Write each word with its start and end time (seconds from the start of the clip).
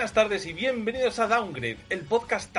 Buenas 0.00 0.14
tardes 0.14 0.46
y 0.46 0.54
bienvenidos 0.54 1.18
a 1.18 1.26
Downgrade, 1.26 1.76
el 1.90 2.00
podcast. 2.00 2.56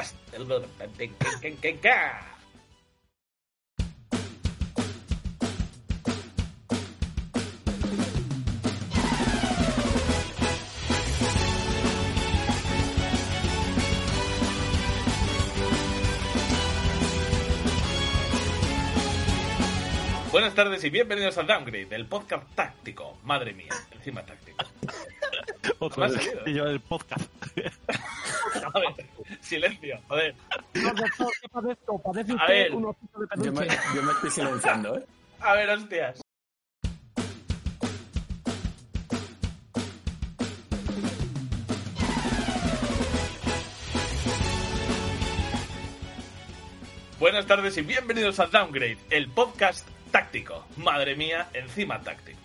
Buenas 20.42 20.56
tardes 20.56 20.84
y 20.84 20.90
bienvenidos 20.90 21.38
a 21.38 21.44
Downgrade, 21.44 21.96
el 21.96 22.08
podcast 22.08 22.50
táctico. 22.56 23.20
Madre 23.26 23.54
mía, 23.54 23.70
encima 23.92 24.24
táctico. 24.26 24.66
Ha 25.80 26.08
vez, 26.08 26.34
que 26.44 26.52
yo 26.52 26.66
el 26.66 26.80
podcast. 26.80 27.32
A 28.74 28.80
ver, 28.80 29.08
silencio, 29.40 30.00
joder. 30.08 30.34
No, 30.74 30.94
doctor, 30.96 31.28
¿qué 31.40 31.48
padezco? 31.48 32.02
Padece 32.02 32.34
A 32.40 32.48
ver. 32.48 32.72
de 32.72 33.46
Yo 33.46 33.54
me, 33.54 33.68
yo 33.68 34.02
me 34.02 34.12
estoy 34.14 34.32
silenciando, 34.32 34.98
¿eh? 34.98 35.06
A 35.42 35.54
ver, 35.54 35.70
hostias. 35.70 36.22
Buenas 47.22 47.46
tardes 47.46 47.78
y 47.78 47.84
bienvenidos 47.84 48.40
a 48.40 48.48
Downgrade, 48.48 48.98
el 49.12 49.30
podcast 49.30 49.88
táctico. 50.10 50.66
Madre 50.78 51.16
mía, 51.16 51.50
encima 51.54 52.02
táctico. 52.02 52.40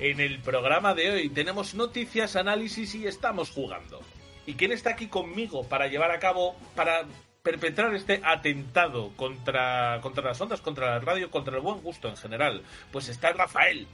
En 0.00 0.18
el 0.18 0.40
programa 0.40 0.94
de 0.94 1.12
hoy 1.12 1.28
tenemos 1.28 1.76
noticias, 1.76 2.34
análisis 2.34 2.96
y 2.96 3.06
estamos 3.06 3.52
jugando. 3.52 4.00
¿Y 4.44 4.54
quién 4.54 4.72
está 4.72 4.90
aquí 4.90 5.06
conmigo 5.06 5.62
para 5.68 5.86
llevar 5.86 6.10
a 6.10 6.18
cabo, 6.18 6.56
para 6.74 7.06
perpetrar 7.44 7.94
este 7.94 8.20
atentado 8.24 9.12
contra, 9.14 10.00
contra 10.02 10.24
las 10.24 10.40
ondas, 10.40 10.60
contra 10.60 10.94
la 10.94 10.98
radio, 10.98 11.30
contra 11.30 11.54
el 11.54 11.62
buen 11.62 11.80
gusto 11.80 12.08
en 12.08 12.16
general? 12.16 12.64
Pues 12.90 13.08
está 13.08 13.32
Rafael. 13.34 13.86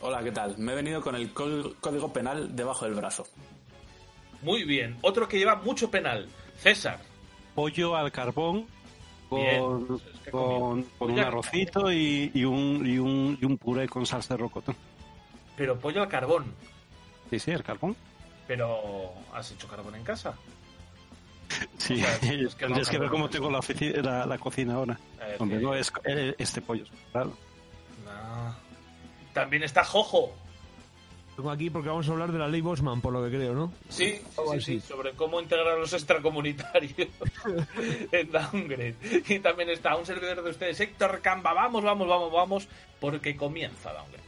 Hola, 0.00 0.22
¿qué 0.22 0.32
tal? 0.32 0.56
Me 0.56 0.72
he 0.72 0.76
venido 0.76 1.02
con 1.02 1.14
el 1.14 1.30
código, 1.34 1.74
código 1.82 2.10
penal 2.10 2.56
debajo 2.56 2.86
del 2.86 2.94
brazo. 2.94 3.26
Muy 4.42 4.64
bien. 4.64 4.96
Otro 5.02 5.28
que 5.28 5.38
lleva 5.38 5.56
mucho 5.56 5.90
penal, 5.90 6.28
César. 6.58 7.00
Pollo 7.54 7.96
al 7.96 8.12
carbón 8.12 8.66
con, 9.28 10.00
Es 10.24 10.30
con, 10.30 10.86
un 11.00 11.18
al 11.18 11.26
arrocito 11.26 11.90
y, 11.92 12.30
y 12.34 12.44
un, 12.44 12.86
y, 12.86 12.98
un, 12.98 13.38
y 13.40 13.44
un 13.44 13.58
puré 13.58 13.88
con 13.88 14.06
salsa 14.06 14.34
de 14.34 14.38
rocotón. 14.42 14.76
Pero 15.56 15.78
pollo 15.78 16.02
al 16.02 16.08
carbón. 16.08 16.54
Sí, 17.30 17.38
sí, 17.38 17.50
el 17.50 17.62
carbón. 17.64 17.96
Pero, 18.46 19.12
¿has 19.34 19.50
hecho 19.50 19.66
carbón 19.68 19.96
en 19.96 20.04
casa? 20.04 20.34
Sí, 21.78 21.94
O 21.94 21.96
sea, 21.96 22.14
es 22.16 22.20
que 22.20 22.36
no 22.44 22.54
tendrías 22.56 22.88
que 22.88 22.98
ver 22.98 23.10
cómo 23.10 23.28
tengo 23.28 23.50
la, 23.50 23.58
ofici- 23.58 23.94
la, 24.02 24.24
la 24.24 24.38
cocina 24.38 24.74
ahora. 24.74 24.98
Hombre, 25.38 25.58
que- 25.58 25.64
no 25.64 25.74
es 25.74 25.92
eh, 26.04 26.34
este 26.38 26.62
pollo. 26.62 26.84
Claro. 27.12 27.32
No. 28.04 28.54
También 29.34 29.62
está 29.64 29.84
Jojo. 29.84 30.32
Tengo 31.38 31.52
aquí 31.52 31.70
porque 31.70 31.88
vamos 31.88 32.08
a 32.08 32.10
hablar 32.10 32.32
de 32.32 32.38
la 32.40 32.48
ley 32.48 32.60
Bosman, 32.60 33.00
por 33.00 33.12
lo 33.12 33.22
que 33.22 33.36
creo, 33.36 33.54
¿no? 33.54 33.72
Sí, 33.88 34.16
sí, 34.16 34.42
sí, 34.54 34.60
sí, 34.60 34.80
sobre 34.80 35.12
cómo 35.12 35.40
integrar 35.40 35.68
a 35.68 35.76
los 35.76 35.92
extracomunitarios 35.92 36.94
en 38.10 38.32
Downgrade. 38.32 38.96
Y 39.28 39.38
también 39.38 39.70
está 39.70 39.94
un 39.94 40.04
servidor 40.04 40.42
de 40.42 40.50
ustedes, 40.50 40.80
Héctor 40.80 41.20
Camba. 41.20 41.52
Vamos, 41.54 41.84
vamos, 41.84 42.08
vamos, 42.08 42.32
vamos, 42.32 42.68
porque 42.98 43.36
comienza 43.36 43.92
Downgrade. 43.92 44.27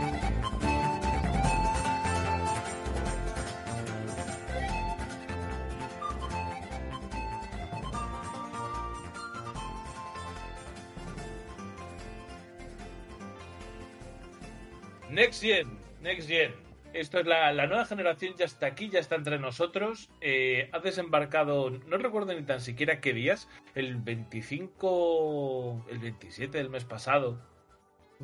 Next 15.21 15.43
Gen, 15.43 15.67
Next 16.01 16.27
Gen. 16.27 16.51
Esto 16.93 17.19
es 17.19 17.27
la, 17.27 17.53
nueva 17.67 17.85
generación, 17.85 18.33
ya 18.39 18.45
está 18.45 18.65
aquí, 18.65 18.89
ya 18.89 18.97
está 18.97 19.13
entre 19.17 19.37
nosotros. 19.37 20.09
Eh, 20.19 20.67
ha 20.71 20.79
desembarcado, 20.79 21.69
no 21.69 21.97
recuerdo 21.97 22.33
ni 22.33 22.41
tan 22.41 22.59
siquiera 22.59 23.01
qué 23.01 23.13
días, 23.13 23.47
el 23.75 23.97
25, 23.97 25.85
el 25.91 25.99
27 25.99 26.57
del 26.57 26.71
mes 26.71 26.85
pasado 26.85 27.39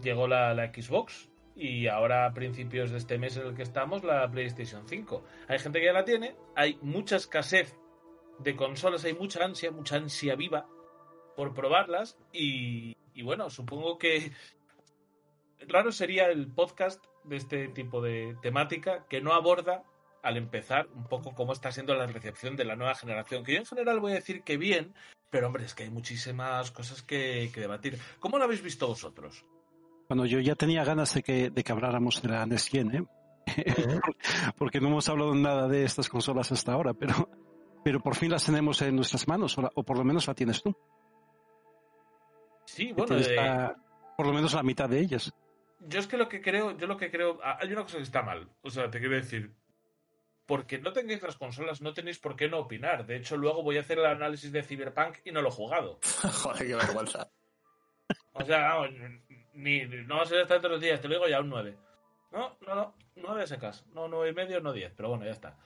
llegó 0.02 0.28
la, 0.28 0.56
Xbox 0.74 1.30
y 1.56 1.86
ahora 1.86 2.26
a 2.26 2.34
principios 2.34 2.90
de 2.90 2.98
este 2.98 3.20
mes 3.20 3.38
en 3.38 3.46
el 3.46 3.54
que 3.54 3.62
estamos 3.62 4.04
la 4.04 4.28
PlayStation 4.32 4.90
5. 4.90 5.24
Hay 5.50 5.60
gente 5.60 5.80
que 5.80 5.86
ya 5.86 5.94
la 5.94 6.04
tiene, 6.04 6.36
hay 6.56 6.80
mucha 6.82 7.18
escasez 7.18 7.78
de 8.40 8.56
consolas, 8.56 9.06
hay 9.06 9.14
mucha 9.14 9.46
ansia, 9.46 9.70
mucha 9.70 9.98
ansia 9.98 10.34
viva 10.34 10.66
por 11.36 11.54
probarlas 11.54 12.18
y 12.32 12.96
bueno, 13.22 13.52
supongo 13.52 14.00
que 14.00 14.32
raro 15.68 15.92
sería 15.92 16.28
el 16.28 16.48
podcast 16.52 17.04
de 17.24 17.38
este 17.38 17.68
tipo 17.70 18.02
de 18.02 18.36
temática 18.42 19.06
que 19.10 19.22
no 19.22 19.34
aborda 19.34 19.84
al 20.24 20.38
empezar 20.38 20.88
un 20.94 21.08
poco 21.08 21.34
cómo 21.34 21.54
está 21.54 21.72
siendo 21.72 21.94
la 21.96 22.08
recepción 22.08 22.56
de 22.56 22.66
la 22.66 22.76
nueva 22.76 22.96
generación, 22.96 23.44
que 23.44 23.54
yo 23.54 23.60
en 23.60 23.66
general 23.66 24.00
voy 24.00 24.12
a 24.14 24.16
decir 24.16 24.44
que 24.44 24.58
bien, 24.58 24.94
pero 25.30 25.48
hombre, 25.48 25.66
es 25.66 25.74
que 25.74 25.84
hay 25.84 25.90
muchísimas 25.90 26.72
cosas 26.72 27.02
que, 27.04 27.50
que 27.54 27.62
debatir. 27.62 27.98
¿Cómo 28.20 28.38
lo 28.38 28.44
habéis 28.46 28.62
visto 28.62 28.88
vosotros? 28.88 29.46
Bueno, 30.10 30.26
yo 30.26 30.40
ya 30.40 30.56
tenía 30.56 30.84
ganas 30.84 31.14
de 31.14 31.24
que, 31.24 31.50
de 31.50 31.64
que 31.64 31.72
habláramos 31.72 32.22
de 32.22 32.30
la 32.30 32.46
Next 32.46 32.70
Gen, 32.72 32.96
¿eh? 32.96 33.04
porque 34.58 34.80
no 34.82 34.88
hemos 34.88 35.08
hablado 35.10 35.34
nada 35.36 35.68
de 35.68 35.84
estas 35.84 36.10
consolas 36.10 36.52
hasta 36.52 36.74
ahora, 36.74 36.94
pero, 36.94 37.30
pero 37.84 38.00
por 38.02 38.16
fin 38.16 38.32
las 38.32 38.46
tenemos 38.46 38.82
en 38.82 38.96
nuestras 38.96 39.28
manos, 39.28 39.58
o, 39.58 39.62
la- 39.64 39.72
o 39.76 39.84
por 39.84 39.98
lo 39.98 40.04
menos 40.04 40.28
la 40.28 40.34
tienes 40.34 40.62
tú. 40.62 40.76
Sí, 42.66 42.92
bueno, 42.94 43.16
la- 43.18 43.76
por 44.18 44.28
lo 44.28 44.34
menos 44.34 44.54
la 44.54 44.64
mitad 44.64 44.90
de 44.90 45.00
ellas. 45.00 45.34
Yo 45.80 46.00
es 46.00 46.08
que 46.08 46.18
lo 46.18 46.30
que 46.30 46.42
creo, 46.42 46.78
yo 46.78 46.88
lo 46.88 46.98
que 46.98 47.12
creo, 47.12 47.40
hay 47.44 47.72
una 47.72 47.84
cosa 47.84 47.98
que 47.98 48.04
está 48.04 48.22
mal, 48.22 48.50
o 48.62 48.70
sea, 48.70 48.90
te 48.90 49.00
quiero 49.00 49.16
decir, 49.16 49.54
porque 50.46 50.80
no 50.80 50.94
tengáis 50.94 51.22
las 51.22 51.36
consolas, 51.36 51.82
no 51.82 51.94
tenéis 51.94 52.20
por 52.20 52.36
qué 52.36 52.48
no 52.48 52.60
opinar. 52.60 53.06
De 53.06 53.18
hecho, 53.18 53.36
luego 53.36 53.64
voy 53.64 53.78
a 53.78 53.82
hacer 53.82 54.00
el 54.00 54.06
análisis 54.06 54.52
de 54.52 54.64
Cyberpunk 54.64 55.18
y 55.26 55.32
no 55.32 55.42
lo 55.42 55.50
he 55.50 55.52
jugado. 55.52 56.00
Joder, 56.42 56.66
qué 56.66 56.76
vergüenza. 56.76 57.30
O 58.32 58.46
sea, 58.46 58.70
vamos, 58.70 58.92
ni, 59.54 59.86
no 59.86 60.18
va 60.18 60.24
a 60.24 60.26
ser 60.26 60.40
hasta 60.42 60.60
los 60.70 60.80
días, 60.80 61.02
te 61.02 61.10
lo 61.10 61.16
digo 61.16 61.28
ya, 61.28 61.42
un 61.42 61.50
9. 61.50 61.78
No, 62.32 62.58
no, 62.66 62.76
no, 62.76 62.96
9 63.16 63.44
a 63.44 63.48
secas. 63.48 63.86
No, 63.88 64.08
9 64.08 64.30
y 64.30 64.34
medio, 64.34 64.62
no 64.62 64.72
10, 64.72 64.94
pero 64.96 65.10
bueno, 65.10 65.26
ya 65.26 65.32
está. 65.32 65.58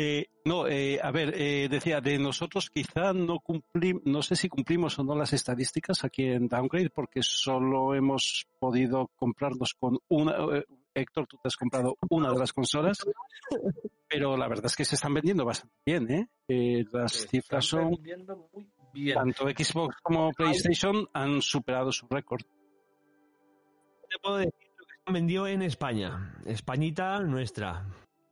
Eh, 0.00 0.26
no, 0.44 0.68
eh, 0.68 1.00
a 1.02 1.10
ver, 1.10 1.34
eh, 1.36 1.66
decía, 1.68 2.00
de 2.00 2.18
nosotros 2.20 2.70
quizá 2.70 3.12
no 3.12 3.40
cumplimos, 3.40 4.02
no 4.04 4.22
sé 4.22 4.36
si 4.36 4.48
cumplimos 4.48 4.96
o 5.00 5.02
no 5.02 5.16
las 5.16 5.32
estadísticas 5.32 6.04
aquí 6.04 6.22
en 6.22 6.46
Downgrade, 6.46 6.90
porque 6.90 7.20
solo 7.20 7.96
hemos 7.96 8.46
podido 8.60 9.10
comprarnos 9.16 9.74
con 9.74 9.98
una. 10.08 10.36
eh, 10.56 10.64
Héctor, 10.94 11.26
tú 11.26 11.36
te 11.42 11.48
has 11.48 11.56
comprado 11.56 11.96
una 12.10 12.30
de 12.32 12.38
las 12.38 12.52
consolas, 12.52 12.98
pero 14.08 14.36
la 14.36 14.46
verdad 14.46 14.66
es 14.66 14.76
que 14.76 14.84
se 14.84 14.94
están 14.94 15.14
vendiendo 15.14 15.44
bastante 15.44 15.74
bien, 15.84 16.10
¿eh? 16.12 16.28
Eh, 16.46 16.84
las 16.92 17.12
Se 17.12 17.28
cifras 17.28 17.64
son, 17.64 17.90
vendiendo 17.90 18.48
muy 18.52 18.68
bien. 18.92 19.16
tanto 19.16 19.48
Xbox 19.48 19.96
como 20.02 20.30
PlayStation 20.32 21.08
han 21.12 21.42
superado 21.42 21.90
su 21.90 22.06
récord. 22.08 22.42
Te 24.08 24.18
puedo 24.22 24.36
decir 24.36 24.54
lo 24.76 24.86
que 24.86 24.94
se 25.06 25.12
vendió 25.12 25.46
en 25.48 25.62
España. 25.62 26.36
Españita 26.46 27.18
nuestra. 27.20 27.84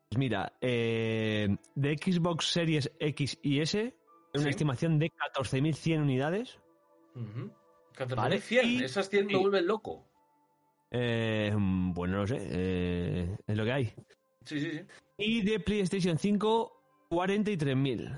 Pues 0.08 0.18
mira, 0.18 0.52
eh, 0.60 1.48
de 1.74 1.96
Xbox 1.98 2.46
Series 2.52 2.90
X 3.00 3.38
y 3.42 3.60
S, 3.60 3.94
una 4.34 4.44
Sí. 4.44 4.48
estimación 4.50 4.98
de 4.98 5.10
14.100 5.10 6.00
unidades. 6.00 6.58
Ujú. 7.14 7.50
14.100, 7.96 8.16
Vale, 8.74 8.84
esas 8.84 9.08
100 9.08 9.26
me 9.26 9.36
vuelven 9.36 9.66
loco. 9.66 10.06
Eh, 10.90 11.50
bueno, 11.56 12.14
no 12.14 12.20
lo 12.20 12.26
sé. 12.26 12.36
eh, 12.40 13.36
es 13.46 13.56
lo 13.56 13.64
que 13.64 13.72
hay. 13.72 13.84
Sí, 14.44 14.60
sí, 14.60 14.70
sí. 14.70 14.80
Y 15.18 15.42
de 15.42 15.58
PlayStation 15.60 16.18
5, 16.18 17.08
43.000. 17.10 18.16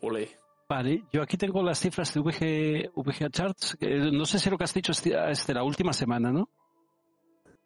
Ole. 0.00 0.28
Vale, 0.68 1.02
yo 1.12 1.22
aquí 1.22 1.36
tengo 1.36 1.62
las 1.62 1.80
cifras 1.80 2.12
de 2.14 2.20
VG, 2.20 2.90
VGA 2.94 3.30
Charts. 3.30 3.76
no 4.12 4.24
sé 4.24 4.38
si 4.38 4.48
lo 4.50 4.56
que 4.56 4.64
has 4.64 4.74
dicho 4.74 4.92
es 4.92 5.02
de, 5.02 5.30
es 5.30 5.46
de 5.46 5.54
la 5.54 5.64
última 5.64 5.92
semana, 5.92 6.30
¿no? 6.32 6.48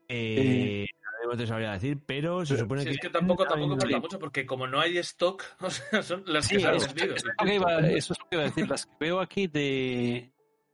Eh, 0.09 0.87
no 1.33 1.39
te 1.39 1.47
sabría 1.47 1.73
decir, 1.73 1.99
pero 2.07 2.45
se 2.45 2.57
supone 2.59 2.83
Sí, 2.83 2.89
que... 2.89 2.95
es 2.95 3.01
que 3.01 3.09
tampoco, 3.11 3.45
tampoco 3.45 3.73
importa 3.75 3.99
mucho, 4.01 4.19
porque 4.19 4.45
como 4.47 4.67
no 4.67 4.79
hay 4.81 4.99
stock, 4.99 5.43
o 5.61 5.71
sea, 5.71 6.03
son 6.03 6.23
las 6.27 6.47
Sí, 6.47 6.57
que 6.57 6.61
se 6.63 6.69
han 6.69 6.77
eso, 6.77 6.87
vendido. 6.95 7.15
eso 7.17 7.29
es 7.29 7.35
lo 7.39 7.45
que 7.47 7.55
iba, 7.55 7.79
eso 7.89 8.13
es 8.13 8.19
lo 8.19 8.29
que 8.29 8.37
iba 8.37 8.43
a 8.43 8.47
decir. 8.47 8.69
Las 8.69 8.87
que 8.87 8.93
veo 9.01 9.21
aquí 9.21 9.47
de, 9.47 10.33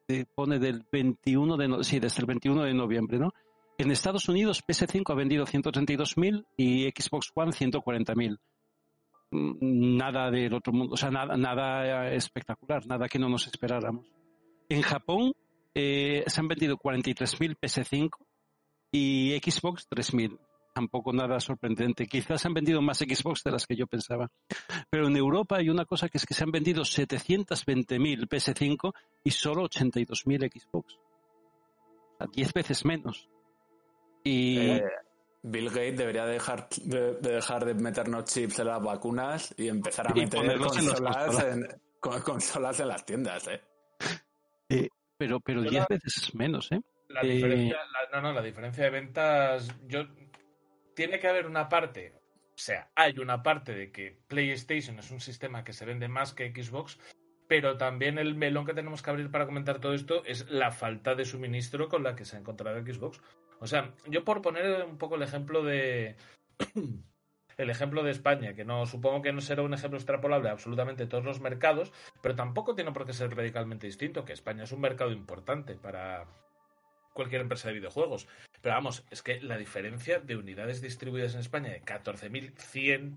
de- 0.08 0.26
pone 0.34 0.58
del 0.58 0.84
21 0.90 1.56
de 1.56 1.68
no- 1.68 1.82
sí, 1.84 2.00
desde 2.00 2.20
el 2.20 2.26
21 2.26 2.64
de 2.64 2.74
noviembre, 2.74 3.18
¿no? 3.18 3.32
En 3.78 3.90
Estados 3.92 4.28
Unidos 4.28 4.64
PS5 4.66 5.12
ha 5.12 5.14
vendido 5.14 5.44
132.000 5.46 6.44
y 6.56 6.88
Xbox 6.90 7.30
One 7.34 7.52
140.000. 7.52 8.36
Mm, 9.30 9.96
Nada 9.96 10.30
del 10.30 10.52
otro 10.54 10.72
mundo, 10.72 10.94
o 10.94 10.96
sea, 10.96 11.10
nada, 11.10 11.36
nada 11.36 12.10
espectacular, 12.12 12.84
nada 12.86 13.06
que 13.08 13.18
no 13.20 13.28
nos 13.28 13.46
esperáramos. 13.46 14.06
En 14.68 14.82
Japón 14.82 15.32
eh, 15.74 16.24
se 16.26 16.40
han 16.40 16.48
vendido 16.48 16.76
43.000 16.76 17.56
PS5 17.60 18.10
y 18.90 19.38
Xbox 19.38 19.86
3.000. 19.90 20.38
Tampoco 20.78 21.12
nada 21.12 21.40
sorprendente. 21.40 22.06
Quizás 22.06 22.46
han 22.46 22.54
vendido 22.54 22.80
más 22.80 22.98
Xbox 22.98 23.42
de 23.42 23.50
las 23.50 23.66
que 23.66 23.74
yo 23.74 23.88
pensaba. 23.88 24.30
Pero 24.88 25.08
en 25.08 25.16
Europa 25.16 25.56
hay 25.56 25.70
una 25.70 25.84
cosa 25.84 26.08
que 26.08 26.18
es 26.18 26.24
que 26.24 26.34
se 26.34 26.44
han 26.44 26.52
vendido 26.52 26.82
720.000 26.84 28.28
PS5 28.28 28.92
y 29.24 29.30
solo 29.32 29.64
82.000 29.68 30.48
Xbox. 30.52 30.94
O 30.94 32.16
sea, 32.18 32.26
10 32.32 32.52
veces 32.52 32.84
menos. 32.84 33.28
Y 34.22 34.58
Eh, 34.58 34.84
Bill 35.42 35.68
Gates 35.68 35.98
debería 35.98 36.26
dejar 36.26 36.68
de, 36.84 37.14
de 37.14 37.30
dejar 37.32 37.64
de 37.64 37.74
meternos 37.74 38.24
chips 38.26 38.60
en 38.60 38.66
las 38.68 38.80
vacunas 38.80 39.52
y 39.58 39.66
empezar 39.68 40.06
a 40.06 40.12
Y 40.16 40.20
meter 40.20 40.40
ponerlos 40.40 40.78
en 40.78 40.86
las 40.86 40.94
consolas 41.00 41.26
consolas. 41.26 41.56
en, 41.56 41.80
con- 41.98 42.22
consolas 42.22 42.80
en 42.80 42.88
las 42.88 43.04
tiendas, 43.04 43.48
¿eh? 43.48 43.60
pero 45.16 45.40
pero 45.40 45.64
Yo 45.64 45.70
10 45.70 45.80
la- 45.80 45.86
veces 45.90 46.34
menos, 46.36 46.70
¿eh? 46.70 46.80
La 47.08 47.22
Eh, 47.22 47.28
diferencia, 47.30 47.76
la- 48.12 48.20
no, 48.20 48.28
no, 48.28 48.32
la 48.34 48.42
diferencia 48.42 48.84
de 48.84 48.90
ventas, 48.90 49.68
yo 49.88 50.04
tiene 50.98 51.20
que 51.20 51.28
haber 51.28 51.46
una 51.46 51.68
parte, 51.68 52.12
o 52.16 52.56
sea, 52.56 52.90
hay 52.96 53.20
una 53.20 53.40
parte 53.40 53.72
de 53.72 53.92
que 53.92 54.18
PlayStation 54.26 54.98
es 54.98 55.12
un 55.12 55.20
sistema 55.20 55.62
que 55.62 55.72
se 55.72 55.86
vende 55.86 56.08
más 56.08 56.34
que 56.34 56.50
Xbox, 56.50 56.98
pero 57.46 57.76
también 57.76 58.18
el 58.18 58.34
melón 58.34 58.66
que 58.66 58.74
tenemos 58.74 59.00
que 59.00 59.10
abrir 59.10 59.30
para 59.30 59.46
comentar 59.46 59.78
todo 59.78 59.94
esto 59.94 60.24
es 60.24 60.50
la 60.50 60.72
falta 60.72 61.14
de 61.14 61.24
suministro 61.24 61.88
con 61.88 62.02
la 62.02 62.16
que 62.16 62.24
se 62.24 62.34
ha 62.34 62.40
encontrado 62.40 62.84
Xbox. 62.84 63.20
O 63.60 63.68
sea, 63.68 63.94
yo 64.08 64.24
por 64.24 64.42
poner 64.42 64.86
un 64.86 64.98
poco 64.98 65.14
el 65.14 65.22
ejemplo 65.22 65.62
de 65.62 66.16
el 67.56 67.70
ejemplo 67.70 68.02
de 68.02 68.10
España, 68.10 68.54
que 68.54 68.64
no 68.64 68.84
supongo 68.84 69.22
que 69.22 69.32
no 69.32 69.40
será 69.40 69.62
un 69.62 69.74
ejemplo 69.74 69.98
extrapolable 69.98 70.48
a 70.48 70.52
absolutamente 70.52 71.06
todos 71.06 71.24
los 71.24 71.38
mercados, 71.38 71.92
pero 72.22 72.34
tampoco 72.34 72.74
tiene 72.74 72.90
por 72.90 73.06
qué 73.06 73.12
ser 73.12 73.32
radicalmente 73.36 73.86
distinto, 73.86 74.24
que 74.24 74.32
España 74.32 74.64
es 74.64 74.72
un 74.72 74.80
mercado 74.80 75.12
importante 75.12 75.76
para 75.76 76.26
cualquier 77.14 77.42
empresa 77.42 77.68
de 77.68 77.74
videojuegos. 77.74 78.26
Pero 78.60 78.74
vamos, 78.74 79.04
es 79.10 79.22
que 79.22 79.40
la 79.40 79.56
diferencia 79.56 80.18
de 80.20 80.36
unidades 80.36 80.80
distribuidas 80.80 81.34
en 81.34 81.40
España 81.40 81.70
de 81.70 81.82
14.100 81.82 83.16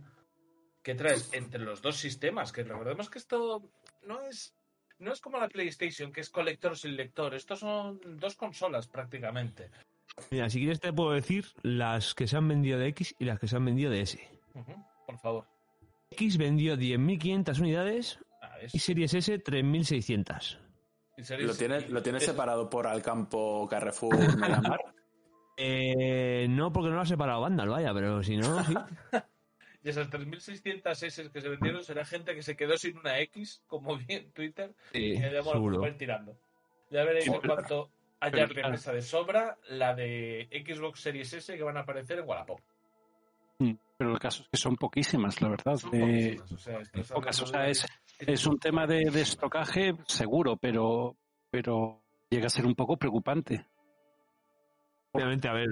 que 0.83 0.95
traes 0.95 1.31
entre 1.33 1.61
los 1.61 1.81
dos 1.81 1.97
sistemas, 1.97 2.51
que 2.51 2.63
recordemos 2.63 3.09
que 3.09 3.19
esto 3.19 3.61
no 4.03 4.21
es 4.21 4.55
no 4.99 5.11
es 5.11 5.19
como 5.19 5.39
la 5.39 5.47
PlayStation, 5.49 6.11
que 6.11 6.21
es 6.21 6.29
colector 6.29 6.77
sin 6.77 6.95
lector. 6.95 7.33
Estos 7.33 7.59
son 7.59 7.99
dos 8.19 8.35
consolas 8.35 8.85
prácticamente. 8.87 9.71
Mira, 10.29 10.47
si 10.49 10.59
quieres 10.59 10.79
te 10.79 10.93
puedo 10.93 11.11
decir 11.13 11.45
las 11.63 12.13
que 12.13 12.27
se 12.27 12.37
han 12.37 12.47
vendido 12.47 12.77
de 12.77 12.87
X 12.89 13.15
y 13.17 13.25
las 13.25 13.39
que 13.39 13.47
se 13.47 13.55
han 13.55 13.65
vendido 13.65 13.89
de 13.89 14.01
S. 14.01 14.19
Por 15.07 15.17
favor. 15.17 15.47
X 16.11 16.37
vendió 16.37 16.75
10.500 16.77 17.59
unidades 17.59 18.19
Ah, 18.43 18.59
es- 18.61 18.75
y 18.75 18.79
Series 18.79 19.13
S 19.15 19.39
3.600. 19.39 20.59
y 21.17 21.21
seréis- 21.23 21.47
¿Lo 21.47 21.55
tienes, 21.55 21.89
¿lo 21.89 22.03
tienes 22.03 22.21
es- 22.23 22.29
separado 22.29 22.69
por 22.69 22.85
Alcampo, 22.85 23.67
Carrefour, 23.67 24.15
Mediamar? 24.37 24.79
Eh, 25.63 26.47
no, 26.49 26.71
porque 26.73 26.89
no 26.89 26.95
lo 26.95 27.01
ha 27.01 27.05
separado 27.05 27.41
Vandal, 27.41 27.69
vaya, 27.69 27.93
pero 27.93 28.23
si 28.23 28.35
no, 28.37 28.63
sí. 28.63 28.73
Y 29.83 29.89
esas 29.89 30.09
3.600 30.11 31.03
S 31.03 31.31
que 31.31 31.41
se 31.41 31.49
vendieron 31.49 31.83
será 31.83 32.05
gente 32.05 32.35
que 32.35 32.43
se 32.43 32.55
quedó 32.55 32.77
sin 32.77 32.97
una 32.99 33.19
X, 33.19 33.63
como 33.67 33.97
vi 33.97 34.05
en 34.13 34.31
Twitter, 34.31 34.73
Sí, 34.91 34.99
y 34.99 35.19
ya 35.19 35.41
bueno, 35.41 35.61
pues 35.79 35.83
a 35.83 35.87
ir 35.87 35.97
tirando. 35.97 36.37
Ya 36.91 37.03
veréis 37.03 37.27
en 37.27 37.39
pero- 37.41 37.55
cuanto 37.55 37.89
haya 38.19 38.45
remesa 38.45 38.91
de 38.93 39.01
sobra 39.01 39.57
la 39.69 39.95
de 39.95 40.47
Xbox 40.65 40.99
Series 40.99 41.33
S 41.33 41.55
que 41.57 41.63
van 41.63 41.77
a 41.77 41.79
aparecer 41.81 42.19
en 42.19 42.27
Wallapop. 42.27 42.59
Mm, 43.57 43.73
Pero 43.97 44.11
el 44.11 44.19
caso 44.19 44.43
es 44.43 44.49
que 44.49 44.57
son 44.57 44.75
poquísimas, 44.75 45.41
la 45.41 45.49
verdad. 45.49 45.75
Son 45.77 45.93
Eh, 45.95 45.99
poquísimas, 46.37 46.51
o 46.51 46.57
sea, 46.57 46.79
estás 46.79 47.11
pocas, 47.11 47.41
o 47.41 47.45
sea, 47.47 47.67
es, 47.67 47.85
es 48.19 48.45
un 48.45 48.59
tema 48.59 48.85
de, 48.85 49.09
de 49.09 49.21
estocaje 49.21 49.95
seguro, 50.05 50.57
pero, 50.57 51.15
pero 51.49 52.03
llega 52.29 52.45
a 52.45 52.49
ser 52.49 52.67
un 52.67 52.75
poco 52.75 52.97
preocupante. 52.97 53.65
Obviamente, 55.13 55.47
a 55.47 55.53
ver, 55.53 55.69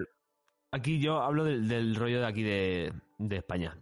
aquí 0.71 0.99
yo 0.99 1.21
hablo 1.21 1.43
del, 1.43 1.67
del 1.67 1.95
rollo 1.95 2.19
de 2.19 2.25
aquí 2.25 2.43
de, 2.43 2.93
de 3.17 3.35
España. 3.37 3.77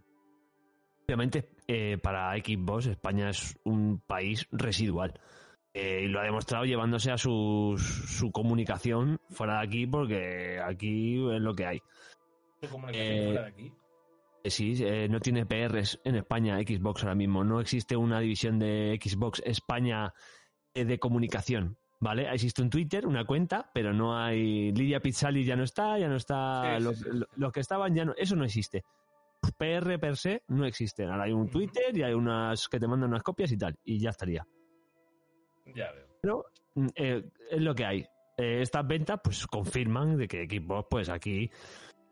Obviamente, 1.06 1.50
eh, 1.66 1.98
para 2.02 2.32
Xbox, 2.36 2.86
España 2.86 3.30
es 3.30 3.58
un 3.64 4.00
país 4.06 4.46
residual. 4.52 5.18
Eh, 5.74 6.02
y 6.04 6.08
lo 6.08 6.20
ha 6.20 6.24
demostrado 6.24 6.64
llevándose 6.64 7.10
a 7.10 7.18
su, 7.18 7.74
su 7.78 8.32
comunicación 8.32 9.20
fuera 9.30 9.58
de 9.60 9.66
aquí, 9.66 9.86
porque 9.86 10.60
aquí 10.60 11.14
es 11.30 11.40
lo 11.40 11.54
que 11.54 11.66
hay. 11.66 11.82
su 12.62 12.68
comunicación 12.68 13.16
eh, 13.16 13.24
fuera 13.26 13.42
de 13.42 13.48
aquí. 13.48 13.72
Eh, 14.44 14.50
Sí, 14.50 14.74
eh, 14.80 15.08
no 15.10 15.20
tiene 15.20 15.44
PRs 15.44 16.00
en 16.04 16.14
España 16.14 16.58
Xbox 16.58 17.02
ahora 17.02 17.14
mismo. 17.14 17.44
No 17.44 17.60
existe 17.60 17.96
una 17.96 18.20
división 18.20 18.58
de 18.58 18.98
Xbox 19.02 19.42
España 19.44 20.14
eh, 20.74 20.84
de 20.84 20.98
comunicación. 20.98 21.76
¿Vale? 22.00 22.32
Existe 22.32 22.62
un 22.62 22.70
Twitter, 22.70 23.06
una 23.06 23.24
cuenta, 23.24 23.70
pero 23.74 23.92
no 23.92 24.16
hay. 24.16 24.70
Lidia 24.72 25.00
Pizzali 25.00 25.44
ya 25.44 25.56
no 25.56 25.64
está, 25.64 25.98
ya 25.98 26.08
no 26.08 26.14
está. 26.16 26.76
Sí, 26.78 26.84
los, 26.84 26.98
sí. 26.98 27.04
los 27.36 27.52
que 27.52 27.60
estaban 27.60 27.92
ya 27.94 28.04
no. 28.04 28.14
Eso 28.16 28.36
no 28.36 28.44
existe. 28.44 28.84
PR 29.56 29.98
per 29.98 30.16
se 30.16 30.42
no 30.48 30.64
existen. 30.64 31.08
Ahora 31.10 31.24
hay 31.24 31.32
un. 31.32 31.48
Twitter 31.48 31.96
y 31.96 32.02
hay 32.02 32.14
unas 32.14 32.68
que 32.68 32.78
te 32.78 32.86
mandan 32.86 33.10
unas 33.10 33.22
copias 33.24 33.50
y 33.50 33.58
tal. 33.58 33.76
Y 33.84 33.98
ya 33.98 34.10
estaría. 34.10 34.46
Ya 35.74 35.90
veo. 35.92 36.06
Pero 36.22 36.44
mm, 36.74 36.86
eh, 36.94 37.24
es 37.50 37.60
lo 37.60 37.74
que 37.74 37.84
hay. 37.84 38.06
Eh, 38.36 38.62
estas 38.62 38.86
ventas 38.86 39.20
pues 39.22 39.46
confirman 39.48 40.16
de 40.16 40.28
que 40.28 40.46
Xbox 40.46 40.86
pues 40.88 41.08
aquí 41.08 41.50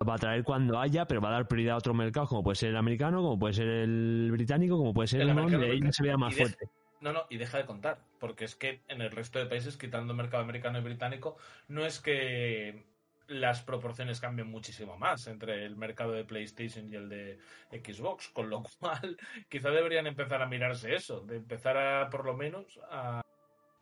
va 0.06 0.14
a 0.14 0.18
traer 0.18 0.42
cuando 0.44 0.78
haya, 0.80 1.06
pero 1.06 1.20
va 1.20 1.28
a 1.28 1.32
dar 1.32 1.49
prioridad 1.49 1.76
a 1.76 1.78
otros 1.78 1.94
mercados 1.96 2.28
como 2.28 2.42
puede 2.42 2.56
ser 2.56 2.70
el 2.70 2.76
americano, 2.76 3.22
como 3.22 3.38
puede 3.38 3.54
ser 3.54 3.68
el 3.68 4.30
británico, 4.32 4.76
como 4.76 4.92
puede 4.92 5.06
ser 5.06 5.20
El 5.22 5.28
el 5.30 5.37
porque- 5.37 5.72
ella 5.72 5.92
se 5.92 6.02
vea 6.02 6.16
más 6.16 6.34
de- 6.34 6.40
fuerte. 6.42 6.68
No, 7.00 7.12
no, 7.12 7.26
y 7.28 7.36
deja 7.36 7.58
de 7.58 7.66
contar, 7.66 7.98
porque 8.18 8.44
es 8.44 8.54
que 8.54 8.80
en 8.88 9.02
el 9.02 9.10
resto 9.10 9.38
de 9.38 9.46
países, 9.46 9.76
quitando 9.76 10.12
el 10.12 10.16
mercado 10.16 10.42
americano 10.42 10.78
y 10.78 10.82
británico, 10.82 11.36
no 11.68 11.84
es 11.84 12.00
que 12.00 12.84
las 13.28 13.62
proporciones 13.62 14.20
cambien 14.20 14.48
muchísimo 14.48 14.96
más 14.96 15.26
entre 15.26 15.64
el 15.64 15.76
mercado 15.76 16.12
de 16.12 16.24
PlayStation 16.24 16.88
y 16.90 16.94
el 16.94 17.08
de 17.08 17.38
Xbox, 17.70 18.28
con 18.28 18.48
lo 18.48 18.62
cual 18.80 19.16
quizá 19.48 19.70
deberían 19.70 20.06
empezar 20.06 20.42
a 20.42 20.46
mirarse 20.46 20.94
eso, 20.94 21.20
de 21.20 21.36
empezar 21.36 21.76
a, 21.76 22.08
por 22.08 22.24
lo 22.24 22.36
menos, 22.36 22.78
a 22.90 23.22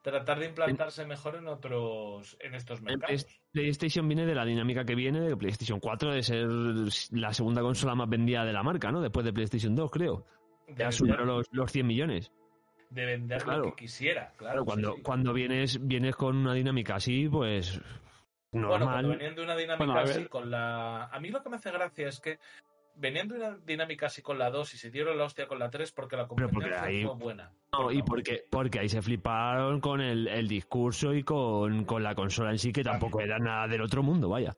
tratar 0.03 0.39
de 0.39 0.47
implantarse 0.47 1.07
mejor 1.07 1.37
en 1.37 1.49
otros, 1.49 2.37
en 2.41 2.55
estos 2.55 2.83
mercados. 2.83 3.27
PlayStation 3.53 4.07
viene 4.07 4.27
de 4.27 4.35
la 4.35 4.45
dinámica 4.45 4.85
que 4.85 4.95
viene 4.95 5.21
de 5.21 5.37
PlayStation 5.37 5.81
4 5.81 6.13
de 6.13 6.23
ser 6.23 6.47
la 7.13 7.33
segunda 7.33 7.63
consola 7.63 7.95
más 7.95 8.09
vendida 8.09 8.45
de 8.45 8.53
la 8.53 8.63
marca, 8.63 8.93
¿no? 8.93 9.01
Después 9.01 9.25
de 9.25 9.33
PlayStation 9.33 9.75
2, 9.75 9.91
creo. 9.91 10.27
Ya 10.77 10.91
superó 10.91 11.25
los, 11.25 11.47
los 11.53 11.71
100 11.71 11.87
millones. 11.87 12.33
De 12.95 13.05
vender 13.07 13.43
Claro. 13.43 13.65
lo 13.65 13.71
que 13.75 13.85
quisiera, 13.85 14.33
claro. 14.37 14.65
Cuando, 14.65 14.95
sí. 14.95 15.03
cuando 15.03 15.33
vienes, 15.33 15.87
vienes 15.87 16.15
con 16.17 16.37
una 16.37 16.55
dinámica 16.55 16.97
así, 16.97 17.29
pues 17.29 17.81
Bueno, 18.53 18.69
normal. 18.69 18.89
cuando 18.89 19.09
venían 19.11 19.35
de 19.35 19.43
una 19.43 19.57
dinámica 19.57 19.85
Bueno, 19.85 20.01
así 20.01 20.25
con 20.27 20.51
la... 20.51 21.05
A 21.07 21.21
mí 21.21 21.31
lo 21.31 21.43
que 21.43 21.49
me 21.51 21.57
hace 21.57 21.71
gracia 21.73 22.09
es 22.09 22.21
que 22.21 22.39
venían 22.97 23.27
de 23.27 23.35
una 23.37 23.57
dinámica 23.59 24.07
así 24.07 24.23
con 24.23 24.39
la 24.39 24.51
2 24.51 24.75
y 24.75 24.79
se 24.79 24.91
dieron 24.93 25.19
la 25.19 25.25
hostia 25.25 25.49
con 25.49 25.59
la 25.59 25.69
3 25.71 25.91
porque 25.91 26.17
la 26.17 26.29
competencia 26.29 26.85
ahí- 26.85 27.05
fue 27.05 27.15
buena. 27.17 27.51
No, 27.73 27.91
y 27.91 28.03
porque, 28.05 28.45
porque 28.49 28.79
ahí 28.79 28.89
se 28.89 29.03
fliparon 29.03 29.81
con 29.81 30.01
el, 30.01 30.29
el 30.29 30.47
discurso 30.47 31.13
y 31.13 31.25
con, 31.25 31.85
con 31.85 32.05
la 32.05 32.15
consola 32.15 32.51
en 32.53 32.59
sí, 32.61 32.73
que 32.73 32.85
tampoco 32.85 33.21
era 33.21 33.41
nada 33.41 33.67
del 33.67 33.83
otro 33.83 34.05
mundo, 34.05 34.29
vaya. 34.29 34.55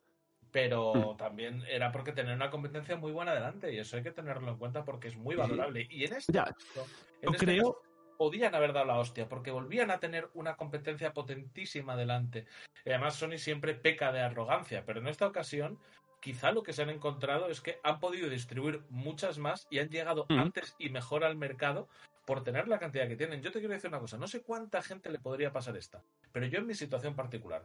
Pero 0.53 1.15
también 1.19 1.63
era 1.69 1.93
porque 1.93 2.13
tenía 2.13 2.35
una 2.35 2.51
competencia 2.51 2.97
muy 2.97 3.13
buena 3.13 3.35
delante 3.35 3.73
y 3.75 3.79
eso 3.79 3.97
hay 3.97 4.03
que 4.03 4.11
tenerlo 4.13 4.51
en 4.51 4.57
cuenta 4.59 4.85
porque 4.85 5.09
es 5.09 5.17
muy 5.17 5.35
Sí. 5.35 5.41
valorable. 5.41 5.87
Y 5.91 6.05
en 6.05 6.15
este, 6.15 6.33
Ya, 6.33 6.45
caso- 6.45 6.87
en 7.21 7.27
yo 7.29 7.31
este 7.33 7.45
creo- 7.47 7.73
caso 7.73 7.83
podían 8.17 8.55
haber 8.55 8.73
dado 8.73 8.87
la 8.87 8.99
hostia 8.99 9.29
porque 9.29 9.51
volvían 9.51 9.91
a 9.91 10.01
tener 10.01 10.29
una 10.35 10.57
competencia 10.57 11.13
potentísima 11.13 11.97
delante. 11.97 12.47
Y 12.85 12.91
además 12.91 13.15
Sony 13.17 13.39
siempre 13.39 13.75
peca 13.75 14.13
de 14.13 14.21
arrogancia, 14.21 14.85
pero 14.85 15.01
en 15.01 15.09
esta 15.09 15.27
ocasión 15.27 15.79
quizá 16.21 16.53
lo 16.53 16.63
que 16.63 16.73
se 16.73 16.83
han 16.83 16.91
encontrado 16.91 17.49
es 17.49 17.61
que 17.61 17.79
han 17.83 18.01
podido 18.01 18.29
distribuir 18.29 18.83
muchas 18.91 19.39
más 19.39 19.67
y 19.71 19.79
han 19.79 19.91
llegado 19.91 20.27
Mm. 20.29 20.39
antes 20.39 20.75
y 20.79 20.89
mejor 20.91 21.25
al 21.25 21.37
mercado 21.37 21.89
por 22.25 22.43
tener 22.43 22.67
la 22.67 22.79
cantidad 22.79 23.07
que 23.07 23.17
tienen. 23.17 23.43
Yo 23.43 23.53
te 23.53 23.61
quiero 23.61 23.75
decir 23.75 23.89
una 23.89 24.01
cosa, 24.01 24.19
no 24.19 24.27
sé 24.27 24.43
cuánta 24.43 24.83
gente 24.83 25.11
le 25.11 25.19
podría 25.19 25.53
pasar 25.53 25.77
esta, 25.77 26.03
pero 26.33 26.47
yo 26.47 26.59
en 26.59 26.67
mi 26.67 26.75
situación 26.75 27.15
particular, 27.15 27.65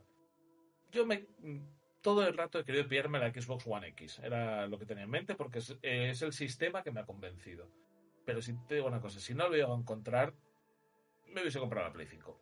yo 0.91 1.05
me 1.05 1.25
todo 2.01 2.27
el 2.27 2.35
rato 2.35 2.59
he 2.59 2.65
querido 2.65 2.87
pillarme 2.87 3.19
la 3.19 3.31
Xbox 3.31 3.65
One 3.67 3.87
X. 3.89 4.19
Era 4.23 4.67
lo 4.67 4.79
que 4.79 4.85
tenía 4.85 5.03
en 5.03 5.09
mente 5.09 5.35
porque 5.35 5.59
es, 5.59 5.77
es 5.81 6.21
el 6.21 6.33
sistema 6.33 6.83
que 6.83 6.91
me 6.91 6.99
ha 6.99 7.05
convencido. 7.05 7.69
Pero 8.25 8.41
si 8.41 8.53
te 8.67 8.75
digo 8.75 8.87
una 8.87 9.01
cosa, 9.01 9.19
si 9.19 9.33
no 9.33 9.49
lo 9.49 9.57
iba 9.57 9.67
a 9.67 9.77
encontrar, 9.77 10.33
me 11.27 11.41
hubiese 11.41 11.59
comprado 11.59 11.87
la 11.87 11.93
Play 11.93 12.07
5. 12.07 12.41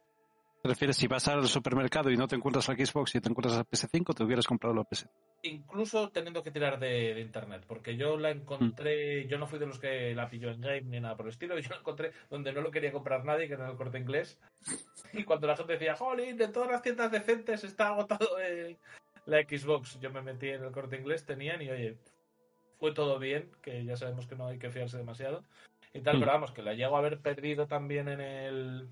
¿Te 0.62 0.68
refieres 0.68 0.98
si 0.98 1.08
vas 1.08 1.26
al 1.30 1.48
supermercado 1.48 2.12
y 2.12 2.18
no 2.18 2.28
te 2.28 2.36
encuentras 2.36 2.68
la 2.68 2.76
Xbox 2.76 3.16
y 3.16 3.22
te 3.22 3.30
encuentras 3.30 3.56
la 3.56 3.64
PS5, 3.64 4.14
te 4.14 4.24
hubieras 4.26 4.46
comprado 4.46 4.76
la 4.76 4.84
PS? 4.84 5.08
Incluso 5.44 6.10
teniendo 6.10 6.44
que 6.44 6.52
tirar 6.52 6.78
de, 6.80 7.14
de 7.14 7.22
internet, 7.22 7.64
porque 7.66 7.96
yo 7.96 8.18
la 8.18 8.32
encontré, 8.32 9.26
yo 9.28 9.38
no 9.38 9.48
fui 9.48 9.58
de 9.58 9.68
los 9.68 9.80
que 9.80 10.14
la 10.14 10.30
pilló 10.30 10.50
en 10.52 10.60
game 10.60 10.82
ni 10.82 11.00
nada 11.00 11.16
por 11.16 11.28
el 11.28 11.32
estilo, 11.32 11.58
yo 11.60 11.70
la 11.70 11.78
encontré 11.78 12.12
donde 12.30 12.52
no 12.52 12.60
lo 12.60 12.72
quería 12.72 12.92
comprar 12.92 13.24
nadie, 13.24 13.48
que 13.48 13.54
era 13.54 13.66
en 13.66 13.72
el 13.72 13.78
corte 13.78 14.00
inglés. 14.00 14.38
Y 15.14 15.24
cuando 15.24 15.48
la 15.48 15.56
gente 15.56 15.74
decía, 15.74 15.96
jolín, 15.96 16.36
de 16.36 16.50
todas 16.50 16.70
las 16.70 16.82
tiendas 16.82 17.10
decentes 17.10 17.64
está 17.64 17.88
agotado 17.88 18.38
eh, 18.42 18.78
la 19.28 19.42
Xbox, 19.44 19.98
yo 20.02 20.12
me 20.12 20.22
metí 20.22 20.50
en 20.50 20.66
el 20.66 20.72
corte 20.74 20.98
inglés, 20.98 21.26
tenían 21.26 21.62
y 21.62 21.70
oye, 21.70 21.98
fue 22.80 22.94
todo 22.94 23.20
bien, 23.20 23.50
que 23.62 23.84
ya 23.84 23.96
sabemos 23.96 24.26
que 24.26 24.36
no 24.36 24.48
hay 24.48 24.58
que 24.58 24.70
fiarse 24.72 24.98
demasiado. 24.98 25.44
Y 25.94 26.02
tal, 26.02 26.18
Mm. 26.18 26.20
pero 26.20 26.32
vamos, 26.32 26.52
que 26.52 26.62
la 26.62 26.74
llego 26.74 26.96
a 26.96 27.00
haber 27.00 27.20
perdido 27.20 27.68
también 27.68 28.08
en 28.10 28.22
el, 28.22 28.88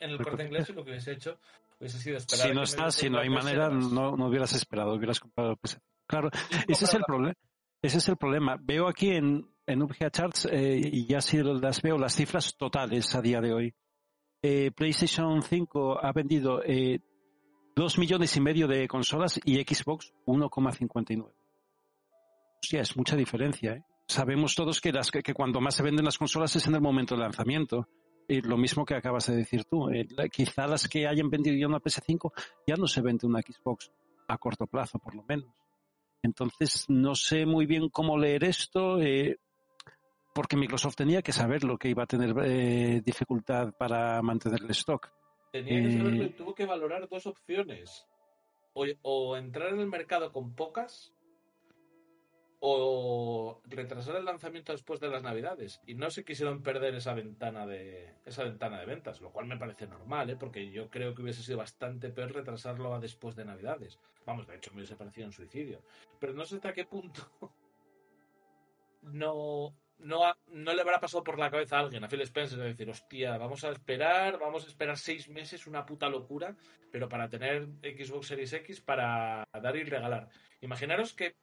en 0.00 0.10
el 0.10 0.18
corte 0.22 0.44
inglés 0.44 0.70
y 0.70 0.72
lo 0.72 0.84
que 0.84 0.90
hubiese 0.90 1.12
hecho 1.12 1.38
hubiese 1.78 1.98
sido 1.98 2.16
esperar. 2.16 2.48
Si 2.48 2.54
no 2.54 2.62
está, 2.62 2.90
si 2.90 3.10
no 3.10 3.18
hay 3.18 3.28
manera, 3.28 3.68
no, 3.68 4.16
no 4.16 4.28
hubieras 4.28 4.54
esperado, 4.54 4.94
hubieras 4.94 5.20
comprado 5.20 5.56
PS. 5.56 5.78
Claro, 6.06 6.30
ese 6.68 6.84
es 6.84 6.94
el 6.94 7.02
problema. 7.06 7.34
Ese 7.82 7.98
es 7.98 8.08
el 8.08 8.16
problema. 8.16 8.56
Veo 8.60 8.88
aquí 8.88 9.10
en, 9.10 9.46
en 9.66 9.86
Charts, 10.10 10.46
eh, 10.50 10.80
y 10.82 11.06
ya 11.06 11.20
sí 11.20 11.42
las 11.42 11.82
veo, 11.82 11.98
las 11.98 12.14
cifras 12.14 12.56
totales 12.56 13.14
a 13.14 13.20
día 13.20 13.40
de 13.40 13.52
hoy. 13.52 13.74
Eh, 14.42 14.70
PlayStation 14.70 15.42
5 15.42 16.04
ha 16.04 16.12
vendido 16.12 16.62
eh, 16.64 17.00
2 17.76 17.98
millones 17.98 18.36
y 18.36 18.40
medio 18.40 18.68
de 18.68 18.86
consolas 18.88 19.40
y 19.44 19.56
Xbox 19.62 20.12
1,59. 20.26 21.32
Hostia, 22.64 22.80
es 22.80 22.96
mucha 22.96 23.14
diferencia. 23.14 23.72
¿eh? 23.74 23.84
Sabemos 24.08 24.54
todos 24.54 24.80
que, 24.80 24.90
las, 24.90 25.10
que, 25.10 25.34
cuando 25.34 25.60
más 25.60 25.74
se 25.74 25.82
venden 25.82 26.06
las 26.06 26.16
consolas 26.16 26.56
es 26.56 26.66
en 26.66 26.74
el 26.74 26.80
momento 26.80 27.14
del 27.14 27.24
lanzamiento. 27.24 27.86
Eh, 28.26 28.40
lo 28.42 28.56
mismo 28.56 28.86
que 28.86 28.94
acabas 28.94 29.26
de 29.26 29.36
decir 29.36 29.64
tú. 29.66 29.90
Eh, 29.90 30.06
quizá 30.32 30.66
las 30.66 30.88
que 30.88 31.06
hayan 31.06 31.28
vendido 31.28 31.54
ya 31.56 31.66
una 31.66 31.78
PS5 31.78 32.32
ya 32.66 32.76
no 32.76 32.86
se 32.86 33.02
vende 33.02 33.26
una 33.26 33.42
Xbox 33.42 33.92
a 34.28 34.38
corto 34.38 34.66
plazo, 34.66 34.98
por 34.98 35.14
lo 35.14 35.24
menos. 35.28 35.52
Entonces, 36.22 36.86
no 36.88 37.14
sé 37.14 37.44
muy 37.44 37.66
bien 37.66 37.90
cómo 37.90 38.16
leer 38.16 38.44
esto, 38.44 38.98
eh, 38.98 39.36
porque 40.34 40.56
Microsoft 40.56 40.96
tenía 40.96 41.20
que 41.20 41.32
saber 41.32 41.64
lo 41.64 41.76
que 41.76 41.90
iba 41.90 42.04
a 42.04 42.06
tener 42.06 42.34
eh, 42.46 43.02
dificultad 43.04 43.74
para 43.78 44.22
mantener 44.22 44.62
el 44.62 44.70
stock. 44.70 45.12
Tenía 45.52 45.82
que 45.82 45.98
saberlo 45.98 46.24
y 46.24 46.30
tuvo 46.30 46.54
que 46.54 46.64
valorar 46.64 47.06
dos 47.10 47.26
opciones. 47.26 48.06
O, 48.72 48.86
o 49.02 49.36
entrar 49.36 49.68
en 49.74 49.80
el 49.80 49.86
mercado 49.86 50.32
con 50.32 50.54
pocas 50.54 51.12
o 52.66 53.60
retrasar 53.66 54.16
el 54.16 54.24
lanzamiento 54.24 54.72
después 54.72 54.98
de 54.98 55.08
las 55.08 55.22
navidades. 55.22 55.82
Y 55.86 55.96
no 55.96 56.08
se 56.08 56.24
quisieron 56.24 56.62
perder 56.62 56.94
esa 56.94 57.12
ventana 57.12 57.66
de 57.66 58.14
esa 58.24 58.42
ventana 58.42 58.80
de 58.80 58.86
ventas, 58.86 59.20
lo 59.20 59.30
cual 59.32 59.44
me 59.44 59.58
parece 59.58 59.86
normal, 59.86 60.30
¿eh? 60.30 60.36
porque 60.36 60.70
yo 60.70 60.88
creo 60.88 61.14
que 61.14 61.20
hubiese 61.20 61.42
sido 61.42 61.58
bastante 61.58 62.08
peor 62.08 62.32
retrasarlo 62.32 62.94
a 62.94 63.00
después 63.00 63.36
de 63.36 63.44
navidades. 63.44 63.98
Vamos, 64.24 64.46
de 64.46 64.56
hecho 64.56 64.70
me 64.70 64.78
hubiese 64.78 64.96
parecido 64.96 65.26
un 65.26 65.34
suicidio. 65.34 65.82
Pero 66.18 66.32
no 66.32 66.46
sé 66.46 66.54
hasta 66.54 66.72
qué 66.72 66.86
punto 66.86 67.30
no, 69.02 69.76
no, 69.98 70.34
no 70.46 70.72
le 70.72 70.80
habrá 70.80 70.98
pasado 71.00 71.22
por 71.22 71.38
la 71.38 71.50
cabeza 71.50 71.76
a 71.76 71.80
alguien, 71.80 72.02
a 72.02 72.08
Phil 72.08 72.22
Spencer, 72.22 72.58
de 72.58 72.68
decir, 72.68 72.88
hostia, 72.88 73.36
vamos 73.36 73.62
a 73.64 73.72
esperar, 73.72 74.38
vamos 74.38 74.64
a 74.64 74.68
esperar 74.68 74.96
seis 74.96 75.28
meses, 75.28 75.66
una 75.66 75.84
puta 75.84 76.08
locura, 76.08 76.56
pero 76.90 77.10
para 77.10 77.28
tener 77.28 77.68
Xbox 77.82 78.28
Series 78.28 78.54
X 78.54 78.80
para 78.80 79.46
dar 79.52 79.76
y 79.76 79.84
regalar. 79.84 80.30
Imaginaros 80.62 81.12
que 81.12 81.36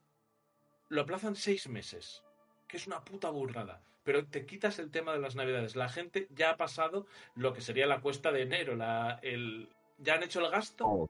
lo 0.92 1.02
aplazan 1.02 1.34
seis 1.36 1.68
meses, 1.68 2.22
que 2.68 2.76
es 2.76 2.86
una 2.86 3.00
puta 3.02 3.30
burrada, 3.30 3.82
pero 4.04 4.26
te 4.26 4.44
quitas 4.44 4.78
el 4.78 4.90
tema 4.90 5.12
de 5.12 5.20
las 5.20 5.34
navidades. 5.36 5.74
La 5.76 5.88
gente 5.88 6.28
ya 6.34 6.50
ha 6.50 6.56
pasado 6.56 7.06
lo 7.34 7.52
que 7.54 7.60
sería 7.62 7.86
la 7.86 8.00
cuesta 8.00 8.30
de 8.30 8.42
enero, 8.42 8.76
la, 8.76 9.18
el, 9.22 9.70
ya 9.98 10.14
han 10.14 10.22
hecho 10.22 10.40
el 10.44 10.50
gasto 10.50 11.08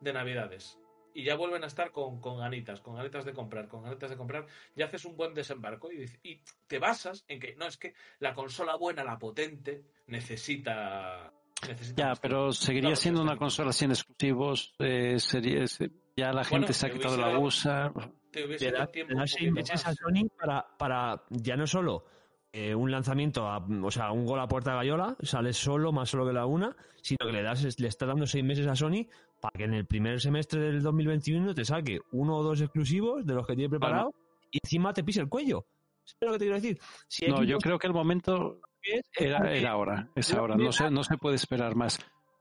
de 0.00 0.12
navidades. 0.12 0.78
Y 1.14 1.24
ya 1.24 1.36
vuelven 1.36 1.62
a 1.62 1.66
estar 1.66 1.90
con, 1.92 2.20
con 2.22 2.38
ganitas, 2.38 2.80
con 2.80 2.96
ganitas 2.96 3.24
de 3.26 3.34
comprar, 3.34 3.68
con 3.68 3.82
ganitas 3.82 4.08
de 4.10 4.16
comprar. 4.16 4.46
Y 4.74 4.80
haces 4.82 5.04
un 5.04 5.14
buen 5.14 5.34
desembarco 5.34 5.92
y, 5.92 5.98
dices- 5.98 6.18
y 6.22 6.40
te 6.66 6.78
basas 6.78 7.24
en 7.28 7.38
que 7.38 7.54
no 7.54 7.66
es 7.66 7.76
que 7.76 7.92
la 8.18 8.32
consola 8.34 8.76
buena, 8.76 9.04
la 9.04 9.18
potente, 9.18 9.82
necesita. 10.06 11.30
necesita 11.68 12.02
Ya, 12.14 12.20
pero 12.20 12.50
seguiría 12.52 12.88
Claro, 12.88 12.96
siendo 12.96 13.22
una 13.22 13.36
consola 13.36 13.72
sin 13.74 13.90
exclusivos. 13.90 14.74
eh, 14.78 15.18
sería, 15.18 15.66
se- 15.66 15.90
ya 16.16 16.32
la 16.32 16.44
gente 16.44 16.60
Bueno, 16.68 16.72
se 16.72 16.86
ha 16.86 16.90
quitado 16.90 17.16
la 17.18 17.26
dado- 17.28 17.40
USA. 17.40 17.92
Te 18.32 18.44
hubiese 18.46 18.64
Le 18.66 18.72
dado 18.72 18.84
das, 18.84 18.92
tiempo 18.92 19.10
le 19.10 19.14
un 19.14 19.20
das 19.20 19.30
seis 19.30 19.52
meses 19.52 19.86
a. 19.86 19.94
Sony 19.94 20.28
para, 20.38 20.66
para 20.78 21.22
ya 21.30 21.56
no 21.56 21.66
solo 21.66 22.04
eh, 22.52 22.74
un 22.74 22.90
lanzamiento, 22.90 23.46
a- 23.48 23.58
o 23.82 23.90
sea, 23.90 24.10
un 24.12 24.26
gol 24.26 24.40
a 24.40 24.48
puerta 24.48 24.70
de 24.72 24.76
Gallola, 24.78 25.16
sale 25.22 25.52
solo, 25.52 25.92
más 25.92 26.10
solo 26.10 26.26
que 26.26 26.32
la 26.32 26.44
una, 26.46 26.74
sino 27.02 27.18
que 27.26 27.32
le 27.32 27.42
das, 27.42 27.78
le 27.78 27.88
está 27.88 28.04
dando 28.06 28.26
seis 28.26 28.44
meses 28.44 28.66
a 28.66 28.74
Sony 28.76 29.06
para 29.40 29.52
que 29.56 29.64
en 29.64 29.74
el 29.74 29.86
primer 29.86 30.20
semestre 30.20 30.60
del 30.60 30.82
2021 30.82 31.54
te 31.54 31.64
saque 31.64 32.00
uno 32.12 32.36
o 32.38 32.42
dos 32.42 32.60
exclusivos 32.60 33.24
de 33.26 33.34
los 33.34 33.46
que 33.46 33.54
tiene 33.54 33.70
preparado 33.70 34.12
y 34.50 34.58
encima 34.62 34.92
te 34.92 35.02
pise 35.04 35.20
el 35.20 35.28
cuello. 35.28 35.64
¿Sabes 36.04 36.26
lo 36.26 36.32
que 36.32 36.38
te 36.38 36.44
quiero 36.44 36.56
decir? 36.56 36.78
Si 37.08 37.26
No, 37.26 37.42
yo 37.44 37.58
creo 37.58 37.78
que 37.78 37.86
el 37.86 37.92
momento 37.94 38.60
es- 38.82 39.00
es 39.16 39.26
era, 39.26 39.38
porque- 39.38 39.58
era 39.58 39.70
ahora. 39.70 40.08
Es 40.14 40.34
ahora. 40.34 40.54
No 40.56 40.72
se, 40.72 40.90
no 40.90 41.02
se 41.04 41.16
puede 41.16 41.36
esperar 41.36 41.74
más. 41.74 41.98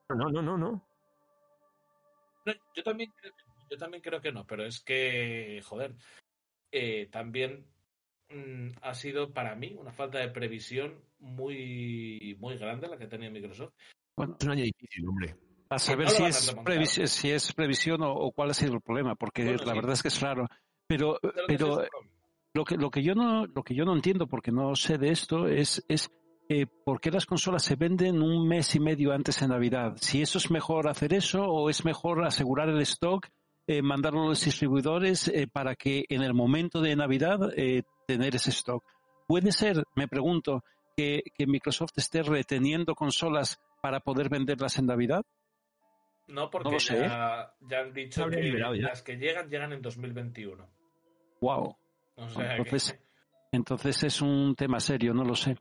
No, 0.09 0.29
no, 0.29 0.41
no, 0.41 0.57
no. 0.57 0.83
No, 2.45 2.53
yo 2.75 2.83
también 2.83 3.11
creo 3.19 3.31
que, 3.33 3.40
yo 3.71 3.77
también 3.77 4.03
creo 4.03 4.21
que 4.21 4.33
no, 4.33 4.45
pero 4.45 4.65
es 4.65 4.81
que, 4.81 5.61
joder, 5.63 5.95
eh, 6.71 7.07
también 7.09 7.65
mm, 8.29 8.71
ha 8.81 8.93
sido 8.93 9.33
para 9.33 9.55
mí 9.55 9.75
una 9.79 9.93
falta 9.93 10.19
de 10.19 10.27
previsión 10.27 11.01
muy, 11.19 12.35
muy 12.39 12.57
grande 12.57 12.89
la 12.89 12.97
que 12.97 13.07
tenía 13.07 13.29
Microsoft. 13.29 13.73
Bueno, 14.17 14.35
Es 14.37 14.45
un 14.45 14.51
año 14.51 14.63
difícil, 14.63 15.07
hombre. 15.07 15.35
a 15.69 15.79
saber 15.79 16.07
no 16.07 16.11
si, 16.11 16.23
a 16.23 16.27
es 17.35 17.43
si 17.43 17.53
previsión 17.53 18.03
o, 18.03 18.13
o 18.13 18.31
cuál 18.33 18.51
ha 18.51 18.53
sido 18.53 18.73
el 18.75 18.81
problema, 18.81 19.15
porque 19.15 19.43
Bueno, 19.43 19.59
la 19.63 19.71
sí. 19.71 19.75
verdad 19.79 19.93
es 19.93 20.01
que 20.01 20.07
es 20.09 20.19
raro. 20.21 20.47
Pero, 20.85 21.17
Pero 21.47 21.83
lo 22.53 22.65
que, 22.65 22.75
lo 22.75 22.91
que 22.91 23.01
yo 23.01 23.15
no, 23.15 23.45
lo 23.45 23.63
que 23.63 23.73
yo 23.73 23.85
no 23.85 23.95
entiendo, 23.95 24.27
porque 24.27 24.51
no 24.51 24.75
sé 24.75 24.97
de 24.97 25.11
esto, 25.11 25.47
es, 25.47 25.85
es 25.87 26.11
eh, 26.49 26.65
por 26.65 26.99
qué 26.99 27.11
las 27.11 27.25
consolas 27.25 27.63
se 27.63 27.77
venden 27.77 28.21
un 28.21 28.45
mes 28.45 28.75
y 28.75 28.81
medio 28.81 29.13
antes 29.13 29.39
de 29.39 29.47
Navidad. 29.47 29.95
Si 29.95 30.21
eso 30.21 30.37
es 30.37 30.51
mejor 30.51 30.89
hacer 30.89 31.13
eso 31.13 31.43
o 31.45 31.69
es 31.69 31.85
mejor 31.85 32.25
asegurar 32.25 32.67
el 32.67 32.81
stock, 32.81 33.29
eh, 33.71 33.81
mandarlo 33.81 34.23
a 34.23 34.27
los 34.27 34.43
distribuidores 34.43 35.29
eh, 35.29 35.47
para 35.47 35.75
que 35.75 36.03
en 36.09 36.23
el 36.23 36.33
momento 36.33 36.81
de 36.81 36.93
Navidad 36.93 37.39
eh, 37.55 37.83
tener 38.05 38.35
ese 38.35 38.49
stock. 38.49 38.83
Puede 39.25 39.53
ser, 39.53 39.85
me 39.95 40.09
pregunto, 40.09 40.65
que, 40.97 41.23
que 41.33 41.47
Microsoft 41.47 41.93
esté 41.95 42.21
reteniendo 42.21 42.95
consolas 42.95 43.61
para 43.81 44.01
poder 44.01 44.27
venderlas 44.27 44.77
en 44.77 44.87
Navidad. 44.87 45.23
No, 46.27 46.49
porque 46.49 46.67
No 46.67 46.73
lo 46.73 46.79
sé, 46.81 46.99
ya, 46.99 47.53
ya 47.61 47.79
han 47.79 47.93
dicho 47.93 48.27
que 48.27 48.41
liberado 48.41 48.75
ya. 48.75 48.89
las 48.89 49.03
que 49.03 49.15
llegan, 49.15 49.49
llegan 49.49 49.71
en 49.71 49.81
2021. 49.81 50.67
Wow. 51.39 51.77
O 52.17 52.29
sea 52.29 52.57
Entonces, 52.57 52.91
que 52.91 52.99
Entonces 53.53 54.03
es 54.03 54.21
un 54.21 54.53
tema 54.53 54.81
serio, 54.81 55.13
no 55.13 55.23
lo 55.23 55.35
sé. 55.35 55.55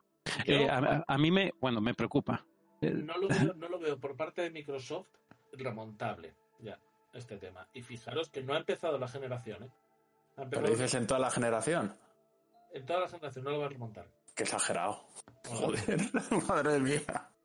yo 0.48 0.54
Eh, 0.56 0.68
a, 0.68 1.04
a 1.06 1.16
mí 1.16 1.30
me, 1.30 1.52
bueno, 1.60 1.80
me 1.80 1.94
preocupa. 1.94 2.44
No, 2.80 3.16
lo 3.18 3.28
veo, 3.28 3.54
no 3.54 3.68
lo 3.68 3.78
veo 3.78 4.00
por 4.00 4.16
parte 4.16 4.42
de 4.42 4.50
Microsoft 4.50 5.06
remontable 5.52 6.34
ya 6.58 6.76
este 7.12 7.36
tema. 7.38 7.66
Y 7.72 7.82
fijaros 7.82 8.28
que 8.30 8.42
no 8.42 8.54
ha 8.54 8.58
empezado 8.58 8.98
la 8.98 9.08
generación, 9.08 9.64
¿eh? 9.64 9.70
Ha 10.36 10.42
empezado 10.42 10.62
Pero 10.66 10.68
dices 10.76 10.94
en 10.94 11.06
toda 11.06 11.20
la 11.20 11.30
generación. 11.30 11.96
en 12.72 12.86
toda 12.86 13.00
la 13.00 13.08
generación, 13.08 13.44
no 13.44 13.50
lo 13.50 13.58
va 13.60 13.66
a 13.66 13.68
remontar. 13.68 14.06
Qué 14.34 14.44
exagerado. 14.44 15.04
Joder, 15.48 15.98
madre 16.48 16.78
mía. 16.78 17.00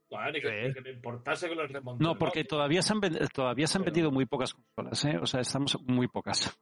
bueno, 0.09 0.31
ni 0.31 0.41
que, 0.41 0.47
¿Qué? 0.47 0.67
ni 0.67 0.73
que 0.73 0.81
me 0.81 0.91
importase 0.91 1.49
que 1.49 1.55
lo 1.55 1.65
remontara. 1.67 2.09
No, 2.11 2.17
porque 2.17 2.43
todavía 2.43 2.81
se 2.81 2.93
han, 2.93 2.99
ven- 2.99 3.17
todavía 3.33 3.67
se 3.67 3.77
han 3.77 3.83
Pero- 3.83 3.93
vendido 3.93 4.11
muy 4.11 4.25
pocas 4.25 4.53
consolas, 4.53 5.03
¿eh? 5.05 5.17
O 5.21 5.25
sea, 5.25 5.41
estamos 5.41 5.77
muy 5.83 6.07
pocas. 6.07 6.57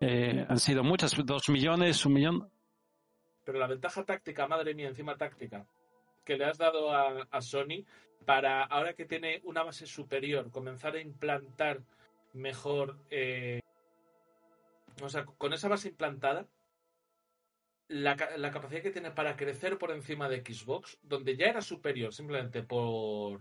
Eh, 0.00 0.44
han 0.48 0.58
sido 0.58 0.82
muchas, 0.82 1.14
dos 1.24 1.48
millones, 1.48 2.04
un 2.06 2.12
millón. 2.14 2.50
Pero 3.44 3.58
la 3.58 3.66
ventaja 3.66 4.04
táctica, 4.04 4.46
madre 4.48 4.74
mía, 4.74 4.88
encima 4.88 5.16
táctica, 5.16 5.64
que 6.24 6.36
le 6.36 6.44
has 6.46 6.58
dado 6.58 6.92
a, 6.92 7.26
a 7.30 7.40
Sony 7.40 7.84
para, 8.24 8.64
ahora 8.64 8.94
que 8.94 9.04
tiene 9.04 9.40
una 9.44 9.62
base 9.62 9.86
superior, 9.86 10.50
comenzar 10.50 10.94
a 10.94 11.00
implantar 11.00 11.80
mejor. 12.32 12.98
eh, 13.10 13.60
o 15.02 15.08
sea, 15.08 15.24
con 15.24 15.52
esa 15.52 15.68
base 15.68 15.88
implantada, 15.88 16.46
la, 17.88 18.16
la 18.36 18.50
capacidad 18.50 18.82
que 18.82 18.90
tiene 18.90 19.10
para 19.10 19.36
crecer 19.36 19.78
por 19.78 19.90
encima 19.90 20.28
de 20.28 20.40
Xbox, 20.40 20.98
donde 21.02 21.36
ya 21.36 21.46
era 21.46 21.60
superior 21.60 22.12
simplemente 22.14 22.62
por, 22.62 23.40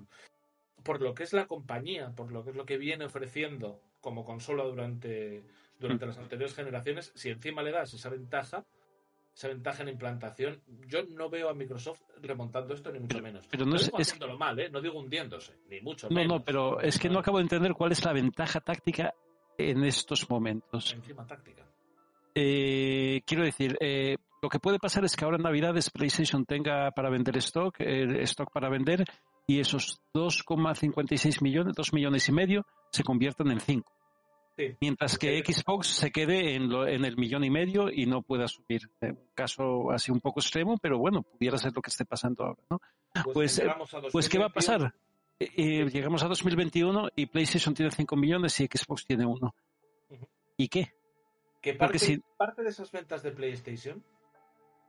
por 0.83 1.01
lo 1.01 1.13
que 1.13 1.23
es 1.23 1.33
la 1.33 1.47
compañía, 1.47 2.11
por 2.15 2.31
lo 2.31 2.43
que 2.43 2.51
es 2.51 2.55
lo 2.55 2.65
que 2.65 2.77
viene 2.77 3.05
ofreciendo 3.05 3.81
como 4.01 4.25
consola 4.25 4.63
durante, 4.63 5.43
durante 5.79 6.05
las 6.05 6.17
anteriores 6.17 6.55
generaciones, 6.55 7.11
si 7.15 7.29
encima 7.29 7.63
le 7.63 7.71
das 7.71 7.93
esa 7.93 8.09
ventaja, 8.09 8.65
esa 9.33 9.47
ventaja 9.47 9.83
en 9.83 9.89
implantación, 9.89 10.61
yo 10.87 11.03
no 11.03 11.29
veo 11.29 11.49
a 11.49 11.53
Microsoft 11.53 12.01
remontando 12.21 12.73
esto 12.73 12.91
ni 12.91 12.99
mucho 12.99 13.21
menos. 13.21 13.47
pero 13.47 13.65
no 13.65 13.75
es- 13.75 13.85
digo 13.85 13.97
es- 13.99 14.07
haciéndolo 14.09 14.37
mal, 14.37 14.59
¿eh? 14.59 14.69
no 14.69 14.81
digo 14.81 14.99
hundiéndose, 14.99 15.57
ni 15.69 15.79
mucho 15.81 16.09
No, 16.09 16.15
menos. 16.15 16.39
no, 16.39 16.43
pero 16.45 16.79
es 16.81 16.99
que 16.99 17.09
no 17.09 17.19
acabo 17.19 17.37
de 17.37 17.43
entender 17.43 17.73
cuál 17.73 17.91
es 17.93 18.03
la 18.05 18.13
ventaja 18.13 18.59
táctica 18.59 19.13
en 19.57 19.83
estos 19.83 20.29
momentos. 20.29 20.93
Encima 20.93 21.25
táctica. 21.25 21.65
Eh, 22.33 23.21
quiero 23.25 23.43
decir, 23.43 23.77
eh, 23.81 24.15
lo 24.41 24.49
que 24.49 24.59
puede 24.59 24.79
pasar 24.79 25.03
es 25.05 25.15
que 25.15 25.25
ahora 25.25 25.37
en 25.37 25.43
Navidades 25.43 25.89
PlayStation 25.89 26.45
tenga 26.45 26.91
para 26.91 27.09
vender 27.09 27.37
stock, 27.37 27.75
eh, 27.79 28.21
stock 28.23 28.51
para 28.51 28.69
vender, 28.69 29.03
y 29.47 29.59
esos 29.59 30.01
2,56 30.13 31.41
millones, 31.41 31.73
2 31.75 31.93
millones 31.93 32.27
y 32.29 32.31
medio, 32.31 32.65
se 32.91 33.03
conviertan 33.03 33.51
en 33.51 33.59
5. 33.59 33.91
Sí. 34.57 34.75
Mientras 34.81 35.17
que 35.17 35.41
Xbox 35.45 35.87
se 35.87 36.11
quede 36.11 36.55
en, 36.55 36.69
lo- 36.69 36.85
en 36.87 37.05
el 37.05 37.15
millón 37.17 37.43
y 37.43 37.49
medio 37.49 37.89
y 37.89 38.05
no 38.05 38.21
pueda 38.21 38.47
subir. 38.47 38.81
Eh, 39.01 39.11
Un 39.11 39.29
caso 39.33 39.91
así 39.91 40.11
un 40.11 40.19
poco 40.19 40.39
extremo, 40.41 40.77
pero 40.77 40.97
bueno, 40.99 41.23
pudiera 41.23 41.57
ser 41.57 41.73
lo 41.73 41.81
que 41.81 41.89
esté 41.89 42.03
pasando 42.05 42.43
ahora. 42.45 42.61
¿no? 42.69 42.81
Pues, 43.33 43.57
eh, 43.59 43.63
llegamos 43.63 43.93
a 43.93 44.01
Pues, 44.11 44.27
¿qué 44.29 44.37
va 44.37 44.45
a 44.45 44.49
2021. 44.49 44.53
pasar? 44.53 44.93
Eh, 45.39 45.49
eh, 45.57 45.89
llegamos 45.89 46.21
a 46.23 46.27
2021 46.27 47.09
y 47.15 47.25
PlayStation 47.27 47.73
tiene 47.73 47.91
5 47.91 48.15
millones 48.15 48.59
y 48.59 48.65
Xbox 48.67 49.05
tiene 49.05 49.25
1. 49.25 49.55
Ujú. 50.09 50.27
¿Y 50.57 50.67
qué? 50.67 50.93
Que 51.61 51.73
parte, 51.73 51.97
si- 51.99 52.19
parte 52.37 52.61
de 52.63 52.69
esas 52.69 52.91
ventas 52.91 53.23
de 53.23 53.31
PlayStation 53.31 54.03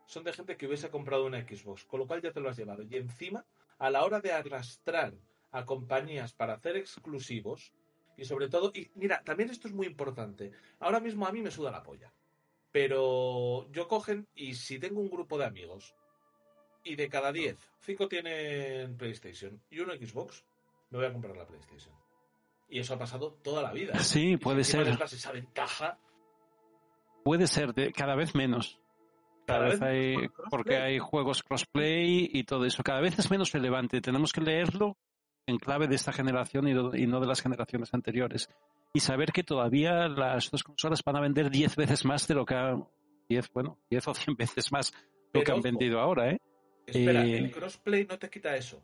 son 0.07 0.25
de 0.25 0.33
gente 0.33 0.57
que 0.57 0.67
hubiese 0.67 0.91
comprado 0.91 1.25
una 1.25 1.41
Xbox, 1.41 1.85
con 1.85 2.01
lo 2.01 2.07
cual 2.07 2.21
ya 2.21 2.33
te 2.33 2.41
lo 2.41 2.51
has 2.51 2.57
llevado. 2.57 2.83
Y 2.83 2.97
encima, 2.97 3.45
a 3.79 3.91
la 3.91 4.05
hora 4.05 4.21
de 4.21 4.33
arrastrar 4.33 5.15
a 5.53 5.65
compañías 5.65 6.33
para 6.33 6.55
hacer 6.55 6.77
exclusivos, 6.77 7.73
y 8.17 8.25
sobre 8.25 8.49
todo, 8.49 8.73
y 8.75 8.91
mira, 8.95 9.23
también 9.25 9.51
esto 9.51 9.69
es 9.69 9.75
muy 9.75 9.87
importante. 9.87 10.53
Ahora 10.81 11.01
mismo 11.01 11.27
a 11.27 11.33
mí 11.33 11.41
me 11.41 11.51
suda 11.51 11.71
la 11.71 11.83
polla. 11.83 12.13
Pero 12.71 13.71
yo 13.71 13.87
cogen 13.87 14.27
y 14.35 14.55
si 14.55 14.79
tengo 14.79 15.01
un 15.01 15.11
grupo 15.11 15.39
de 15.39 15.45
amigos 15.45 15.95
y 16.85 16.97
de 16.97 17.09
cada 17.09 17.31
10, 17.31 17.59
5 17.81 18.09
tienen 18.09 18.97
PlayStation 18.97 19.61
y 19.71 19.81
uno 19.81 19.93
Xbox, 19.93 20.45
me 20.91 20.99
voy 20.99 21.07
a 21.07 21.13
comprar 21.13 21.37
la 21.37 21.47
PlayStation. 21.47 21.95
Y 22.69 22.79
eso 22.79 22.95
ha 22.95 22.99
pasado 22.99 23.35
toda 23.43 23.63
la 23.63 23.73
vida. 23.73 23.99
Sí, 23.99 24.39
puede 24.39 24.65
si 24.65 24.73
ser. 24.73 24.89
esa 24.89 25.33
ventaja, 25.33 25.99
Puede 27.23 27.47
ser 27.47 27.73
de, 27.75 27.93
cada 27.93 28.17
vez 28.17 28.35
menos. 28.35 28.81
Cada, 29.47 29.59
Cada 29.59 29.71
vez 29.71 29.81
vez 29.81 29.89
hay, 29.89 30.29
porque 30.51 30.77
hay 30.77 30.99
juegos 30.99 31.43
crossplay 31.43 32.31
y 32.33 32.45
todo 32.45 32.65
eso. 32.65 32.83
Cada 32.83 33.01
vez 33.01 33.19
es 33.19 33.31
menos 33.31 33.53
relevante. 33.53 34.01
Tenemos 34.01 34.33
que 34.33 34.41
leerlo 34.41 34.97
en 35.47 35.59
clave 35.59 35.89
de 35.89 35.97
esta 35.97 36.13
generación 36.13 36.69
y, 36.69 37.07
no 37.07 37.21
de 37.21 37.27
las 37.27 37.43
generaciones 37.43 37.93
anteriores. 37.95 38.49
Y 38.95 39.01
saber 39.01 39.33
que 39.33 39.43
todavía 39.43 40.09
las 40.09 40.51
dos 40.51 40.63
consolas 40.63 41.03
van 41.05 41.17
a 41.17 41.21
vender 41.21 41.51
10 41.51 41.77
veces 41.77 42.05
más 42.05 42.29
de 42.29 42.35
lo 42.35 42.45
que 42.45 42.55
ha, 42.55 42.77
10, 43.29 43.53
bueno, 43.53 43.79
10 43.91 44.09
o 44.09 44.15
100 44.15 44.37
veces 44.37 44.73
más 44.73 44.93
lo 44.93 45.41
Pero 45.41 45.45
que 45.45 45.53
han 45.53 45.61
vendido 45.61 45.99
ahora, 45.99 46.31
¿eh? 46.31 46.39
Espera, 46.87 47.25
Eh, 47.25 47.39
el 47.39 47.51
crossplay 47.51 48.07
no 48.07 48.19
te 48.19 48.29
quita 48.29 48.55
eso. 48.57 48.83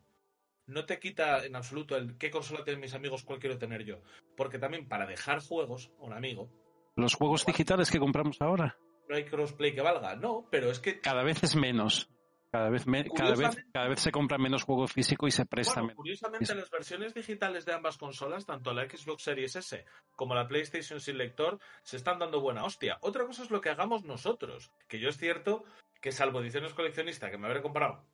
No 0.67 0.85
te 0.85 0.99
quita 0.99 1.45
en 1.45 1.57
absoluto 1.57 1.97
el 1.97 2.17
qué 2.17 2.31
consola 2.31 2.62
tienen 2.65 2.81
mis 2.81 2.95
amigos, 2.95 3.25
cuál 3.25 3.38
quiero 3.38 3.59
tener 3.59 3.85
yo. 3.85 4.00
Porque 4.37 4.59
también 4.59 4.87
para 4.87 5.07
dejar 5.07 5.41
juegos 5.41 5.91
a 5.99 6.05
un 6.05 6.12
amigo, 6.12 6.50
Los 6.97 7.15
juegos 7.15 7.45
digitales 7.45 7.91
que 7.91 7.99
compramos 7.99 8.41
ahora, 8.41 8.77
no 9.09 9.17
hay 9.17 9.25
crossplay 9.25 9.75
que 9.75 9.81
valga. 9.81 10.15
No, 10.17 10.47
pero 10.50 10.71
es 10.71 10.81
que. 10.81 11.00
cada 11.00 11.23
vez 11.23 11.43
es 11.43 11.57
menos. 11.57 12.09
Cada 12.50 12.71
vez, 12.71 12.87
me- 12.87 13.05
cada 13.11 13.35
vez, 13.35 13.57
cada 13.75 13.88
vez 13.88 14.00
se 14.00 14.11
compra 14.11 14.38
menos 14.38 14.62
juego 14.62 14.87
físico 14.88 15.26
y 15.26 15.31
se 15.31 15.45
presta 15.45 15.75
Bueno, 15.75 15.88
menos. 15.88 15.97
curiosamente, 15.97 16.55
las 16.55 16.71
versiones 16.71 17.12
digitales 17.12 17.67
de 17.67 17.75
ambas 17.75 17.99
consolas, 17.99 18.47
tanto 18.47 18.73
la 18.73 18.88
Xbox 18.88 19.23
Series 19.23 19.55
S 19.57 19.85
como 20.17 20.35
la 20.35 20.49
PlayStation 20.49 20.99
sin 20.99 21.19
lector, 21.19 21.59
se 21.83 21.99
están 21.99 22.19
dando 22.19 22.40
buena 22.40 22.64
hostia. 22.64 22.97
Otra 23.02 23.26
cosa 23.26 23.43
es 23.43 23.50
lo 23.50 23.61
que 23.61 23.69
hagamos 23.69 24.05
nosotros. 24.05 24.73
Que 24.88 24.99
yo 24.99 25.11
es 25.11 25.19
cierto 25.19 25.65
que, 26.00 26.11
salvo 26.11 26.41
ediciones 26.41 26.73
coleccionistas, 26.73 27.30
que 27.30 27.37
me 27.37 27.49
habré 27.49 27.61
comprado 27.61 28.06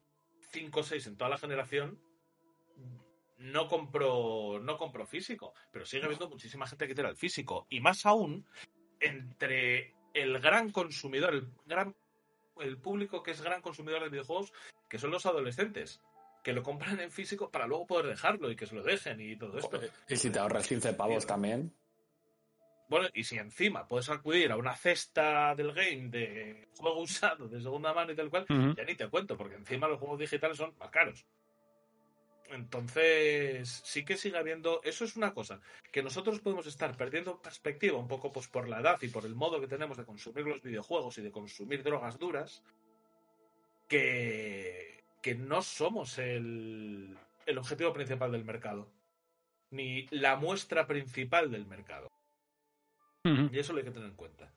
5 0.51 0.81
o 0.81 0.83
6 0.83 1.07
en 1.07 1.17
toda 1.17 1.31
la 1.31 1.39
generación, 1.39 2.01
no 3.39 3.69
compro, 3.69 4.59
no 4.61 4.77
compro 4.77 5.07
físico. 5.07 5.55
Pero 5.71 5.85
sigue 5.87 6.05
habiendo 6.07 6.29
muchísima 6.29 6.67
gente 6.67 6.89
que 6.89 6.95
tira 6.95 7.09
el 7.09 7.17
físico. 7.17 7.67
Y 7.71 7.81
más 7.81 8.05
aún, 8.05 8.47
entre 9.01 9.95
el 10.13 10.39
gran 10.41 10.71
consumidor, 10.71 11.35
el 11.35 11.49
gran 11.67 11.95
el 12.61 12.79
público 12.79 13.23
que 13.23 13.33
es 13.33 13.43
gran 13.43 13.61
consumidor 13.61 14.03
de 14.03 14.11
videojuegos, 14.11 14.53
que 14.89 14.99
son 14.99 15.11
los 15.11 15.27
adolescentes, 15.27 16.01
que 16.43 16.53
lo 16.53 16.63
compran 16.63 17.01
en 17.01 17.11
físico 17.11 17.51
para 17.51 17.67
luego 17.67 17.87
poder 17.87 18.07
dejarlo 18.07 18.51
y 18.51 18.57
que 18.57 18.67
se 18.67 18.75
lo 18.75 18.83
dejen 18.83 19.21
y 19.21 19.37
todo 19.37 19.59
esto. 19.59 19.81
Y 20.09 20.17
si 20.17 20.31
te 20.31 20.39
ahorras 20.39 20.67
15 20.69 20.93
pavos 20.93 21.27
también. 21.27 21.73
Bueno, 22.89 23.09
y 23.15 23.25
si 23.25 23.39
encima 23.39 23.89
puedes 23.89 24.11
acudir 24.11 24.53
a 24.53 24.57
una 24.57 24.77
cesta 24.77 25.55
del 25.55 25.73
game 25.73 26.09
de 26.11 26.69
juego 26.77 27.01
usado 27.01 27.49
de 27.49 27.61
segunda 27.61 27.95
mano 27.95 28.13
y 28.13 28.17
tal 28.17 28.29
cual, 28.29 28.47
ya 28.49 28.85
ni 28.85 28.95
te 28.95 29.09
cuento, 29.09 29.37
porque 29.37 29.55
encima 29.55 29.89
los 29.89 29.99
juegos 29.99 30.19
digitales 30.19 30.59
son 30.59 30.75
más 30.79 30.91
caros. 30.91 31.25
Entonces, 32.51 33.69
sí 33.85 34.05
que 34.05 34.17
sigue 34.17 34.39
habiendo. 34.39 34.81
Eso 34.85 35.05
es 35.05 35.17
una 35.17 35.33
cosa. 35.35 35.61
Que 35.91 36.03
nosotros 36.03 36.41
podemos 36.41 36.67
estar 36.67 36.97
perdiendo 36.97 37.41
perspectiva 37.41 37.99
un 37.99 38.07
poco 38.09 38.33
pues 38.33 38.49
por 38.49 38.69
la 38.69 38.81
edad 38.81 38.99
y 39.03 39.09
por 39.09 39.25
el 39.27 39.35
modo 39.35 39.61
que 39.61 39.67
tenemos 39.67 39.97
de 39.97 40.05
consumir 40.05 40.47
los 40.47 40.63
videojuegos 40.63 41.19
y 41.19 41.23
de 41.23 41.33
consumir 41.33 41.83
drogas 41.83 42.19
duras. 42.19 42.63
Que, 43.89 45.05
que 45.23 45.35
no 45.35 45.63
somos 45.63 46.19
el, 46.19 47.17
el 47.47 47.59
objetivo 47.59 47.93
principal 47.93 48.33
del 48.33 48.45
mercado. 48.45 48.89
Ni 49.71 50.07
la 50.11 50.37
muestra 50.37 50.87
principal 50.87 51.51
del 51.51 51.67
mercado. 51.67 52.11
Y 53.25 53.59
eso 53.59 53.73
lo 53.73 53.79
hay 53.79 53.85
que 53.85 53.91
tener 53.91 54.09
en 54.11 54.17
cuenta. 54.17 54.53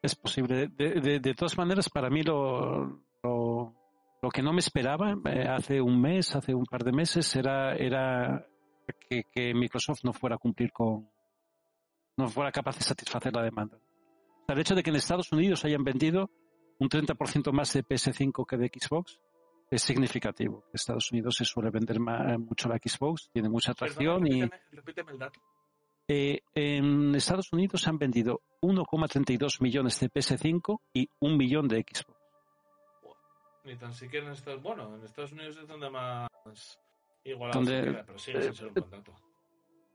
Es 0.00 0.14
posible. 0.14 0.68
De, 0.68 1.00
de- 1.00 1.20
de 1.20 1.34
todas 1.34 1.56
maneras, 1.58 1.88
para 1.90 2.08
mí 2.08 2.22
lo, 2.22 3.02
lo, 4.22 4.28
que 4.30 4.42
no 4.42 4.52
me 4.52 4.60
esperaba 4.60 5.16
eh, 5.26 5.46
hace 5.48 5.80
un 5.80 6.00
mes, 6.00 6.34
hace 6.34 6.54
un 6.54 6.64
par 6.66 6.84
de 6.84 6.92
meses, 6.92 7.34
era, 7.36 7.74
era 7.76 8.46
que, 9.08 9.22
que 9.32 9.54
Microsoft 9.54 10.00
no 10.04 10.12
fuera 10.12 10.36
a 10.36 10.38
cumplir 10.38 10.72
con. 10.72 11.08
no 12.16 12.28
fuera 12.28 12.50
capaz 12.52 12.76
de 12.78 12.84
satisfacer 12.84 13.32
la 13.34 13.42
demanda. 13.42 13.76
O 13.76 14.44
sea, 14.46 14.54
el 14.54 14.60
hecho 14.60 14.74
de 14.74 14.82
que 14.82 14.90
en 14.90 14.96
Estados 14.96 15.30
Unidos 15.32 15.64
hayan 15.64 15.84
vendido 15.84 16.30
un 16.78 16.88
30% 16.88 17.52
más 17.52 17.72
de 17.72 17.84
PS5 17.84 18.46
que 18.46 18.56
de 18.56 18.68
Xbox 18.68 19.20
es 19.70 19.82
significativo. 19.82 20.64
En 20.68 20.70
Estados 20.74 21.10
Unidos 21.12 21.36
se 21.36 21.44
suele 21.44 21.70
vender 21.70 22.00
ma- 22.00 22.38
mucho 22.38 22.68
la 22.68 22.78
Xbox, 22.78 23.28
tiene 23.32 23.48
mucha 23.50 23.72
atracción 23.72 24.22
Perdona, 24.22 24.28
y. 24.36 24.40
repíteme, 24.42 24.62
repíteme 24.72 25.12
el 25.12 25.18
dato. 25.18 25.40
Eh, 26.10 26.40
en 26.54 27.14
Estados 27.14 27.52
Unidos 27.52 27.82
se 27.82 27.90
han 27.90 27.98
vendido 27.98 28.40
1,32 28.62 29.60
millones 29.60 30.00
de 30.00 30.08
PS5 30.08 30.80
y 30.94 31.10
un 31.20 31.36
millón 31.36 31.68
de 31.68 31.84
Xbox. 31.86 32.17
Ni 33.68 33.76
tan 33.76 33.92
siquiera 33.92 34.26
en 34.26 34.32
Estados 34.32 34.62
Bueno, 34.62 34.96
en 34.96 35.04
Estados 35.04 35.32
Unidos 35.32 35.58
es 35.58 35.68
donde 35.68 35.90
más 35.90 36.28
igualado 37.22 37.60
Donde- 37.60 37.80
se 37.80 37.90
queda, 37.90 38.04
pero 38.06 38.18
sigue 38.18 38.42
sin 38.42 38.54
ser 38.54 38.66
un 38.68 38.74
buen 38.74 38.90
dato. 38.90 39.12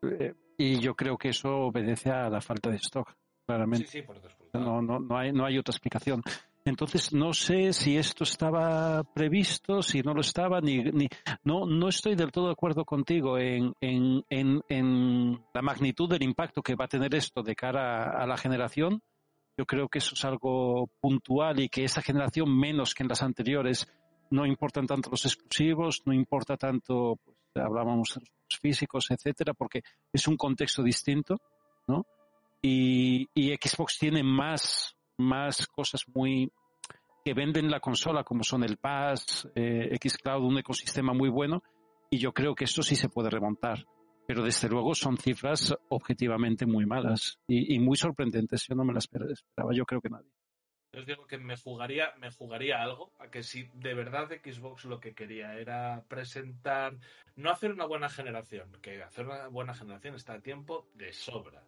Eh, 0.03 0.33
y 0.57 0.79
yo 0.79 0.95
creo 0.95 1.17
que 1.17 1.29
eso 1.29 1.49
obedece 1.49 2.11
a 2.11 2.29
la 2.29 2.39
falta 2.39 2.69
de 2.69 2.75
stock, 2.75 3.09
Sí, 3.09 3.15
claramente. 3.47 3.87
sí, 3.87 4.01
por 4.03 4.21
descontado. 4.21 4.63
No, 4.63 4.81
no, 4.81 4.99
no, 4.99 5.17
hay, 5.17 5.31
no 5.31 5.45
hay 5.45 5.57
otra 5.57 5.71
explicación. 5.71 6.21
Entonces, 6.65 7.11
no 7.13 7.33
sé 7.33 7.73
si 7.73 7.97
esto 7.97 8.23
estaba 8.23 9.03
previsto, 9.03 9.81
si 9.81 10.01
no 10.01 10.13
lo 10.13 10.21
estaba, 10.21 10.61
ni, 10.61 10.83
ni 10.83 11.07
no, 11.43 11.65
no 11.65 11.89
estoy 11.89 12.15
del 12.15 12.31
todo 12.31 12.45
de 12.47 12.51
acuerdo 12.53 12.85
contigo 12.85 13.37
en, 13.37 13.73
en, 13.81 14.23
en, 14.29 14.61
en 14.69 15.43
la 15.53 15.61
magnitud 15.61 16.07
del 16.09 16.23
impacto 16.23 16.61
que 16.61 16.75
va 16.75 16.85
a 16.85 16.87
tener 16.89 17.13
esto 17.15 17.41
de 17.41 17.55
cara 17.55 18.03
a, 18.03 18.23
a 18.23 18.27
la 18.27 18.37
generación. 18.37 19.01
Yo 19.57 19.65
creo 19.65 19.87
que 19.87 19.99
eso 19.99 20.15
es 20.15 20.25
algo 20.25 20.89
puntual 20.99 21.59
y 21.59 21.69
que 21.69 21.83
esta 21.83 22.01
generación, 22.01 22.57
menos 22.57 22.93
que 22.93 23.03
en 23.03 23.09
las 23.09 23.21
anteriores, 23.21 23.87
no 24.31 24.45
importan 24.45 24.87
tanto 24.87 25.09
los 25.11 25.25
exclusivos, 25.25 26.01
no 26.05 26.13
importa 26.13 26.57
tanto, 26.57 27.19
pues, 27.23 27.37
hablábamos 27.55 28.15
de 28.15 28.21
los 28.21 28.59
físicos, 28.59 29.11
etcétera, 29.11 29.53
porque 29.53 29.83
es 30.11 30.27
un 30.27 30.37
contexto 30.37 30.81
distinto, 30.81 31.39
¿no? 31.87 32.05
Y, 32.61 33.27
y 33.33 33.53
Xbox 33.55 33.99
tiene 33.99 34.23
más, 34.23 34.95
más 35.17 35.67
cosas 35.67 36.03
muy 36.13 36.51
que 37.23 37.33
venden 37.33 37.71
la 37.71 37.79
consola, 37.79 38.23
como 38.23 38.43
son 38.43 38.63
el 38.63 38.77
Pass, 38.77 39.47
eh, 39.55 39.97
Xcloud, 39.97 40.43
un 40.43 40.57
ecosistema 40.57 41.13
muy 41.13 41.29
bueno, 41.29 41.63
y 42.09 42.17
yo 42.17 42.33
creo 42.33 42.53
que 42.53 42.65
esto 42.65 42.83
sí 42.83 42.95
se 42.95 43.09
puede 43.09 43.29
remontar. 43.29 43.85
Pero 44.25 44.43
desde 44.43 44.69
luego 44.69 44.95
son 44.95 45.17
cifras 45.17 45.75
objetivamente 45.89 46.65
muy 46.65 46.85
malas 46.85 47.39
y, 47.47 47.75
y 47.75 47.79
muy 47.79 47.97
sorprendentes. 47.97 48.65
Yo 48.67 48.75
no 48.75 48.85
me 48.85 48.93
las 48.93 49.09
esper- 49.11 49.29
esperaba, 49.31 49.73
yo 49.73 49.85
creo 49.85 50.01
que 50.01 50.09
nadie. 50.09 50.29
Os 50.95 51.05
digo 51.07 51.25
que 51.25 51.39
me 51.39 51.57
jugaría, 51.57 52.13
me 52.19 52.31
jugaría 52.31 52.81
algo 52.81 53.11
a 53.19 53.27
que 53.29 53.41
si 53.41 53.67
de 53.73 53.95
verdad 53.95 54.29
Xbox 54.29 54.85
lo 54.85 54.99
que 54.99 55.13
quería 55.15 55.55
era 55.55 56.05
presentar, 56.07 56.95
no 57.35 57.49
hacer 57.49 57.71
una 57.73 57.85
buena 57.85 58.09
generación, 58.09 58.71
que 58.81 59.01
hacer 59.01 59.25
una 59.25 59.47
buena 59.47 59.73
generación 59.73 60.13
está 60.15 60.33
a 60.33 60.39
tiempo 60.41 60.87
de 60.93 61.11
sobra. 61.11 61.63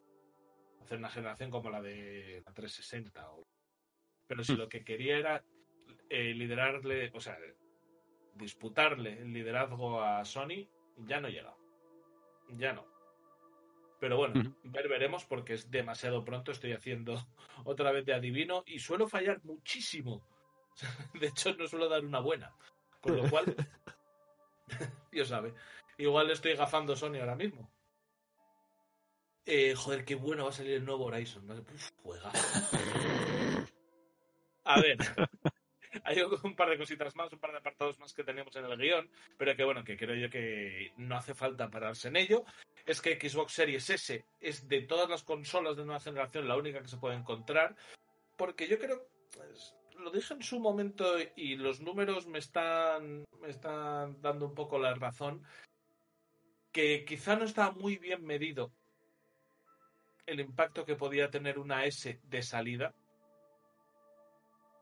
Hacer 0.82 1.00
una 1.00 1.10
generación 1.10 1.50
como 1.50 1.72
la 1.72 1.82
de 1.82 2.44
la 2.46 2.54
360. 2.54 3.32
o- 3.32 3.44
Pero 4.28 4.44
si 4.44 4.54
Hmm. 4.54 4.58
lo 4.60 4.70
que 4.70 4.84
quería 4.84 5.18
era 5.18 5.44
eh, 6.10 6.34
liderarle, 6.36 7.12
o 7.14 7.20
sea, 7.20 7.36
disputarle 8.36 9.20
el 9.22 9.34
liderazgo 9.34 10.02
a 10.02 10.24
Sony, 10.24 10.68
ya 10.98 11.20
no 11.20 11.30
llega. 11.30 11.56
Ya 12.50 12.74
no. 12.74 12.86
Pero 14.00 14.18
bueno, 14.18 14.56
ver 14.64 14.88
veremos 14.88 15.26
porque 15.26 15.54
es 15.54 15.72
demasiado 15.72 16.24
pronto. 16.24 16.52
Estoy 16.52 16.74
haciendo 16.74 17.26
otra 17.66 17.92
vez 17.92 18.06
de 18.06 18.14
adivino 18.14 18.64
y 18.66 18.80
suelo 18.80 19.08
fallar 19.08 19.44
muchísimo. 19.44 20.26
De 21.20 21.28
hecho, 21.28 21.56
no 21.56 21.68
suelo 21.68 21.90
dar 21.90 22.04
una 22.04 22.20
buena. 22.20 22.54
Con 23.02 23.18
lo 23.18 23.30
cual, 23.30 23.56
Dios 25.12 25.28
sabe. 25.28 25.54
Igual 25.98 26.30
estoy 26.32 26.56
gafando 26.56 26.96
Sony 26.96 27.18
ahora 27.20 27.36
mismo. 27.36 27.72
Eh, 29.46 29.76
joder, 29.76 30.04
qué 30.04 30.16
bueno 30.16 30.44
va 30.44 30.50
a 30.50 30.54
salir 30.54 30.74
el 30.74 30.86
nuevo 30.86 31.06
Horizon. 31.06 31.50
Uf, 31.52 31.90
juega. 32.02 32.32
A 34.64 34.82
ver, 34.82 34.98
hay 36.06 36.22
un 36.22 36.56
par 36.56 36.70
de 36.70 36.78
cositas 36.78 37.16
más, 37.16 37.34
un 37.34 37.40
par 37.40 37.52
de 37.52 37.58
apartados 37.58 38.00
más 38.00 38.14
que 38.14 38.24
tenemos 38.24 38.56
en 38.56 38.66
el 38.66 38.78
guion, 38.78 39.10
pero 39.38 39.56
que 39.56 39.64
bueno, 39.64 39.84
que 39.84 39.98
creo 39.98 40.16
yo 40.16 40.30
que 40.30 40.94
no 40.98 41.18
hace 41.18 41.34
falta 41.34 41.70
pararse 41.70 42.10
en 42.10 42.16
ello. 42.16 42.46
Es 42.86 43.02
que 43.02 43.20
Xbox 43.20 43.54
Series 43.54 43.90
S 43.90 44.24
es 44.40 44.68
de 44.68 44.82
todas 44.82 45.10
las 45.10 45.24
consolas 45.24 45.76
de 45.76 45.84
nueva 45.84 46.00
generación 46.00 46.48
la 46.48 46.58
única 46.58 46.82
que 46.82 46.88
se 46.88 46.98
puede 46.98 47.16
encontrar, 47.16 47.76
porque 48.38 48.68
yo 48.68 48.78
creo, 48.78 49.08
pues, 49.36 49.76
lo 49.98 50.12
dije 50.12 50.36
en 50.36 50.44
su 50.44 50.60
momento 50.60 51.16
y 51.36 51.56
los 51.56 51.82
números 51.82 52.28
me 52.28 52.38
están, 52.38 53.26
me 53.42 53.50
están 53.50 54.22
dando 54.22 54.46
un 54.46 54.54
poco 54.54 54.78
la 54.78 54.94
razón, 54.94 55.44
que 56.72 57.04
quizá 57.06 57.36
no 57.36 57.46
está 57.46 57.72
muy 57.72 57.98
bien 57.98 58.24
medido 58.24 58.72
el 60.28 60.40
impacto 60.40 60.86
que 60.86 60.96
podía 60.96 61.32
tener 61.32 61.58
una 61.58 61.86
S 61.86 62.20
de 62.24 62.42
salida 62.44 62.94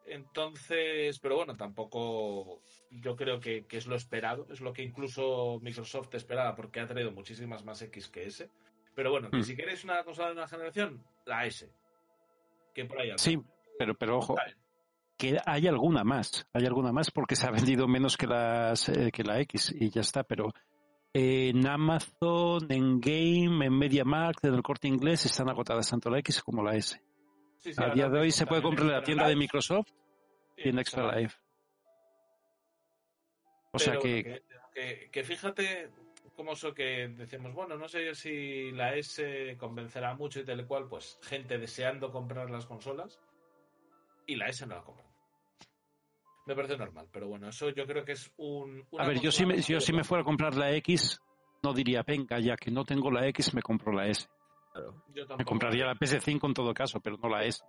entonces, 0.05 1.19
pero 1.19 1.35
bueno, 1.37 1.55
tampoco 1.55 2.61
yo 2.91 3.15
creo 3.15 3.39
que, 3.39 3.65
que, 3.65 3.77
es 3.77 3.87
lo 3.87 3.95
esperado, 3.95 4.47
es 4.51 4.61
lo 4.61 4.73
que 4.73 4.83
incluso 4.83 5.59
Microsoft 5.61 6.13
esperaba 6.15 6.55
porque 6.55 6.79
ha 6.79 6.87
traído 6.87 7.11
muchísimas 7.11 7.63
más 7.63 7.81
X 7.81 8.09
que 8.09 8.25
S. 8.25 8.49
Pero 8.95 9.11
bueno, 9.11 9.29
que 9.31 9.37
Hmm. 9.37 9.43
si 9.43 9.55
queréis 9.55 9.83
una 9.83 10.03
consola 10.03 10.27
de 10.29 10.33
una 10.33 10.47
generación, 10.47 11.03
la 11.25 11.45
S. 11.45 11.69
Que 12.73 12.85
por 12.85 12.99
ahí 12.99 13.09
anda. 13.09 13.21
Sí, 13.21 13.37
pero, 13.77 13.95
pero 13.95 14.17
ojo, 14.17 14.35
que 15.17 15.37
hay 15.45 15.67
alguna 15.67 16.03
más, 16.03 16.47
hay 16.53 16.65
alguna 16.65 16.91
más 16.91 17.11
porque 17.11 17.35
se 17.35 17.47
ha 17.47 17.51
vendido 17.77 17.87
menos 17.87 18.17
que, 18.17 18.27
las, 18.27 18.89
eh, 18.89 19.11
que 19.11 19.23
la 19.23 19.39
X 19.41 19.73
y 19.77 19.89
ya 19.89 20.01
está, 20.01 20.23
pero 20.23 20.53
en 21.13 21.67
Amazon, 21.67 22.65
en 22.69 22.99
Game, 22.99 23.65
en 23.65 23.77
MediaMarkt, 23.77 24.45
en 24.45 24.55
el 24.55 24.63
corte 24.63 24.87
inglés 24.87 25.25
están 25.25 25.49
agotadas 25.49 25.89
tanto 25.89 26.09
la 26.09 26.19
X 26.19 26.41
como 26.41 26.63
la 26.63 26.75
S. 26.75 26.99
Sí, 27.63 27.73
sí, 27.73 27.81
A 27.81 27.89
día 27.89 28.09
de 28.09 28.19
hoy 28.19 28.31
se 28.31 28.45
puede 28.45 28.61
comprar 28.61 28.87
en 28.87 28.91
la 28.93 29.03
tienda 29.03 29.27
de 29.27 29.35
Microsoft 29.37 29.87
y 30.57 30.69
en 30.69 30.79
Extra 30.79 31.15
Life. 31.15 31.37
O 33.71 33.79
sea 33.79 33.93
que, 33.97 34.23
que, 34.23 34.43
que- 34.73 35.09
que 35.11 35.23
fíjate 35.23 35.89
cómo 36.35 36.53
eso 36.53 36.73
que 36.73 37.07
decimos, 37.07 37.53
bueno, 37.53 37.77
no 37.77 37.87
sé 37.87 38.05
yo 38.05 38.13
si 38.15 38.71
la 38.71 38.95
S 38.95 39.55
convencerá 39.57 40.13
mucho 40.15 40.41
y 40.41 40.45
tal 40.45 40.59
y 40.59 40.65
cual, 40.65 40.87
pues 40.89 41.17
gente 41.23 41.57
deseando 41.57 42.11
comprar 42.11 42.49
las 42.49 42.65
consolas 42.65 43.19
y 44.27 44.35
la 44.35 44.47
S 44.47 44.65
no 44.67 44.75
la 44.75 44.83
compran. 44.83 45.07
Me 46.45 46.55
parece 46.55 46.77
normal, 46.77 47.07
pero 47.11 47.29
bueno, 47.29 47.47
eso 47.47 47.69
yo 47.69 47.85
creo 47.87 48.03
que 48.03 48.11
es 48.11 48.29
un... 48.35 48.85
a 48.97 49.07
ver, 49.07 49.21
yo 49.21 49.31
si, 49.31 49.45
me, 49.45 49.61
yo 49.61 49.79
si 49.79 49.93
me 49.93 50.03
fuera 50.03 50.23
a 50.23 50.25
comprar 50.25 50.55
la 50.55 50.71
X, 50.75 51.21
no 51.63 51.73
diría, 51.73 52.03
venga, 52.03 52.39
ya 52.39 52.57
que 52.57 52.69
no 52.71 52.83
tengo 52.83 53.09
la 53.09 53.25
X, 53.27 53.53
me 53.53 53.61
compro 53.61 53.93
la 53.93 54.07
S. 54.07 54.27
Yo 54.75 55.27
tampoco, 55.27 55.37
Me 55.37 55.45
compraría 55.45 55.85
la 55.85 55.95
PS5 55.95 56.47
en 56.47 56.53
todo 56.53 56.73
caso, 56.73 56.99
pero 56.99 57.17
no 57.17 57.29
la 57.29 57.43
S. 57.45 57.63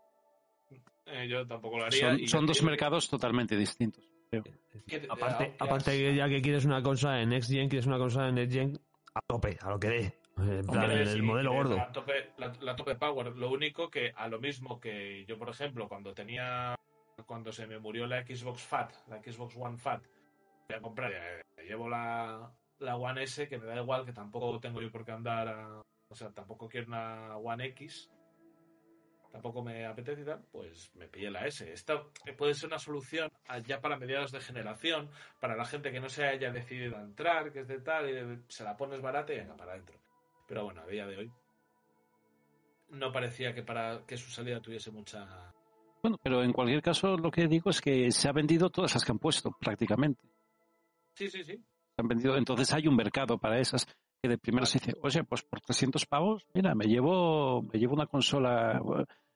eh, 1.06 1.28
yo 1.28 1.46
tampoco 1.46 1.78
lo 1.78 1.84
haría. 1.84 2.10
Son, 2.10 2.20
y 2.20 2.28
son 2.28 2.40
ya 2.42 2.46
dos 2.48 2.62
mercados 2.62 3.08
totalmente 3.08 3.56
distintos. 3.56 4.02
creo. 4.30 4.42
que- 4.42 5.06
Aparte, 5.08 5.44
aunque 5.44 5.64
aparte 5.64 5.90
que 5.92 6.14
ya 6.16 6.28
que 6.28 6.42
quieres 6.42 6.64
una 6.64 6.82
consola 6.82 7.20
en 7.22 7.28
Next 7.28 7.50
Gen, 7.50 7.68
quieres 7.68 7.86
una 7.86 7.98
consola 7.98 8.28
en 8.28 8.34
Next 8.36 8.52
Gen 8.52 8.78
a 9.14 9.20
tope, 9.26 9.56
a 9.60 9.70
lo 9.70 9.78
que 9.78 9.88
dé. 9.88 10.18
En 10.36 10.66
plan, 10.66 10.84
Hombre, 10.84 11.02
el 11.02 11.08
sí, 11.08 11.22
modelo 11.22 11.52
gordo. 11.52 11.76
La 11.76 11.92
tope, 11.92 12.32
la, 12.38 12.52
la 12.60 12.74
tope 12.74 12.96
power. 12.96 13.36
Lo 13.36 13.50
único 13.52 13.88
que 13.88 14.12
a 14.16 14.26
lo 14.26 14.40
mismo 14.40 14.80
que 14.80 15.24
yo, 15.26 15.38
por 15.38 15.48
ejemplo, 15.50 15.88
cuando 15.88 16.12
tenía. 16.12 16.74
Cuando 17.26 17.52
se 17.52 17.68
me 17.68 17.78
murió 17.78 18.08
la 18.08 18.26
Xbox 18.26 18.62
Fat, 18.62 18.92
la 19.06 19.22
Xbox 19.22 19.54
One 19.56 19.78
Fat, 19.78 20.02
voy 20.68 20.76
a 20.76 20.80
comprar. 20.80 21.12
eh, 21.12 21.42
llevo 21.64 21.88
la, 21.88 22.50
la 22.80 22.96
One 22.96 23.22
S, 23.22 23.46
que 23.46 23.56
me 23.58 23.66
da 23.66 23.80
igual, 23.80 24.04
que 24.04 24.12
tampoco 24.12 24.58
tengo 24.58 24.82
yo 24.82 24.90
por 24.90 25.04
qué 25.04 25.12
andar. 25.12 25.46
a- 25.46 25.82
o 26.14 26.16
sea, 26.16 26.30
tampoco 26.30 26.68
quiero 26.68 26.86
una 26.86 27.36
One 27.36 27.66
X. 27.66 28.08
Tampoco 29.32 29.64
me 29.64 29.84
apetece 29.84 30.22
y 30.22 30.24
tal, 30.24 30.44
pues 30.52 30.94
me 30.94 31.08
pillé 31.08 31.28
la 31.28 31.44
S. 31.44 31.68
Esta 31.72 32.04
puede 32.38 32.54
ser 32.54 32.68
una 32.68 32.78
solución 32.78 33.32
ya 33.66 33.80
para 33.80 33.96
mediados 33.96 34.30
de 34.30 34.38
generación, 34.38 35.10
para 35.40 35.56
la 35.56 35.64
gente 35.64 35.90
que 35.90 35.98
no 35.98 36.08
se 36.08 36.24
haya 36.24 36.52
decidido 36.52 36.96
a 36.96 37.02
entrar, 37.02 37.50
que 37.52 37.60
es 37.60 37.66
de 37.66 37.80
tal, 37.80 38.08
y 38.08 38.44
se 38.46 38.62
la 38.62 38.76
pones 38.76 39.00
barata 39.00 39.32
y 39.32 39.38
venga 39.38 39.56
para 39.56 39.72
adentro. 39.72 39.98
Pero 40.46 40.62
bueno, 40.62 40.82
a 40.82 40.86
día 40.86 41.04
de 41.08 41.16
hoy 41.16 41.32
no 42.90 43.10
parecía 43.10 43.52
que 43.52 43.64
para 43.64 44.06
que 44.06 44.16
su 44.16 44.30
salida 44.30 44.60
tuviese 44.60 44.92
mucha. 44.92 45.52
Bueno, 46.00 46.16
pero 46.22 46.44
en 46.44 46.52
cualquier 46.52 46.80
caso 46.80 47.16
lo 47.16 47.32
que 47.32 47.48
digo 47.48 47.70
es 47.70 47.80
que 47.80 48.12
se 48.12 48.28
ha 48.28 48.32
vendido 48.32 48.70
todas 48.70 48.94
las 48.94 49.04
que 49.04 49.10
han 49.10 49.18
puesto, 49.18 49.50
prácticamente. 49.58 50.28
Sí, 51.14 51.28
sí, 51.28 51.42
sí. 51.42 51.56
Se 51.56 52.02
han 52.02 52.06
vendido, 52.06 52.36
entonces 52.36 52.72
hay 52.72 52.86
un 52.86 52.94
mercado 52.94 53.36
para 53.36 53.58
esas 53.58 53.88
que 54.24 54.28
de 54.30 54.38
primero 54.38 54.64
se 54.64 54.78
dice, 54.78 54.94
oye, 55.02 55.22
pues 55.24 55.42
por 55.42 55.60
300 55.60 56.06
pavos, 56.06 56.46
mira, 56.54 56.74
me 56.74 56.86
llevo, 56.86 57.60
me 57.60 57.78
llevo 57.78 57.92
una 57.92 58.06
consola. 58.06 58.80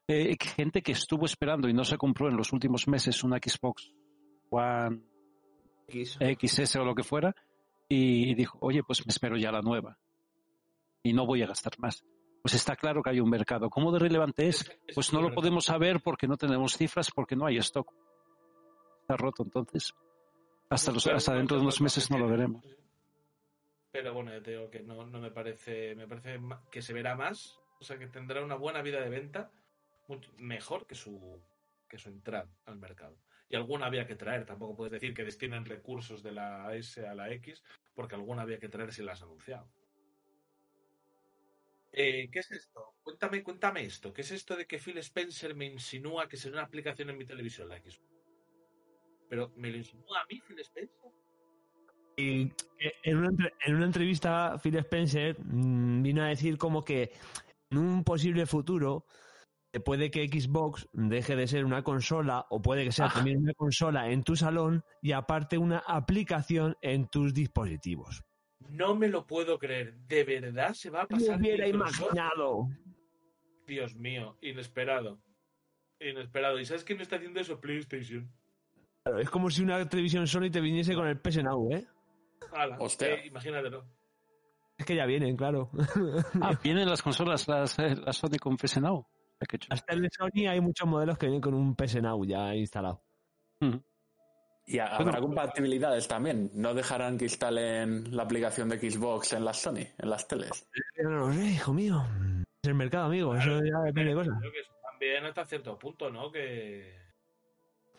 Eh, 0.08 0.34
gente 0.56 0.80
que 0.80 0.92
estuvo 0.92 1.26
esperando 1.26 1.68
y 1.68 1.74
no 1.74 1.84
se 1.84 1.98
compró 1.98 2.30
en 2.30 2.38
los 2.38 2.54
últimos 2.54 2.88
meses 2.88 3.22
una 3.22 3.36
Xbox 3.36 3.92
One 4.48 5.02
X. 5.88 6.16
XS 6.18 6.76
o 6.76 6.84
lo 6.86 6.94
que 6.94 7.02
fuera 7.02 7.34
y 7.86 8.34
dijo, 8.34 8.56
oye, 8.62 8.82
pues 8.82 9.04
me 9.06 9.10
espero 9.10 9.36
ya 9.36 9.52
la 9.52 9.60
nueva 9.60 9.98
y 11.02 11.12
no 11.12 11.26
voy 11.26 11.42
a 11.42 11.46
gastar 11.46 11.78
más. 11.78 12.02
Pues 12.40 12.54
está 12.54 12.74
claro 12.74 13.02
que 13.02 13.10
hay 13.10 13.20
un 13.20 13.28
mercado. 13.28 13.68
¿Cómo 13.68 13.92
de 13.92 13.98
relevante 13.98 14.48
es? 14.48 14.62
Es- 14.86 14.94
Pues 14.94 15.08
es 15.08 15.12
no 15.12 15.20
lo 15.20 15.34
podemos 15.34 15.66
saber 15.66 16.00
porque 16.02 16.26
no 16.26 16.38
tenemos 16.38 16.78
cifras, 16.78 17.10
porque 17.14 17.36
no 17.36 17.44
hay 17.44 17.58
stock. 17.58 17.92
Está 19.02 19.18
roto, 19.18 19.42
entonces. 19.42 19.92
Hasta, 20.70 20.92
los, 20.92 21.06
hasta 21.08 21.34
dentro 21.34 21.58
de 21.58 21.62
unos 21.64 21.78
meses 21.82 22.10
no 22.10 22.16
lo 22.16 22.26
veremos. 22.26 22.64
Pero 23.90 24.12
bueno, 24.12 24.30
ya 24.32 24.42
te 24.42 24.52
digo 24.52 24.70
que 24.70 24.80
no, 24.80 25.06
no 25.06 25.20
me 25.20 25.30
parece. 25.30 25.94
Me 25.94 26.06
parece 26.06 26.38
que 26.70 26.82
se 26.82 26.92
verá 26.92 27.14
más. 27.14 27.58
O 27.80 27.84
sea, 27.84 27.98
que 27.98 28.06
tendrá 28.08 28.42
una 28.44 28.56
buena 28.56 28.82
vida 28.82 29.00
de 29.00 29.08
venta 29.08 29.50
mucho 30.08 30.32
mejor 30.38 30.86
que 30.86 30.94
su, 30.94 31.42
que 31.88 31.98
su 31.98 32.08
entrada 32.08 32.50
al 32.66 32.76
mercado. 32.78 33.16
Y 33.48 33.56
alguna 33.56 33.86
había 33.86 34.06
que 34.06 34.16
traer. 34.16 34.44
Tampoco 34.44 34.76
puedes 34.76 34.92
decir 34.92 35.14
que 35.14 35.24
destinen 35.24 35.64
recursos 35.64 36.22
de 36.22 36.32
la 36.32 36.74
S 36.74 37.06
a 37.06 37.14
la 37.14 37.30
X, 37.32 37.62
porque 37.94 38.14
alguna 38.14 38.42
había 38.42 38.58
que 38.58 38.68
traer 38.68 38.92
si 38.92 39.02
la 39.02 39.12
has 39.12 39.22
anunciado. 39.22 39.70
Eh, 41.92 42.28
¿Qué 42.30 42.38
es 42.40 42.50
esto? 42.50 42.94
Cuéntame, 43.02 43.42
cuéntame 43.42 43.84
esto. 43.84 44.12
¿Qué 44.12 44.20
es 44.22 44.30
esto 44.30 44.56
de 44.56 44.66
que 44.66 44.78
Phil 44.78 44.98
Spencer 44.98 45.54
me 45.54 45.66
insinúa 45.66 46.28
que 46.28 46.36
será 46.36 46.54
una 46.54 46.62
aplicación 46.64 47.10
en 47.10 47.18
mi 47.18 47.26
televisión, 47.26 47.68
la 47.68 47.78
X? 47.78 48.00
Pero 49.28 49.52
me 49.56 49.70
lo 49.70 49.76
insinúa 49.78 50.20
a 50.20 50.26
mí, 50.26 50.40
Phil 50.40 50.58
Spencer. 50.60 51.12
En 52.18 53.16
una, 53.16 53.50
en 53.64 53.76
una 53.76 53.86
entrevista, 53.86 54.58
Phil 54.62 54.76
Spencer 54.76 55.36
mm, 55.40 56.02
vino 56.02 56.22
a 56.22 56.28
decir 56.28 56.58
como 56.58 56.84
que 56.84 57.12
en 57.70 57.78
un 57.78 58.04
posible 58.04 58.44
futuro 58.46 59.06
puede 59.84 60.10
que 60.10 60.26
Xbox 60.26 60.88
deje 60.92 61.36
de 61.36 61.46
ser 61.46 61.64
una 61.64 61.82
consola 61.82 62.46
o 62.50 62.60
puede 62.60 62.84
que 62.84 62.92
sea 62.92 63.08
también 63.08 63.38
una 63.38 63.54
consola 63.54 64.10
en 64.10 64.22
tu 64.22 64.36
salón 64.36 64.82
y 65.02 65.12
aparte 65.12 65.58
una 65.58 65.78
aplicación 65.78 66.76
en 66.80 67.08
tus 67.08 67.34
dispositivos. 67.34 68.24
No 68.70 68.94
me 68.94 69.08
lo 69.08 69.26
puedo 69.26 69.58
creer. 69.58 69.94
¿De 70.08 70.24
verdad 70.24 70.74
se 70.74 70.90
va 70.90 71.02
a 71.02 71.06
pasar? 71.06 71.38
hubiera 71.38 71.66
Microsoft? 71.66 72.00
imaginado. 72.00 72.68
Dios 73.66 73.94
mío, 73.96 74.36
inesperado. 74.40 75.20
Inesperado. 76.00 76.58
¿Y 76.58 76.64
sabes 76.64 76.84
quién 76.84 77.00
está 77.00 77.16
haciendo 77.16 77.40
eso? 77.40 77.60
PlayStation. 77.60 78.30
Claro, 79.04 79.20
es 79.20 79.30
como 79.30 79.50
si 79.50 79.62
una 79.62 79.88
televisión 79.88 80.26
Sony 80.26 80.50
te 80.50 80.60
viniese 80.60 80.94
con 80.94 81.06
el 81.06 81.20
PS 81.20 81.42
Now, 81.42 81.72
¿eh? 81.72 81.86
Ala, 82.52 82.76
Hostia. 82.78 83.14
eh, 83.14 83.26
imagínatelo. 83.26 83.84
Es 84.76 84.86
que 84.86 84.94
ya 84.94 85.06
vienen, 85.06 85.36
claro. 85.36 85.70
Ah, 86.42 86.58
vienen 86.62 86.88
las 86.88 87.02
consolas, 87.02 87.46
las, 87.48 87.78
eh, 87.78 87.96
las 87.96 88.16
Sony 88.16 88.38
con 88.40 88.56
PS 88.56 88.80
Now. 88.80 89.06
Qué 89.48 89.58
chulo. 89.58 89.74
Hasta 89.74 89.92
el 89.94 90.02
de 90.02 90.08
Sony 90.10 90.48
hay 90.48 90.60
muchos 90.60 90.86
modelos 90.88 91.16
que 91.18 91.26
vienen 91.26 91.40
con 91.40 91.54
un 91.54 91.74
PS 91.76 92.00
Now 92.02 92.24
ya 92.24 92.54
instalado. 92.54 93.02
Y 94.66 94.78
ha- 94.78 94.96
habrá 94.96 95.20
compatibilidades 95.20 96.06
también. 96.08 96.50
No 96.54 96.74
dejarán 96.74 97.16
que 97.18 97.24
instalen 97.24 98.14
la 98.14 98.24
aplicación 98.24 98.68
de 98.68 98.78
Xbox 98.78 99.32
en 99.32 99.44
las 99.44 99.56
Sony, 99.62 99.86
en 99.96 100.10
las 100.10 100.28
teles. 100.28 100.68
Yo 100.96 101.08
no 101.08 101.28
lo 101.28 101.32
sé, 101.32 101.44
hijo 101.46 101.72
mío. 101.72 102.04
Es 102.62 102.68
el 102.68 102.74
mercado, 102.74 103.06
amigo. 103.06 103.34
Eso 103.34 103.60
ya 103.64 103.80
depende 103.80 104.10
de 104.10 104.14
cosas. 104.16 104.34
Creo 104.40 104.52
que 104.52 104.60
eso 104.60 104.72
también 104.90 105.24
hasta 105.24 105.44
cierto 105.46 105.78
punto, 105.78 106.10
¿no? 106.10 106.30
Que, 106.30 106.97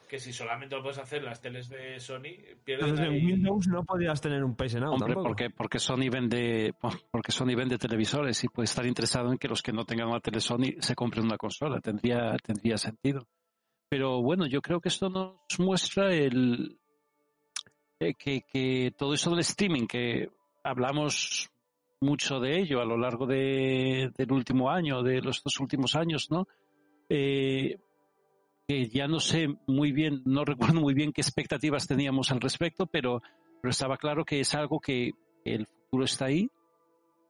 que 0.10 0.20
si 0.20 0.34
solamente 0.34 0.76
lo 0.76 0.82
puedes 0.82 0.98
hacer 0.98 1.20
en 1.20 1.26
las 1.26 1.40
teles 1.40 1.70
de 1.70 2.00
Sony, 2.00 2.34
pierden 2.66 2.90
Entonces, 2.90 3.06
en 3.08 3.14
ahí- 3.14 3.26
Windows 3.26 3.68
no 3.68 3.84
podías 3.86 4.20
tener 4.20 4.44
un 4.44 4.56
PS 4.56 4.80
Now 4.80 4.92
Hombre, 4.94 5.14
tampoco. 5.14 5.28
porque, 5.28 5.50
porque 5.52 5.80
Sony 5.80 6.10
vende, 6.12 6.74
porque 7.12 7.32
Sony 7.32 7.56
vende 7.56 7.78
televisores 7.78 8.44
y 8.44 8.48
puede 8.50 8.66
estar 8.66 8.86
interesado 8.86 9.32
en 9.32 9.38
que 9.38 9.48
los 9.48 9.62
que 9.62 9.72
no 9.72 9.86
tengan 9.86 10.10
una 10.10 10.20
tele 10.20 10.42
Sony 10.42 10.74
se 10.80 10.96
compren 10.96 11.26
una 11.26 11.38
consola. 11.38 11.80
Tendría, 11.80 12.36
tendría 12.44 12.78
sentido. 12.78 13.28
Pero 13.88 14.22
bueno, 14.22 14.46
yo 14.48 14.62
creo 14.62 14.82
que 14.82 14.90
esto 14.90 15.10
nos 15.10 15.38
muestra 15.60 16.14
el 16.14 16.78
eh, 18.00 18.14
que, 18.16 18.42
que 18.42 18.94
todo 18.98 19.14
eso 19.14 19.30
del 19.30 19.40
streaming, 19.40 19.86
que 19.88 20.30
hablamos 20.64 21.50
mucho 22.02 22.40
de 22.40 22.60
ello 22.60 22.82
a 22.82 22.86
lo 22.86 22.98
largo 22.98 23.26
de- 23.28 24.12
del 24.18 24.32
último 24.32 24.70
año, 24.72 25.04
de 25.04 25.22
los 25.22 25.44
dos 25.44 25.60
últimos 25.60 25.96
años, 25.96 26.28
¿no? 26.32 26.48
Eh, 27.10 27.78
que 28.70 28.88
ya 28.88 29.08
no 29.08 29.20
sé 29.20 29.48
muy 29.66 29.92
bien, 29.92 30.22
no 30.26 30.46
recuerdo 30.76 30.80
muy 30.80 30.94
bien 30.94 31.12
qué 31.12 31.22
expectativas 31.22 31.88
teníamos 31.88 32.32
al 32.32 32.40
respecto, 32.40 32.86
pero, 32.86 33.22
pero 33.62 33.72
estaba 33.72 33.98
claro 33.98 34.24
que 34.24 34.40
es 34.42 34.54
algo 34.54 34.80
que 34.80 35.12
el 35.44 35.66
futuro 35.66 36.06
está 36.06 36.26
ahí, 36.26 36.48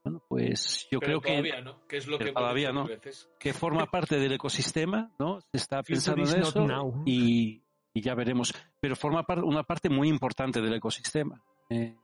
Bueno, 0.04 0.22
pues 0.28 0.86
yo 0.92 1.00
Pero 1.00 1.22
creo 1.22 1.22
que 1.22 1.30
todavía 1.30 1.62
no, 1.62 1.88
que 1.88 1.98
es 1.98 2.08
lo 2.08 2.18
que 2.20 2.32
todavía 2.34 2.72
no. 2.74 2.86
veces. 2.86 3.30
que 3.40 3.54
forma 3.54 3.86
parte 3.86 4.20
del 4.20 4.34
ecosistema, 4.34 5.12
¿no? 5.18 5.40
Se 5.40 5.48
está 5.58 5.82
pensando 5.82 6.24
is 6.24 6.34
en 6.34 6.42
eso 6.42 6.94
y, 7.06 7.62
y 7.94 8.02
ya 8.02 8.16
veremos. 8.16 8.54
Pero 8.82 8.96
forma 8.98 9.24
par- 9.24 9.44
una 9.44 9.64
parte 9.64 9.90
muy 9.90 10.10
importante 10.10 10.60
del 10.62 10.74
ecosistema. 10.74 11.42
Eh, 11.70 11.96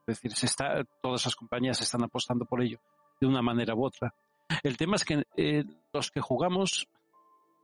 es 0.00 0.06
decir, 0.06 0.32
se 0.32 0.46
está, 0.46 0.84
todas 1.00 1.24
las 1.24 1.34
compañías 1.36 1.80
están 1.80 2.02
apostando 2.04 2.44
por 2.44 2.60
ello 2.62 2.78
de 3.20 3.26
una 3.26 3.40
manera 3.40 3.74
u 3.74 3.84
otra. 3.86 4.12
El 4.62 4.76
tema 4.76 4.96
es 4.96 5.04
que 5.04 5.22
eh, 5.36 5.64
los 5.94 6.10
que 6.10 6.20
jugamos 6.20 6.88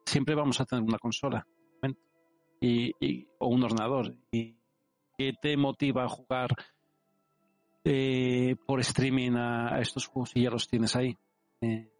siempre 0.08 0.34
vamos 0.34 0.60
a 0.60 0.64
tener 0.64 0.84
una 0.84 0.98
consola 0.98 1.46
y, 2.60 2.90
y- 3.00 3.28
o 3.38 3.48
un 3.48 3.62
ordenador. 3.62 4.14
¿Y 4.32 4.56
qué 5.16 5.32
te 5.40 5.56
motiva 5.56 6.04
a 6.04 6.08
jugar 6.08 6.50
eh, 7.84 8.56
por 8.66 8.80
streaming 8.80 9.32
a, 9.36 9.80
estos 9.80 10.06
juegos 10.06 10.30
si 10.30 10.42
ya 10.42 10.50
los 10.50 10.68
tienes 10.68 10.96
ahí? 10.96 11.16
Eh, 11.60 11.90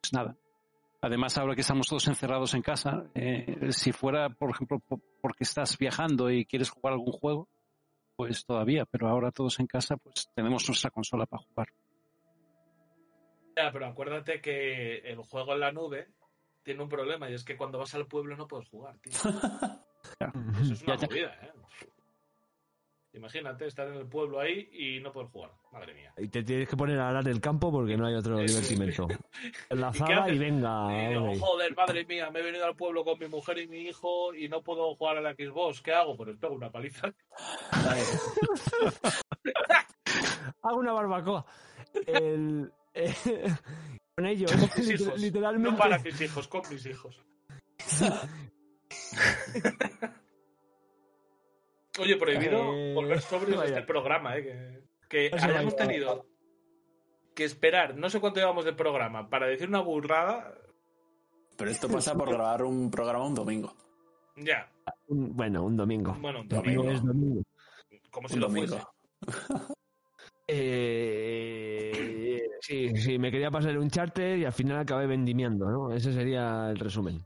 pues 0.00 0.12
nada. 0.12 0.36
Además, 1.02 1.36
ahora 1.36 1.54
que 1.54 1.60
estamos 1.60 1.86
todos 1.86 2.08
encerrados 2.08 2.54
en 2.54 2.62
casa, 2.62 3.04
eh, 3.14 3.70
si 3.72 3.92
fuera, 3.92 4.30
por 4.30 4.50
ejemplo, 4.50 4.78
po- 4.80 5.02
porque 5.20 5.44
estás 5.44 5.76
viajando 5.76 6.30
y 6.30 6.46
quieres 6.46 6.70
jugar 6.70 6.94
algún 6.94 7.12
juego, 7.12 7.48
pues 8.16 8.46
todavía, 8.46 8.86
pero 8.86 9.08
ahora 9.08 9.30
todos 9.30 9.60
en 9.60 9.66
casa, 9.66 9.96
pues 9.98 10.30
tenemos 10.34 10.66
nuestra 10.66 10.90
consola 10.90 11.26
para 11.26 11.42
jugar. 11.42 11.68
Ya, 13.56 13.70
pero 13.70 13.86
acuérdate 13.86 14.40
que 14.40 14.98
el 14.98 15.18
juego 15.18 15.52
en 15.52 15.60
la 15.60 15.72
nube 15.72 16.08
tiene 16.64 16.82
un 16.82 16.88
problema 16.88 17.30
y 17.30 17.34
es 17.34 17.44
que 17.44 17.56
cuando 17.56 17.78
vas 17.78 17.94
al 17.94 18.06
pueblo 18.06 18.36
no 18.36 18.48
puedes 18.48 18.68
jugar, 18.68 18.98
tío. 18.98 19.12
Eso 20.60 20.72
es 20.72 20.82
una 20.82 20.96
movida, 20.96 21.38
¿eh? 21.42 21.52
Imagínate 23.14 23.66
estar 23.66 23.86
en 23.86 23.94
el 23.94 24.08
pueblo 24.08 24.40
ahí 24.40 24.68
y 24.72 24.98
no 24.98 25.12
poder 25.12 25.28
jugar. 25.28 25.52
Madre 25.72 25.94
mía. 25.94 26.12
Y 26.16 26.26
te 26.26 26.42
tienes 26.42 26.68
que 26.68 26.76
poner 26.76 26.98
a 26.98 27.10
arar 27.10 27.28
el 27.28 27.40
campo 27.40 27.70
porque 27.70 27.96
no 27.96 28.06
hay 28.06 28.16
otro 28.16 28.38
divertimento. 28.38 29.06
¿Y 29.70 29.72
Enlazada 29.72 30.28
y, 30.30 30.38
venga. 30.38 30.88
Y 30.90 31.10
digo, 31.10 31.20
hombre. 31.20 31.38
joder, 31.38 31.76
madre 31.76 32.04
mía, 32.06 32.28
me 32.32 32.40
he 32.40 32.42
venido 32.42 32.66
al 32.66 32.74
pueblo 32.74 33.04
con 33.04 33.16
mi 33.20 33.28
mujer 33.28 33.58
y 33.58 33.68
mi 33.68 33.82
hijo 33.82 34.34
y 34.34 34.48
no 34.48 34.62
puedo 34.62 34.96
jugar 34.96 35.18
a 35.18 35.20
la 35.20 35.32
Xbox. 35.32 35.80
¿Qué 35.80 35.92
hago? 35.92 36.16
Pues 36.16 36.30
les 36.30 36.38
pego 36.38 36.54
una 36.54 36.72
paliza. 36.72 37.14
Hago 40.62 40.78
una 40.78 40.92
barbacoa. 40.92 41.46
El, 42.06 42.72
eh, 42.94 43.14
con 44.14 44.26
ellos, 44.26 44.52
Mis 44.76 44.88
liter- 44.88 45.00
hijos. 45.00 45.20
literalmente. 45.20 45.70
No 45.70 45.76
para 45.76 45.98
mis 45.98 46.20
hijos, 46.20 46.48
con 46.48 46.62
mis 46.70 46.86
hijos. 46.86 47.24
Oye, 52.00 52.16
prohibido 52.16 52.74
Eh, 52.74 52.94
volver 52.94 53.20
vaya. 53.56 53.64
este 53.78 53.82
programa, 53.82 54.36
¿eh? 54.36 54.82
Que, 55.08 55.30
hayamos 55.32 55.76
tenido 55.76 56.26
que 57.34 57.44
esperar 57.44 57.96
no 57.96 58.08
sé 58.10 58.20
cuánto 58.20 58.40
llevamos 58.40 58.64
de 58.64 58.72
programa 58.72 59.28
para 59.28 59.46
decir 59.46 59.68
una 59.68 59.80
burrada. 59.80 60.54
Pero 61.56 61.70
esto 61.70 61.88
pasa 61.88 62.14
por 62.14 62.30
grabar 62.30 62.64
un 62.64 62.90
programa 62.90 63.26
un 63.26 63.34
domingo. 63.34 63.74
Ya, 64.36 64.68
Un- 65.06 65.36
bueno, 65.36 65.64
un 65.64 65.76
domingo. 65.76 66.16
bueno, 66.20 66.40
un 66.40 66.48
Domingo. 66.48 66.90
es 66.90 67.02
domingo. 67.04 67.42
Como 68.10 68.28
si 68.28 68.34
Un 68.34 68.40
lo 68.40 68.46
domingo. 68.48 68.78
fuese. 69.20 69.74
Eh, 70.46 71.92
sí, 72.66 72.96
sí, 72.96 73.18
me 73.18 73.30
quería 73.30 73.50
pasar 73.50 73.78
un 73.78 73.90
charter 73.90 74.38
y 74.38 74.44
al 74.44 74.52
final 74.52 74.78
acabé 74.78 75.06
vendimiando, 75.06 75.66
¿no? 75.70 75.94
Ese 75.94 76.12
sería 76.12 76.70
el 76.70 76.78
resumen. 76.78 77.20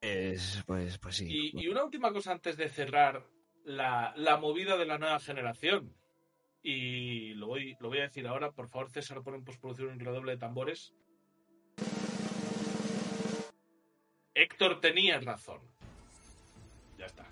Es, 0.00 0.62
pues, 0.66 0.98
pues 0.98 1.16
sí. 1.16 1.26
Y, 1.28 1.64
y 1.64 1.68
una 1.68 1.84
última 1.84 2.12
cosa 2.12 2.32
antes 2.32 2.56
de 2.56 2.68
cerrar 2.68 3.24
la, 3.64 4.12
la 4.16 4.36
movida 4.36 4.76
de 4.76 4.86
la 4.86 4.98
nueva 4.98 5.20
generación. 5.20 5.94
Y 6.62 7.34
lo 7.34 7.48
voy, 7.48 7.76
lo 7.80 7.88
voy 7.88 7.98
a 7.98 8.02
decir 8.02 8.26
ahora, 8.26 8.52
por 8.52 8.68
favor, 8.68 8.90
César, 8.90 9.22
pon 9.22 9.34
en 9.34 9.44
postproducción 9.44 9.90
un 9.90 10.00
redoble 10.00 10.32
de 10.32 10.38
tambores. 10.38 10.94
Héctor 14.34 14.80
tenía 14.80 15.18
razón. 15.20 15.60
Ya 16.98 17.06
está. 17.06 17.26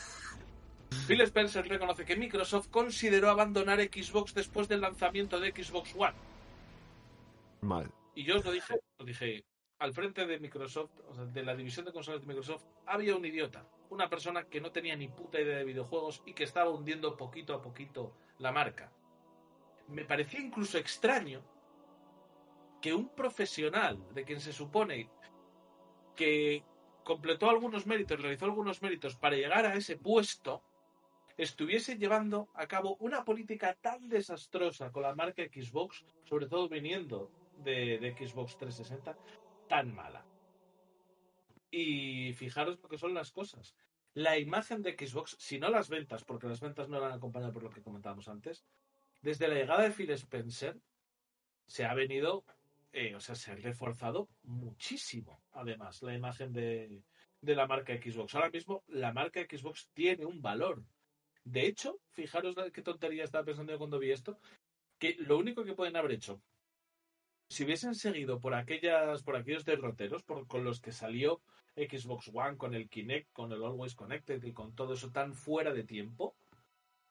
Phil 1.06 1.20
Spencer 1.20 1.66
reconoce 1.68 2.04
que 2.04 2.16
Microsoft 2.16 2.68
consideró 2.68 3.30
abandonar 3.30 3.80
Xbox 3.80 4.34
después 4.34 4.68
del 4.68 4.80
lanzamiento 4.80 5.38
de 5.38 5.52
Xbox 5.52 5.94
One. 5.96 6.14
Y 8.14 8.24
yo 8.24 8.38
os 8.38 8.44
lo 8.44 8.52
dije, 8.52 8.80
os 8.98 9.06
dije, 9.06 9.44
al 9.78 9.92
frente 9.94 10.26
de 10.26 10.38
Microsoft, 10.38 10.92
o 11.08 11.14
sea, 11.14 11.24
de 11.24 11.42
la 11.42 11.56
división 11.56 11.86
de 11.86 11.92
consolas 11.92 12.20
de 12.20 12.26
Microsoft, 12.26 12.64
había 12.86 13.16
un 13.16 13.24
idiota, 13.24 13.66
una 13.88 14.08
persona 14.08 14.44
que 14.44 14.60
no 14.60 14.72
tenía 14.72 14.96
ni 14.96 15.08
puta 15.08 15.40
idea 15.40 15.58
de 15.58 15.64
videojuegos 15.64 16.22
y 16.26 16.34
que 16.34 16.44
estaba 16.44 16.70
hundiendo 16.70 17.16
poquito 17.16 17.54
a 17.54 17.62
poquito 17.62 18.14
la 18.38 18.52
marca. 18.52 18.92
Me 19.88 20.04
parecía 20.04 20.40
incluso 20.40 20.78
extraño 20.78 21.42
que 22.80 22.94
un 22.94 23.08
profesional, 23.08 23.98
de 24.14 24.24
quien 24.24 24.40
se 24.40 24.52
supone 24.52 25.10
que 26.14 26.64
completó 27.04 27.48
algunos 27.48 27.86
méritos, 27.86 28.20
realizó 28.20 28.44
algunos 28.44 28.82
méritos 28.82 29.16
para 29.16 29.36
llegar 29.36 29.64
a 29.66 29.74
ese 29.74 29.96
puesto, 29.96 30.62
estuviese 31.36 31.96
llevando 31.96 32.48
a 32.54 32.66
cabo 32.66 32.96
una 33.00 33.24
política 33.24 33.74
tan 33.80 34.08
desastrosa 34.08 34.92
con 34.92 35.02
la 35.02 35.14
marca 35.14 35.42
Xbox, 35.42 36.04
sobre 36.24 36.46
todo 36.46 36.68
viniendo 36.68 37.30
de, 37.62 38.14
Xbox 38.18 38.56
360, 38.56 39.16
tan 39.68 39.94
mala. 39.94 40.24
Y 41.70 42.32
fijaros 42.34 42.80
lo 42.82 42.88
que 42.88 42.98
son 42.98 43.14
las 43.14 43.30
cosas. 43.30 43.74
La 44.14 44.38
imagen 44.38 44.82
de 44.82 44.96
Xbox, 44.96 45.36
si 45.38 45.58
no 45.58 45.70
las 45.70 45.88
ventas, 45.88 46.24
porque 46.24 46.48
las 46.48 46.60
ventas 46.60 46.88
no 46.88 46.98
eran 46.98 47.12
acompañadas 47.12 47.54
por 47.54 47.62
lo 47.62 47.70
que 47.70 47.82
comentábamos 47.82 48.28
antes, 48.28 48.64
desde 49.22 49.48
la 49.48 49.54
llegada 49.54 49.82
de 49.82 49.92
Phil 49.92 50.10
Spencer 50.10 50.80
se 51.66 51.84
ha 51.84 51.94
venido, 51.94 52.44
eh, 52.92 53.14
o 53.14 53.20
sea, 53.20 53.36
se 53.36 53.52
ha 53.52 53.54
reforzado 53.54 54.28
muchísimo, 54.42 55.42
además, 55.52 56.02
la 56.02 56.14
imagen 56.14 56.52
de, 56.52 57.04
de 57.40 57.54
la 57.54 57.66
marca 57.66 57.94
Xbox. 57.94 58.34
Ahora 58.34 58.50
mismo 58.50 58.82
la 58.88 59.12
marca 59.12 59.40
Xbox 59.40 59.88
tiene 59.92 60.26
un 60.26 60.42
valor. 60.42 60.82
De 61.44 61.66
hecho, 61.66 62.00
fijaros 62.10 62.56
qué 62.72 62.82
tontería 62.82 63.24
estaba 63.24 63.44
pensando 63.44 63.72
yo 63.72 63.78
cuando 63.78 63.98
vi 63.98 64.10
esto, 64.10 64.38
que 64.98 65.16
lo 65.18 65.38
único 65.38 65.64
que 65.64 65.74
pueden 65.74 65.96
haber 65.96 66.12
hecho, 66.12 66.42
si 67.50 67.64
hubiesen 67.64 67.96
seguido 67.96 68.38
por 68.38 68.54
aquellas, 68.54 69.24
por 69.24 69.34
aquellos 69.34 69.64
derroteros 69.64 70.22
por, 70.22 70.46
con 70.46 70.62
los 70.62 70.80
que 70.80 70.92
salió 70.92 71.42
Xbox 71.74 72.30
One, 72.32 72.56
con 72.56 72.74
el 72.74 72.88
Kinect, 72.88 73.32
con 73.32 73.50
el 73.50 73.64
Always 73.64 73.96
Connected 73.96 74.42
y 74.44 74.52
con 74.52 74.72
todo 74.76 74.94
eso 74.94 75.10
tan 75.10 75.34
fuera 75.34 75.72
de 75.72 75.82
tiempo, 75.82 76.36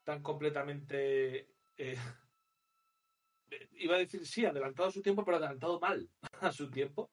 tan 0.05 0.23
completamente 0.23 1.49
eh, 1.77 1.97
iba 3.73 3.95
a 3.95 3.99
decir 3.99 4.25
sí, 4.25 4.45
adelantado 4.45 4.87
a 4.87 4.91
su 4.93 5.01
tiempo, 5.01 5.25
pero 5.25 5.37
adelantado 5.37 5.77
mal 5.81 6.09
a 6.39 6.53
su 6.53 6.71
tiempo, 6.71 7.11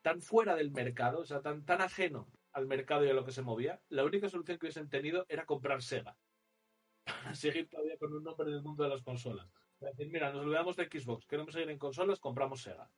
tan 0.00 0.22
fuera 0.22 0.56
del 0.56 0.70
mercado, 0.70 1.20
o 1.20 1.24
sea, 1.26 1.42
tan, 1.42 1.66
tan 1.66 1.82
ajeno 1.82 2.26
al 2.52 2.66
mercado 2.66 3.04
y 3.04 3.10
a 3.10 3.14
lo 3.14 3.26
que 3.26 3.32
se 3.32 3.42
movía, 3.42 3.82
la 3.90 4.04
única 4.04 4.30
solución 4.30 4.58
que 4.58 4.64
hubiesen 4.64 4.88
tenido 4.88 5.26
era 5.28 5.44
comprar 5.44 5.82
Sega. 5.82 6.16
Para 7.04 7.34
seguir 7.34 7.68
todavía 7.68 7.98
con 7.98 8.14
un 8.14 8.24
nombre 8.24 8.48
en 8.48 8.54
el 8.54 8.62
mundo 8.62 8.82
de 8.82 8.88
las 8.88 9.02
consolas. 9.02 9.46
Decir, 9.80 10.08
mira, 10.10 10.32
nos 10.32 10.42
olvidamos 10.44 10.76
de 10.76 10.86
Xbox, 10.88 11.26
queremos 11.26 11.52
seguir 11.52 11.70
en 11.70 11.78
consolas, 11.78 12.18
compramos 12.20 12.62
Sega. 12.62 12.88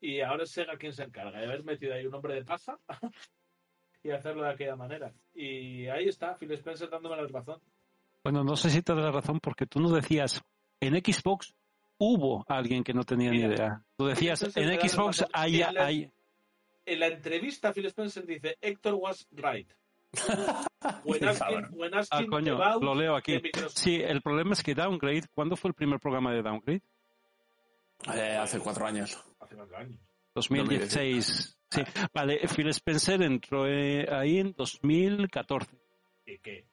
Y 0.00 0.20
ahora 0.20 0.44
es 0.44 0.50
Sega 0.50 0.76
quien 0.78 0.92
se 0.92 1.02
encarga 1.02 1.38
de 1.38 1.46
haber 1.46 1.64
metido 1.64 1.92
ahí 1.94 2.06
un 2.06 2.12
nombre 2.12 2.34
de 2.34 2.44
paja 2.44 2.78
y 4.02 4.10
hacerlo 4.10 4.44
de 4.44 4.50
aquella 4.50 4.76
manera. 4.76 5.12
Y 5.34 5.86
ahí 5.88 6.08
está, 6.08 6.36
Phil 6.38 6.52
Spencer 6.52 6.88
dándome 6.88 7.16
la 7.16 7.26
razón. 7.26 7.60
Bueno, 8.22 8.44
no 8.44 8.56
sé 8.56 8.70
si 8.70 8.82
te 8.82 8.94
da 8.94 9.00
la 9.02 9.10
razón 9.12 9.40
porque 9.40 9.66
tú 9.66 9.80
no 9.80 9.90
decías, 9.90 10.42
en 10.80 10.94
Xbox 10.94 11.54
hubo 11.98 12.44
alguien 12.48 12.84
que 12.84 12.94
no 12.94 13.02
tenía 13.04 13.30
ni 13.30 13.40
idea. 13.40 13.82
Tú 13.96 14.06
decías, 14.06 14.42
en 14.56 14.80
Xbox 14.80 15.24
hay, 15.32 15.62
En 15.62 15.74
la- 15.74 15.84
hay... 15.86 16.10
en 16.86 17.00
la 17.00 17.06
entrevista 17.08 17.72
Phil 17.72 17.86
Spencer 17.86 18.24
dice 18.24 18.56
Héctor 18.60 18.94
was 18.94 19.26
right. 19.32 19.70
Asking, 20.12 21.66
when 21.72 21.92
Ah, 22.10 22.24
coño, 22.28 22.58
lo 22.80 22.94
leo 22.94 23.16
aquí. 23.16 23.40
Sí, 23.74 23.96
el 23.96 24.22
problema 24.22 24.52
es 24.52 24.62
que 24.62 24.74
Downgrade, 24.74 25.24
¿cuándo 25.34 25.56
fue 25.56 25.68
el 25.68 25.74
primer 25.74 26.00
programa 26.00 26.32
de 26.32 26.42
Downgrade? 26.42 26.82
Eh, 28.14 28.36
hace 28.36 28.58
cuatro 28.60 28.86
años. 28.86 29.22
Hace 29.40 29.56
cuatro 29.56 29.76
años. 29.76 29.98
2016. 30.34 31.58
Sí, 31.70 31.82
vale, 32.14 32.40
Phil 32.48 32.68
Spencer 32.68 33.22
entró 33.22 33.66
eh, 33.66 34.06
ahí 34.10 34.38
en 34.38 34.54
2014. 34.54 35.76
¿Y 36.26 36.38
qué? 36.38 36.64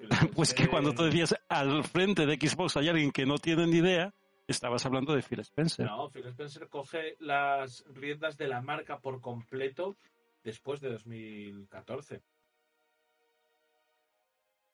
Pues 0.34 0.52
que 0.52 0.66
cuando 0.66 0.92
tú 0.92 1.04
decías 1.04 1.36
al 1.48 1.84
frente 1.84 2.26
de 2.26 2.34
Xbox 2.34 2.76
hay 2.76 2.88
alguien 2.88 3.12
que 3.12 3.24
no 3.24 3.38
tiene 3.38 3.66
ni 3.68 3.76
idea, 3.76 4.12
estabas 4.48 4.84
hablando 4.84 5.14
de 5.14 5.22
Phil 5.22 5.38
Spencer. 5.40 5.86
No, 5.86 6.10
Phil 6.10 6.26
Spencer 6.26 6.68
coge 6.68 7.16
las 7.20 7.84
riendas 7.94 8.36
de 8.36 8.48
la 8.48 8.60
marca 8.60 8.98
por 8.98 9.20
completo 9.20 9.96
después 10.42 10.80
de 10.80 10.90
2014. 10.90 12.22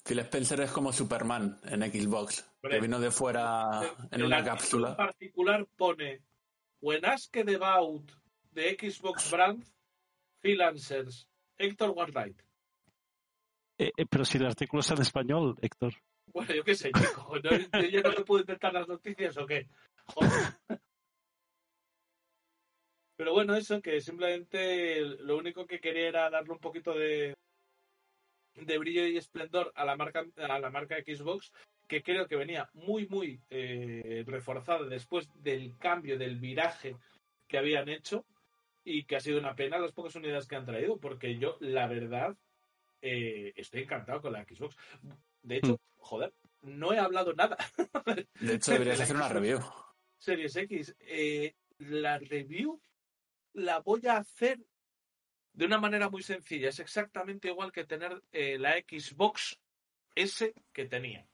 Phil 0.08 0.20
Spencer 0.20 0.60
es 0.62 0.70
como 0.70 0.90
Superman 0.90 1.60
en 1.64 1.82
Xbox, 1.82 2.42
que 2.62 2.80
vino 2.80 2.98
de 2.98 3.10
fuera 3.10 3.82
en 4.10 4.22
una 4.22 4.38
artículo 4.38 4.56
cápsula. 4.56 4.88
En 4.90 4.96
particular 4.96 5.66
pone 5.76 6.22
When 6.80 7.04
asked 7.04 7.36
about 7.54 8.10
the 8.54 8.74
Xbox 8.74 9.30
brand, 9.30 9.62
Phil 10.40 10.62
answers 10.62 11.26
Héctor 11.58 11.90
was 11.90 12.08
right. 12.14 12.40
Eh, 13.76 13.90
eh, 13.98 14.06
pero 14.08 14.24
si 14.24 14.38
el 14.38 14.46
artículo 14.46 14.80
está 14.80 14.94
en 14.94 15.02
español, 15.02 15.56
Héctor. 15.60 15.92
Bueno, 16.32 16.54
yo 16.54 16.64
qué 16.64 16.74
sé, 16.74 16.90
chico. 16.90 17.36
¿no? 17.44 17.82
¿Yo 17.82 18.00
no 18.00 18.10
me 18.10 18.24
puedo 18.24 18.40
inventar 18.40 18.72
las 18.72 18.88
noticias 18.88 19.36
o 19.36 19.44
qué? 19.44 19.68
Joder. 20.06 20.30
Pero 23.16 23.32
bueno, 23.32 23.56
eso, 23.56 23.82
que 23.82 24.00
simplemente 24.00 25.00
lo 25.00 25.36
único 25.36 25.66
que 25.66 25.80
quería 25.80 26.08
era 26.08 26.30
darle 26.30 26.52
un 26.52 26.60
poquito 26.60 26.94
de, 26.94 27.34
de 28.64 28.78
brillo 28.78 29.06
y 29.06 29.16
esplendor 29.16 29.72
a 29.74 29.84
la 29.84 29.96
marca 29.96 30.24
a 30.36 30.58
la 30.58 30.70
marca 30.70 30.96
Xbox, 30.96 31.52
que 31.86 32.02
creo 32.02 32.26
que 32.26 32.36
venía 32.36 32.70
muy, 32.74 33.06
muy 33.08 33.40
eh, 33.50 34.24
reforzada 34.26 34.86
después 34.86 35.28
del 35.42 35.76
cambio, 35.78 36.18
del 36.18 36.38
viraje 36.38 36.96
que 37.46 37.58
habían 37.58 37.88
hecho 37.88 38.24
y 38.84 39.04
que 39.04 39.16
ha 39.16 39.20
sido 39.20 39.38
una 39.38 39.54
pena 39.54 39.78
las 39.78 39.92
pocas 39.92 40.14
unidades 40.14 40.46
que 40.46 40.56
han 40.56 40.66
traído, 40.66 40.98
porque 40.98 41.38
yo, 41.38 41.56
la 41.60 41.86
verdad, 41.86 42.36
eh, 43.02 43.52
estoy 43.56 43.82
encantado 43.82 44.20
con 44.20 44.32
la 44.32 44.44
Xbox. 44.44 44.76
De 45.42 45.56
hecho, 45.56 45.80
joder, 45.96 46.32
no 46.62 46.92
he 46.92 46.98
hablado 46.98 47.32
nada. 47.34 47.56
De 48.40 48.54
hecho, 48.54 48.72
deberías 48.72 49.00
hacer 49.00 49.16
una 49.16 49.28
review. 49.28 49.60
Series 50.18 50.56
X. 50.56 50.94
Eh, 51.00 51.54
la 51.78 52.18
review 52.18 52.80
la 53.52 53.80
voy 53.80 54.06
a 54.06 54.18
hacer 54.18 54.58
de 55.58 55.66
una 55.66 55.78
manera 55.78 56.08
muy 56.08 56.22
sencilla. 56.22 56.68
Es 56.68 56.78
exactamente 56.78 57.48
igual 57.48 57.72
que 57.72 57.84
tener 57.84 58.22
eh, 58.30 58.58
la 58.58 58.74
Xbox 58.74 59.58
S 60.14 60.54
que 60.72 60.84
tenía. 60.84 61.26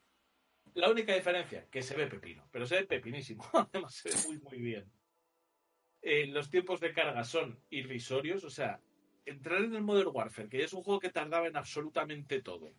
La 0.73 0.91
única 0.91 1.15
diferencia, 1.15 1.67
que 1.71 1.83
se 1.83 1.95
ve 1.95 2.07
pepino, 2.07 2.49
pero 2.51 2.65
se 2.65 2.77
ve 2.77 2.87
pepinísimo. 2.87 3.45
Además, 3.53 3.95
se 3.95 4.09
ve 4.09 4.17
muy, 4.27 4.39
muy 4.41 4.59
bien. 4.63 4.91
Eh, 6.01 6.27
los 6.29 6.49
tiempos 6.49 6.81
de 6.81 6.95
carga 6.95 7.23
son 7.23 7.61
irrisorios, 7.69 8.45
o 8.45 8.51
sea, 8.51 8.81
entrar 9.27 9.63
en 9.63 9.75
el 9.75 9.83
Modern 9.83 10.11
Warfare, 10.11 10.49
que 10.49 10.59
ya 10.59 10.65
es 10.65 10.73
un 10.73 10.83
juego 10.83 11.01
que 11.01 11.11
tardaba 11.11 11.47
en 11.47 11.59
absolutamente 11.59 12.41
todo. 12.41 12.73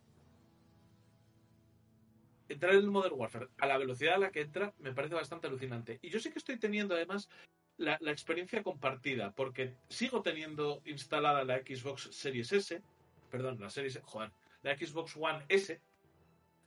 Entrar 2.50 2.74
en 2.74 2.80
el 2.80 2.92
Modern 2.92 3.20
Warfare 3.20 3.50
a 3.60 3.68
la 3.68 3.78
velocidad 3.78 4.16
a 4.16 4.20
la 4.20 4.32
que 4.32 4.42
entra 4.42 4.74
me 4.80 4.94
parece 4.94 5.14
bastante 5.14 5.46
alucinante. 5.46 6.00
Y 6.02 6.10
yo 6.10 6.20
sí 6.20 6.32
que 6.32 6.40
estoy 6.40 6.58
teniendo 6.58 6.96
además 6.96 7.30
la, 7.78 7.98
la 8.02 8.12
experiencia 8.12 8.64
compartida, 8.64 9.32
porque 9.32 9.74
sigo 9.90 10.22
teniendo 10.22 10.82
instalada 10.86 11.44
la 11.44 11.60
Xbox 11.60 12.10
Series 12.12 12.52
S, 12.52 12.82
perdón, 13.30 13.60
la 13.60 13.70
Series, 13.70 14.00
joder, 14.04 14.32
la 14.64 14.78
Xbox 14.78 15.16
One 15.18 15.46
S, 15.50 15.80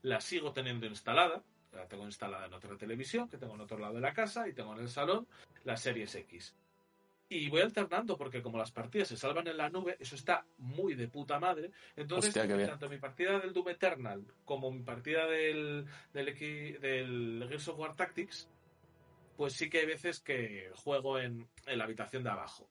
la 0.03 0.21
sigo 0.21 0.53
teniendo 0.53 0.87
instalada, 0.87 1.43
la 1.73 1.87
tengo 1.87 2.05
instalada 2.05 2.47
en 2.47 2.53
otra 2.53 2.77
televisión 2.77 3.29
que 3.29 3.39
tengo 3.39 3.55
en 3.55 3.61
otro 3.61 3.79
lado 3.79 3.95
de 3.95 4.01
la 4.01 4.13
casa 4.13 4.49
y 4.49 4.53
tengo 4.53 4.75
en 4.75 4.81
el 4.81 4.89
salón 4.89 5.27
la 5.65 5.77
Series 5.77 6.15
X. 6.15 6.55
Y 7.31 7.51
voy 7.51 7.61
alternando 7.61 8.17
porque 8.17 8.41
como 8.41 8.57
las 8.57 8.73
partidas 8.73 9.09
se 9.09 9.17
salvan 9.17 9.47
en 9.49 9.59
la 9.59 9.69
nube, 9.69 9.99
eso 10.01 10.15
está 10.15 10.47
muy 10.57 10.95
de 10.95 11.09
puta 11.09 11.39
madre. 11.39 11.71
Entonces, 11.95 12.35
Hostia, 12.35 12.67
tanto 12.67 12.89
mi 12.89 12.97
partida 12.97 13.39
del 13.39 13.53
Doom 13.53 13.69
Eternal 13.69 14.25
como 14.47 14.71
mi 14.71 14.83
partida 14.83 15.27
del, 15.27 15.85
del, 16.15 16.25
del 16.81 17.45
Gears 17.47 17.69
of 17.69 17.79
War 17.79 17.95
Tactics, 17.95 18.49
pues 19.39 19.53
sí 19.53 19.71
que 19.71 19.79
hay 19.79 19.87
veces 19.87 20.19
que 20.19 20.69
juego 20.75 21.17
en, 21.17 21.49
la 21.65 21.85
habitación 21.85 22.25
de 22.25 22.31
abajo. 22.31 22.69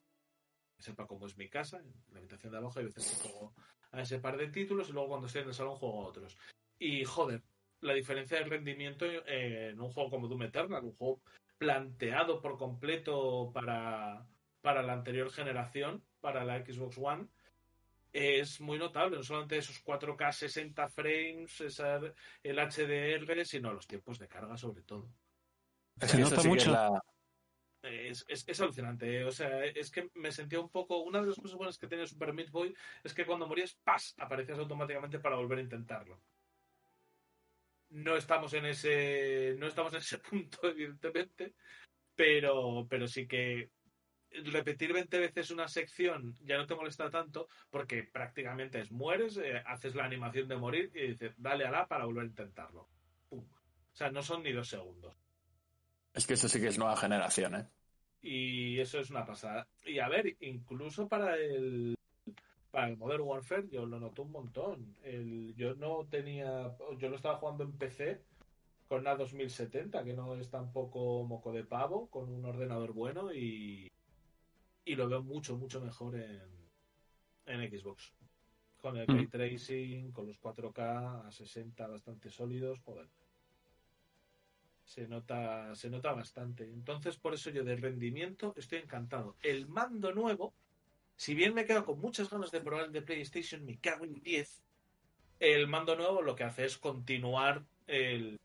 Sepa 0.78 1.08
cómo 1.08 1.26
es 1.26 1.38
mi 1.38 1.48
casa, 1.48 1.78
en 1.78 1.94
la 2.12 2.20
habitación 2.20 2.52
de 2.52 2.58
abajo 2.58 2.80
hay 2.80 2.86
veces 2.88 3.10
que 3.10 3.30
juego 3.30 3.54
a 3.94 4.02
ese 4.02 4.20
par 4.20 4.36
de 4.36 4.50
títulos 4.50 4.90
y 4.90 4.92
luego 4.92 5.08
cuando 5.08 5.28
estoy 5.28 5.44
en 5.44 5.48
el 5.48 5.54
salón 5.54 5.78
juego 5.78 6.04
a 6.04 6.08
otros. 6.10 6.38
Y 6.78 7.06
joder, 7.06 7.42
la 7.80 7.94
diferencia 7.94 8.38
de 8.38 8.44
rendimiento 8.44 9.06
en 9.06 9.80
un 9.80 9.90
juego 9.94 10.10
como 10.10 10.28
Doom 10.28 10.44
Eternal, 10.44 10.84
un 10.84 10.92
juego 10.92 11.22
planteado 11.58 12.42
por 12.42 12.58
completo 12.58 13.50
para, 13.54 14.28
para 14.60 14.84
la 14.84 14.92
anterior 14.92 15.32
generación, 15.32 16.04
para 16.20 16.44
la 16.44 16.60
Xbox 16.66 16.98
One, 16.98 17.30
es 18.12 18.60
muy 18.60 18.78
notable. 18.78 19.16
No 19.16 19.24
solamente 19.24 19.58
esos 19.58 19.82
4K 19.86 20.34
60 20.34 20.90
frames, 20.90 21.62
el 22.44 22.60
HDR, 22.60 23.46
sino 23.46 23.72
los 23.72 23.88
tiempos 23.88 24.20
de 24.20 24.28
carga 24.28 24.58
sobre 24.58 24.84
todo. 24.84 25.10
Es 26.02 26.12
Se 26.12 26.18
nota 26.20 26.40
sí 26.42 26.48
mucho. 26.48 26.62
es 26.62 26.68
la- 26.68 27.02
Es, 27.84 28.26
es, 28.28 28.48
es 28.48 28.62
alucinante. 28.62 29.20
¿eh? 29.20 29.24
O 29.24 29.32
sea, 29.32 29.64
es 29.66 29.92
que 29.92 30.10
me 30.16 30.32
sentía 30.32 30.60
un 30.60 30.70
poco. 30.70 31.04
Una 31.04 31.22
de 31.22 31.28
las 31.28 31.38
cosas 31.38 31.56
buenas 31.56 31.78
que 31.78 31.88
tenía 31.88 32.06
Super 32.06 32.34
Meat 32.34 32.50
Boy 32.52 32.76
es 33.04 33.14
que 33.14 33.26
cuando 33.26 33.48
morías, 33.48 33.76
¡pas! 33.84 34.14
aparecías 34.18 34.60
automáticamente 34.60 35.20
para 35.20 35.38
volver 35.38 35.60
a 35.60 35.62
intentarlo. 35.62 36.22
No 37.90 38.18
estamos 38.18 38.54
en 38.54 38.66
ese. 38.66 39.56
No 39.58 39.68
estamos 39.68 39.94
en 39.94 40.00
ese 40.00 40.18
punto, 40.30 40.68
evidentemente. 40.68 41.54
Pero, 42.16 42.88
pero 42.90 43.08
sí 43.08 43.28
que 43.28 43.70
repetir 44.30 44.92
20 44.92 45.20
veces 45.20 45.52
una 45.52 45.68
sección 45.68 46.36
ya 46.42 46.58
no 46.58 46.66
te 46.68 46.76
molesta 46.76 47.10
tanto 47.10 47.48
porque 47.70 48.04
prácticamente 48.04 48.80
es 48.82 48.92
mueres, 48.92 49.38
eh, 49.38 49.64
haces 49.66 49.96
la 49.96 50.04
animación 50.04 50.48
de 50.48 50.58
morir 50.58 50.92
y 50.94 51.08
dices, 51.08 51.34
dale 51.38 51.66
a 51.66 51.72
la 51.72 51.88
para 51.88 52.06
volver 52.06 52.24
a 52.24 52.28
intentarlo. 52.28 52.90
Pum. 53.30 53.40
O 53.46 53.96
sea, 53.96 54.12
no 54.12 54.22
son 54.22 54.44
ni 54.44 54.52
dos 54.52 54.68
segundos. 54.68 55.16
Es 56.18 56.26
que 56.26 56.34
eso 56.34 56.50
sí 56.50 56.60
que 56.60 56.68
es 56.70 56.80
nueva 56.80 56.98
generación, 56.98 57.56
¿eh? 57.56 57.68
Y 58.22 58.80
eso 58.80 59.00
es 59.00 59.10
una 59.12 59.26
pasada. 59.26 59.68
Y 59.86 60.00
a 60.00 60.10
ver, 60.10 60.36
incluso 60.42 61.08
para 61.08 61.36
el 61.38 61.96
para 62.72 62.90
el 62.90 62.98
Modern 62.98 63.22
Warfare 63.24 63.68
yo 63.70 63.86
lo 63.86 64.00
noto 64.00 64.24
un 64.24 64.32
montón. 64.32 64.96
El, 65.04 65.54
yo 65.56 65.76
no 65.76 66.06
tenía, 66.10 66.76
yo 66.98 67.10
lo 67.10 67.16
estaba 67.16 67.38
jugando 67.38 67.64
en 67.64 67.78
PC 67.78 68.22
con 68.88 69.02
una 69.02 69.16
2070, 69.16 70.04
que 70.04 70.14
no 70.14 70.36
es 70.36 70.50
tampoco 70.50 71.24
moco 71.24 71.52
de 71.54 71.64
pavo, 71.66 72.08
con 72.10 72.30
un 72.30 72.46
ordenador 72.46 72.94
bueno 72.94 73.32
y, 73.34 73.92
y 74.86 74.96
lo 74.96 75.08
veo 75.08 75.22
mucho, 75.24 75.56
mucho 75.58 75.80
mejor 75.82 76.16
en, 76.16 76.42
en 77.46 77.70
Xbox. 77.80 78.14
Con 78.82 78.98
el 78.98 79.08
ray 79.08 79.28
Mm. 79.28 79.30
tracing, 79.30 80.12
con 80.12 80.28
los 80.28 80.40
4K 80.40 81.28
a 81.28 81.32
60 81.32 81.88
bastante 81.88 82.30
sólidos, 82.30 82.80
joder. 82.86 83.08
Se 84.88 85.06
nota, 85.06 85.76
se 85.76 85.90
nota 85.90 86.14
bastante. 86.14 86.64
Entonces, 86.64 87.18
por 87.18 87.34
eso 87.34 87.50
yo 87.50 87.66
de 87.66 87.76
rendimiento 87.76 88.54
estoy 88.56 88.80
encantado. 88.80 89.36
El 89.44 89.68
mando 89.68 90.14
nuevo, 90.14 90.54
si 91.18 91.36
bien 91.36 91.54
me 91.54 91.66
quedo 91.66 91.86
con 91.86 92.00
muchas 92.00 92.30
ganas 92.30 92.52
de 92.52 92.62
probar 92.62 92.86
el 92.86 92.94
de 92.94 93.02
PlayStation, 93.02 93.66
me 93.66 93.78
cago 93.78 94.06
en 94.06 94.22
10. 94.24 94.64
El 95.40 95.68
mando 95.68 95.98
nuevo 95.98 96.22
lo 96.22 96.36
que 96.36 96.46
hace 96.46 96.64
es 96.66 96.78
continuar 96.78 97.66
el, 97.86 98.40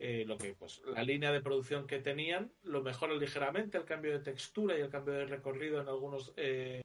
eh, 0.00 0.24
lo 0.26 0.36
que 0.36 0.54
pues 0.54 0.82
la 0.84 1.04
línea 1.04 1.30
de 1.30 1.40
producción 1.40 1.86
que 1.86 2.00
tenían, 2.00 2.50
lo 2.64 2.82
mejora 2.82 3.14
ligeramente, 3.14 3.78
el 3.78 3.84
cambio 3.84 4.12
de 4.12 4.18
textura 4.18 4.76
y 4.76 4.80
el 4.80 4.90
cambio 4.90 5.14
de 5.14 5.26
recorrido 5.26 5.80
en 5.80 5.88
algunos 5.88 6.32
eh, 6.36 6.82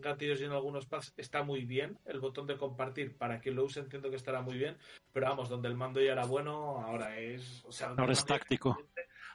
gatillos 0.00 0.40
y 0.40 0.44
en 0.44 0.52
algunos 0.52 0.86
pads 0.86 1.14
está 1.16 1.42
muy 1.42 1.64
bien. 1.64 1.98
El 2.04 2.20
botón 2.20 2.46
de 2.46 2.56
compartir, 2.56 3.16
para 3.16 3.40
quien 3.40 3.56
lo 3.56 3.64
use, 3.64 3.80
entiendo 3.80 4.10
que 4.10 4.16
estará 4.16 4.42
muy 4.42 4.56
bien. 4.56 4.76
Pero 5.12 5.26
vamos, 5.26 5.48
donde 5.48 5.68
el 5.68 5.74
mando 5.74 6.00
ya 6.00 6.12
era 6.12 6.24
bueno, 6.24 6.78
ahora 6.80 7.18
es. 7.18 7.64
O 7.64 7.72
sea, 7.72 7.88
Ahora 7.88 8.12
es 8.12 8.24
táctico. 8.24 8.78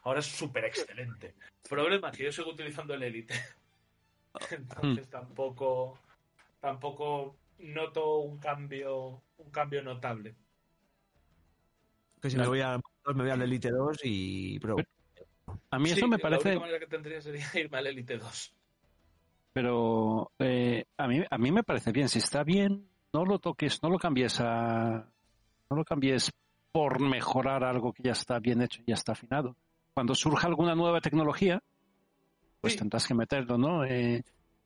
Ahora 0.03 0.19
es 0.19 0.27
súper 0.27 0.65
excelente. 0.65 1.35
Problema 1.67 2.11
que 2.11 2.25
yo 2.25 2.31
sigo 2.31 2.51
utilizando 2.51 2.93
el 2.93 3.03
Elite. 3.03 3.33
Entonces 4.51 5.09
tampoco. 5.09 5.99
Tampoco 6.59 7.37
noto 7.59 8.19
un 8.19 8.37
cambio. 8.37 9.23
Un 9.37 9.51
cambio 9.51 9.81
notable. 9.81 10.35
Que 12.21 12.29
si 12.29 12.37
me 12.37 12.47
voy, 12.47 12.61
a, 12.61 12.77
me 12.77 13.23
voy 13.23 13.29
al 13.29 13.41
Elite 13.41 13.69
2 13.69 13.99
y 14.03 14.59
Pro. 14.59 14.77
A 15.69 15.79
mí 15.79 15.89
Sí, 15.89 15.97
eso 15.97 16.07
me 16.07 16.17
La 16.17 16.21
parece, 16.21 16.49
única 16.49 16.61
manera 16.61 16.79
que 16.79 16.87
tendría 16.87 17.21
sería 17.21 17.45
irme 17.55 17.77
al 17.77 17.87
Elite 17.87 18.17
2. 18.17 18.54
Pero 19.55 20.31
eh, 20.37 20.83
a 20.97 21.07
mí 21.07 21.21
a 21.29 21.37
mí 21.37 21.49
me 21.49 21.63
parece 21.63 21.93
bien. 21.93 22.09
Si 22.09 22.19
está 22.19 22.43
bien, 22.43 22.89
no 23.13 23.23
lo 23.23 23.39
toques, 23.39 23.81
no 23.81 23.89
lo 23.89 23.97
cambies 23.97 24.41
a, 24.41 25.07
no 25.69 25.77
lo 25.77 25.85
cambies 25.85 26.29
por 26.73 26.99
mejorar 26.99 27.63
algo 27.63 27.93
que 27.93 28.03
ya 28.03 28.11
está 28.11 28.37
bien 28.39 28.61
hecho 28.61 28.81
y 28.81 28.89
ya 28.89 28.95
está 28.95 29.13
afinado. 29.13 29.55
Cuando 29.93 30.13
surja 30.13 30.47
alguna 30.47 30.75
nueva 30.75 30.99
tecnología, 30.99 31.63
pues 32.59 32.73
Sí. 32.73 32.79
tendrás 32.79 33.07
que 33.07 33.13
meterlo, 33.13 33.57
¿no? 33.57 33.85
Eh, 33.85 34.23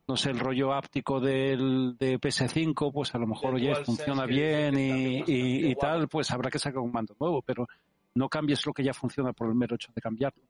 no 0.07 0.17
sé, 0.17 0.31
el 0.31 0.39
rollo 0.39 0.73
áptico 0.73 1.19
del 1.19 1.95
de 1.99 2.17
PS5, 2.19 2.91
pues 2.91 3.13
a 3.13 3.19
lo 3.19 3.27
mejor, 3.27 3.53
oye, 3.53 3.75
funciona 3.85 4.25
bien 4.25 4.73
y, 4.79 5.23
y- 5.27 5.69
y 5.69 5.75
tal, 5.75 6.07
pues 6.07 6.31
habrá 6.31 6.49
que 6.49 6.57
sacar 6.57 6.79
un 6.79 6.91
mando 6.91 7.15
nuevo, 7.19 7.43
pero 7.43 7.67
no 8.15 8.27
cambies 8.27 8.65
lo 8.65 8.73
que 8.73 8.83
ya 8.83 8.93
funciona 8.95 9.33
por 9.33 9.49
el 9.49 9.53
mero 9.53 9.75
hecho 9.75 9.91
de 9.93 10.01
cambiarlo. 10.01 10.41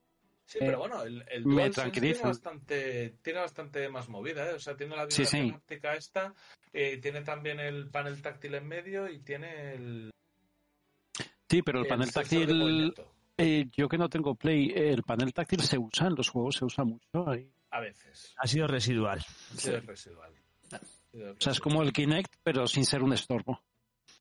Sí, 0.49 0.57
Eh, 0.57 0.61
pero 0.65 0.79
bueno, 0.79 1.03
el, 1.03 1.23
el 1.29 1.45
me 1.45 1.69
tranquiliza. 1.69 2.13
Tiene 2.21 2.27
bastante, 2.29 3.09
tiene 3.21 3.39
bastante 3.39 3.87
más 3.87 4.09
movida, 4.09 4.49
¿eh? 4.49 4.53
O 4.55 4.59
sea, 4.59 4.75
tiene 4.75 4.95
la 4.95 5.03
Sí, 5.11 5.21
vibración 5.21 5.61
sí. 5.69 5.75
esta, 5.95 6.33
eh, 6.73 6.97
tiene 6.97 7.21
también 7.21 7.59
el 7.59 7.87
panel 7.91 8.19
táctil 8.19 8.55
en 8.55 8.67
medio 8.67 9.07
y 9.07 9.19
tiene 9.19 9.75
el, 9.75 10.09
Sí, 11.47 11.61
pero 11.61 11.79
el 11.79 11.85
el 11.85 11.89
panel 11.89 12.11
táctil, 12.11 12.93
eh, 13.37 13.67
yo 13.77 13.87
que 13.87 13.99
no 13.99 14.09
tengo 14.09 14.33
Play, 14.33 14.71
el 14.75 15.03
panel 15.03 15.31
táctil 15.33 15.61
se 15.61 15.77
usa 15.77 16.07
en 16.07 16.15
los 16.15 16.29
juegos, 16.29 16.55
se 16.55 16.65
usa 16.65 16.83
mucho. 16.83 17.29
ahí. 17.29 17.47
a 17.69 17.79
veces. 17.79 18.33
Ha 18.37 18.47
sido 18.47 18.65
residual. 18.65 19.23
Sí, 19.55 19.69
es 19.71 19.85
residual. 19.85 20.33
O 21.13 21.35
sea, 21.39 21.51
es 21.51 21.59
como 21.59 21.83
el 21.83 21.93
Kinect, 21.93 22.37
pero 22.41 22.65
sin 22.65 22.85
ser 22.85 23.03
un 23.03 23.13
estorbo. 23.13 23.61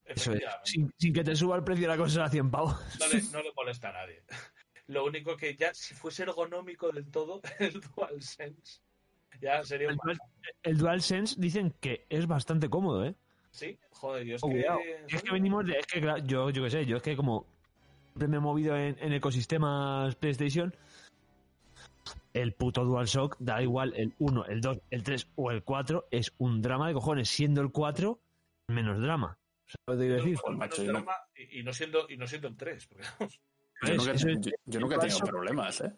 Eso 0.05 0.35
es. 0.35 0.43
Sin, 0.65 0.93
sin 0.99 1.13
que 1.15 1.25
te 1.25 1.35
suba 1.35 1.57
el 1.57 1.65
precio 1.65 1.83
de 1.89 1.89
la 1.89 1.97
consola 1.97 2.27
a 2.27 2.31
100 2.31 2.51
pavos. 2.51 2.77
No 3.01 3.07
le, 3.09 3.23
no 3.33 3.43
le 3.43 3.53
molesta 3.55 3.89
a 3.89 3.93
nadie. 3.93 4.23
Lo 4.89 5.05
único 5.05 5.37
que 5.37 5.55
ya, 5.55 5.73
si 5.75 5.95
fuese 5.95 6.23
ergonómico 6.25 6.91
del 6.91 7.11
todo, 7.11 7.41
el 7.61 7.81
DualSense, 7.81 8.81
ya 9.41 9.63
sería 9.65 9.89
un... 9.89 9.93
El, 9.95 9.99
Dual- 9.99 10.19
el 10.63 10.79
DualSense 10.79 11.35
dicen 11.39 11.75
que 11.81 12.07
es 12.09 12.27
bastante 12.27 12.69
cómodo, 12.69 13.05
¿eh? 13.05 13.15
Sí, 13.51 13.79
joder, 13.91 14.25
yo 14.27 14.37
es 14.37 14.43
Oh, 14.45 14.49
que... 14.49 15.05
Es 15.09 15.23
que 15.23 15.31
venimos 15.31 15.67
de. 15.67 15.79
Es 15.79 15.87
que, 15.87 16.01
claro, 16.01 16.25
yo, 16.25 16.51
yo 16.51 16.63
qué 16.65 16.71
sé, 16.71 16.87
yo 16.87 16.97
es 16.99 17.03
que 17.03 17.17
como 17.17 17.47
siempre 18.13 18.29
me 18.29 18.37
he 18.37 18.41
movido 18.41 18.77
en, 18.77 18.97
en 19.01 19.13
ecosistemas 19.13 20.15
PlayStation, 20.17 20.75
el 22.35 22.53
puto 22.53 22.85
DualShock, 22.85 23.37
da 23.39 23.63
igual 23.63 23.95
el 23.97 24.15
1, 24.19 24.45
el 24.47 24.61
2, 24.61 24.79
el 24.91 25.03
3 25.03 25.29
o 25.37 25.51
el 25.51 25.63
4, 25.65 26.09
es 26.11 26.33
un 26.39 26.63
drama 26.63 26.89
de 26.89 26.95
cojones, 26.95 27.29
siendo 27.29 27.61
el 27.61 27.71
4 27.73 28.21
menos 28.69 29.01
drama. 29.01 29.39
¿Sabes 29.67 29.81
lo 29.87 29.93
que 29.95 29.99
te 29.99 30.07
quiero 30.07 30.25
decir? 30.25 30.39
Menos 30.59 30.87
drama 30.87 31.17
y, 31.37 31.61
y 31.61 31.63
no 31.63 31.73
siendo, 31.73 32.07
y 32.09 32.17
no 32.17 32.27
siendo 32.27 32.49
el 32.49 32.57
3. 32.57 32.87
Porque, 32.87 33.05
vamos, 33.19 33.41
Yo 33.83 33.95
nunca, 33.95 34.13
Eso 34.13 34.29
es- 34.29 34.41
yo- 34.41 34.51
yo 34.67 34.81
nunca 34.81 34.97
he 34.97 34.99
tenido 34.99 35.19
problemas, 35.21 35.81
¿eh? 35.81 35.93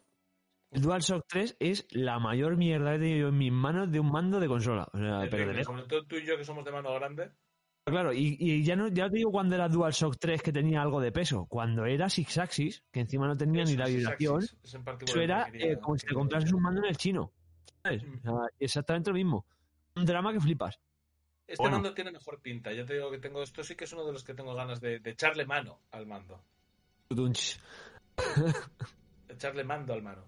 El 0.73 0.83
DualShock 0.83 1.25
3 1.27 1.57
es 1.59 1.87
la 1.91 2.19
mayor 2.21 2.57
mierda 2.57 2.91
que 2.91 2.97
he 2.97 2.99
tenido 3.01 3.29
en 3.31 3.39
mis 3.39 3.51
manos 3.53 3.91
de 3.91 3.99
un 3.99 4.11
mando 4.13 4.39
de 4.39 4.47
consola. 4.47 4.87
O 4.93 4.99
sea, 4.99 5.27
pero 5.31 5.53
de 5.53 5.65
todo 5.65 6.05
tú 6.05 6.17
y 6.17 6.25
yo 6.25 6.37
que 6.37 6.45
somos 6.45 6.65
de 6.65 6.71
mano 6.71 6.95
grande. 6.95 7.31
Claro, 7.85 8.13
y, 8.13 8.37
y 8.39 8.63
ya 8.63 8.77
no 8.77 8.87
ya 8.89 9.09
te 9.11 9.17
digo 9.17 9.33
cuando 9.33 9.57
era 9.57 9.69
DualShock 9.69 10.17
3 10.21 10.43
que 10.43 10.53
tenía 10.53 10.81
algo 10.83 11.01
de 11.01 11.11
peso. 11.11 11.47
Cuando 11.47 11.87
era 11.87 12.09
Six 12.09 12.39
Axis, 12.39 12.85
que 12.93 13.01
encima 13.01 13.27
no 13.27 13.37
tenía 13.37 13.65
ni 13.65 13.75
la 13.75 13.87
vibración, 13.87 14.43
es 14.45 14.57
eso 14.63 14.79
era 15.21 15.47
lo 15.47 15.53
que 15.53 15.59
quería- 15.59 15.73
eh, 15.73 15.79
como 15.81 15.97
si 15.99 16.07
te 16.07 16.15
comprases 16.15 16.53
un 16.53 16.63
mando 16.63 16.83
en 16.83 16.89
el 16.91 16.97
chino. 16.97 17.33
¿Sabes? 17.83 18.05
Mm. 18.05 18.29
O 18.29 18.39
sea, 18.39 18.49
exactamente 18.61 19.11
lo 19.11 19.15
mismo. 19.15 19.47
Un 19.97 20.05
drama 20.05 20.33
que 20.33 20.41
flipas. 20.41 20.79
Este 21.49 21.61
Bueno. 21.61 21.79
mando 21.79 21.95
tiene 21.95 22.13
mejor 22.13 22.41
pinta. 22.41 22.71
Ya 22.73 22.85
te 22.87 22.95
digo 22.95 23.11
que 23.11 23.19
tengo 23.19 23.43
esto 23.43 23.65
sí 23.65 23.75
que 23.75 23.85
es 23.85 23.93
uno 23.93 24.05
de 24.07 24.13
los 24.13 24.23
que 24.23 24.35
tengo 24.35 24.55
ganas 24.55 24.81
de, 24.81 25.01
de 25.01 25.11
echarle 25.11 25.47
mano 25.47 25.81
al 25.91 26.07
mando. 26.07 26.45
Echarle 29.29 29.65
mando 29.65 29.93
al 29.93 30.03
mano. 30.03 30.25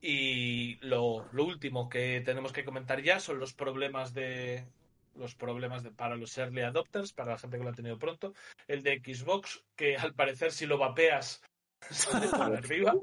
Y 0.00 0.76
lo, 0.86 1.26
lo 1.32 1.44
último 1.44 1.88
que 1.88 2.20
tenemos 2.24 2.52
que 2.52 2.64
comentar 2.64 3.02
ya 3.02 3.18
son 3.18 3.38
los 3.38 3.54
problemas 3.54 4.12
de 4.12 4.64
los 5.16 5.34
problemas 5.34 5.82
de, 5.82 5.90
para 5.90 6.16
los 6.16 6.36
early 6.38 6.62
adopters, 6.62 7.12
para 7.12 7.32
la 7.32 7.38
gente 7.38 7.56
que 7.56 7.64
lo 7.64 7.70
ha 7.70 7.74
tenido 7.74 7.98
pronto. 7.98 8.34
El 8.66 8.82
de 8.82 9.00
Xbox, 9.00 9.64
que 9.76 9.96
al 9.96 10.14
parecer 10.14 10.52
si 10.52 10.66
lo 10.66 10.78
vapeas 10.78 11.42
sale 11.90 12.28
para 12.28 12.58
arriba. 12.58 12.94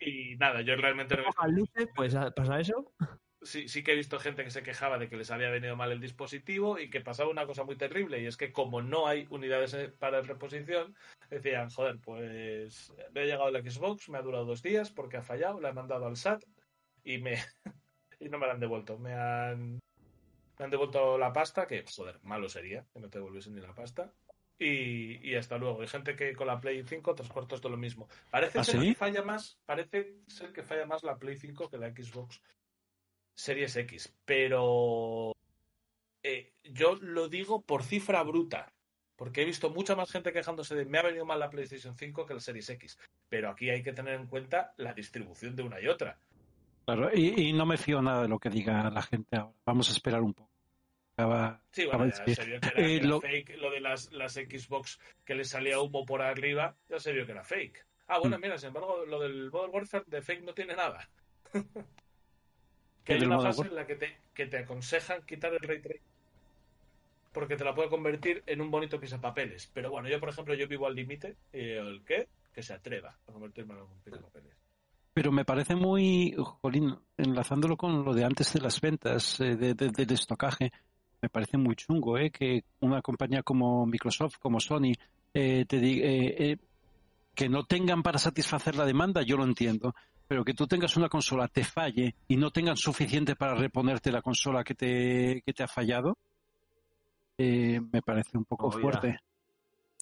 Y 0.00 0.36
nada, 0.36 0.62
yo 0.62 0.74
realmente 0.76 1.16
no 1.16 1.48
luce, 1.48 1.86
pues 1.94 2.14
ah, 2.14 2.30
pasa 2.34 2.60
eso. 2.60 2.92
Sí, 3.42 3.68
sí 3.68 3.82
que 3.82 3.92
he 3.92 3.96
visto 3.96 4.18
gente 4.18 4.44
que 4.44 4.50
se 4.50 4.62
quejaba 4.62 4.98
de 4.98 5.08
que 5.08 5.16
les 5.16 5.30
había 5.30 5.50
venido 5.50 5.76
mal 5.76 5.92
el 5.92 6.00
dispositivo 6.00 6.78
y 6.78 6.90
que 6.90 7.00
pasaba 7.00 7.30
una 7.30 7.46
cosa 7.46 7.64
muy 7.64 7.76
terrible 7.76 8.20
y 8.20 8.26
es 8.26 8.36
que 8.36 8.52
como 8.52 8.82
no 8.82 9.06
hay 9.06 9.26
unidades 9.30 9.74
eh, 9.74 9.88
para 9.88 10.22
reposición, 10.22 10.94
decían, 11.30 11.70
joder, 11.70 11.98
pues 11.98 12.92
me 13.12 13.22
ha 13.22 13.24
llegado 13.24 13.48
el 13.48 13.70
Xbox, 13.70 14.08
me 14.08 14.18
ha 14.18 14.22
durado 14.22 14.44
dos 14.44 14.62
días 14.62 14.90
porque 14.90 15.16
ha 15.16 15.22
fallado, 15.22 15.60
la 15.60 15.70
he 15.70 15.74
mandado 15.74 16.06
al 16.06 16.16
SAT 16.16 16.44
y 17.04 17.18
me 17.18 17.36
y 18.22 18.28
no 18.28 18.38
me 18.38 18.46
la 18.46 18.54
han 18.54 18.60
devuelto. 18.60 18.98
Me 18.98 19.14
han, 19.14 19.80
me 20.58 20.64
han 20.64 20.70
devuelto 20.70 21.18
la 21.18 21.32
pasta, 21.32 21.66
que 21.66 21.84
joder, 21.84 22.20
malo 22.22 22.48
sería 22.48 22.86
que 22.92 23.00
no 23.00 23.08
te 23.08 23.18
devolviesen 23.18 23.54
ni 23.54 23.60
la 23.60 23.74
pasta. 23.74 24.12
Y, 24.58 25.28
y 25.28 25.34
hasta 25.34 25.58
luego. 25.58 25.80
Hay 25.80 25.88
gente 25.88 26.14
que 26.14 26.36
con 26.36 26.46
la 26.46 26.60
Play 26.60 26.84
5 26.84 27.14
tres 27.16 27.28
cuartos 27.28 27.60
de 27.60 27.68
lo 27.68 27.76
mismo. 27.76 28.08
Parece 28.30 28.60
¿Ah, 28.60 28.64
ser 28.64 28.80
sí? 28.80 28.88
que 28.90 28.94
falla 28.94 29.22
más, 29.22 29.58
parece 29.66 30.18
ser 30.28 30.52
que 30.52 30.62
falla 30.62 30.86
más 30.86 31.02
la 31.02 31.16
Play 31.16 31.36
5 31.36 31.68
que 31.68 31.78
la 31.78 31.90
Xbox 31.90 32.40
Series 33.34 33.76
X, 33.76 34.12
pero 34.24 35.32
eh, 36.22 36.52
yo 36.64 36.96
lo 36.96 37.28
digo 37.28 37.62
por 37.62 37.82
cifra 37.82 38.22
bruta, 38.22 38.72
porque 39.16 39.42
he 39.42 39.44
visto 39.44 39.70
mucha 39.70 39.96
más 39.96 40.10
gente 40.10 40.32
quejándose 40.32 40.74
de 40.74 40.84
me 40.84 40.98
ha 40.98 41.02
venido 41.02 41.24
mal 41.24 41.40
la 41.40 41.50
PlayStation 41.50 41.96
5 41.96 42.26
que 42.26 42.34
la 42.34 42.40
Series 42.40 42.68
X, 42.70 42.98
pero 43.28 43.50
aquí 43.50 43.70
hay 43.70 43.82
que 43.82 43.92
tener 43.92 44.14
en 44.14 44.26
cuenta 44.26 44.74
la 44.76 44.92
distribución 44.94 45.56
de 45.56 45.62
una 45.62 45.80
y 45.80 45.88
otra. 45.88 46.18
Claro, 46.84 47.10
y, 47.14 47.48
y 47.48 47.52
no 47.52 47.64
me 47.64 47.76
fío 47.76 48.02
nada 48.02 48.22
de 48.22 48.28
lo 48.28 48.38
que 48.38 48.50
diga 48.50 48.90
la 48.90 49.02
gente 49.02 49.36
ahora. 49.36 49.54
Vamos 49.64 49.88
a 49.88 49.92
esperar 49.92 50.20
un 50.20 50.34
poco. 50.34 50.50
Acaba- 51.16 51.62
Sí, 51.70 51.82
acaba 51.82 51.98
bueno, 51.98 52.12
ya 52.26 52.34
se 52.34 52.44
vio 52.44 52.60
que 52.60 52.68
era, 52.68 52.80
Eh, 52.80 52.86
que 52.86 52.96
era 52.96 53.06
lo- 53.06 53.20
fake, 53.20 53.56
lo 53.58 53.70
de 53.70 53.80
las, 53.80 54.10
las 54.12 54.32
Xbox 54.34 54.98
que 55.24 55.34
le 55.36 55.44
salía 55.44 55.78
humo 55.80 56.04
por 56.04 56.22
arriba, 56.22 56.76
ya 56.88 56.98
se 56.98 57.12
vio 57.12 57.24
que 57.24 57.32
era 57.32 57.44
fake. 57.44 57.86
Ah, 58.08 58.18
bueno, 58.18 58.36
Mm. 58.36 58.40
mira, 58.40 58.58
sin 58.58 58.68
embargo, 58.68 59.04
lo 59.06 59.20
del 59.20 59.50
Modern 59.50 59.72
Warfare 59.72 60.04
de 60.08 60.22
fake 60.22 60.42
no 60.42 60.52
tiene 60.54 60.74
nada. 60.74 61.08
que 63.04 63.14
¿El 63.14 63.20
hay 63.22 63.26
una 63.26 63.40
fase 63.40 63.62
en 63.68 63.74
la 63.74 63.86
que 63.86 63.96
te, 63.96 64.16
que 64.34 64.46
te 64.46 64.58
aconsejan 64.58 65.22
quitar 65.26 65.52
el 65.52 65.60
ray 65.60 65.80
tracing 65.80 66.02
porque 67.32 67.56
te 67.56 67.64
la 67.64 67.74
puede 67.74 67.88
convertir 67.88 68.42
en 68.46 68.60
un 68.60 68.70
bonito 68.70 69.00
pisapapeles. 69.00 69.70
Pero 69.72 69.90
bueno, 69.90 70.08
yo, 70.08 70.20
por 70.20 70.28
ejemplo, 70.28 70.54
yo 70.54 70.68
vivo 70.68 70.86
al 70.86 70.94
límite 70.94 71.36
y 71.52 71.60
el 71.70 72.04
que 72.04 72.28
que 72.52 72.62
se 72.62 72.74
atreva 72.74 73.16
a 73.26 73.32
convertirme 73.32 73.72
en 73.72 73.80
un 73.80 74.00
pisapapeles. 74.04 74.52
Pero 75.14 75.32
me 75.32 75.44
parece 75.46 75.74
muy, 75.74 76.34
Jolín, 76.36 76.94
enlazándolo 77.16 77.76
con 77.78 78.04
lo 78.04 78.12
de 78.12 78.24
antes 78.24 78.52
de 78.52 78.60
las 78.60 78.78
ventas, 78.80 79.40
eh, 79.40 79.56
de- 79.56 79.72
de- 79.74 79.88
del 79.90 80.12
estocaje, 80.12 80.70
me 81.22 81.30
parece 81.30 81.56
muy 81.56 81.74
chungo, 81.76 82.18
¿eh? 82.18 82.30
Que 82.30 82.64
una 82.80 83.00
compañía 83.00 83.42
como 83.42 83.86
Microsoft, 83.86 84.36
como 84.38 84.60
Sony, 84.60 84.92
eh, 85.32 85.64
te 85.66 85.78
di- 85.80 86.02
eh, 86.02 86.36
eh, 86.52 86.56
que 87.34 87.48
no 87.48 87.64
tengan 87.64 88.02
para 88.02 88.18
satisfacer 88.18 88.74
la 88.76 88.84
demanda, 88.84 89.22
yo 89.22 89.38
lo 89.38 89.44
entiendo. 89.44 89.94
Pero 90.32 90.46
que 90.46 90.54
tú 90.54 90.66
tengas 90.66 90.96
una 90.96 91.10
consola, 91.10 91.46
te 91.46 91.62
falle 91.62 92.14
y 92.26 92.38
no 92.38 92.50
tengan 92.50 92.74
suficiente 92.74 93.36
para 93.36 93.54
reponerte 93.54 94.10
la 94.10 94.22
consola 94.22 94.64
que 94.64 94.74
te, 94.74 95.42
que 95.44 95.52
te 95.52 95.62
ha 95.62 95.68
fallado, 95.68 96.16
eh, 97.36 97.78
me 97.92 98.00
parece 98.00 98.38
un 98.38 98.46
poco 98.46 98.68
Oh, 98.68 98.72
fuerte. 98.72 99.18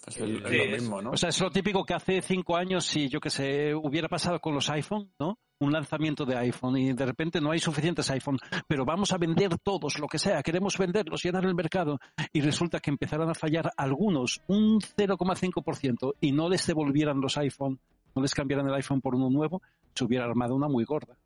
Es, 0.07 0.17
el- 0.21 0.37
es 0.37 0.49
Sí, 0.49 0.57
lo 0.57 0.65
mismo, 0.67 1.01
¿no? 1.01 1.11
O 1.11 1.17
sea, 1.17 1.27
es 1.27 1.41
lo 1.41 1.51
típico 1.51 1.83
que 1.83 1.93
hace 1.93 2.21
cinco 2.21 2.55
años, 2.55 2.85
si 2.85 3.09
yo 3.09 3.19
que 3.19 3.29
sé, 3.29 3.75
hubiera 3.75 4.07
pasado 4.07 4.39
con 4.39 4.53
los 4.55 4.69
iPhone, 4.69 5.11
¿no? 5.19 5.37
Un 5.59 5.73
lanzamiento 5.73 6.23
de 6.23 6.37
iPhone 6.37 6.77
y 6.77 6.93
de 6.93 7.05
repente 7.05 7.41
no 7.41 7.51
hay 7.51 7.59
suficientes 7.59 8.09
iPhone, 8.09 8.37
pero 8.69 8.85
vamos 8.85 9.11
a 9.11 9.17
vender 9.17 9.57
todos, 9.57 9.99
lo 9.99 10.07
que 10.07 10.17
sea, 10.17 10.41
queremos 10.41 10.77
venderlos, 10.77 11.21
llenar 11.23 11.43
el 11.43 11.55
mercado. 11.55 11.99
Y 12.31 12.39
resulta 12.39 12.79
que 12.79 12.89
empezaran 12.89 13.29
a 13.29 13.33
fallar 13.35 13.69
algunos, 13.75 14.41
un 14.47 14.79
0,5%, 14.79 16.13
y 16.21 16.31
no 16.31 16.47
les 16.47 16.65
devolvieran 16.65 17.19
los 17.19 17.37
iPhone, 17.37 17.77
no 18.15 18.21
les 18.21 18.33
cambiaran 18.33 18.67
el 18.69 18.75
iPhone 18.75 19.01
por 19.01 19.13
uno 19.15 19.29
nuevo, 19.29 19.61
se 19.93 20.03
hubiera 20.03 20.25
armado 20.25 20.55
una 20.55 20.67
muy 20.67 20.83
gorda. 20.85 21.17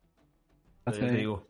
Te 0.84 1.10
digo. 1.10 1.46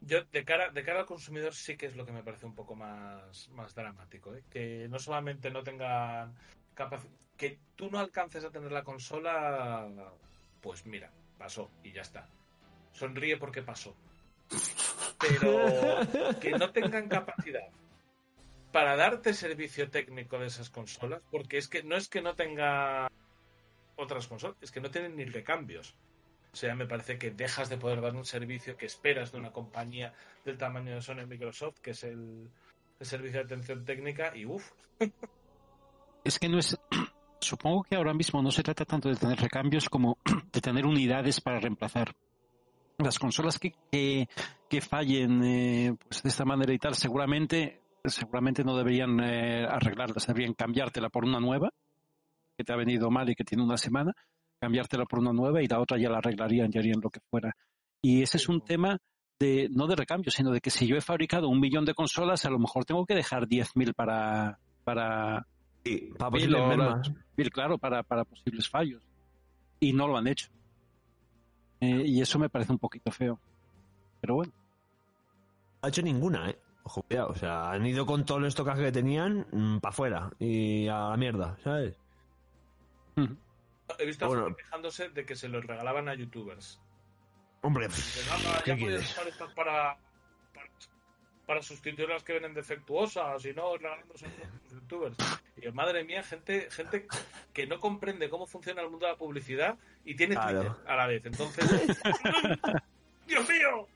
Yo, 0.00 0.24
de 0.24 0.44
cara, 0.44 0.70
de 0.70 0.82
cara 0.82 1.00
al 1.00 1.06
consumidor, 1.06 1.54
sí 1.54 1.76
que 1.76 1.86
es 1.86 1.96
lo 1.96 2.06
que 2.06 2.12
me 2.12 2.22
parece 2.22 2.46
un 2.46 2.54
poco 2.54 2.74
más, 2.74 3.48
más 3.50 3.74
dramático. 3.74 4.34
¿eh? 4.34 4.42
Que 4.50 4.88
no 4.88 4.98
solamente 4.98 5.50
no 5.50 5.62
tengan 5.62 6.34
capacidad. 6.74 7.12
Que 7.36 7.58
tú 7.76 7.90
no 7.90 7.98
alcances 7.98 8.44
a 8.44 8.50
tener 8.50 8.72
la 8.72 8.84
consola, 8.84 9.88
pues 10.60 10.86
mira, 10.86 11.10
pasó 11.38 11.70
y 11.82 11.92
ya 11.92 12.02
está. 12.02 12.28
Sonríe 12.92 13.36
porque 13.36 13.62
pasó. 13.62 13.94
Pero 15.18 16.38
que 16.40 16.52
no 16.52 16.70
tengan 16.70 17.08
capacidad 17.08 17.68
para 18.72 18.96
darte 18.96 19.34
servicio 19.34 19.90
técnico 19.90 20.38
de 20.38 20.46
esas 20.46 20.70
consolas, 20.70 21.22
porque 21.30 21.58
es 21.58 21.68
que 21.68 21.82
no 21.82 21.96
es 21.96 22.08
que 22.08 22.22
no 22.22 22.34
tenga 22.34 23.08
otras 23.96 24.26
consolas, 24.28 24.56
es 24.60 24.70
que 24.70 24.80
no 24.80 24.90
tienen 24.90 25.16
ni 25.16 25.24
recambios. 25.24 25.94
O 26.52 26.56
sea, 26.56 26.74
me 26.74 26.86
parece 26.86 27.16
que 27.18 27.30
dejas 27.30 27.68
de 27.68 27.76
poder 27.76 28.00
dar 28.00 28.14
un 28.16 28.24
servicio 28.24 28.76
que 28.76 28.86
esperas 28.86 29.30
de 29.30 29.38
una 29.38 29.52
compañía 29.52 30.12
del 30.44 30.58
tamaño 30.58 30.94
de 30.94 31.00
Sony 31.00 31.26
Microsoft, 31.26 31.78
que 31.80 31.92
es 31.92 32.02
el, 32.04 32.50
servicio 33.00 33.38
de 33.38 33.44
atención 33.44 33.84
técnica, 33.84 34.36
y 34.36 34.46
uff, 34.46 34.72
Es 36.24 36.38
que 36.38 36.48
no 36.48 36.58
es. 36.58 36.78
Supongo 37.40 37.84
que 37.84 37.96
ahora 37.96 38.12
mismo 38.12 38.42
no 38.42 38.50
se 38.50 38.62
trata 38.62 38.84
tanto 38.84 39.08
de 39.08 39.16
tener 39.16 39.38
recambios 39.38 39.88
como 39.88 40.18
de 40.52 40.60
tener 40.60 40.84
unidades 40.84 41.40
para 41.40 41.60
reemplazar. 41.60 42.14
Las 42.98 43.18
consolas 43.18 43.58
que, 43.58 43.72
que, 43.90 44.28
que 44.68 44.80
fallen 44.82 45.42
eh, 45.42 45.96
pues 46.06 46.22
de 46.22 46.28
esta 46.28 46.44
manera 46.44 46.74
y 46.74 46.78
tal, 46.78 46.94
seguramente, 46.94 47.80
seguramente 48.04 48.62
no 48.62 48.76
deberían 48.76 49.18
eh, 49.20 49.64
arreglarlas, 49.66 50.26
deberían 50.26 50.52
cambiártela 50.52 51.08
por 51.08 51.24
una 51.24 51.40
nueva, 51.40 51.70
que 52.58 52.64
te 52.64 52.74
ha 52.74 52.76
venido 52.76 53.10
mal 53.10 53.30
y 53.30 53.34
que 53.34 53.44
tiene 53.44 53.64
una 53.64 53.78
semana, 53.78 54.14
cambiártela 54.60 55.06
por 55.06 55.18
una 55.18 55.32
nueva 55.32 55.62
y 55.62 55.66
la 55.66 55.80
otra 55.80 55.98
ya 55.98 56.10
la 56.10 56.18
arreglarían 56.18 56.70
y 56.72 56.78
harían 56.78 57.00
lo 57.02 57.10
que 57.10 57.20
fuera. 57.30 57.56
Y 58.02 58.22
ese 58.22 58.36
es 58.36 58.48
un 58.48 58.60
tema 58.60 58.98
de, 59.38 59.68
no 59.70 59.86
de 59.86 59.96
recambio, 59.96 60.30
sino 60.30 60.50
de 60.52 60.60
que 60.60 60.70
si 60.70 60.86
yo 60.86 60.96
he 60.96 61.00
fabricado 61.00 61.48
un 61.48 61.60
millón 61.60 61.84
de 61.84 61.94
consolas, 61.94 62.44
a 62.44 62.50
lo 62.50 62.58
mejor 62.58 62.84
tengo 62.84 63.06
que 63.06 63.14
dejar 63.14 63.46
10.000 63.46 63.94
para, 63.94 64.58
para, 64.84 65.46
Sí, 65.84 66.10
para 66.18 66.30
mermas. 66.30 67.10
Bill, 67.36 67.50
claro, 67.50 67.78
para, 67.78 68.02
para 68.02 68.24
posibles 68.24 68.68
fallos. 68.68 69.02
Y 69.78 69.92
no 69.92 70.06
lo 70.06 70.16
han 70.18 70.26
hecho. 70.26 70.48
Eh, 71.80 72.04
y 72.06 72.20
eso 72.20 72.38
me 72.38 72.50
parece 72.50 72.72
un 72.72 72.78
poquito 72.78 73.10
feo. 73.10 73.40
Pero 74.20 74.34
bueno, 74.34 74.52
No 75.82 75.86
ha 75.86 75.88
hecho 75.88 76.02
ninguna, 76.02 76.50
¿eh? 76.50 76.58
Ojo, 76.82 77.02
cuidado. 77.02 77.30
O 77.30 77.34
sea, 77.34 77.70
han 77.70 77.86
ido 77.86 78.04
con 78.04 78.26
todo 78.26 78.38
el 78.38 78.44
estocaje 78.44 78.82
que 78.82 78.92
tenían 78.92 79.46
para 79.80 79.90
afuera 79.90 80.30
y 80.38 80.86
a 80.88 81.08
la 81.10 81.16
mierda, 81.16 81.56
¿sabes? 81.64 81.94
He 83.98 84.06
visto 84.06 84.24
a 84.24 84.28
Bueno. 84.28 84.44
gente 84.46 84.62
quejándose 84.62 85.08
de 85.10 85.24
que 85.26 85.34
se 85.36 85.48
los 85.48 85.64
regalaban 85.64 86.08
a 86.08 86.14
youtubers. 86.14 86.80
Hombre, 87.62 87.88
Dicen, 87.88 88.24
"Ah, 88.30 88.38
no, 88.42 88.62
¿qué 88.64 88.70
ya 88.70 88.74
podías 88.76 88.78
quieres? 88.78 89.10
usar 89.10 89.28
estas 89.28 89.52
para, 89.54 89.98
para, 90.54 90.68
para 91.46 91.62
sustituir 91.62 92.08
las 92.08 92.22
que 92.22 92.32
vienen 92.32 92.54
defectuosas 92.54 93.44
y 93.44 93.52
no 93.52 93.76
regalándose 93.76 94.26
a 94.26 94.28
los 94.64 94.72
youtubers. 94.72 95.16
Y 95.56 95.62
yo, 95.62 95.72
madre 95.74 96.04
mía, 96.04 96.22
gente, 96.22 96.68
gente 96.70 97.06
que 97.52 97.66
no 97.66 97.78
comprende 97.80 98.30
cómo 98.30 98.46
funciona 98.46 98.80
el 98.82 98.88
mundo 98.90 99.06
de 99.06 99.12
la 99.12 99.18
publicidad 99.18 99.76
y 100.04 100.14
tiene 100.14 100.36
Claro. 100.36 100.60
Twitter 100.62 100.76
a 100.90 100.96
la 100.96 101.06
vez. 101.06 101.26
Entonces, 101.26 101.64
¡Dios 103.26 103.48
mío! 103.48 103.86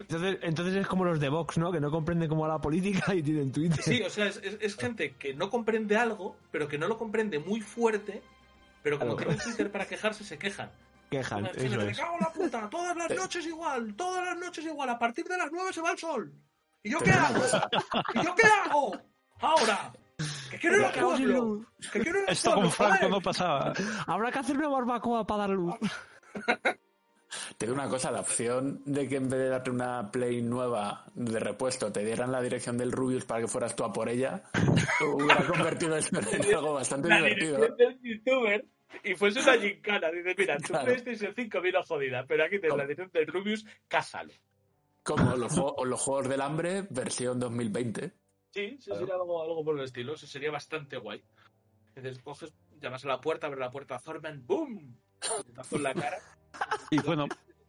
Entonces, 0.00 0.38
entonces 0.42 0.74
es 0.74 0.86
como 0.86 1.04
los 1.04 1.20
de 1.20 1.28
Vox, 1.28 1.58
¿no? 1.58 1.70
Que 1.70 1.78
no 1.78 1.90
comprenden 1.92 2.28
cómo 2.28 2.48
la 2.48 2.58
política 2.58 3.14
y 3.14 3.22
tienen 3.22 3.52
Twitter. 3.52 3.80
Sí, 3.82 4.02
o 4.02 4.10
sea, 4.10 4.26
es, 4.26 4.38
es- 4.38 4.58
es 4.60 4.76
gente 4.76 5.14
que 5.16 5.32
no 5.34 5.48
comprende 5.48 5.96
algo, 5.96 6.36
pero 6.50 6.66
que 6.66 6.76
no 6.78 6.88
lo 6.88 6.98
comprende 6.98 7.38
muy 7.38 7.60
fuerte, 7.60 8.20
pero 8.82 8.98
como 8.98 9.16
tienen 9.16 9.38
Twitter 9.38 9.70
para 9.70 9.86
quejarse, 9.86 10.24
se 10.24 10.38
quejan. 10.38 10.70
Quejan, 11.10 11.46
eso 11.46 11.60
chile, 11.60 11.76
me 11.76 11.90
es. 11.90 11.98
cago 11.98 12.14
en 12.14 12.20
la 12.20 12.32
puta, 12.32 12.68
todas 12.70 12.96
las 12.96 13.10
noches 13.10 13.46
igual, 13.46 13.94
todas 13.96 14.24
las 14.24 14.36
noches 14.36 14.64
igual, 14.64 14.88
a 14.88 14.98
partir 14.98 15.24
de 15.26 15.36
las 15.36 15.50
9 15.50 15.72
se 15.72 15.80
va 15.80 15.90
el 15.90 15.98
sol. 15.98 16.32
¿Y 16.82 16.90
yo 16.90 16.98
qué 17.00 17.10
hago? 17.10 17.42
¿Y 18.14 18.24
yo 18.24 18.34
qué 18.34 18.46
hago? 18.46 18.98
Ahora, 19.40 19.92
que 20.50 20.58
quiero 20.58 20.78
ir 20.78 20.92
pueblo, 20.92 21.44
luz. 21.44 21.66
que 21.92 22.00
quiero 22.00 22.18
ir 22.20 22.24
al 22.28 22.32
Esto 22.32 22.54
con 22.54 22.70
Franco 22.70 23.08
no 23.08 23.20
pasaba. 23.20 23.72
Habrá 24.06 24.30
que 24.30 24.38
hacer 24.38 24.56
una 24.56 24.68
barbacoa 24.68 25.26
para 25.26 25.40
dar 25.40 25.50
luz. 25.50 25.74
Te 27.58 27.66
digo 27.66 27.74
una 27.74 27.88
cosa, 27.88 28.10
la 28.10 28.20
opción 28.20 28.82
de 28.84 29.08
que 29.08 29.16
en 29.16 29.28
vez 29.28 29.38
de 29.40 29.48
darte 29.48 29.70
una 29.70 30.10
Play 30.10 30.42
nueva 30.42 31.04
de 31.14 31.38
repuesto 31.38 31.92
te 31.92 32.04
dieran 32.04 32.32
la 32.32 32.42
dirección 32.42 32.76
del 32.76 32.90
Rubius 32.92 33.24
para 33.24 33.40
que 33.42 33.48
fueras 33.48 33.76
tú 33.76 33.84
a 33.84 33.92
por 33.92 34.08
ella, 34.08 34.42
hubiera 35.14 35.46
convertido 35.46 35.96
esto 35.96 36.18
en 36.18 36.54
algo 36.54 36.74
bastante 36.74 37.08
la 37.08 37.16
divertido. 37.18 37.68
del 37.76 38.00
youtuber 38.02 38.64
y 39.04 39.14
fuese 39.14 39.40
una 39.40 39.56
gincana. 39.58 40.10
Dices, 40.10 40.34
mira, 40.36 40.56
tu 40.58 40.64
Claro. 40.64 40.84
PlayStation 40.86 41.32
5 41.36 41.60
vino 41.60 41.82
jodida, 41.84 42.26
pero 42.26 42.44
aquí 42.44 42.58
tienes 42.58 42.76
la 42.76 42.84
dirección 42.84 43.10
del 43.12 43.26
Rubius, 43.28 43.64
cásalo. 43.86 44.32
Como 45.02 45.36
los, 45.36 45.52
juegos- 45.52 45.86
los 45.88 46.00
Juegos 46.00 46.28
del 46.28 46.40
Hambre, 46.40 46.86
versión 46.90 47.38
2020. 47.38 48.12
Sí, 48.50 48.76
sí, 48.80 48.90
sería 48.92 49.14
algo, 49.14 49.42
algo 49.42 49.64
por 49.64 49.78
el 49.78 49.84
estilo. 49.84 50.14
Eso 50.14 50.26
sería 50.26 50.50
bastante 50.50 50.96
guay. 50.98 51.22
Entonces 51.94 52.20
coges, 52.22 52.52
llamas 52.80 53.04
a 53.04 53.08
la 53.08 53.20
puerta, 53.20 53.46
abres 53.46 53.60
la 53.60 53.70
puerta 53.70 53.94
a 53.96 54.00
Thorman, 54.00 54.44
¡boom! 54.44 54.96
Te 55.70 55.76
en 55.76 55.82
la 55.82 55.94
cara. 55.94 56.18
Y 56.90 56.98
bueno, 57.00 57.26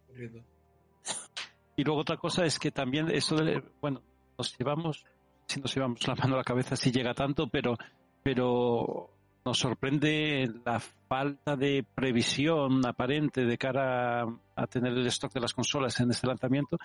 y 1.75 1.83
luego 1.83 2.01
otra 2.01 2.17
cosa 2.17 2.45
es 2.45 2.59
que 2.59 2.71
también 2.71 3.09
eso 3.09 3.35
de, 3.35 3.63
bueno, 3.81 4.01
nos 4.37 4.57
llevamos, 4.57 5.05
si 5.45 5.59
nos 5.59 5.73
llevamos 5.75 6.07
la 6.07 6.15
mano 6.15 6.35
a 6.35 6.37
la 6.37 6.43
cabeza 6.43 6.75
si 6.75 6.91
llega 6.91 7.13
tanto, 7.13 7.47
pero, 7.47 7.77
pero 8.23 9.11
nos 9.43 9.57
sorprende 9.57 10.49
la 10.65 10.79
falta 10.79 11.55
de 11.55 11.83
previsión 11.95 12.85
aparente 12.85 13.45
de 13.45 13.57
cara 13.57 14.23
a, 14.55 14.67
tener 14.67 14.93
el 14.93 15.07
stock 15.07 15.33
de 15.33 15.39
las 15.39 15.53
consolas 15.53 15.99
en 15.99 16.11
este 16.11 16.27
lanzamiento. 16.27 16.77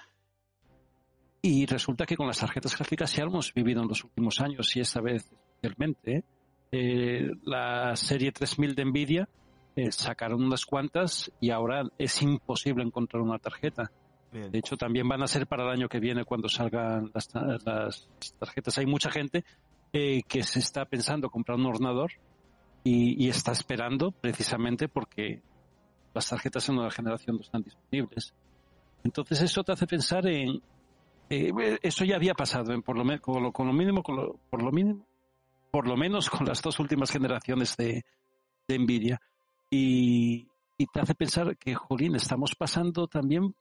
Y 1.42 1.66
resulta 1.66 2.06
que 2.06 2.16
con 2.16 2.26
las 2.26 2.38
tarjetas 2.38 2.76
gráficas 2.76 3.14
ya 3.14 3.24
hemos 3.24 3.52
vivido 3.52 3.82
en 3.82 3.88
los 3.88 4.02
últimos 4.02 4.40
años 4.40 4.74
y 4.76 4.80
esta 4.80 5.00
vez 5.00 5.30
especialmente. 5.30 6.16
¿eh? 6.16 6.24
Eh, 6.72 7.30
la 7.44 7.94
serie 7.94 8.32
3000 8.32 8.74
de 8.74 8.84
Nvidia 8.84 9.28
eh, 9.76 9.92
sacaron 9.92 10.42
unas 10.44 10.64
cuantas 10.64 11.30
y 11.40 11.50
ahora 11.50 11.84
es 11.98 12.20
imposible 12.22 12.82
encontrar 12.82 13.22
una 13.22 13.38
tarjeta. 13.38 13.90
De 14.50 14.58
hecho, 14.58 14.76
también 14.76 15.08
van 15.08 15.22
a 15.22 15.26
ser 15.28 15.46
para 15.46 15.62
el 15.64 15.70
año 15.70 15.88
que 15.88 16.00
viene 16.00 16.24
cuando 16.24 16.48
salgan 16.48 17.10
las, 17.14 17.28
las 17.64 18.08
tarjetas. 18.38 18.76
Hay 18.78 18.86
mucha 18.86 19.10
gente 19.10 19.44
eh, 19.92 20.22
que 20.28 20.42
se 20.42 20.58
está 20.58 20.84
pensando 20.84 21.30
comprar 21.30 21.58
un 21.58 21.66
ordenador 21.66 22.10
y, 22.84 23.24
y 23.24 23.28
está 23.28 23.52
esperando 23.52 24.10
precisamente 24.10 24.88
porque 24.88 25.42
las 26.12 26.28
tarjetas 26.28 26.68
en 26.68 26.74
nueva 26.76 26.90
generación 26.90 27.36
no 27.36 27.42
están 27.42 27.62
disponibles. 27.62 28.34
Entonces 29.04 29.40
eso 29.42 29.62
te 29.62 29.72
hace 29.72 29.86
pensar 29.86 30.26
en 30.26 30.60
eh, 31.30 31.78
eso 31.82 32.04
ya 32.04 32.16
había 32.16 32.34
pasado 32.34 32.72
en 32.72 32.82
por 32.82 32.96
lo, 32.96 33.20
con 33.20 33.42
lo, 33.42 33.52
con 33.52 33.66
lo 33.66 33.72
mínimo 33.72 34.02
con 34.02 34.16
lo- 34.16 34.38
por 34.50 34.62
lo 34.62 34.70
mínimo 34.70 35.06
por 35.72 35.88
lo 35.88 35.96
menos 35.96 36.30
con 36.30 36.46
las 36.46 36.62
dos 36.62 36.78
últimas 36.78 37.10
generaciones 37.10 37.76
de, 37.76 38.04
de 38.68 38.78
Nvidia 38.78 39.20
y, 39.76 40.86
te 40.92 41.00
hace 41.00 41.14
pensar 41.14 41.56
que 41.56 41.74
jolín 41.74 42.16
estamos 42.16 42.54
pasando 42.54 43.06
también 43.06 43.54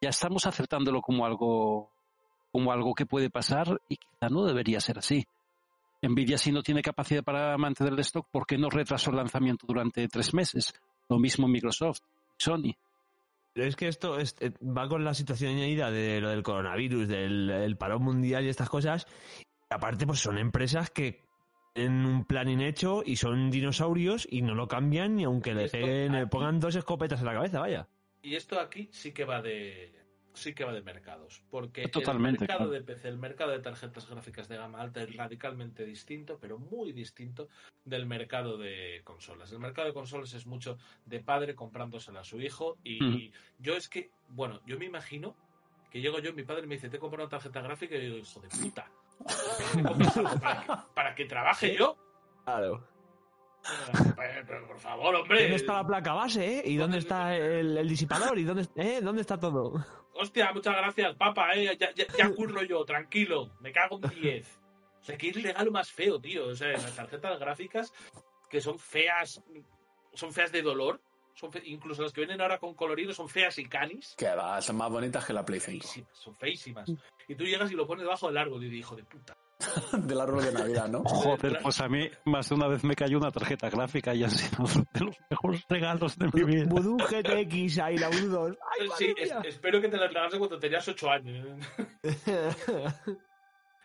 ya 0.00 0.10
estamos 0.10 0.46
aceptándolo 0.46 1.00
como 1.00 1.24
algo 1.24 1.90
como 2.50 2.72
algo 2.72 2.94
que 2.94 3.06
puede 3.06 3.30
pasar 3.30 3.80
y 3.88 3.96
quizá 3.96 4.28
no 4.28 4.44
debería 4.44 4.78
ser 4.80 4.98
así. 4.98 5.24
Nvidia 6.02 6.36
si 6.36 6.52
no 6.52 6.62
tiene 6.62 6.82
capacidad 6.82 7.22
para 7.22 7.56
mantener 7.56 7.94
el 7.94 8.00
stock, 8.00 8.26
¿por 8.30 8.44
qué 8.46 8.58
no 8.58 8.68
retrasó 8.68 9.10
el 9.10 9.16
lanzamiento 9.16 9.66
durante 9.66 10.06
tres 10.08 10.34
meses? 10.34 10.74
Lo 11.08 11.18
mismo 11.18 11.48
Microsoft, 11.48 12.00
Sony. 12.36 12.74
Pero 13.54 13.68
es 13.68 13.76
que 13.76 13.88
esto 13.88 14.18
es- 14.18 14.36
eh, 14.40 14.52
va 14.62 14.88
con 14.88 15.04
la 15.04 15.14
situación 15.14 15.52
añadida 15.52 15.90
de 15.90 16.20
lo 16.20 16.28
del 16.30 16.42
coronavirus, 16.42 17.08
del 17.08 17.48
el 17.50 17.76
parón 17.76 18.02
mundial 18.02 18.44
y 18.44 18.48
estas 18.48 18.68
cosas. 18.68 19.06
Aparte, 19.70 20.06
pues 20.06 20.20
son 20.20 20.36
empresas 20.36 20.90
que 20.90 21.22
tienen 21.72 22.04
un 22.04 22.24
planning 22.24 22.60
hecho 22.60 23.02
y 23.04 23.16
son 23.16 23.50
dinosaurios 23.50 24.26
y 24.30 24.42
no 24.42 24.54
lo 24.54 24.68
cambian 24.68 25.16
ni 25.16 25.24
aunque 25.24 25.54
le 25.54 25.68
peguen, 25.68 26.14
aquí- 26.14 26.28
pongan 26.30 26.60
dos 26.60 26.74
escopetas 26.76 27.20
en 27.20 27.26
la 27.26 27.32
cabeza, 27.34 27.60
vaya. 27.60 27.88
Y 28.22 28.36
esto 28.36 28.60
aquí 28.60 28.88
sí 28.92 29.12
que 29.12 29.24
va 29.24 29.42
de 29.42 29.92
sí 30.34 30.54
que 30.54 30.64
va 30.64 30.72
de 30.72 30.80
mercados, 30.80 31.42
porque 31.50 31.88
Totalmente, 31.88 32.36
el 32.36 32.48
mercado 32.48 32.70
claro. 32.70 32.70
de 32.70 32.80
PC, 32.80 33.08
el 33.08 33.18
mercado 33.18 33.50
de 33.52 33.58
tarjetas 33.58 34.08
gráficas 34.08 34.48
de 34.48 34.56
gama 34.56 34.80
alta 34.80 35.02
es 35.02 35.14
radicalmente 35.14 35.84
distinto, 35.84 36.38
pero 36.40 36.58
muy 36.58 36.92
distinto 36.92 37.48
del 37.84 38.06
mercado 38.06 38.56
de 38.56 39.02
consolas. 39.04 39.52
El 39.52 39.58
mercado 39.58 39.88
de 39.88 39.92
consolas 39.92 40.32
es 40.32 40.46
mucho 40.46 40.78
de 41.04 41.20
padre 41.20 41.54
comprándosela 41.54 42.20
a 42.20 42.24
su 42.24 42.40
hijo 42.40 42.78
y 42.82 43.30
yo 43.58 43.76
es 43.76 43.90
que, 43.90 44.10
bueno, 44.30 44.60
yo 44.66 44.78
me 44.78 44.86
imagino 44.86 45.36
que 45.90 46.00
llego 46.00 46.18
yo, 46.18 46.32
mi 46.32 46.44
padre 46.44 46.66
me 46.66 46.76
dice, 46.76 46.88
te 46.88 46.98
compro 46.98 47.20
una 47.22 47.28
tarjeta 47.28 47.60
gráfica 47.60 47.94
y 47.96 47.98
yo 47.98 48.14
digo, 48.14 48.18
hijo 48.26 48.40
de 48.40 48.48
puta. 48.48 48.90
¿Me 49.76 49.82
compras 49.84 50.16
algo 50.16 50.38
¿Para 50.40 50.60
que, 50.62 50.72
para 50.94 51.14
que 51.14 51.24
trabaje 51.26 51.76
yo? 51.76 51.96
Claro. 52.44 52.86
Pero, 54.16 54.42
pero, 54.46 54.66
por 54.66 54.78
favor, 54.80 55.14
hombre. 55.14 55.42
¿Dónde 55.42 55.56
está 55.56 55.74
la 55.74 55.86
placa 55.86 56.12
base, 56.14 56.58
eh? 56.58 56.62
¿Y 56.66 56.76
dónde 56.76 56.98
está 56.98 57.36
el, 57.36 57.78
el 57.78 57.88
disipador? 57.88 58.38
¿Y 58.38 58.44
dónde, 58.44 58.66
eh? 58.76 59.00
¿Dónde 59.00 59.20
está 59.20 59.38
todo? 59.38 59.84
Hostia, 60.14 60.52
muchas 60.52 60.74
gracias, 60.76 61.14
papá, 61.16 61.54
eh. 61.54 61.76
Ya, 61.78 61.92
ya, 61.94 62.04
ya 62.18 62.30
curro 62.34 62.62
yo, 62.64 62.84
tranquilo. 62.84 63.52
Me 63.60 63.70
cago 63.72 64.00
en 64.02 64.10
10. 64.20 64.58
O 65.00 65.04
sea, 65.04 65.16
que 65.16 65.28
es 65.28 65.36
el 65.36 65.44
regalo 65.44 65.70
más 65.70 65.90
feo, 65.92 66.20
tío. 66.20 66.46
O 66.48 66.54
sea, 66.54 66.72
las 66.72 66.94
tarjetas 66.96 67.38
gráficas 67.38 67.92
que 68.50 68.60
son 68.60 68.78
feas, 68.78 69.42
son 70.14 70.32
feas 70.32 70.50
de 70.52 70.62
dolor. 70.62 71.00
Son 71.34 71.50
fe- 71.50 71.62
Incluso 71.64 72.02
las 72.02 72.12
que 72.12 72.20
vienen 72.20 72.40
ahora 72.42 72.58
con 72.58 72.74
colorido 72.74 73.14
son 73.14 73.26
feas 73.28 73.58
y 73.58 73.64
canis. 73.66 74.14
Que 74.18 74.28
va, 74.34 74.60
son 74.60 74.76
más 74.76 74.90
bonitas 74.90 75.24
que 75.24 75.32
la 75.32 75.44
Play 75.44 75.60
5. 75.60 75.80
Feísimas, 75.86 76.18
son 76.18 76.36
feísimas. 76.36 76.90
Y 77.28 77.34
tú 77.34 77.44
llegas 77.44 77.70
y 77.70 77.74
lo 77.74 77.86
pones 77.86 78.04
debajo 78.04 78.28
del 78.28 78.38
árbol 78.38 78.62
y 78.62 78.66
dices, 78.66 78.80
hijo 78.80 78.96
de 78.96 79.04
puta. 79.04 79.36
Del 79.92 80.20
árbol 80.20 80.44
de 80.44 80.52
Navidad, 80.52 80.88
¿no? 80.88 81.02
Joder, 81.06 81.60
pues 81.62 81.80
a 81.80 81.88
mí 81.88 82.10
más 82.24 82.48
de 82.48 82.54
una 82.56 82.66
vez 82.66 82.82
me 82.82 82.96
cayó 82.96 83.18
una 83.18 83.30
tarjeta 83.30 83.70
gráfica 83.70 84.12
y 84.14 84.24
ha 84.24 84.28
sido 84.28 84.64
de 84.94 85.04
los 85.04 85.16
mejores 85.30 85.64
regalos 85.68 86.18
de 86.18 86.28
mi 86.32 86.42
vida. 86.44 86.64
Voodoo 86.68 86.96
GTX 86.96 87.78
ahí, 87.78 87.96
la 87.96 88.08
Voodoo 88.08 88.48
2. 88.48 88.56
¡Ay, 88.80 88.88
Sí, 88.98 89.14
es- 89.16 89.32
espero 89.44 89.80
que 89.80 89.88
te 89.88 89.96
la 89.96 90.08
regalasen 90.08 90.40
cuando 90.40 90.58
tenías 90.58 90.86
8 90.88 91.10
años. 91.10 91.46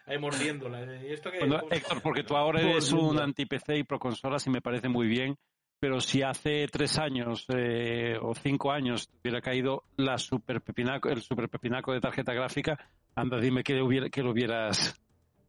Ahí 0.05 0.17
mordiéndola. 0.17 1.03
¿Y 1.03 1.11
esto 1.11 1.29
qué? 1.31 1.39
Bueno, 1.39 1.59
¿Cómo 1.59 1.69
se 1.69 1.77
Héctor, 1.77 2.01
porque 2.01 2.23
tú 2.23 2.35
ahora 2.35 2.61
Por 2.61 2.69
eres 2.71 2.91
un 2.93 3.19
anti-PC 3.19 3.77
y 3.77 3.83
pro 3.83 3.99
consolas 3.99 4.47
y 4.47 4.49
me 4.49 4.61
parece 4.61 4.87
muy 4.87 5.07
bien, 5.07 5.37
pero 5.79 5.99
si 5.99 6.23
hace 6.23 6.65
tres 6.71 6.97
años 6.97 7.45
eh, 7.53 8.17
o 8.21 8.33
cinco 8.33 8.71
años 8.71 9.09
te 9.09 9.17
hubiera 9.29 9.41
caído 9.41 9.83
la 9.97 10.17
super 10.17 10.61
pepinaco, 10.61 11.09
el 11.09 11.21
super 11.21 11.49
pepinaco 11.49 11.91
de 11.91 11.99
tarjeta 11.99 12.33
gráfica, 12.33 12.79
anda, 13.17 13.39
dime 13.39 13.63
que, 13.63 13.81
hubiera, 13.81 14.09
que 14.09 14.21
lo 14.21 14.31
hubieras 14.31 14.95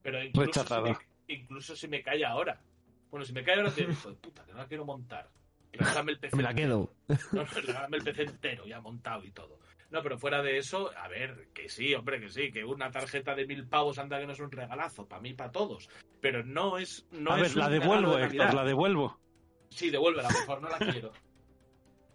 Pero 0.03 0.25
incluso 0.25 0.47
rechazado. 0.47 0.87
Si 0.87 0.93
me, 0.93 1.35
incluso 1.35 1.77
si 1.77 1.89
me 1.89 2.03
cae 2.03 2.25
ahora. 2.25 2.61
Bueno, 3.11 3.25
si 3.25 3.33
me 3.33 3.45
cae 3.45 3.57
ahora, 3.57 3.71
te 3.71 3.83
digo, 3.83 3.93
hijo 3.93 4.11
de 4.11 4.17
puta, 4.17 4.45
que 4.45 4.53
no 4.53 4.59
la 4.59 4.67
quiero 4.67 4.85
montar. 4.85 5.29
Regálame 5.73 6.13
el 6.13 6.19
PC. 6.19 6.37
Me 6.37 6.43
la 6.43 6.55
quedo. 6.55 6.93
No, 7.09 7.17
no, 7.33 7.45
regálame 7.45 7.99
el 7.99 8.05
PC 8.05 8.23
entero, 8.23 8.67
ya 8.67 8.81
montado 8.81 9.23
y 9.25 9.31
todo. 9.31 9.59
No, 9.91 10.03
pero 10.03 10.19
fuera 10.19 10.43
de 10.43 10.59
eso, 10.59 10.91
a 10.97 11.09
ver, 11.09 11.49
que 11.55 11.69
sí, 11.69 11.95
hombre, 11.95 12.21
que 12.21 12.29
sí, 12.29 12.51
que 12.51 12.65
una 12.65 12.91
tarjeta 12.91 13.35
de 13.35 13.47
mil 13.47 13.67
pavos 13.67 13.99
anda 13.99 14.19
que 14.19 14.27
no 14.27 14.33
es 14.33 14.41
un 14.41 14.51
regalazo, 14.51 15.07
para 15.07 15.23
mí, 15.23 15.35
para 15.35 15.51
todos. 15.51 15.89
Pero 16.21 16.45
no 16.45 16.79
es. 16.79 17.07
No 17.13 17.33
a 17.33 17.41
es 17.41 17.55
ver, 17.55 17.57
la 17.57 17.69
devuelvo, 17.69 18.17
de 18.17 18.25
Héctor, 18.25 18.55
la 18.55 18.65
devuelvo. 18.65 19.19
Sí, 19.71 19.91
devuélvela, 19.91 20.29
por 20.29 20.47
favor, 20.47 20.63
no 20.63 20.69
la 20.71 20.79
quiero. 20.79 21.13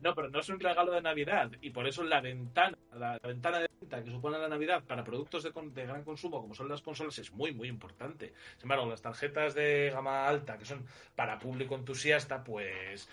No, 0.04 0.14
pero 0.14 0.30
no 0.30 0.40
es 0.40 0.50
un 0.50 0.60
regalo 0.60 0.92
de 0.92 1.02
Navidad 1.02 1.50
y 1.62 1.70
por 1.70 1.88
eso 1.88 2.04
la 2.04 2.20
ventana, 2.22 2.78
la, 2.94 3.14
la 3.22 3.28
ventana 3.30 3.60
de 3.60 3.70
venta 3.80 4.04
que 4.04 4.12
supone 4.12 4.38
la 4.38 4.50
Navidad 4.50 4.84
para 4.84 5.04
productos 5.04 5.44
de, 5.44 5.52
con- 5.52 5.74
de 5.74 5.86
gran 5.86 6.04
consumo 6.04 6.42
como 6.42 6.54
son 6.54 6.68
las 6.70 6.82
consolas 6.82 7.18
es 7.20 7.32
muy, 7.32 7.54
muy 7.54 7.70
importante. 7.70 8.34
Sin 8.58 8.64
embargo, 8.64 8.86
las 8.90 9.02
tarjetas 9.02 9.56
de 9.56 9.90
gama 9.94 10.28
alta 10.28 10.58
que 10.58 10.66
son 10.66 10.86
para 11.16 11.40
público 11.40 11.76
entusiasta, 11.76 12.44
pues 12.44 13.08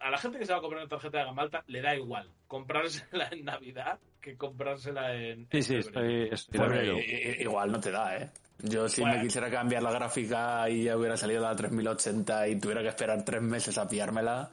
a 0.00 0.10
la 0.10 0.18
gente 0.18 0.38
que 0.38 0.44
se 0.46 0.52
va 0.52 0.58
a 0.58 0.60
comprar 0.60 0.82
una 0.82 0.88
tarjeta 0.88 1.18
de 1.18 1.24
gama 1.24 1.42
alta 1.42 1.62
le 1.68 1.80
da 1.80 1.94
igual 1.94 2.28
comprársela 2.48 3.28
en 3.32 3.44
Navidad 3.44 3.98
que 4.20 4.36
comprársela 4.36 5.14
en... 5.14 5.46
Sí, 5.50 5.56
en 5.58 5.62
sí, 5.62 5.76
estoy, 5.76 6.28
estoy 6.32 6.58
Bueno, 6.58 6.98
igual 7.38 7.70
no 7.72 7.80
te 7.80 7.90
da, 7.90 8.16
¿eh? 8.16 8.30
Yo 8.58 8.88
si 8.88 9.02
Bueno. 9.02 9.16
me 9.18 9.22
quisiera 9.22 9.50
cambiar 9.50 9.82
la 9.82 9.90
gráfica 9.92 10.68
y 10.70 10.84
ya 10.84 10.96
hubiera 10.96 11.16
salido 11.16 11.42
la 11.42 11.54
3080 11.54 12.48
y 12.48 12.58
tuviera 12.58 12.82
que 12.82 12.88
esperar 12.88 13.24
tres 13.24 13.42
meses 13.42 13.76
a 13.78 13.86
pillármela, 13.88 14.50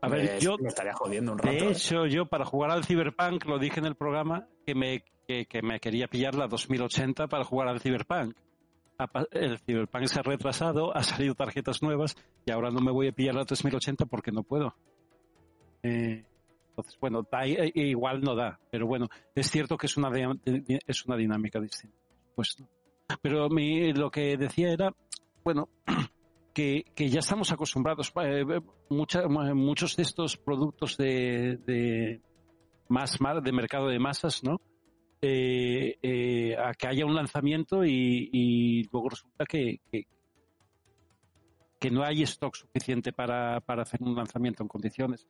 A 0.00 0.08
ver, 0.08 0.38
yo 0.38 0.56
me 0.58 0.68
estaría 0.68 0.92
jodiendo 0.92 1.32
un 1.32 1.38
rato. 1.38 1.50
De 1.50 1.58
¿eh? 1.58 1.70
hecho, 1.72 2.06
yo 2.06 2.26
para 2.26 2.44
jugar 2.44 2.70
al 2.70 2.84
Cyberpunk, 2.84 3.44
lo 3.46 3.58
dije 3.58 3.80
en 3.80 3.86
el 3.86 3.96
programa, 3.96 4.46
que 4.64 4.74
me, 4.74 5.02
que, 5.26 5.46
que 5.46 5.62
me 5.62 5.80
quería 5.80 6.06
pillar 6.06 6.34
la 6.34 6.46
2080 6.46 7.26
para 7.26 7.44
jugar 7.44 7.68
al 7.68 7.80
Cyberpunk. 7.80 8.36
El 9.30 9.58
Cyberpunk 9.60 10.06
se 10.06 10.20
ha 10.20 10.22
retrasado, 10.22 10.96
ha 10.96 11.02
salido 11.02 11.34
tarjetas 11.34 11.82
nuevas 11.82 12.16
y 12.44 12.50
ahora 12.50 12.70
no 12.70 12.80
me 12.80 12.90
voy 12.90 13.08
a 13.08 13.12
pillar 13.12 13.34
la 13.34 13.44
3080 13.44 14.06
porque 14.06 14.32
no 14.32 14.42
puedo. 14.42 14.74
Eh, 15.82 16.24
Entonces, 16.70 16.96
bueno, 17.00 17.22
da, 17.30 17.44
eh, 17.44 17.72
igual 17.74 18.20
no 18.20 18.34
da, 18.34 18.58
pero 18.70 18.86
bueno, 18.86 19.08
es 19.34 19.50
cierto 19.50 19.76
que 19.76 19.86
es 19.86 19.96
una, 19.96 20.10
es 20.44 21.06
una 21.06 21.16
dinámica 21.16 21.60
distinta. 21.60 21.96
Pues, 22.34 22.56
¿no? 22.58 22.68
Pero 23.22 23.48
mi, 23.48 23.92
lo 23.92 24.10
que 24.10 24.36
decía 24.36 24.72
era, 24.72 24.92
bueno, 25.44 25.68
que, 26.52 26.84
ya 26.96 27.20
estamos 27.20 27.52
acostumbrados, 27.52 28.12
eh, 28.22 28.44
muchos 28.90 29.96
de 29.96 30.02
estos 30.02 30.36
productos 30.36 30.96
de, 30.96 32.20
más, 32.88 33.18
de 33.42 33.52
mercado 33.52 33.88
de 33.88 33.98
masas, 33.98 34.42
¿no? 34.42 34.60
Eh, 35.20 35.98
eh, 36.00 36.56
a 36.56 36.72
que 36.74 36.86
haya 36.86 37.04
un 37.04 37.14
lanzamiento 37.14 37.84
y, 37.84 38.88
luego 38.92 39.08
resulta 39.10 39.44
que, 39.44 39.80
que, 41.80 41.90
no 41.90 42.04
hay 42.04 42.22
stock 42.22 42.54
suficiente 42.54 43.12
para, 43.12 43.60
para 43.60 43.82
hacer 43.82 44.00
un 44.02 44.14
lanzamiento 44.14 44.62
en 44.62 44.68
condiciones. 44.68 45.26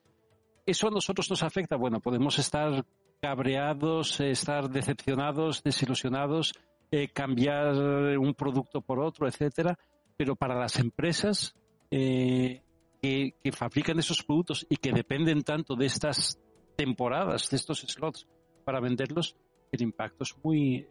¿Eso 0.66 0.88
a 0.88 0.90
nosotros 0.90 1.30
nos 1.30 1.42
afecta? 1.42 1.76
Bueno, 1.76 2.00
podemos 2.00 2.38
estar 2.38 2.84
cabreados, 3.20 4.20
estar 4.20 4.68
decepcionados, 4.68 5.62
desilusionados, 5.62 6.52
eh, 6.90 7.08
cambiar 7.08 7.74
un 8.18 8.34
producto 8.34 8.80
por 8.80 9.00
otro, 9.00 9.28
etcétera, 9.28 9.78
pero 10.18 10.36
para 10.36 10.58
las 10.58 10.78
empresas 10.78 11.54
eh, 11.90 12.60
que, 13.00 13.34
que 13.42 13.52
fabrican 13.52 13.98
esos 13.98 14.22
productos 14.22 14.66
y 14.68 14.76
que 14.76 14.92
dependen 14.92 15.42
tanto 15.42 15.76
de 15.76 15.86
estas 15.86 16.38
temporadas, 16.76 17.48
de 17.48 17.56
estos 17.56 17.80
slots 17.80 18.26
para 18.64 18.80
venderlos, 18.80 19.36
el 19.72 19.80
impacto 19.82 20.24
es 20.24 20.34
muy 20.42 20.88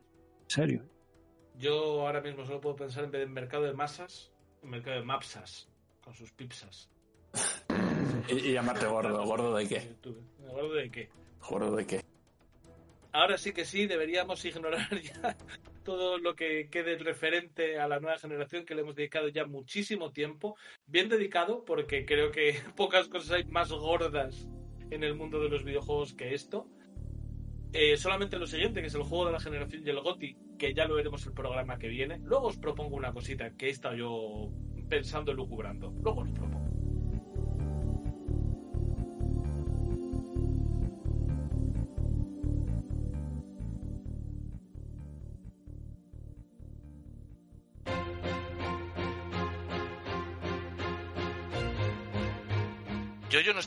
serio. 0.47 0.83
Yo 1.59 2.07
ahora 2.07 2.21
mismo 2.21 2.45
solo 2.45 2.61
puedo 2.61 2.77
pensar 2.77 3.03
en 3.03 3.11
vez 3.11 3.21
de 3.21 3.27
mercado 3.27 3.65
de 3.65 3.73
masas, 3.73 4.31
en 4.63 4.69
mercado 4.69 4.97
de 4.97 5.05
mapsas, 5.05 5.67
con 6.01 6.13
sus 6.13 6.31
pipsas. 6.31 6.89
Y, 8.29 8.49
y 8.49 8.53
llamarte 8.53 8.85
gordo. 8.87 9.23
¿Gordo 9.23 9.55
de 9.55 9.65
qué? 9.69 9.95
¿Gordo 10.39 10.73
de 10.73 10.91
qué? 10.91 11.09
¿Gordo 11.39 11.75
de 11.77 11.87
qué? 11.87 12.03
Ahora 13.11 13.37
sí 13.37 13.51
que 13.51 13.65
sí, 13.65 13.87
deberíamos 13.87 14.43
ignorar 14.45 14.89
ya 15.01 15.37
todo 15.83 16.17
lo 16.17 16.35
que 16.35 16.69
quede 16.69 16.97
referente 16.97 17.79
a 17.79 17.87
la 17.87 17.99
nueva 17.99 18.17
generación 18.17 18.65
que 18.65 18.75
le 18.75 18.81
hemos 18.81 18.95
dedicado 18.95 19.29
ya 19.29 19.45
muchísimo 19.45 20.11
tiempo. 20.11 20.57
Bien 20.85 21.07
dedicado, 21.07 21.63
porque 21.65 22.05
creo 22.05 22.31
que 22.31 22.59
pocas 22.75 23.07
cosas 23.07 23.31
hay 23.31 23.45
más 23.45 23.71
gordas 23.71 24.47
en 24.91 25.03
el 25.03 25.15
mundo 25.15 25.39
de 25.39 25.49
los 25.49 25.63
videojuegos 25.63 26.13
que 26.13 26.33
esto. 26.33 26.67
Eh, 27.73 27.97
solamente 27.97 28.37
lo 28.37 28.47
siguiente, 28.47 28.81
que 28.81 28.87
es 28.87 28.95
el 28.95 29.03
juego 29.03 29.25
de 29.25 29.33
la 29.33 29.39
generación 29.39 29.83
y 29.85 29.89
el 29.89 29.99
GOTI, 29.99 30.37
que 30.57 30.73
ya 30.73 30.85
lo 30.85 30.95
veremos 30.95 31.25
el 31.25 31.33
programa 31.33 31.77
que 31.77 31.87
viene. 31.87 32.19
Luego 32.19 32.47
os 32.47 32.57
propongo 32.57 32.95
una 32.95 33.11
cosita 33.11 33.51
que 33.51 33.67
he 33.67 33.69
estado 33.69 33.95
yo 33.95 34.49
pensando 34.89 35.31
y 35.31 35.35
lucubrando. 35.35 35.93
Luego 36.01 36.21
os 36.21 36.31
propongo. 36.31 36.66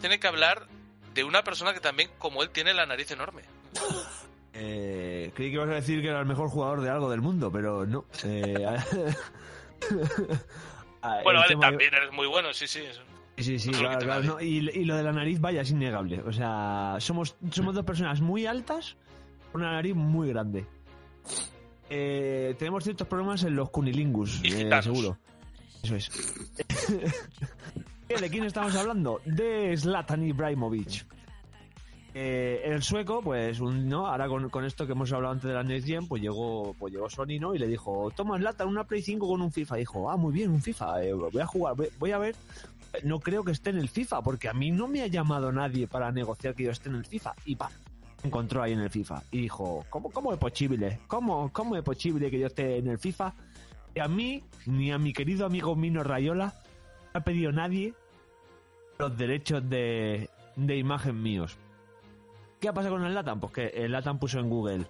Nos 0.01 0.09
tiene 0.09 0.19
que 0.19 0.27
hablar 0.27 0.67
de 1.15 1.25
una 1.25 1.45
persona 1.45 1.75
que 1.75 1.81
también, 1.81 2.09
como 2.19 2.43
él, 2.43 2.49
tiene 2.49 2.73
la 2.73 2.87
nariz 2.87 3.11
enorme. 3.11 3.43
Eh, 4.53 5.31
creí 5.37 5.51
que 5.51 5.55
ibas 5.55 5.69
a 5.69 5.75
decir 5.75 6.03
que 6.03 6.09
era 6.09 6.19
el 6.19 6.27
mejor 6.27 6.49
jugador 6.49 6.81
de 6.81 6.91
algo 6.91 7.09
del 7.09 7.21
mundo, 7.21 7.53
pero 7.53 7.87
no. 7.87 8.05
Eh, 8.25 8.67
ah, 11.03 11.21
Bueno, 11.23 11.39
vale, 11.39 11.55
también 11.55 11.95
eres 11.95 12.11
muy 12.11 12.27
bueno, 12.27 12.53
sí, 12.53 12.67
sí. 12.67 12.81
eso. 12.81 13.01
Sí, 13.39 13.61
sí, 13.61 13.71
No 13.71 13.79
claro, 13.79 14.01
claro, 14.01 14.23
no, 14.25 14.41
y, 14.41 14.69
y 14.71 14.85
lo 14.85 14.97
de 14.97 15.05
la 15.05 15.13
nariz, 15.13 15.41
vaya, 15.41 15.61
es 15.61 15.71
innegable. 15.71 16.21
O 16.23 16.33
sea, 16.33 16.97
somos, 16.99 17.37
somos 17.53 17.77
dos 17.77 17.85
personas 17.85 18.21
muy 18.21 18.45
altas, 18.45 18.97
con 19.53 19.61
una 19.61 19.71
nariz 19.75 19.95
muy 19.95 20.31
grande. 20.31 20.67
Eh, 21.89 22.57
tenemos 22.59 22.83
ciertos 22.83 23.07
problemas 23.07 23.45
en 23.45 23.55
los 23.55 23.71
cunilingus, 23.71 24.41
eh, 24.43 24.69
seguro. 24.83 25.17
Eso 25.85 25.95
es. 25.95 26.11
¿De 28.19 28.29
quién 28.29 28.45
estamos 28.45 28.75
hablando? 28.75 29.21
De 29.25 29.75
Zlatan 29.77 30.25
Ibrahimovic. 30.25 31.07
Eh, 32.13 32.61
el 32.65 32.83
sueco, 32.83 33.23
pues, 33.23 33.61
un, 33.61 33.89
¿no? 33.89 34.09
Ahora 34.09 34.27
con, 34.29 34.65
esto 34.65 34.85
que 34.85 34.93
hemos 34.93 35.13
hablado 35.13 35.33
antes 35.33 35.49
de 35.49 35.55
la 35.55 35.63
Next 35.63 35.87
Gen, 35.87 36.09
pues 36.09 36.21
llegó, 36.21 36.75
pues 36.77 36.93
llegó 36.93 37.09
Sony, 37.09 37.39
¿no? 37.41 37.55
Y 37.55 37.59
le 37.59 37.69
dijo, 37.69 38.11
toma 38.15 38.37
Zlatan 38.37 38.67
una 38.67 38.83
Play 38.83 39.01
5 39.01 39.27
con 39.27 39.41
un 39.41 39.53
FIFA. 39.53 39.77
dijo, 39.77 40.11
ah, 40.11 40.17
muy 40.17 40.33
bien, 40.33 40.51
un 40.51 40.61
FIFA, 40.61 41.05
eh, 41.05 41.13
voy 41.15 41.41
a 41.41 41.47
jugar, 41.47 41.77
voy, 41.77 41.89
voy 42.01 42.11
a 42.11 42.19
ver. 42.19 42.35
No 43.05 43.21
creo 43.21 43.45
que 43.45 43.53
esté 43.53 43.71
en 43.71 43.79
el 43.79 43.89
FIFA, 43.89 44.23
porque 44.23 44.49
a 44.49 44.53
mí 44.53 44.73
no 44.73 44.89
me 44.89 45.03
ha 45.03 45.07
llamado 45.07 45.53
nadie 45.53 45.87
para 45.87 46.11
negociar 46.11 46.57
que 46.57 46.65
yo 46.65 46.73
esté 46.73 46.89
en 46.89 46.97
el 46.97 47.07
FIFA. 47.07 47.35
Y 47.47 47.55
pa, 47.55 47.71
encontró 48.25 48.61
ahí 48.61 48.73
en 48.73 48.81
el 48.81 48.91
FIFA. 48.91 49.23
Y 49.31 49.43
dijo, 49.43 49.87
¿cómo, 49.89 50.11
cómo 50.11 50.33
es 50.33 50.39
posible? 50.39 50.99
¿Cómo, 51.07 51.51
¿Cómo 51.53 51.77
es 51.77 51.83
posible 51.83 52.29
que 52.29 52.41
yo 52.41 52.49
esté 52.49 52.79
en 52.79 52.89
el 52.89 52.99
FIFA? 52.99 53.33
Y 53.95 54.01
a 54.01 54.09
mí, 54.09 54.43
ni 54.67 54.91
a 54.91 54.99
mi 54.99 55.13
querido 55.13 55.47
amigo 55.47 55.77
Mino 55.77 56.03
Rayola, 56.03 56.53
no 57.15 57.21
ha 57.21 57.25
pedido 57.25 57.51
nadie 57.53 57.95
los 59.01 59.17
derechos 59.17 59.69
de, 59.69 60.29
de 60.57 60.77
imagen 60.77 61.21
míos. 61.23 61.57
¿Qué 62.61 62.69
ha 62.69 62.73
pasado 62.73 62.95
con 62.97 63.05
el 63.05 63.15
Latam? 63.15 63.41
Pues 63.41 63.53
que 63.53 63.67
el 63.69 63.93
Latam 63.93 64.19
puso 64.19 64.39
en 64.39 64.49
Google 64.51 64.85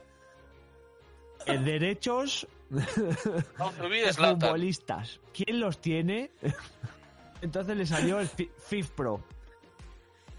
eh, 1.47 1.59
derechos 1.59 2.47
No, 2.71 3.73
olvides, 3.83 4.17
futbolistas. 4.17 5.21
¿Quién 5.33 5.61
los 5.61 5.81
tiene? 5.81 6.31
Entonces 7.43 7.77
le 7.77 7.87
salió 7.87 8.21
el 8.21 8.27
Fi- 8.29 8.51
FIF 8.59 8.91
Pro. 8.91 9.21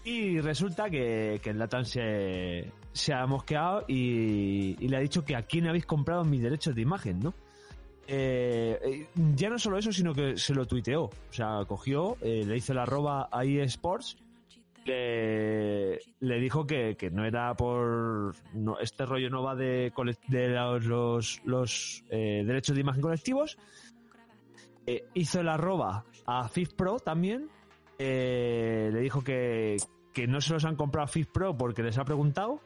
Y 0.04 0.40
resulta 0.40 0.90
que, 0.90 1.40
que 1.42 1.50
el 1.50 1.58
Latam 1.58 1.84
se, 1.84 2.70
se 2.92 3.12
ha 3.14 3.24
mosqueado 3.26 3.84
y, 3.88 4.76
y 4.78 4.88
le 4.88 4.96
ha 4.96 5.00
dicho 5.00 5.24
que 5.24 5.34
a 5.36 5.42
quién 5.42 5.66
habéis 5.68 5.86
comprado 5.86 6.24
mis 6.24 6.42
derechos 6.42 6.74
de 6.74 6.82
imagen, 6.82 7.20
¿no? 7.20 7.34
Eh, 8.06 8.78
eh, 8.82 9.06
ya 9.34 9.48
no 9.48 9.58
solo 9.58 9.78
eso, 9.78 9.92
sino 9.92 10.14
que 10.14 10.36
se 10.36 10.54
lo 10.54 10.66
tuiteó. 10.66 11.04
O 11.04 11.12
sea, 11.30 11.64
cogió, 11.66 12.16
eh, 12.20 12.44
le 12.46 12.56
hizo 12.56 12.74
la 12.74 12.82
arroba 12.82 13.28
a 13.30 13.44
eSports, 13.44 14.18
le, 14.84 16.00
dijo 16.20 16.66
que, 16.66 16.96
que 16.96 17.10
no 17.10 17.24
era 17.24 17.54
por... 17.54 18.34
Este 18.80 19.06
rollo 19.06 19.30
no 19.30 19.42
va 19.42 19.54
de, 19.54 19.92
los, 20.84 21.40
derechos 22.10 22.74
de 22.74 22.80
imagen 22.80 23.02
colectivos. 23.02 23.58
Hizo 25.14 25.40
el 25.40 25.48
arroba 25.48 26.04
a 26.26 26.48
FIFPro 26.48 26.98
también. 26.98 27.48
Le 27.98 29.00
dijo 29.00 29.22
que, 29.22 29.76
que 30.12 30.26
no 30.26 30.40
se 30.40 30.52
los 30.52 30.64
han 30.64 30.74
comprado 30.74 31.04
a 31.04 31.08
FIFPro 31.08 31.56
porque 31.56 31.84
les 31.84 31.96
ha 31.98 32.04
preguntado. 32.04 32.60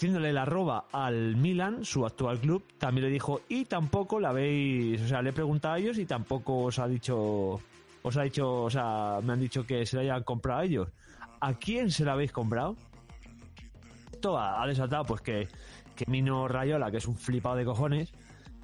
Haciéndole 0.00 0.30
el 0.30 0.38
arroba 0.38 0.86
al 0.92 1.36
Milan, 1.36 1.84
su 1.84 2.06
actual 2.06 2.40
club, 2.40 2.64
también 2.78 3.04
le 3.08 3.12
dijo, 3.12 3.42
y 3.50 3.66
tampoco 3.66 4.18
la 4.18 4.30
habéis, 4.30 4.98
o 5.02 5.06
sea, 5.06 5.20
le 5.20 5.28
he 5.28 5.32
preguntado 5.34 5.74
a 5.74 5.78
ellos 5.78 5.98
y 5.98 6.06
tampoco 6.06 6.62
os 6.64 6.78
ha 6.78 6.88
dicho, 6.88 7.60
os 8.00 8.16
ha 8.16 8.22
dicho, 8.22 8.62
o 8.62 8.70
sea, 8.70 9.18
me 9.22 9.34
han 9.34 9.40
dicho 9.40 9.66
que 9.66 9.84
se 9.84 9.96
la 9.96 10.02
hayan 10.04 10.22
comprado 10.22 10.60
a 10.60 10.64
ellos. 10.64 10.88
¿A 11.42 11.52
quién 11.52 11.90
se 11.90 12.06
la 12.06 12.12
habéis 12.12 12.32
comprado? 12.32 12.76
Esto 14.10 14.38
ha, 14.38 14.62
ha 14.62 14.66
desatado, 14.66 15.04
pues 15.04 15.20
que, 15.20 15.48
que 15.94 16.06
Mino 16.08 16.48
Rayola, 16.48 16.90
que 16.90 16.96
es 16.96 17.06
un 17.06 17.14
flipado 17.18 17.56
de 17.56 17.66
cojones, 17.66 18.10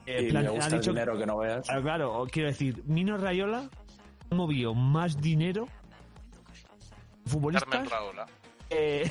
eh, 0.07 0.23
Y 0.29 0.31
plan- 0.31 0.47
ha 0.47 0.51
gusta 0.53 0.67
el 0.69 0.81
dicho 0.81 0.91
dinero 0.93 1.19
que 1.19 1.27
no 1.27 1.37
veas. 1.37 1.67
Claro, 1.67 1.83
claro, 1.83 2.27
quiero 2.33 2.49
decir, 2.49 2.83
Mino 2.87 3.19
Rayola 3.19 3.69
ha 4.31 4.35
movido 4.35 4.73
más 4.73 5.21
dinero 5.21 5.69
futbolistas 7.27 7.69
Carmen 7.69 7.91
Raola. 7.91 8.27
eh, 8.71 9.11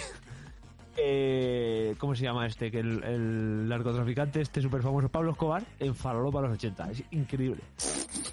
eh, 0.97 1.95
¿Cómo 1.97 2.15
se 2.15 2.23
llama 2.23 2.47
este? 2.47 2.71
Que 2.71 2.79
el, 2.79 3.67
narcotraficante, 3.67 4.41
este 4.41 4.61
súper 4.61 4.81
famoso, 4.81 5.09
Pablo 5.09 5.31
Escobar, 5.31 5.63
en 5.79 5.95
Farolopa 5.95 6.39
a 6.39 6.43
los 6.43 6.53
80. 6.53 6.91
Es 6.91 7.03
increíble. 7.11 7.61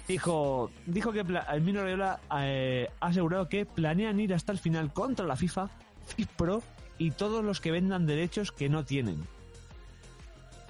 Dijo, 0.07 0.71
dijo 0.85 1.11
que 1.11 1.23
Mino 1.61 1.83
Rayola 1.83 2.19
eh, 2.39 2.89
ha 2.99 3.07
asegurado 3.07 3.49
que 3.49 3.65
planean 3.65 4.19
ir 4.19 4.33
hasta 4.33 4.51
el 4.51 4.59
final 4.59 4.93
contra 4.93 5.25
la 5.25 5.35
FIFA, 5.35 5.69
FIFPro 6.05 6.61
y 6.97 7.11
todos 7.11 7.43
los 7.43 7.59
que 7.59 7.71
vendan 7.71 8.05
derechos 8.05 8.51
que 8.51 8.69
no 8.69 8.85
tienen. 8.85 9.25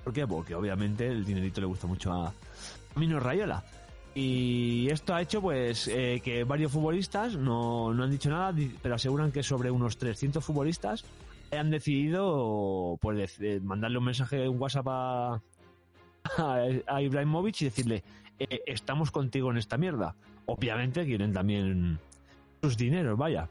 ¿Por 0.03 0.13
qué? 0.13 0.27
Porque 0.27 0.55
obviamente 0.55 1.07
el 1.07 1.25
dinerito 1.25 1.61
le 1.61 1.67
gusta 1.67 1.87
mucho 1.87 2.11
a 2.11 2.33
Mino 2.95 3.19
Rayola. 3.19 3.63
Y 4.15 4.89
esto 4.91 5.15
ha 5.15 5.21
hecho 5.21 5.41
pues 5.41 5.87
eh, 5.87 6.21
que 6.23 6.43
varios 6.43 6.71
futbolistas 6.71 7.35
no, 7.35 7.93
no 7.93 8.03
han 8.03 8.11
dicho 8.11 8.29
nada, 8.29 8.53
pero 8.81 8.95
aseguran 8.95 9.31
que 9.31 9.41
sobre 9.41 9.71
unos 9.71 9.97
300 9.97 10.43
futbolistas 10.43 11.03
han 11.57 11.71
decidido 11.71 12.97
pues 13.01 13.39
eh, 13.39 13.59
mandarle 13.61 13.97
un 13.97 14.05
mensaje, 14.05 14.47
un 14.47 14.59
WhatsApp 14.59 14.87
a, 14.87 15.41
a, 16.37 16.65
a 16.87 17.01
Ibrahimovic 17.01 17.61
y 17.61 17.65
decirle 17.65 18.03
eh, 18.39 18.61
estamos 18.65 19.11
contigo 19.11 19.51
en 19.51 19.57
esta 19.57 19.77
mierda. 19.77 20.15
Obviamente 20.45 21.05
quieren 21.05 21.33
también 21.33 21.99
sus 22.61 22.77
dineros, 22.77 23.17
vaya. 23.17 23.47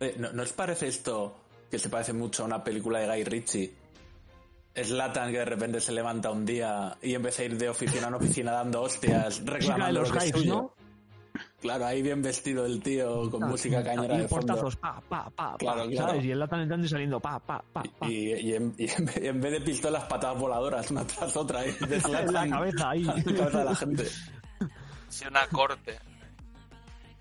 Eh, 0.00 0.14
¿No, 0.18 0.32
¿No 0.32 0.42
os 0.42 0.52
parece 0.52 0.88
esto 0.88 1.36
que 1.70 1.78
se 1.78 1.88
parece 1.88 2.12
mucho 2.12 2.42
a 2.42 2.46
una 2.46 2.62
película 2.62 3.00
de 3.00 3.06
Guy 3.06 3.24
Ritchie? 3.24 3.74
Es 4.74 4.90
Latan 4.90 5.30
que 5.30 5.38
de 5.38 5.44
repente 5.44 5.80
se 5.80 5.92
levanta 5.92 6.30
un 6.30 6.44
día 6.44 6.96
y 7.00 7.14
empieza 7.14 7.42
a 7.42 7.44
ir 7.46 7.56
de 7.56 7.68
oficina 7.68 8.08
en 8.08 8.14
oficina 8.14 8.52
dando 8.52 8.82
hostias, 8.82 9.44
reclamando 9.46 10.00
los 10.00 10.10
lo 10.10 10.18
que 10.18 10.26
hypes. 10.26 10.46
¿no? 10.46 10.74
Claro, 11.64 11.86
ahí 11.86 12.02
bien 12.02 12.20
vestido 12.20 12.66
el 12.66 12.82
tío 12.82 13.30
con 13.30 13.48
música 13.48 13.82
cañera 13.82 14.16
y 14.16 14.18
de 14.18 14.28
fondo. 14.28 14.48
portazos, 14.48 14.76
pa, 14.76 15.00
pa, 15.08 15.30
pa, 15.30 15.56
Claro, 15.56 15.84
pa, 15.84 15.88
claro. 15.88 16.08
¿sabes? 16.08 16.24
Y 16.26 16.30
el 16.30 16.38
Latan 16.38 16.60
entrando 16.60 16.84
y 16.84 16.88
saliendo, 16.90 17.18
pa, 17.20 17.38
pa, 17.40 17.64
pa, 17.72 17.82
pa. 17.98 18.06
Y, 18.06 18.34
y 18.34 18.54
en, 18.54 18.74
y 18.76 18.84
en 18.90 19.06
vez- 19.06 19.20
y 19.22 19.26
en 19.28 19.40
vez 19.40 19.52
de 19.52 19.60
pistolas, 19.62 20.04
patadas 20.04 20.38
voladoras, 20.38 20.90
una 20.90 21.06
tras 21.06 21.34
otra. 21.38 21.62
de 21.62 21.70
en 21.70 22.32
la 22.34 22.46
cabeza 22.50 22.90
ahí. 22.90 23.08
a 23.08 23.14
la 23.16 23.22
cabeza 23.24 23.58
de 23.60 23.64
la 23.64 23.74
gente. 23.76 24.04
Sí, 25.08 25.24
una 25.26 25.46
corte. 25.46 25.96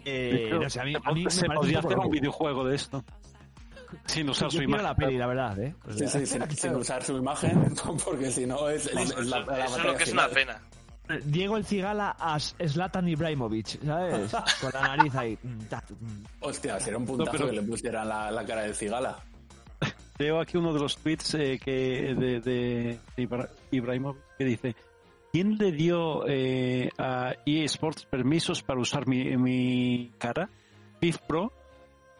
Eh, 0.03 0.49
no 0.51 0.69
sé, 0.69 0.81
a 0.81 0.83
mí, 0.83 0.93
a 1.01 1.11
mí 1.13 1.23
me 1.23 1.31
se 1.31 1.45
parece 1.45 1.55
podría 1.55 1.79
hacer 1.79 1.97
un 1.99 2.09
videojuego 2.09 2.65
de 2.65 2.75
esto. 2.75 3.03
Sin 4.07 4.27
usar 4.29 4.49
Yo 4.49 4.57
su 4.57 4.63
imagen. 4.63 4.83
la 4.83 4.95
peli, 4.95 5.17
la 5.17 5.27
verdad, 5.27 5.57
¿eh? 5.59 5.75
O 5.87 5.93
Sí, 5.93 6.05
sí, 6.07 6.25
sin, 6.25 6.51
sin 6.51 6.75
usar 6.75 7.01
su 7.03 7.15
imagen, 7.15 7.73
porque 8.05 8.29
si 8.31 8.45
no 8.45 8.67
es, 8.67 8.87
es- 8.87 8.93
Eso, 9.11 9.19
es 9.21 9.27
la, 9.27 9.39
la 9.39 9.65
eso 9.65 9.83
lo 9.83 9.95
que 9.95 10.03
es 10.03 10.11
una 10.11 10.27
pena. 10.27 10.59
Diego 11.25 11.57
el 11.57 11.65
Cigala 11.65 12.15
a 12.17 12.39
Zlatan 12.39 13.07
Ibrahimovic, 13.07 13.83
¿sabes? 13.85 14.31
Con 14.61 14.71
la 14.73 14.95
nariz 14.95 15.15
ahí. 15.15 15.37
Hostia, 16.39 16.79
sería 16.79 16.97
un 16.97 17.05
puntazo 17.05 17.31
No, 17.33 17.37
pero- 17.37 17.49
que 17.49 17.55
le 17.57 17.63
pusieran 17.63 18.07
la, 18.07 18.31
la 18.31 18.45
cara 18.45 18.61
de 18.63 18.73
cigala. 18.73 19.17
Veo 20.17 20.39
aquí 20.39 20.57
uno 20.57 20.73
de 20.73 20.79
los 20.79 20.97
tweets 20.97 21.33
eh, 21.35 21.59
que 21.63 22.15
de, 22.15 22.39
de 22.39 22.99
Ibra- 23.17 23.49
Ibrahimovic 23.71 24.21
que 24.37 24.45
dice 24.45 24.75
¿Quién 25.31 25.57
le 25.57 25.71
dio 25.71 26.27
eh, 26.27 26.89
a 26.97 27.33
EA 27.45 27.65
Sports 27.65 28.05
permisos 28.05 28.61
para 28.61 28.79
usar 28.79 29.07
mi, 29.07 29.35
mi 29.35 30.11
cara? 30.19 30.47
FIF 31.01 31.17
Pro. 31.27 31.51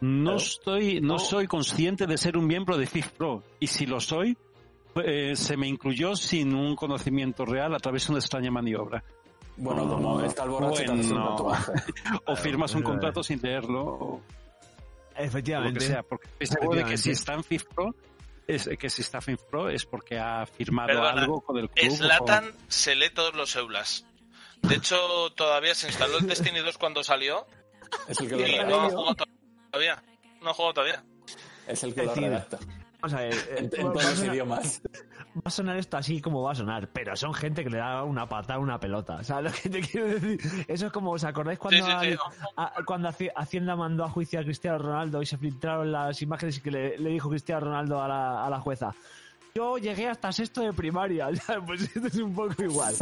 No 0.01 0.36
estoy, 0.36 0.99
no 0.99 1.13
No. 1.13 1.19
soy 1.19 1.45
consciente 1.47 2.07
de 2.07 2.17
ser 2.17 2.36
un 2.38 2.47
miembro 2.47 2.75
de 2.77 2.88
FIF 2.88 3.11
Pro 3.11 3.43
y 3.59 3.67
si 3.67 3.86
lo 3.86 3.99
soy, 4.01 4.36
eh, 4.95 5.35
se 5.35 5.57
me 5.57 5.67
incluyó 5.67 6.15
sin 6.15 6.53
un 6.53 6.75
conocimiento 6.75 7.45
real 7.45 7.73
a 7.73 7.79
través 7.79 8.05
de 8.07 8.13
una 8.13 8.19
extraña 8.19 8.51
maniobra. 8.51 9.03
Bueno, 9.57 9.87
como 9.87 10.21
está 10.21 10.43
el 10.43 10.49
borracho, 10.49 10.83
Bueno. 10.93 11.47
O 12.25 12.35
firmas 12.35 12.73
un 12.73 12.81
pero- 12.81 12.89
contrato 12.91 13.23
sin 13.23 13.41
leerlo 13.41 13.83
o 13.83 13.95
o 13.95 14.19
lo 14.19 14.21
que 15.15 15.23
Efectivamente. 15.25 15.79
sea, 15.81 16.01
porque 16.03 16.27
estoy 16.39 16.47
seguro 16.59 16.77
de 16.79 16.85
que 16.85 16.97
si 16.97 17.11
Efectivamente. 17.11 17.11
está 17.19 17.33
en 17.35 17.43
FIF 17.43 17.63
Pro 17.73 17.95
es 18.47 18.69
que 18.79 18.89
si 18.89 19.01
está 19.03 19.17
en 19.19 19.21
FIF 19.21 19.41
Pro 19.43 19.69
es 19.69 19.85
porque 19.85 20.17
ha 20.17 20.45
firmado 20.47 20.87
Perdona, 20.87 21.21
algo 21.21 21.41
con 21.41 21.57
el 21.59 21.69
club. 21.69 21.91
o 21.91 21.95
Slatan 21.95 22.51
se 22.67 22.95
lee 22.95 23.11
todos 23.13 23.35
los 23.35 23.55
eulas. 23.55 24.05
De 24.63 24.75
hecho, 24.75 24.97
todavía 25.35 25.75
se 25.75 25.87
instaló 25.87 26.17
el 26.17 26.25
Destiny 26.27 26.59
2 26.61 26.77
cuando 26.79 27.03
salió 27.03 27.45
Es 28.07 28.19
el 28.21 28.27
que 28.29 28.35
lo 28.37 28.47
y 28.47 28.55
no 28.55 28.61
ha 28.61 28.65
redacta. 28.65 28.89
jugado 28.95 29.15
todavía. 29.71 30.03
No 30.41 30.53
jugado 30.53 30.73
todavía. 30.73 31.03
Es 31.67 31.83
el 31.83 31.93
que 31.93 32.03
lo 32.03 32.15
redacta. 32.15 32.57
Vamos 33.04 33.14
a 33.20 33.22
ver. 33.22 33.34
eh, 33.34 33.56
En, 33.58 33.70
todos 33.70 34.06
a 34.06 34.10
los 34.10 34.18
sonar, 34.20 34.34
idiomas. 34.34 34.82
va 35.36 35.41
a 35.43 35.49
sonar 35.49 35.76
esto 35.78 35.97
así 35.97 36.22
como 36.22 36.41
va 36.41 36.54
a 36.54 36.56
sonar, 36.56 36.88
pero 36.93 37.16
son 37.18 37.34
gente 37.34 37.62
que 37.64 37.70
le 37.70 37.78
da 37.80 38.04
una 38.04 38.30
patada 38.30 38.56
a 38.56 38.60
una 38.60 38.80
pelota. 38.80 39.22
¿Sabes 39.26 39.51
lo 39.51 39.58
que 39.62 39.70
te 39.70 39.82
quiero 39.82 40.08
decir? 40.08 40.39
Eso 40.70 40.86
es 40.88 40.91
como, 40.93 41.12
¿os 41.12 41.24
acordáis 41.26 41.60
cuando, 41.60 41.86
Sí, 41.86 41.91
sí, 42.01 42.12
sí. 42.14 42.18
al- 42.56 42.66
a- 42.66 42.74
cuando 42.86 43.10
Haci- 43.10 43.32
Hacienda 43.36 43.76
mandó 43.76 44.06
a 44.06 44.10
juicio 44.10 44.39
a 44.39 44.43
Cristiano 44.43 44.78
Ronaldo 44.78 45.22
y 45.22 45.26
se 45.26 45.38
filtraron 45.38 45.91
las 45.91 46.22
imágenes 46.22 46.58
y 46.58 46.62
que 46.62 46.72
le, 46.72 46.97
le 46.97 47.10
dijo 47.10 47.30
Cristiano 47.30 47.66
Ronaldo 47.66 48.01
a 48.01 48.08
la, 48.08 48.45
a 48.45 48.49
la 48.49 48.60
jueza? 48.62 48.93
Yo 49.54 49.78
llegué 49.78 50.08
hasta 50.08 50.32
sexto 50.32 50.62
de 50.62 50.72
primaria. 50.72 51.28
Pues 51.68 51.82
esto 51.82 52.08
es 52.08 52.16
un 52.16 52.34
poco 52.34 52.64
igual. 52.64 52.95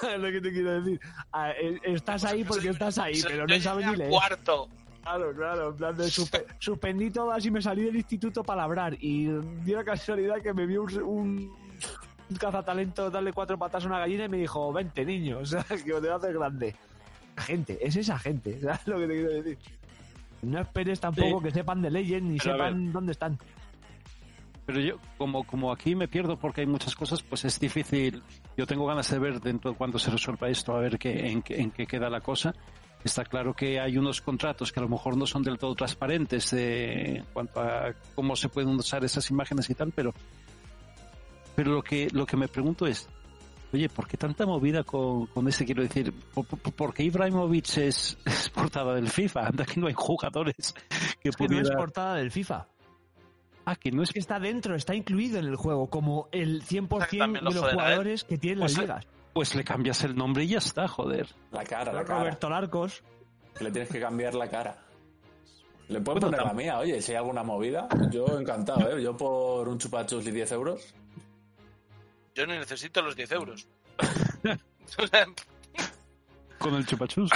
¿Sabes 0.00 0.18
lo 0.20 0.32
que 0.32 0.40
te 0.40 0.52
quiero 0.52 0.80
decir? 0.82 1.00
Ah, 1.32 1.52
eh, 1.52 1.78
Estás 1.84 2.24
ahí 2.24 2.42
porque 2.42 2.70
estás 2.70 2.98
ahí, 2.98 3.22
pero 3.22 3.46
no 3.46 3.54
Yo 3.54 3.62
sabes 3.62 3.84
llegué 3.84 3.92
ni 3.92 3.98
leer. 3.98 4.10
cuarto. 4.10 4.68
Claro, 5.08 5.34
claro, 5.34 5.68
en 5.70 5.76
plan 5.76 5.96
de 5.96 6.04
suspe- 6.04 6.44
suspendí 6.58 7.10
todas 7.10 7.44
y 7.46 7.50
me 7.50 7.62
salí 7.62 7.82
del 7.84 7.96
instituto 7.96 8.42
para 8.44 8.62
labrar 8.62 8.94
y 9.00 9.24
dio 9.64 9.76
la 9.76 9.84
casualidad 9.84 10.36
que 10.42 10.52
me 10.52 10.66
vio 10.66 10.82
un, 10.82 11.02
un, 11.02 11.56
un 12.30 12.36
cazatalento 12.36 13.08
darle 13.10 13.32
cuatro 13.32 13.56
patas 13.58 13.84
a 13.84 13.86
una 13.86 13.98
gallina 14.00 14.26
y 14.26 14.28
me 14.28 14.36
dijo, 14.36 14.70
vente 14.72 15.04
niño, 15.06 15.38
o 15.42 15.46
sea, 15.46 15.64
que 15.64 15.78
te 15.78 16.08
va 16.08 16.14
a 16.14 16.16
hacer 16.18 16.34
grande. 16.34 16.76
Gente, 17.38 17.78
es 17.80 17.96
esa 17.96 18.18
gente, 18.18 18.60
¿sabes 18.60 18.86
lo 18.86 18.98
que 18.98 19.06
te 19.06 19.14
quiero 19.14 19.30
decir? 19.30 19.58
No 20.42 20.60
esperes 20.60 21.00
tampoco 21.00 21.38
Sí. 21.38 21.44
que 21.44 21.50
sepan 21.52 21.80
de 21.82 21.90
Legend 21.90 22.30
ni 22.30 22.38
Pero 22.38 22.52
sepan 22.54 22.92
dónde 22.92 23.12
están. 23.12 23.38
Pero 24.66 24.80
yo, 24.80 24.96
como, 25.16 25.44
como 25.44 25.72
aquí 25.72 25.94
me 25.94 26.06
pierdo 26.08 26.36
porque 26.36 26.60
hay 26.60 26.66
muchas 26.66 26.94
cosas, 26.94 27.22
pues 27.22 27.44
es 27.46 27.58
difícil. 27.58 28.22
Yo 28.56 28.66
tengo 28.66 28.84
ganas 28.84 29.10
de 29.10 29.18
ver 29.18 29.40
dentro 29.40 29.70
de 29.70 29.76
cuando 29.78 29.98
se 29.98 30.10
resuelva 30.10 30.50
esto, 30.50 30.76
a 30.76 30.80
ver 30.80 30.98
qué, 30.98 31.30
en, 31.30 31.42
en 31.48 31.70
qué 31.70 31.86
queda 31.86 32.10
la 32.10 32.20
cosa. 32.20 32.54
Está 33.04 33.24
claro 33.24 33.54
que 33.54 33.78
hay 33.80 33.96
unos 33.96 34.20
contratos 34.20 34.72
que 34.72 34.80
a 34.80 34.82
lo 34.82 34.88
mejor 34.88 35.16
no 35.16 35.26
son 35.26 35.42
del 35.42 35.56
todo 35.58 35.74
transparentes 35.74 36.50
de, 36.50 37.16
en 37.18 37.24
cuanto 37.32 37.60
a 37.60 37.94
cómo 38.14 38.34
se 38.36 38.48
pueden 38.48 38.70
usar 38.70 39.04
esas 39.04 39.30
imágenes 39.30 39.70
y 39.70 39.74
tal, 39.74 39.92
pero, 39.94 40.12
pero 41.54 41.72
lo 41.72 41.82
que, 41.82 42.08
lo 42.12 42.26
que 42.26 42.36
me 42.36 42.48
pregunto 42.48 42.86
es, 42.86 43.08
oye, 43.72 43.88
¿por 43.88 44.08
qué 44.08 44.16
tanta 44.16 44.46
movida 44.46 44.82
con, 44.82 45.26
con 45.26 45.46
este? 45.48 45.64
Quiero 45.64 45.82
decir, 45.82 46.12
¿por, 46.34 46.44
por, 46.44 46.58
por 46.72 46.92
qué 46.94 47.04
Ibrahimovic 47.04 47.76
es, 47.78 48.18
es 48.24 48.50
portada 48.50 48.94
del 48.94 49.08
FIFA? 49.08 49.46
Anda 49.46 49.64
que 49.64 49.80
no 49.80 49.86
hay 49.86 49.94
jugadores 49.96 50.74
que 51.20 51.28
Es 51.28 51.36
que 51.36 51.46
no 51.48 51.54
es 51.54 51.60
pudiera... 51.62 51.76
portada 51.78 52.14
del 52.16 52.30
FIFA. 52.32 52.66
Ah, 53.64 53.76
que 53.76 53.90
no 53.92 54.02
es 54.02 54.10
que 54.12 54.18
está 54.18 54.40
dentro, 54.40 54.74
está 54.74 54.94
incluido 54.94 55.38
en 55.38 55.44
el 55.44 55.56
juego, 55.56 55.88
como 55.90 56.28
el 56.32 56.62
100% 56.64 57.18
También 57.18 57.44
lo 57.44 57.50
de 57.50 57.56
los 57.60 57.68
¿eh? 57.68 57.74
jugadores 57.74 58.24
que 58.24 58.38
tienen 58.38 58.60
las 58.60 58.72
Pues, 58.74 58.82
ligas. 58.82 59.06
Pues 59.32 59.54
le 59.54 59.64
cambias 59.64 60.02
el 60.04 60.16
nombre 60.16 60.44
y 60.44 60.48
ya 60.48 60.58
está, 60.58 60.88
joder. 60.88 61.28
La 61.52 61.64
cara, 61.64 61.92
la 61.92 62.04
cara. 62.04 62.20
Roberto 62.20 62.48
Larcos. 62.50 63.02
Le 63.60 63.70
tienes 63.70 63.90
que 63.90 64.00
cambiar 64.00 64.34
la 64.34 64.48
cara. 64.48 64.84
Le 65.88 66.00
Bueno, 66.00 66.20
poner 66.20 66.42
la 66.42 66.52
mía, 66.52 66.78
oye, 66.78 67.00
si 67.00 67.12
hay 67.12 67.18
alguna 67.18 67.42
movida. 67.42 67.88
Yo 68.10 68.38
encantado, 68.38 68.90
¿eh? 68.96 69.02
Yo 69.02 69.16
por 69.16 69.68
un 69.68 69.78
chupachus 69.78 70.26
y 70.26 70.30
10 70.30 70.52
euros. 70.52 70.94
Yo 72.34 72.46
no 72.46 72.54
necesito 72.54 73.00
los 73.02 73.16
10 73.16 73.32
euros. 73.32 73.66
Con 76.58 76.74
el 76.74 76.86
chupachus. 76.86 77.30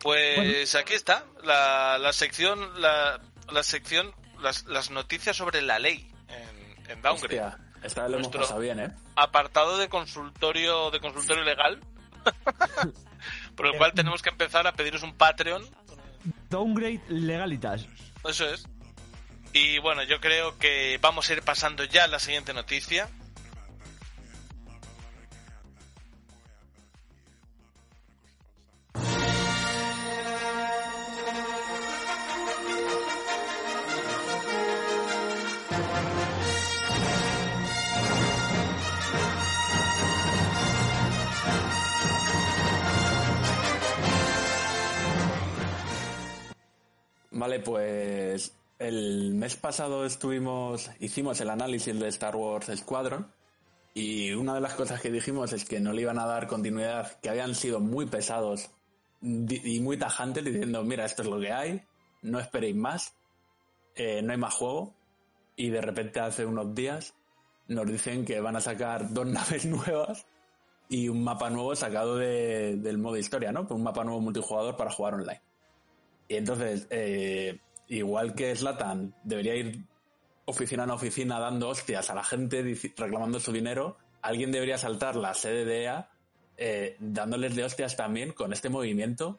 pues 0.00 0.74
aquí 0.74 0.94
está 0.94 1.24
la, 1.44 1.96
la 1.98 2.12
sección, 2.12 2.80
la, 2.80 3.20
la 3.50 3.62
sección, 3.62 4.12
las, 4.40 4.64
las 4.66 4.90
noticias 4.90 5.36
sobre 5.36 5.62
la 5.62 5.78
ley 5.78 6.10
en, 6.28 6.90
en 6.90 7.02
Downgrade. 7.02 7.40
Hostia, 7.40 7.71
esta 7.82 8.02
vez 8.02 8.10
lo 8.10 8.16
hemos 8.18 8.28
Nuestro- 8.28 8.40
pasado 8.42 8.60
bien, 8.60 8.80
¿eh? 8.80 8.90
Apartado 9.16 9.78
de 9.78 9.88
consultorio, 9.88 10.90
de 10.90 11.00
consultorio 11.00 11.42
legal. 11.44 11.80
por 13.56 13.66
el 13.66 13.76
cual 13.76 13.92
tenemos 13.94 14.22
que 14.22 14.30
empezar 14.30 14.66
a 14.66 14.72
pediros 14.72 15.02
un 15.02 15.14
Patreon. 15.14 15.64
Downgrade 16.50 17.00
Legalitas. 17.08 17.86
Eso 18.24 18.46
es. 18.48 18.64
Y 19.52 19.78
bueno, 19.78 20.02
yo 20.04 20.20
creo 20.20 20.56
que 20.58 20.98
vamos 21.02 21.28
a 21.28 21.32
ir 21.34 21.42
pasando 21.42 21.84
ya 21.84 22.04
a 22.04 22.08
la 22.08 22.18
siguiente 22.18 22.54
noticia. 22.54 23.08
Vale, 47.42 47.58
pues 47.58 48.56
el 48.78 49.34
mes 49.34 49.56
pasado 49.56 50.06
estuvimos, 50.06 50.88
hicimos 51.00 51.40
el 51.40 51.50
análisis 51.50 51.98
de 51.98 52.06
Star 52.06 52.36
Wars 52.36 52.70
Squadron 52.76 53.32
y 53.94 54.30
una 54.30 54.54
de 54.54 54.60
las 54.60 54.74
cosas 54.74 55.00
que 55.00 55.10
dijimos 55.10 55.52
es 55.52 55.64
que 55.64 55.80
no 55.80 55.92
le 55.92 56.02
iban 56.02 56.20
a 56.20 56.26
dar 56.26 56.46
continuidad, 56.46 57.18
que 57.18 57.30
habían 57.30 57.56
sido 57.56 57.80
muy 57.80 58.06
pesados 58.06 58.70
y 59.20 59.80
muy 59.80 59.96
tajantes 59.96 60.44
diciendo, 60.44 60.84
mira, 60.84 61.04
esto 61.04 61.22
es 61.22 61.28
lo 61.28 61.40
que 61.40 61.50
hay, 61.50 61.82
no 62.22 62.38
esperéis 62.38 62.76
más, 62.76 63.16
eh, 63.96 64.22
no 64.22 64.30
hay 64.30 64.38
más 64.38 64.54
juego 64.54 64.94
y 65.56 65.70
de 65.70 65.80
repente 65.80 66.20
hace 66.20 66.46
unos 66.46 66.72
días 66.76 67.12
nos 67.66 67.88
dicen 67.88 68.24
que 68.24 68.40
van 68.40 68.54
a 68.54 68.60
sacar 68.60 69.12
dos 69.12 69.26
naves 69.26 69.66
nuevas 69.66 70.26
y 70.88 71.08
un 71.08 71.24
mapa 71.24 71.50
nuevo 71.50 71.74
sacado 71.74 72.18
de- 72.18 72.76
del 72.76 72.98
modo 72.98 73.16
historia, 73.16 73.50
¿no? 73.50 73.66
Un 73.68 73.82
mapa 73.82 74.04
nuevo 74.04 74.20
multijugador 74.20 74.76
para 74.76 74.92
jugar 74.92 75.14
online. 75.14 75.40
Y 76.28 76.36
entonces, 76.36 76.86
eh, 76.90 77.60
igual 77.88 78.34
que 78.34 78.54
Slatan 78.56 79.14
debería 79.22 79.54
ir 79.54 79.84
oficina 80.44 80.84
en 80.84 80.90
oficina 80.90 81.38
dando 81.38 81.68
hostias 81.68 82.10
a 82.10 82.14
la 82.14 82.24
gente 82.24 82.62
reclamando 82.96 83.38
su 83.38 83.52
dinero, 83.52 83.96
alguien 84.22 84.50
debería 84.52 84.78
saltar 84.78 85.16
la 85.16 85.34
sede 85.34 85.64
de 85.64 85.82
EA 85.84 86.10
eh, 86.56 86.96
dándoles 87.00 87.54
de 87.56 87.64
hostias 87.64 87.96
también 87.96 88.32
con 88.32 88.52
este 88.52 88.68
movimiento 88.68 89.38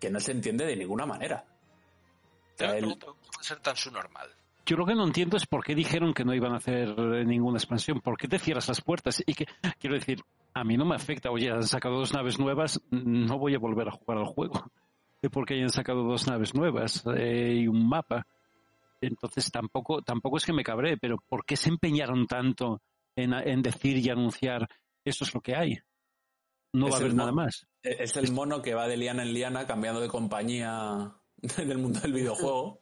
que 0.00 0.10
no 0.10 0.20
se 0.20 0.32
entiende 0.32 0.64
de 0.64 0.76
ninguna 0.76 1.06
manera. 1.06 1.44
O 1.46 1.50
Yo 1.50 2.56
sea, 2.56 2.68
me 2.68 2.74
el- 2.74 2.78
pregunto, 2.80 3.06
¿cómo 3.06 3.30
puede 3.32 3.44
ser 3.44 3.60
tan 3.60 3.76
su 3.76 3.90
normal? 3.90 4.28
Yo 4.66 4.76
lo 4.76 4.84
que 4.84 4.94
no 4.94 5.04
entiendo 5.06 5.36
es 5.38 5.46
por 5.46 5.64
qué 5.64 5.74
dijeron 5.74 6.12
que 6.12 6.24
no 6.24 6.34
iban 6.34 6.52
a 6.52 6.58
hacer 6.58 6.88
eh, 6.98 7.24
ninguna 7.24 7.56
expansión. 7.58 8.00
¿Por 8.00 8.18
qué 8.18 8.28
te 8.28 8.38
cierras 8.38 8.68
las 8.68 8.82
puertas? 8.82 9.22
Y 9.26 9.32
que, 9.34 9.46
quiero 9.78 9.96
decir, 9.96 10.20
a 10.52 10.62
mí 10.62 10.76
no 10.76 10.84
me 10.84 10.94
afecta. 10.94 11.30
Oye, 11.30 11.50
han 11.50 11.62
sacado 11.62 11.96
dos 11.98 12.12
naves 12.12 12.38
nuevas, 12.38 12.78
no 12.90 13.38
voy 13.38 13.54
a 13.54 13.58
volver 13.58 13.88
a 13.88 13.92
jugar 13.92 14.18
al 14.18 14.26
juego. 14.26 14.70
Porque 15.32 15.54
hayan 15.54 15.70
sacado 15.70 16.04
dos 16.04 16.26
naves 16.28 16.54
nuevas 16.54 17.02
eh, 17.16 17.54
y 17.62 17.66
un 17.68 17.88
mapa. 17.88 18.26
Entonces 19.00 19.50
tampoco, 19.50 20.02
tampoco 20.02 20.36
es 20.38 20.44
que 20.44 20.52
me 20.52 20.64
cabré, 20.64 20.96
pero 20.96 21.18
¿por 21.28 21.44
qué 21.44 21.56
se 21.56 21.68
empeñaron 21.68 22.26
tanto 22.26 22.82
en, 23.16 23.32
en 23.32 23.62
decir 23.62 23.98
y 23.98 24.10
anunciar 24.10 24.68
esto 25.04 25.24
es 25.24 25.34
lo 25.34 25.40
que 25.40 25.54
hay? 25.56 25.78
No 26.72 26.86
Es 26.88 26.92
va 26.92 26.96
a 26.96 27.00
el 27.00 27.04
haber 27.06 27.16
nada 27.16 27.32
más. 27.32 27.66
Es 27.82 28.16
el 28.16 28.32
mono 28.32 28.60
que 28.62 28.74
va 28.74 28.86
de 28.86 28.96
liana 28.96 29.22
en 29.22 29.32
liana 29.32 29.66
cambiando 29.66 30.00
de 30.00 30.08
compañía 30.08 31.12
del 31.56 31.78
mundo 31.78 32.00
del 32.00 32.12
videojuego. 32.12 32.80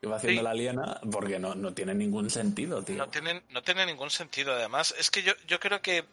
Que 0.00 0.08
va 0.08 0.16
haciendo 0.16 0.40
Sí. 0.42 0.44
la 0.44 0.54
liana 0.54 1.00
porque 1.10 1.38
no, 1.38 1.54
no 1.54 1.72
tiene 1.72 1.94
ningún 1.94 2.28
sentido, 2.30 2.82
tío. 2.82 2.96
No 2.96 3.08
tiene, 3.08 3.42
no 3.50 3.62
tiene 3.62 3.86
ningún 3.86 4.10
sentido, 4.10 4.52
además. 4.52 4.94
Es 4.98 5.10
que 5.10 5.22
yo, 5.22 5.32
yo 5.46 5.58
creo 5.58 5.80
que 5.80 6.04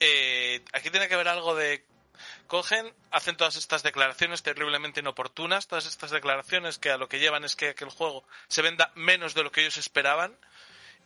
eh, 0.00 0.64
aquí 0.72 0.88
tiene 0.90 1.08
que 1.08 1.14
haber 1.14 1.28
algo 1.28 1.54
de... 1.54 1.84
Cogen, 2.46 2.92
hacen 3.10 3.36
todas 3.36 3.56
estas 3.56 3.82
declaraciones 3.82 4.42
terriblemente 4.42 5.00
inoportunas, 5.00 5.66
todas 5.68 5.86
estas 5.86 6.10
declaraciones 6.10 6.78
que 6.78 6.90
a 6.90 6.96
lo 6.96 7.08
que 7.08 7.18
llevan 7.18 7.44
es 7.44 7.56
que, 7.56 7.74
que 7.74 7.84
el 7.84 7.90
juego 7.90 8.24
se 8.48 8.62
venda 8.62 8.90
menos 8.94 9.34
de 9.34 9.42
lo 9.42 9.52
que 9.52 9.60
ellos 9.60 9.76
esperaban. 9.76 10.36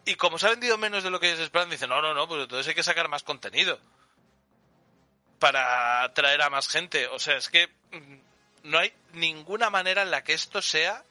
Y 0.05 0.17
como 0.17 0.39
se 0.39 0.47
ha 0.47 0.51
vendido 0.51 0.79
menos 0.79 1.05
de 1.05 1.11
lo 1.11 1.21
que 1.21 1.29
ellos 1.29 1.41
esperaban, 1.41 1.71
dicen, 1.71 1.89
no, 1.89 2.03
no, 2.03 2.13
no, 2.15 2.27
pues 2.27 2.43
entonces 2.43 2.69
hay 2.69 2.75
que 2.75 2.83
sacar 2.83 3.09
más 3.09 3.23
contenido. 3.23 3.79
Para 5.39 6.03
atraer 6.05 6.43
a 6.43 6.51
más 6.51 6.69
gente. 6.69 7.09
O 7.09 7.19
sea, 7.19 7.37
es 7.37 7.49
que 7.49 7.69
mm, 7.93 8.19
no 8.65 8.79
hay 8.79 8.93
ninguna 9.13 9.71
manera 9.71 10.03
en 10.03 10.11
la 10.11 10.23
que 10.23 10.35
esto 10.35 10.63
sea 10.63 11.05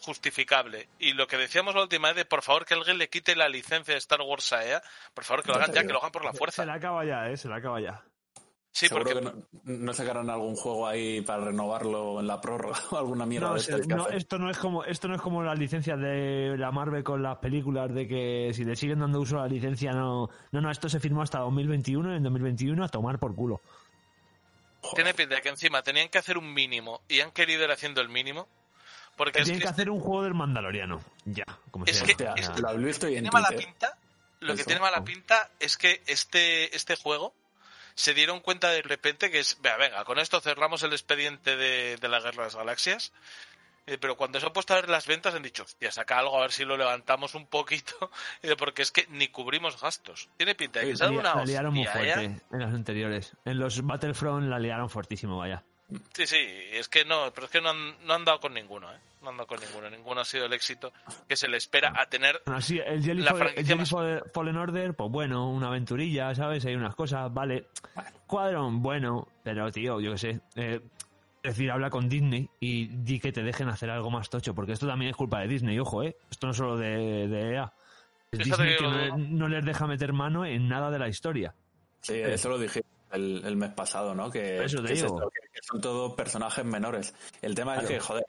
justificable. 0.00 0.88
Y 0.98 1.12
lo 1.12 1.26
que 1.26 1.36
decíamos 1.36 1.74
la 1.74 1.82
última 1.82 2.08
vez 2.08 2.16
de 2.16 2.24
por 2.24 2.42
favor 2.42 2.64
que 2.64 2.74
alguien 2.74 2.98
le 2.98 3.08
quite 3.08 3.36
la 3.36 3.48
licencia 3.48 3.94
de 3.94 3.98
Star 3.98 4.20
Wars 4.22 4.52
a 4.52 4.64
EA, 4.64 4.82
por 5.14 5.24
favor 5.24 5.44
que 5.44 5.48
lo 5.52 5.56
hagan 5.56 5.72
ya, 5.72 5.82
que 5.82 5.92
lo 5.92 5.98
hagan 5.98 6.10
por 6.10 6.24
la 6.24 6.32
Se 6.32 6.38
fuerza. 6.38 6.64
la 6.64 6.74
acaba 6.74 7.04
ya, 7.04 7.28
¿eh? 7.28 7.36
Se 7.36 7.48
la 7.48 7.56
acaba 7.56 7.80
ya. 7.80 8.02
Sí, 8.72 8.86
Seguro 8.86 9.04
porque 9.04 9.18
que 9.18 9.24
no, 9.64 9.78
no 9.86 9.92
sacaron 9.92 10.30
algún 10.30 10.54
juego 10.54 10.86
ahí 10.86 11.22
para 11.22 11.46
renovarlo 11.46 12.20
en 12.20 12.26
la 12.28 12.40
prórroga 12.40 12.78
o 12.92 12.96
alguna 12.98 13.26
mierda 13.26 13.48
No, 13.48 13.54
de 13.54 13.60
se- 13.60 13.72
estas 13.72 13.86
que 13.88 13.94
no, 13.94 14.08
esto 14.08 14.38
no 14.38 14.48
es 14.50 14.58
como 14.58 14.84
esto 14.84 15.08
no 15.08 15.16
es 15.16 15.20
como 15.20 15.42
las 15.42 15.58
licencias 15.58 15.98
de 15.98 16.54
la 16.56 16.70
Marvel 16.70 17.02
con 17.02 17.20
las 17.22 17.38
películas 17.38 17.92
de 17.92 18.06
que 18.06 18.52
si 18.54 18.64
le 18.64 18.76
siguen 18.76 19.00
dando 19.00 19.20
uso 19.20 19.38
a 19.38 19.42
la 19.42 19.48
licencia 19.48 19.92
no 19.92 20.30
no 20.52 20.60
no 20.60 20.70
esto 20.70 20.88
se 20.88 21.00
firmó 21.00 21.22
hasta 21.22 21.40
2021 21.40 22.12
y 22.12 22.16
en 22.18 22.22
2021 22.22 22.84
a 22.84 22.88
tomar 22.88 23.18
por 23.18 23.34
culo 23.34 23.60
tiene 24.94 25.14
pinta 25.14 25.40
que 25.40 25.48
encima 25.50 25.82
tenían 25.82 26.08
que 26.08 26.18
hacer 26.18 26.38
un 26.38 26.52
mínimo 26.54 27.02
y 27.08 27.20
han 27.20 27.32
querido 27.32 27.64
ir 27.64 27.70
haciendo 27.70 28.00
el 28.00 28.08
mínimo. 28.08 28.48
Porque 29.16 29.40
es 29.40 29.44
tienen 29.44 29.60
que, 29.60 29.64
que 29.64 29.70
hacer 29.70 29.90
un 29.90 30.00
juego 30.00 30.22
del 30.22 30.32
Mandaloriano 30.34 31.00
ya 31.26 31.44
como 31.70 31.84
Es 31.84 31.98
sea. 31.98 32.06
que- 32.34 32.40
es- 32.40 32.58
lo 32.58 32.68
habéis 32.70 32.86
visto 32.86 33.06
y 33.08 33.16
en 33.16 33.24
tiene 33.24 33.30
mala 33.30 33.48
Twitter. 33.48 33.66
pinta. 33.66 33.98
Lo 34.40 34.56
que 34.56 34.64
tiene 34.64 34.80
mala 34.80 35.04
pinta 35.04 35.50
es 35.60 35.76
que 35.76 36.00
este, 36.06 36.74
este 36.74 36.96
juego 36.96 37.34
se 38.00 38.14
dieron 38.14 38.40
cuenta 38.40 38.70
de 38.70 38.80
repente 38.80 39.30
que 39.30 39.40
es, 39.40 39.58
venga, 39.60 39.76
venga, 39.76 40.04
con 40.04 40.18
esto 40.18 40.40
cerramos 40.40 40.82
el 40.82 40.92
expediente 40.92 41.56
de, 41.56 41.98
de 41.98 42.08
la 42.08 42.18
Guerra 42.18 42.38
de 42.38 42.44
las 42.44 42.56
Galaxias. 42.56 43.12
Eh, 43.86 43.98
pero 44.00 44.16
cuando 44.16 44.40
se 44.40 44.46
han 44.46 44.52
puesto 44.54 44.72
a 44.72 44.76
ver 44.76 44.88
las 44.88 45.06
ventas 45.06 45.34
han 45.34 45.42
dicho, 45.42 45.64
hostia, 45.64 45.90
saca 45.90 46.18
algo 46.18 46.38
a 46.38 46.42
ver 46.42 46.52
si 46.52 46.64
lo 46.64 46.78
levantamos 46.78 47.34
un 47.34 47.46
poquito, 47.46 48.10
de, 48.40 48.56
porque 48.56 48.80
es 48.80 48.90
que 48.90 49.06
ni 49.10 49.28
cubrimos 49.28 49.78
gastos. 49.78 50.30
Tiene 50.38 50.54
pinta 50.54 50.80
de 50.80 50.94
que 50.94 51.04
una 51.06 51.34
la 51.34 51.44
liaron 51.44 51.74
muy 51.74 51.84
fuerte 51.84 52.24
¿eh? 52.24 52.40
en 52.50 52.58
las 52.58 52.72
anteriores 52.72 53.36
en 53.44 53.58
los 53.58 53.84
Battlefront 53.84 54.48
la 54.48 54.58
liaron 54.58 54.88
fuertísimo 54.88 55.36
vaya 55.38 55.64
Sí, 56.12 56.26
sí, 56.26 56.36
es 56.72 56.88
que 56.88 57.04
no, 57.04 57.32
pero 57.34 57.46
es 57.46 57.50
que 57.52 57.60
no 57.60 57.70
han, 57.70 57.94
no 58.06 58.14
han 58.14 58.24
dado 58.24 58.40
con 58.40 58.54
ninguno, 58.54 58.92
¿eh? 58.92 58.98
No 59.22 59.30
han 59.30 59.36
dado 59.36 59.46
con 59.48 59.60
ninguno, 59.60 59.90
ninguno 59.90 60.20
ha 60.20 60.24
sido 60.24 60.46
el 60.46 60.52
éxito 60.52 60.92
que 61.28 61.36
se 61.36 61.48
le 61.48 61.56
espera 61.56 61.92
a 61.96 62.06
tener 62.06 62.40
Bueno, 62.46 62.60
sí, 62.60 62.78
el 62.84 63.02
Jedi, 63.02 63.22
La 63.22 63.30
el 63.30 63.76
más- 63.76 63.94
Fallen 64.32 64.56
Order, 64.56 64.94
pues 64.94 65.10
bueno, 65.10 65.50
una 65.50 65.68
aventurilla, 65.68 66.34
¿sabes? 66.34 66.64
Hay 66.64 66.74
unas 66.74 66.94
cosas, 66.94 67.32
vale. 67.32 67.66
Cuadrón, 68.26 68.82
bueno, 68.82 69.26
pero 69.42 69.70
tío, 69.72 70.00
yo 70.00 70.12
qué 70.12 70.18
sé. 70.18 70.40
eh, 70.56 70.80
es 71.42 71.54
decir, 71.56 71.70
habla 71.70 71.88
con 71.88 72.06
Disney 72.08 72.48
y 72.60 72.86
di 72.88 73.18
que 73.18 73.32
te 73.32 73.42
dejen 73.42 73.68
hacer 73.70 73.88
algo 73.90 74.10
más 74.10 74.28
tocho, 74.28 74.54
porque 74.54 74.72
esto 74.72 74.86
también 74.86 75.10
es 75.10 75.16
culpa 75.16 75.40
de 75.40 75.48
Disney, 75.48 75.78
ojo, 75.78 76.02
¿eh? 76.02 76.14
Esto 76.30 76.46
no 76.46 76.50
es 76.50 76.56
solo 76.56 76.76
de, 76.76 77.28
de 77.28 77.54
EA. 77.54 77.72
Es 78.30 78.42
Fíjate 78.44 78.62
Disney 78.62 78.76
que 78.76 79.08
no, 79.08 79.16
no 79.18 79.48
les 79.48 79.64
deja 79.64 79.86
meter 79.86 80.12
mano 80.12 80.44
en 80.44 80.68
nada 80.68 80.90
de 80.90 80.98
la 80.98 81.08
historia. 81.08 81.54
Sí, 82.02 82.14
eso 82.14 82.48
lo 82.50 82.58
dije 82.58 82.82
el, 83.12 83.42
el 83.44 83.56
mes 83.56 83.70
pasado, 83.72 84.14
¿no? 84.14 84.30
Que, 84.30 84.62
Eso 84.64 84.82
te 84.82 84.88
que 84.88 84.92
es 84.92 85.02
digo. 85.02 85.16
esto, 85.16 85.32
que- 85.52 85.60
son 85.62 85.80
todos 85.80 86.14
personajes 86.14 86.64
menores. 86.64 87.14
El 87.42 87.54
tema 87.54 87.76
es 87.76 87.82
que, 87.88 88.00
joder, 88.00 88.26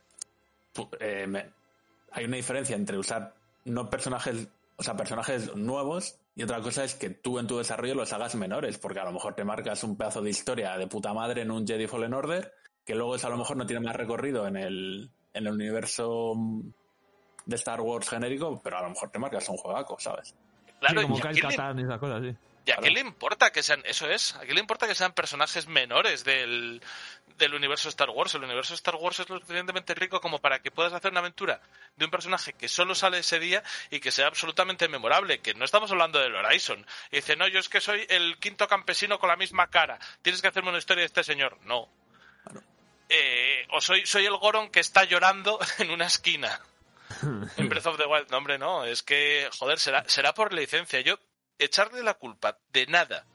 eh, 1.00 1.26
me- 1.28 1.50
hay 2.12 2.26
una 2.26 2.38
diferencia 2.38 2.76
entre 2.76 2.98
usar 2.98 3.34
no 3.66 3.90
personajes, 3.90 4.48
o 4.78 4.84
sea, 4.84 4.96
personajes 4.98 5.56
nuevos 5.56 6.18
y 6.36 6.44
otra 6.44 6.62
cosa 6.62 6.84
es 6.84 6.96
que 6.96 7.10
tú 7.10 7.40
en 7.40 7.48
tu 7.48 7.58
desarrollo 7.58 7.96
los 7.96 8.12
hagas 8.14 8.36
menores, 8.36 8.78
porque 8.78 9.00
a 9.00 9.06
lo 9.06 9.12
mejor 9.12 9.36
te 9.36 9.44
marcas 9.44 9.84
un 9.84 9.96
pedazo 9.98 10.22
de 10.22 10.30
historia 10.30 10.78
de 10.78 10.88
puta 10.88 11.14
madre 11.14 11.42
en 11.42 11.52
un 11.52 11.68
Jedi 11.68 11.88
Fallen 11.88 12.14
Order, 12.14 12.54
que 12.86 12.96
luego 12.96 13.16
eso 13.16 13.28
a 13.28 13.30
lo 13.30 13.38
mejor 13.38 13.58
no 13.58 13.66
tiene 13.66 13.86
más 13.86 13.96
recorrido 13.96 14.48
en 14.48 14.58
el, 14.58 15.10
en 15.34 15.48
el 15.48 15.54
universo 15.54 16.34
mm, 16.36 16.62
de 17.46 17.56
Star 17.56 17.82
Wars 17.82 18.10
genérico, 18.10 18.60
pero 18.64 18.78
a 18.80 18.82
lo 18.84 18.90
mejor 18.90 19.10
te 19.10 19.20
marcas 19.20 19.48
un 19.50 19.58
juegaco, 19.58 20.00
¿sabes? 20.00 20.34
Claro, 20.80 21.02
sí, 21.02 21.02
como 21.04 21.18
¿y 21.18 21.22
a 21.22 21.30
Kyle 21.30 21.42
Katarn 21.42 21.80
y 21.80 21.84
esas 21.84 22.00
cosas, 22.00 22.22
sí. 22.24 22.36
¿Y 22.66 22.72
a 22.72 22.78
qué 22.78 22.92
le 22.92 23.00
importa 23.00 23.52
que 23.52 23.64
sean, 23.64 23.82
eso 23.86 24.08
es, 24.08 24.36
a 24.36 24.42
qué 24.42 24.54
le 24.54 24.60
importa 24.60 24.88
que 24.88 24.94
sean 24.94 25.14
personajes 25.14 25.66
menores 25.68 26.24
del, 26.24 26.82
del 27.38 27.54
universo 27.56 27.90
Star 27.90 28.12
Wars? 28.12 28.36
El 28.36 28.44
universo 28.44 28.76
Star 28.76 28.96
Wars 28.96 29.20
es 29.20 29.30
lo 29.30 29.40
suficientemente 29.40 29.96
rico 29.96 30.22
como 30.22 30.40
para 30.40 30.62
que 30.62 30.70
puedas 30.70 30.94
hacer 30.94 31.10
una 31.12 31.22
aventura 31.22 31.60
de 31.96 32.06
un 32.06 32.12
personaje 32.12 32.54
que 32.54 32.68
solo 32.68 32.94
sale 32.94 33.20
ese 33.20 33.40
día 33.40 33.64
y 33.90 34.00
que 34.00 34.12
sea 34.12 34.28
absolutamente 34.28 34.88
memorable, 34.88 35.40
que 35.40 35.56
no 35.56 35.66
estamos 35.66 35.92
hablando 35.92 36.20
del 36.20 36.36
Horizon. 36.36 36.86
Y 37.12 37.18
dice, 37.18 37.36
no, 37.36 37.48
yo 37.48 37.60
es 37.60 37.68
que 37.68 37.82
soy 37.82 38.06
el 38.10 38.38
quinto 38.38 38.68
campesino 38.68 39.18
con 39.18 39.30
la 39.30 39.38
misma 39.38 39.68
cara, 39.72 39.98
tienes 40.22 40.42
que 40.42 40.48
hacerme 40.48 40.70
una 40.70 40.78
historia 40.78 41.02
de 41.02 41.08
este 41.08 41.24
señor. 41.24 41.58
No. 41.64 41.90
Eh, 43.10 43.66
o 43.72 43.82
soy, 43.82 44.06
soy 44.06 44.26
el 44.26 44.38
Goron 44.38 44.70
que 44.70 44.80
está 44.80 45.04
llorando 45.04 45.60
en 45.80 45.90
una 45.90 46.06
esquina. 46.06 46.62
En 47.58 47.68
Breath 47.68 47.88
of 47.88 47.98
the 47.98 48.06
Wild, 48.06 48.30
no, 48.32 48.38
hombre, 48.38 48.58
no, 48.58 48.86
es 48.86 49.04
que, 49.04 49.50
joder, 49.60 49.80
será, 49.80 50.06
será 50.08 50.34
por 50.34 50.54
licencia. 50.54 51.02
Yo, 51.02 51.20
echarle 51.64 52.04
la 52.04 52.16
culpa 52.16 52.58
de 52.74 52.86
nada 52.88 53.26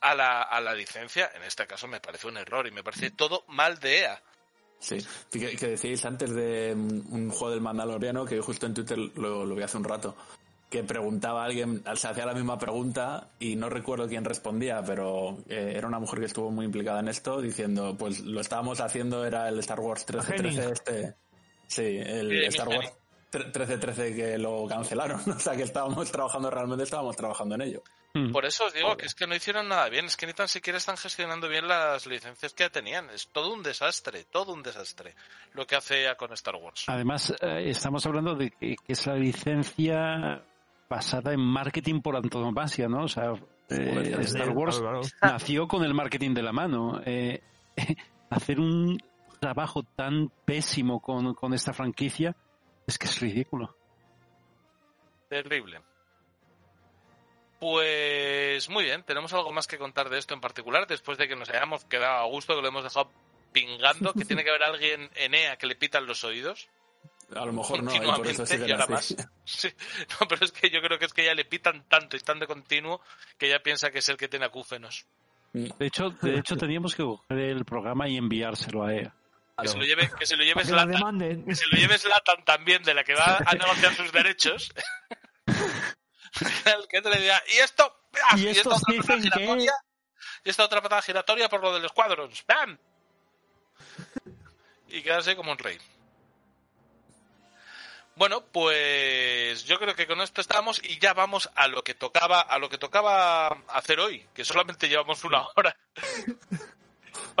a 0.00 0.14
la, 0.14 0.42
a 0.42 0.60
la 0.60 0.74
licencia, 0.74 1.30
en 1.34 1.42
este 1.42 1.66
caso 1.66 1.86
me 1.86 2.00
parece 2.00 2.26
un 2.26 2.36
error 2.36 2.66
y 2.66 2.70
me 2.70 2.82
parece 2.82 3.10
todo 3.10 3.44
mal 3.48 3.78
de 3.80 4.00
EA. 4.00 4.22
Sí, 4.78 4.96
que, 5.30 5.56
que 5.56 5.66
decíais 5.68 6.04
antes 6.06 6.34
de 6.34 6.72
un, 6.74 7.06
un 7.10 7.30
juego 7.30 7.50
del 7.50 7.60
Mandaloriano, 7.60 8.24
que 8.24 8.40
justo 8.40 8.64
en 8.64 8.72
Twitter 8.72 8.96
lo, 8.98 9.44
lo 9.44 9.54
vi 9.54 9.62
hace 9.62 9.76
un 9.76 9.84
rato, 9.84 10.16
que 10.70 10.84
preguntaba 10.84 11.42
a 11.42 11.46
alguien, 11.46 11.82
se 11.96 12.08
hacía 12.08 12.24
la 12.24 12.32
misma 12.32 12.58
pregunta 12.58 13.28
y 13.38 13.56
no 13.56 13.68
recuerdo 13.68 14.08
quién 14.08 14.24
respondía, 14.24 14.82
pero 14.82 15.36
eh, 15.48 15.74
era 15.76 15.86
una 15.86 15.98
mujer 15.98 16.20
que 16.20 16.26
estuvo 16.26 16.50
muy 16.50 16.64
implicada 16.64 17.00
en 17.00 17.08
esto, 17.08 17.42
diciendo, 17.42 17.96
pues 17.98 18.20
lo 18.20 18.40
estábamos 18.40 18.80
haciendo, 18.80 19.26
era 19.26 19.48
el 19.48 19.58
Star 19.58 19.80
Wars 19.80 20.06
1313 20.08 20.34
Henning. 20.36 20.72
este. 20.72 21.14
Sí, 21.66 21.98
el 21.98 22.30
Sí, 22.30 22.44
Star 22.46 22.68
Wars 22.68 22.92
1313 23.32 24.14
que 24.14 24.38
lo 24.38 24.66
cancelaron, 24.66 25.20
o 25.30 25.38
sea 25.38 25.56
que 25.56 25.62
estábamos 25.62 26.10
trabajando, 26.10 26.50
realmente 26.50 26.84
estábamos 26.84 27.16
trabajando 27.16 27.54
en 27.54 27.62
ello. 27.62 27.82
Mm. 28.14 28.32
Por 28.32 28.44
eso 28.44 28.64
os 28.64 28.74
digo 28.74 28.96
que 28.96 29.06
es 29.06 29.14
que 29.14 29.26
no 29.26 29.36
hicieron 29.36 29.68
nada 29.68 29.88
bien, 29.88 30.06
es 30.06 30.16
que 30.16 30.26
ni 30.26 30.32
tan 30.32 30.48
siquiera 30.48 30.78
están 30.78 30.96
gestionando 30.96 31.48
bien 31.48 31.68
las 31.68 32.06
licencias 32.06 32.52
que 32.52 32.64
ya 32.64 32.70
tenían. 32.70 33.08
Es 33.10 33.28
todo 33.28 33.52
un 33.52 33.62
desastre, 33.62 34.24
todo 34.24 34.52
un 34.52 34.62
desastre 34.62 35.14
lo 35.54 35.64
que 35.66 35.76
hace 35.76 36.02
EA 36.02 36.16
con 36.16 36.32
Star 36.32 36.56
Wars. 36.56 36.84
Además, 36.88 37.32
eh, 37.40 37.70
estamos 37.70 38.04
hablando 38.06 38.34
de 38.34 38.50
que, 38.50 38.74
que 38.76 38.92
es 38.92 39.06
la 39.06 39.14
licencia 39.14 40.42
basada 40.88 41.32
en 41.32 41.40
marketing 41.40 42.00
por 42.00 42.16
antonomasia, 42.16 42.88
¿no? 42.88 43.04
O 43.04 43.08
sea, 43.08 43.32
eh, 43.68 44.16
Star 44.22 44.50
Wars 44.50 44.80
claro, 44.80 45.02
claro. 45.02 45.34
nació 45.34 45.68
con 45.68 45.84
el 45.84 45.94
marketing 45.94 46.34
de 46.34 46.42
la 46.42 46.52
mano. 46.52 47.00
Eh, 47.06 47.40
hacer 48.30 48.58
un 48.58 49.00
trabajo 49.38 49.84
tan 49.84 50.30
pésimo 50.44 51.00
con, 51.00 51.34
con 51.34 51.54
esta 51.54 51.72
franquicia 51.72 52.34
es 52.90 52.98
que 52.98 53.06
es 53.06 53.20
ridículo. 53.20 53.74
Terrible. 55.28 55.80
Pues 57.60 58.68
muy 58.68 58.84
bien, 58.84 59.02
tenemos 59.04 59.32
algo 59.32 59.52
más 59.52 59.66
que 59.66 59.78
contar 59.78 60.08
de 60.10 60.18
esto 60.18 60.34
en 60.34 60.40
particular, 60.40 60.86
después 60.86 61.18
de 61.18 61.28
que 61.28 61.36
nos 61.36 61.50
hayamos 61.50 61.84
quedado 61.84 62.24
a 62.24 62.26
gusto, 62.26 62.54
que 62.54 62.62
lo 62.62 62.68
hemos 62.68 62.82
dejado 62.82 63.10
pingando, 63.52 64.12
que 64.12 64.24
tiene 64.24 64.42
que 64.44 64.50
haber 64.50 64.64
alguien 64.64 65.10
en 65.14 65.34
EA 65.34 65.56
que 65.56 65.66
le 65.66 65.76
pitan 65.76 66.06
los 66.06 66.24
oídos. 66.24 66.68
A 67.34 67.44
lo 67.44 67.52
mejor 67.52 67.82
no, 67.82 67.94
y 67.94 68.00
por 68.00 68.26
eso 68.26 68.42
continuamente 68.42 68.46
siguen 68.46 68.68
y 68.68 68.72
ahora 68.72 68.86
más. 68.86 69.14
Sí, 69.44 69.68
no, 70.20 70.26
pero 70.28 70.44
es 70.44 70.52
que 70.52 70.70
yo 70.70 70.80
creo 70.80 70.98
que 70.98 71.04
es 71.04 71.12
que 71.12 71.24
ya 71.24 71.34
le 71.34 71.44
pitan 71.44 71.84
tanto 71.88 72.16
y 72.16 72.20
tan 72.20 72.40
de 72.40 72.46
continuo 72.46 73.00
que 73.38 73.48
ya 73.48 73.60
piensa 73.60 73.90
que 73.90 73.98
es 73.98 74.08
el 74.08 74.16
que 74.16 74.28
tiene 74.28 74.46
acúfenos. 74.46 75.06
De 75.52 75.86
hecho, 75.86 76.10
de 76.22 76.38
hecho 76.38 76.56
teníamos 76.56 76.94
que 76.94 77.02
coger 77.02 77.38
el 77.38 77.64
programa 77.64 78.08
y 78.08 78.16
enviárselo 78.16 78.84
a 78.84 78.94
ella. 78.94 79.14
Que 79.62 79.68
se 79.68 79.76
lo 79.78 79.84
lleve, 79.84 80.10
que 80.18 80.26
se 80.26 80.36
lo 80.36 80.42
lleve 80.42 80.54
Para 80.62 80.66
que 80.66 80.72
la 80.72 80.86
demanden. 80.86 81.44
que 81.44 81.54
se 81.54 81.66
lo 81.66 81.76
lleve 81.78 81.98
Zlatan 81.98 82.44
también, 82.44 82.82
de 82.82 82.94
la 82.94 83.04
que 83.04 83.14
va 83.14 83.38
a 83.44 83.54
negociar 83.54 83.94
sus 83.94 84.12
derechos. 84.12 84.72
El 86.64 86.86
que 86.88 87.02
te 87.02 87.10
le 87.10 87.20
diga, 87.20 87.42
y 87.52 87.56
esto. 87.58 87.96
Y 88.36 88.46
esta 88.48 88.68
otra 88.70 88.94
patada 88.96 89.16
que- 89.16 89.22
giratoria, 89.22 89.72
y 90.44 90.50
esta 90.50 90.64
otra 90.64 90.82
patada 90.82 91.02
giratoria 91.02 91.48
por 91.48 91.60
lo 91.62 91.72
de 91.74 91.80
los 91.80 91.92
cuadros, 91.92 92.44
¡bam! 92.46 92.78
Y 94.88 95.02
quedarse 95.02 95.36
como 95.36 95.52
un 95.52 95.58
rey. 95.58 95.78
Bueno, 98.16 98.44
pues 98.52 99.64
yo 99.64 99.78
creo 99.78 99.94
que 99.94 100.06
con 100.06 100.20
esto 100.20 100.40
estamos 100.40 100.80
y 100.84 100.98
ya 100.98 101.14
vamos 101.14 101.48
a 101.54 101.68
lo 101.68 101.82
que 101.82 101.94
tocaba, 101.94 102.40
a 102.40 102.58
lo 102.58 102.68
que 102.68 102.76
tocaba 102.76 103.46
hacer 103.68 103.98
hoy, 104.00 104.26
que 104.34 104.44
solamente 104.44 104.88
llevamos 104.88 105.24
una 105.24 105.46
hora 105.56 105.74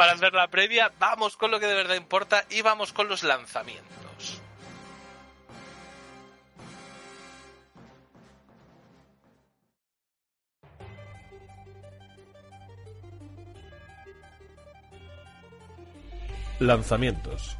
para 0.00 0.12
hacer 0.12 0.32
la 0.32 0.48
previa. 0.48 0.90
Vamos 0.98 1.36
con 1.36 1.50
lo 1.50 1.60
que 1.60 1.66
de 1.66 1.74
verdad 1.74 1.94
importa 1.94 2.46
y 2.48 2.62
vamos 2.62 2.94
con 2.94 3.06
los 3.06 3.22
lanzamientos. 3.22 4.40
Lanzamientos. 16.60 17.59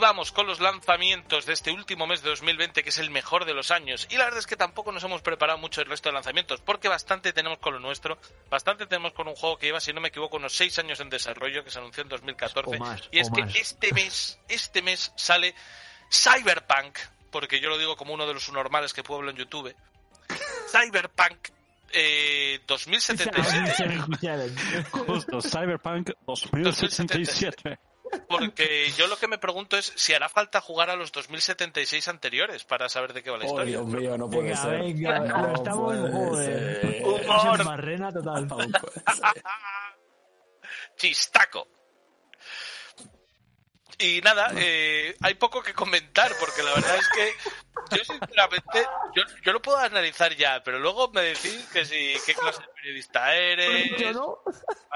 Vamos 0.00 0.32
con 0.32 0.46
los 0.46 0.58
lanzamientos 0.58 1.46
de 1.46 1.52
este 1.52 1.70
último 1.70 2.06
mes 2.06 2.22
de 2.22 2.30
2020, 2.30 2.82
que 2.82 2.88
es 2.88 2.98
el 2.98 3.10
mejor 3.10 3.44
de 3.44 3.54
los 3.54 3.70
años. 3.70 4.08
Y 4.10 4.16
la 4.16 4.24
verdad 4.24 4.40
es 4.40 4.46
que 4.46 4.56
tampoco 4.56 4.90
nos 4.90 5.04
hemos 5.04 5.22
preparado 5.22 5.58
mucho 5.58 5.80
el 5.80 5.86
resto 5.86 6.08
de 6.08 6.14
lanzamientos, 6.14 6.60
porque 6.60 6.88
bastante 6.88 7.32
tenemos 7.32 7.58
con 7.58 7.74
lo 7.74 7.80
nuestro. 7.80 8.18
Bastante 8.50 8.86
tenemos 8.86 9.12
con 9.12 9.28
un 9.28 9.36
juego 9.36 9.58
que 9.58 9.66
lleva, 9.66 9.80
si 9.80 9.92
no 9.92 10.00
me 10.00 10.08
equivoco, 10.08 10.38
unos 10.38 10.54
6 10.56 10.80
años 10.80 11.00
en 11.00 11.10
desarrollo, 11.10 11.62
que 11.62 11.70
se 11.70 11.78
anunció 11.78 12.02
en 12.02 12.08
2014. 12.08 12.76
O 12.76 12.78
más, 12.80 13.02
y 13.12 13.20
es 13.20 13.30
que 13.30 13.42
más. 13.42 13.54
este 13.54 13.92
mes, 13.92 14.38
este 14.48 14.82
mes 14.82 15.12
sale 15.14 15.54
Cyberpunk, 16.10 16.98
porque 17.30 17.60
yo 17.60 17.68
lo 17.68 17.78
digo 17.78 17.96
como 17.96 18.14
uno 18.14 18.26
de 18.26 18.34
los 18.34 18.50
normales 18.50 18.92
que 18.92 19.02
pueblo 19.02 19.30
en 19.30 19.36
YouTube. 19.36 19.74
Cyberpunk 20.72 21.50
eh, 21.92 22.60
2077. 22.66 23.98
Justo, 24.90 25.40
Cyberpunk 25.42 26.10
2077. 26.26 27.78
Porque 28.28 28.90
yo 28.96 29.06
lo 29.06 29.16
que 29.18 29.28
me 29.28 29.38
pregunto 29.38 29.76
es 29.76 29.92
si 29.96 30.12
hará 30.14 30.28
falta 30.28 30.60
jugar 30.60 30.90
a 30.90 30.96
los 30.96 31.12
2076 31.12 32.08
anteriores 32.08 32.64
para 32.64 32.88
saber 32.88 33.12
de 33.12 33.22
qué 33.22 33.30
va 33.30 33.38
la 33.38 33.44
Oh, 33.44 33.48
historia. 33.48 33.70
Dios 33.78 33.86
mío, 33.86 34.18
no 34.18 34.28
puede 34.28 34.48
Venga, 34.48 34.62
ser. 34.62 34.78
venga, 34.80 35.18
no 35.20 35.46
lo 35.46 35.54
estamos 35.54 35.94
ser. 36.44 37.02
Humor. 37.04 37.64
Barrena 37.64 38.12
total. 38.12 38.46
No 38.48 38.56
puede 38.56 38.68
ser. 38.70 39.42
Chistaco. 40.96 41.68
Y 44.00 44.20
nada, 44.22 44.50
eh, 44.56 45.14
hay 45.20 45.34
poco 45.34 45.62
que 45.62 45.74
comentar 45.74 46.32
porque 46.40 46.62
la 46.62 46.72
verdad 46.74 46.96
es 46.96 47.08
que 47.08 47.96
yo 47.96 48.04
sinceramente, 48.04 48.86
yo, 49.14 49.22
yo 49.44 49.52
lo 49.52 49.60
puedo 49.60 49.78
analizar 49.78 50.34
ya, 50.36 50.62
pero 50.62 50.78
luego 50.78 51.10
me 51.12 51.20
decís 51.22 51.68
que 51.72 51.84
si 51.84 52.14
qué 52.24 52.34
clase 52.34 52.62
de 52.62 52.68
periodista 52.74 53.36
eres, 53.36 53.98
Yo 53.98 54.12
no. 54.12 54.38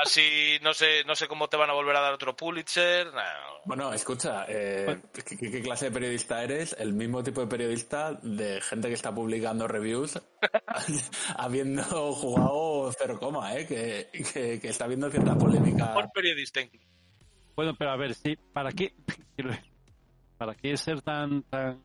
así 0.03 0.59
no 0.63 0.73
sé, 0.75 1.05
no 1.05 1.15
sé 1.15 1.29
cómo 1.29 1.49
te 1.49 1.57
van 1.57 1.69
a 1.71 1.75
volver 1.75 1.97
a 1.97 2.01
dar 2.01 2.15
otro 2.15 2.35
Pulitzer. 2.37 3.13
nah, 3.13 3.23
Bueno, 3.67 3.93
escucha, 3.93 4.47
eh, 4.49 5.01
¿qué, 5.13 5.37
qué- 5.37 5.51
qué 5.51 5.63
clase 5.63 5.87
de 5.87 5.91
periodista 5.91 6.43
eres? 6.43 6.75
El 6.79 6.93
mismo 6.95 7.23
tipo 7.23 7.41
de 7.41 7.47
periodista 7.47 8.13
de 8.23 8.61
gente 8.63 8.89
que 8.89 8.95
está 8.95 9.15
publicando 9.15 9.69
reviews 9.69 10.19
habiendo 11.37 11.83
jugado 12.15 12.93
cero 12.99 13.19
coma, 13.19 13.55
¿eh? 13.57 13.67
Que, 13.67 14.09
que, 14.33 14.61
que 14.61 14.69
está 14.69 14.87
viendo 14.87 15.11
cierta 15.11 15.35
polémica. 15.37 15.93
por 15.95 16.11
periodista 16.13 16.61
incluso. 16.61 16.87
Bueno, 17.57 17.75
pero 17.79 17.91
a 17.93 17.97
ver, 17.97 18.15
sí, 18.15 18.37
¿para 18.53 18.73
qué, 18.73 18.95
para 20.39 20.55
qué 20.55 20.77
ser 20.77 21.03
tan, 21.03 21.43
tan 21.45 21.83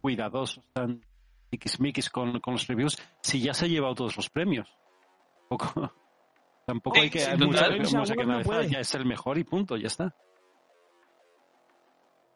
cuidadosos, 0.00 0.64
tan 0.72 1.02
tiquismiquis 1.50 2.10
con, 2.10 2.40
con 2.40 2.54
los 2.54 2.66
reviews 2.66 2.96
si 3.22 3.40
ya 3.40 3.54
se 3.54 3.66
ha 3.66 3.68
llevado 3.68 3.94
todos 3.94 4.16
los 4.16 4.30
premios? 4.30 4.68
Tampoco, 5.48 5.92
tampoco 6.66 6.96
Sí, 6.96 7.02
hay 7.02 7.10
que, 7.10 7.18
sí, 7.20 7.26
hay 7.30 7.38
que 8.16 8.26
no 8.26 8.40
puede. 8.42 8.68
ya 8.68 8.80
es 8.80 8.94
el 8.94 9.04
mejor 9.04 9.38
y 9.38 9.44
punto, 9.44 9.76
ya 9.76 9.86
está. 9.88 10.14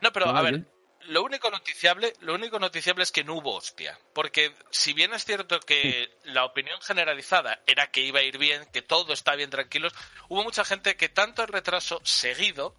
No, 0.02 0.10
pero 0.12 0.26
No, 0.26 0.32
a 0.36 0.42
ver, 0.42 0.71
lo 1.06 1.22
único 1.22 1.50
noticiable, 1.50 2.12
lo 2.20 2.34
único 2.34 2.58
noticiable 2.58 3.02
es 3.02 3.12
que 3.12 3.24
no 3.24 3.34
hubo 3.34 3.54
hostia, 3.56 3.98
porque 4.14 4.54
si 4.70 4.92
bien 4.92 5.12
es 5.14 5.24
cierto 5.24 5.60
que 5.60 6.10
la 6.24 6.44
opinión 6.44 6.80
generalizada 6.80 7.60
era 7.66 7.90
que 7.90 8.00
iba 8.02 8.20
a 8.20 8.22
ir 8.22 8.38
bien, 8.38 8.66
que 8.72 8.82
todo 8.82 9.12
está 9.12 9.34
bien 9.34 9.50
tranquilos, 9.50 9.92
hubo 10.28 10.42
mucha 10.42 10.64
gente 10.64 10.96
que 10.96 11.08
tanto 11.08 11.42
el 11.42 11.48
retraso 11.48 12.00
seguido 12.04 12.76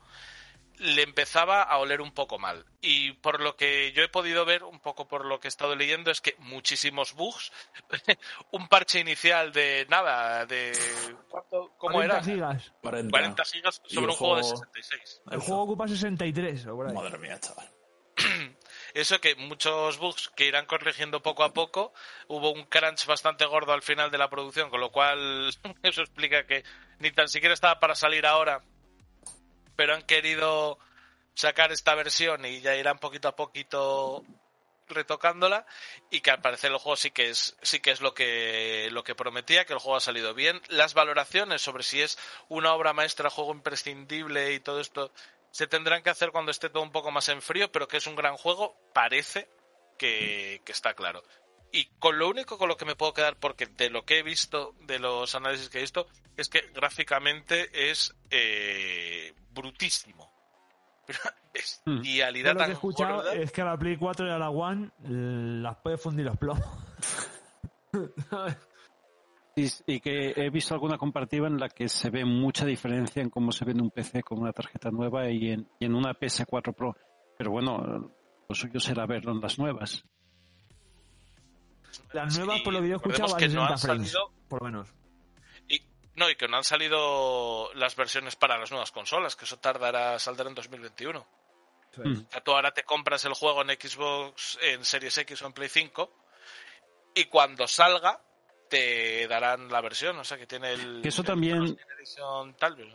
le 0.79 1.03
empezaba 1.03 1.61
a 1.61 1.77
oler 1.77 2.01
un 2.01 2.11
poco 2.13 2.39
mal. 2.39 2.65
Y 2.81 3.11
por 3.13 3.39
lo 3.39 3.55
que 3.55 3.91
yo 3.93 4.01
he 4.03 4.09
podido 4.09 4.43
ver, 4.43 4.63
un 4.63 4.79
poco 4.79 5.07
por 5.07 5.23
lo 5.23 5.39
que 5.39 5.47
he 5.47 5.49
estado 5.49 5.75
leyendo, 5.75 6.09
es 6.09 6.19
que 6.19 6.35
muchísimos 6.39 7.13
bugs, 7.13 7.51
un 8.51 8.67
parche 8.67 8.99
inicial 8.99 9.53
de 9.53 9.85
nada, 9.89 10.45
de 10.47 10.73
¿cuánto? 11.29 11.73
¿Cómo 11.77 11.93
40 11.93 12.15
era? 12.15 12.23
gigas. 12.23 12.73
40. 12.81 13.11
40 13.11 13.45
gigas 13.45 13.81
sobre 13.85 14.05
el 14.05 14.09
un 14.09 14.15
juego 14.15 14.35
de 14.37 14.41
juego- 14.41 14.57
66. 14.57 15.21
El 15.31 15.39
juego 15.39 15.61
ocupa 15.61 15.87
63 15.87 16.65
o 16.65 16.75
por 16.75 16.87
ahí. 16.89 16.93
Madre 16.95 17.17
mía, 17.19 17.39
chaval. 17.39 17.69
Eso 18.93 19.19
que 19.19 19.35
muchos 19.35 19.97
bugs 19.97 20.29
que 20.35 20.45
irán 20.45 20.67
corrigiendo 20.67 21.23
poco 21.23 21.43
a 21.43 21.53
poco. 21.53 21.93
Hubo 22.27 22.51
un 22.51 22.65
crunch 22.65 23.05
bastante 23.07 23.45
gordo 23.45 23.73
al 23.73 23.81
final 23.81 24.11
de 24.11 24.19
la 24.19 24.29
producción, 24.29 24.69
con 24.69 24.81
lo 24.81 24.91
cual 24.91 25.49
eso 25.83 26.01
explica 26.01 26.45
que 26.45 26.63
ni 26.99 27.11
tan 27.11 27.27
siquiera 27.27 27.55
estaba 27.55 27.79
para 27.79 27.95
salir 27.95 28.27
ahora. 28.27 28.61
Pero 29.75 29.95
han 29.95 30.03
querido 30.03 30.77
sacar 31.33 31.71
esta 31.71 31.95
versión 31.95 32.45
y 32.45 32.61
ya 32.61 32.75
irán 32.75 32.99
poquito 32.99 33.27
a 33.27 33.35
poquito 33.35 34.23
retocándola 34.87 35.65
y 36.11 36.21
que 36.21 36.31
al 36.31 36.41
parecer 36.41 36.71
el 36.71 36.77
juego 36.77 36.95
sí 36.95 37.11
que 37.11 37.29
es 37.29 37.55
sí 37.61 37.79
que 37.79 37.91
es 37.91 38.01
lo 38.01 38.13
que 38.13 38.89
lo 38.91 39.03
que 39.03 39.15
prometía 39.15 39.65
que 39.65 39.73
el 39.73 39.79
juego 39.79 39.97
ha 39.97 40.01
salido 40.01 40.33
bien 40.33 40.61
las 40.67 40.93
valoraciones 40.93 41.61
sobre 41.61 41.83
si 41.83 42.01
es 42.01 42.19
una 42.49 42.73
obra 42.73 42.93
maestra 42.93 43.29
juego 43.29 43.53
imprescindible 43.53 44.53
y 44.53 44.59
todo 44.59 44.79
esto 44.79 45.11
se 45.53 45.67
tendrán 45.67 46.01
que 46.01 46.09
hacer 46.09 46.31
cuando 46.31 46.49
esté 46.49 46.69
todo 46.69 46.81
un 46.81 46.91
poco 46.91 47.11
más 47.11 47.29
en 47.29 47.39
frío 47.39 47.71
pero 47.71 47.87
que 47.87 47.97
es 47.97 48.07
un 48.07 48.15
gran 48.15 48.35
juego 48.37 48.75
parece 48.91 49.47
que, 49.99 50.61
que 50.65 50.71
está 50.71 50.95
claro. 50.95 51.21
Y 51.71 51.85
con 51.99 52.17
lo 52.17 52.27
único 52.27 52.57
con 52.57 52.67
lo 52.67 52.75
que 52.75 52.85
me 52.85 52.95
puedo 52.95 53.13
quedar 53.13 53.37
porque 53.37 53.67
de 53.67 53.91
lo 53.91 54.03
que 54.03 54.19
he 54.19 54.23
visto 54.23 54.75
de 54.81 54.97
los 54.97 55.35
análisis 55.35 55.69
que 55.69 55.77
he 55.77 55.81
visto 55.81 56.07
es 56.35 56.49
que 56.49 56.61
gráficamente 56.73 57.91
es 57.91 58.15
eh, 58.31 59.33
brutísimo. 59.51 60.33
Lo 61.85 62.01
que 62.01 62.39
he 62.39 62.55
tan 62.55 62.71
escuchado 62.71 63.29
es 63.29 63.51
que 63.51 63.61
a 63.61 63.65
la 63.65 63.77
Play 63.77 63.97
4 63.97 64.25
y 64.25 64.29
a 64.31 64.39
la 64.39 64.49
One 64.49 64.89
las 65.61 65.75
puede 65.77 65.97
fundir 65.97 66.25
los 66.25 66.37
plomos. 66.37 66.65
Y, 69.55 69.99
que 69.99 70.33
he 70.35 70.49
visto 70.49 70.73
alguna 70.73 70.97
comparativa 70.97 71.47
en 71.47 71.59
la 71.59 71.69
que 71.69 71.87
se 71.87 72.09
ve 72.09 72.25
mucha 72.25 72.65
diferencia 72.65 73.21
en 73.21 73.29
cómo 73.29 73.51
se 73.51 73.65
ve 73.65 73.73
en 73.73 73.81
un 73.81 73.91
PC 73.91 74.23
con 74.23 74.39
una 74.39 74.51
tarjeta 74.51 74.89
nueva 74.89 75.29
y 75.29 75.51
en, 75.51 75.69
y 75.79 75.85
en 75.85 75.93
una 75.93 76.13
PS4 76.13 76.73
Pro. 76.73 76.95
Pero 77.37 77.51
bueno, 77.51 78.11
lo 78.49 78.55
suyo 78.55 78.79
será 78.79 79.05
verlo 79.05 79.31
en 79.31 79.41
las 79.41 79.59
nuevas. 79.59 80.05
Las 82.13 82.35
nuevas, 82.37 82.61
por 82.61 82.73
lo 82.73 82.81
que 82.81 82.87
yo 82.87 82.93
he 82.93 82.97
escuchado, 82.97 83.35
a 83.35 83.39
no 83.39 83.39
60 83.39 83.65
han 83.67 83.77
frames, 83.77 84.11
salido 84.11 84.31
por 84.47 84.61
lo 84.61 84.65
menos. 84.65 84.93
y 85.67 85.81
no 86.15 86.29
y 86.29 86.35
que 86.35 86.47
no 86.47 86.57
han 86.57 86.63
salido 86.63 87.71
las 87.75 87.95
versiones 87.95 88.35
para 88.35 88.57
las 88.57 88.71
nuevas 88.71 88.91
consolas 88.91 89.35
que 89.35 89.45
eso 89.45 89.57
tardará 89.57 90.17
saldrá 90.17 90.49
en 90.49 90.55
2021 90.55 91.25
Eso 91.91 92.03
es. 92.03 92.09
Mm. 92.09 92.25
o 92.27 92.31
sea, 92.31 92.43
tú 92.43 92.51
ahora 92.51 92.71
te 92.71 92.83
compras 92.83 93.25
el 93.25 93.33
juego 93.33 93.61
en 93.61 93.69
Xbox 93.69 94.57
en 94.61 94.83
Series 94.83 95.15
X 95.19 95.41
o 95.43 95.47
en 95.47 95.53
Play 95.53 95.69
5 95.69 96.11
y 97.15 97.25
cuando 97.25 97.67
salga 97.67 98.19
te 98.73 99.27
darán 99.27 99.69
la 99.69 99.81
versión 99.81 100.17
o 100.17 100.23
sea 100.23 100.37
que 100.37 100.47
tiene 100.47 100.73
el 100.73 101.01
Que 101.03 101.09
eso 101.09 101.21
el 101.21 101.27
también- 101.27 101.77
tal 102.57 102.75
vez. 102.75 102.87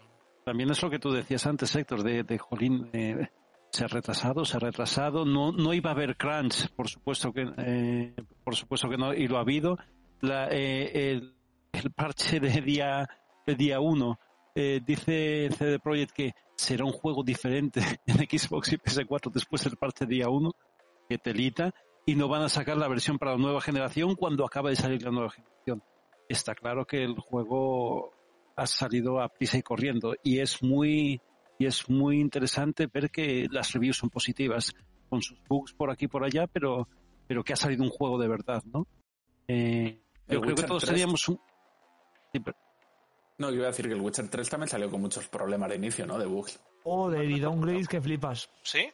También 0.44 0.70
es 0.70 0.82
lo 0.82 0.90
que 0.90 0.98
tú 0.98 1.10
decías 1.12 1.46
antes, 1.46 1.74
Héctor, 1.76 2.02
de, 2.02 2.22
de 2.24 2.38
Jolín, 2.38 2.88
eh, 2.92 3.28
se 3.70 3.84
ha 3.84 3.86
retrasado, 3.86 4.44
se 4.44 4.56
ha 4.56 4.60
retrasado. 4.60 5.24
No, 5.26 5.52
no 5.52 5.74
iba 5.74 5.90
a 5.90 5.92
haber 5.92 6.16
crunch, 6.16 6.70
por 6.74 6.88
supuesto 6.88 7.32
que, 7.32 7.46
eh, 7.58 8.14
por 8.44 8.56
supuesto 8.56 8.88
que 8.88 8.96
no, 8.96 9.12
y 9.12 9.28
lo 9.28 9.36
ha 9.36 9.42
habido. 9.42 9.76
La, 10.22 10.48
eh, 10.50 11.10
el, 11.12 11.34
el 11.72 11.90
parche 11.92 12.40
de 12.40 12.60
día 12.62 13.06
de 13.46 13.54
día 13.54 13.78
1 13.78 14.18
dice 14.84 15.48
CD 15.56 15.78
Projekt 15.78 16.12
que 16.12 16.32
será 16.56 16.84
un 16.84 16.92
juego 16.92 17.22
diferente 17.22 17.80
en 18.06 18.16
Xbox 18.16 18.72
y 18.72 18.78
PS4 18.78 19.30
después 19.30 19.62
del 19.64 19.76
parche 19.76 20.06
día 20.06 20.28
1, 20.28 20.50
que 21.08 21.18
telita, 21.18 21.72
y 22.08 22.14
no 22.14 22.26
van 22.26 22.42
a 22.42 22.48
sacar 22.48 22.78
la 22.78 22.88
versión 22.88 23.18
para 23.18 23.32
la 23.32 23.36
nueva 23.38 23.60
generación 23.60 24.14
cuando 24.14 24.44
acaba 24.46 24.70
de 24.70 24.76
salir 24.76 25.02
la 25.02 25.10
nueva 25.10 25.28
generación. 25.30 25.82
Está 26.26 26.54
claro 26.54 26.86
que 26.86 27.02
el 27.04 27.14
juego 27.18 28.12
ha 28.56 28.66
salido 28.66 29.20
a 29.20 29.28
prisa 29.28 29.58
y 29.58 29.62
corriendo 29.62 30.14
y 30.22 30.40
es 30.40 30.62
muy 30.62 31.20
y 31.58 31.66
es 31.66 31.90
muy 31.90 32.18
interesante 32.20 32.86
ver 32.86 33.10
que 33.10 33.46
las 33.50 33.72
reviews 33.72 33.98
son 33.98 34.08
positivas 34.10 34.74
con 35.10 35.20
sus 35.20 35.38
bugs 35.48 35.74
por 35.74 35.90
aquí 35.90 36.06
y 36.06 36.08
por 36.08 36.24
allá 36.24 36.46
pero 36.46 36.88
pero 37.26 37.44
que 37.44 37.52
ha 37.52 37.56
salido 37.56 37.82
un 37.84 37.90
juego 37.90 38.16
de 38.18 38.28
verdad 38.28 38.62
no 38.72 38.86
Eh, 39.46 40.00
yo 40.28 40.40
creo 40.40 40.54
que 40.54 40.62
todos 40.62 40.82
3. 40.84 40.92
teníamos 40.94 41.28
un 41.28 41.38
Sí, 42.32 42.40
pero- 42.40 42.56
No, 43.38 43.50
yo 43.50 43.56
iba 43.56 43.64
a 43.64 43.68
decir 43.70 43.86
que 43.86 43.94
el 43.94 44.00
Witcher 44.00 44.28
3 44.28 44.48
también 44.50 44.68
salió 44.68 44.90
con 44.90 45.00
muchos 45.00 45.28
problemas 45.28 45.68
de 45.70 45.76
inicio, 45.76 46.06
¿no? 46.06 46.18
De 46.18 46.26
bugs. 46.26 46.58
Joder, 46.84 47.30
y 47.30 47.38
downgrades 47.38 47.86
que 47.88 48.00
flipas. 48.00 48.48
¿sí? 48.62 48.88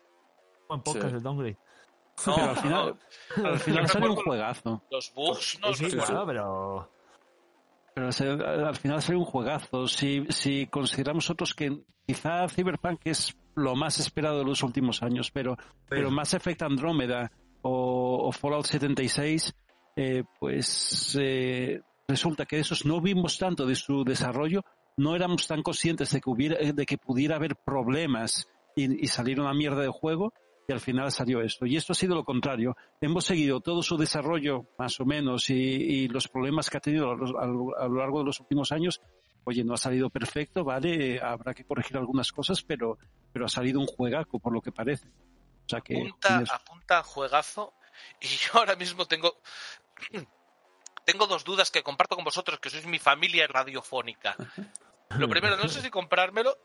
Buen 0.69 0.83
podcast 0.83 1.11
Sí. 1.11 1.17
el 1.17 1.23
downgrade. 1.23 1.57
No, 2.27 2.35
pero 2.35 2.49
al 2.51 2.57
final 2.57 2.99
al 3.45 3.59
final 3.59 3.89
salió 3.89 4.11
un 4.11 4.17
juegazo. 4.17 4.83
los 4.91 5.13
bugs 5.15 5.59
no 5.61 5.73
sí, 5.75 5.91
los 5.91 6.05
claro, 6.07 6.27
pero... 6.27 6.91
pero 7.95 8.13
se- 8.13 8.29
al 8.29 8.77
final 8.77 9.03
salió 9.03 9.19
un 9.19 9.25
juegazo. 9.27 9.87
Si 9.89 10.25
si 10.31 10.67
consideramos 10.67 11.29
otros 11.31 11.55
que 11.55 11.83
quizá 12.07 12.49
Cyberpunk 12.49 13.01
es 13.05 13.37
lo 13.57 13.75
más 13.77 13.99
esperado 14.01 14.39
de 14.39 14.45
los 14.45 14.63
últimos 14.63 15.03
años 15.03 15.31
pero 15.31 15.57
pero 15.89 16.11
Mass 16.11 16.35
Effect 16.35 16.63
Andrómeda 16.63 17.31
o, 17.63 18.29
o 18.29 18.33
Fallout 18.33 18.67
76, 18.67 19.55
eh, 19.97 20.25
pues 20.39 21.17
eh, 21.21 21.81
resulta 22.07 22.45
que 22.47 22.57
de 22.57 22.63
esos 22.63 22.85
no 22.85 23.01
vimos 23.01 23.39
tanto 23.39 23.65
de 23.65 23.75
su 23.75 24.05
desarrollo, 24.05 24.63
no 24.97 25.17
éramos 25.17 25.47
tan 25.47 25.63
conscientes 25.63 26.11
de 26.11 26.21
que, 26.21 26.29
hubiera, 26.31 26.57
de 26.73 26.85
que 26.87 26.99
pudiera 26.99 27.37
haber 27.37 27.57
problemas 27.57 28.47
y, 28.77 29.03
y 29.05 29.07
salir 29.07 29.41
una 29.41 29.55
mierda 29.55 29.81
de 29.81 29.89
juego, 29.89 30.33
y 30.67 30.73
al 30.73 30.81
final 30.81 31.11
salió 31.13 31.41
esto. 31.43 31.67
Y 31.67 31.77
esto 31.77 31.93
ha 31.93 31.97
sido 31.97 32.15
lo 32.15 32.25
contrario. 32.25 32.77
Hemos 33.01 33.25
seguido 33.25 33.61
todo 33.61 33.83
su 33.83 33.97
desarrollo, 33.97 34.67
más 34.79 34.99
o 35.01 35.05
menos, 35.05 35.51
y, 35.51 35.55
y 35.55 36.09
los 36.09 36.29
problemas 36.29 36.71
que 36.71 36.79
ha 36.79 36.81
tenido 36.81 37.11
a 37.11 37.17
lo, 37.17 37.77
a 37.79 37.89
largo 37.89 38.21
de 38.21 38.25
los 38.27 38.41
últimos 38.41 38.73
años. 38.73 39.01
Oye, 39.45 39.63
no 39.63 39.75
ha 39.75 39.77
salido 39.77 40.09
perfecto, 40.09 40.65
¿vale? 40.65 41.21
Habrá 41.21 41.53
que 41.53 41.65
corregir 41.65 41.99
algunas 41.99 42.33
cosas, 42.33 42.63
pero, 42.63 42.97
pero 43.33 43.45
ha 43.45 43.49
salido 43.49 43.79
un 43.79 43.87
juegaco, 43.87 44.39
por 44.39 44.53
lo 44.55 44.63
que 44.63 44.73
parece. 44.73 45.07
O 45.09 45.69
sea 45.69 45.81
que. 45.83 45.97
apunta, 45.97 46.29
tienes- 46.29 46.51
apunta 46.51 46.99
a 46.99 47.03
juegazo 47.03 47.75
y 48.21 48.27
yo 48.27 48.53
ahora 48.61 48.75
mismo 48.77 49.07
tengo 49.07 49.37
tengo 51.05 51.27
dos 51.27 51.45
dudas 51.45 51.71
que 51.71 51.83
comparto 51.83 52.17
con 52.17 52.25
vosotros 52.25 52.59
que 52.59 52.71
sois 52.71 52.87
mi 52.87 52.99
familia 52.99 53.47
radiofónica. 53.47 54.35
Lo 55.19 55.29
primero, 55.29 55.57
no 55.59 55.69
sé 55.69 55.83
si 55.83 55.91
comprármelo. 55.91 56.57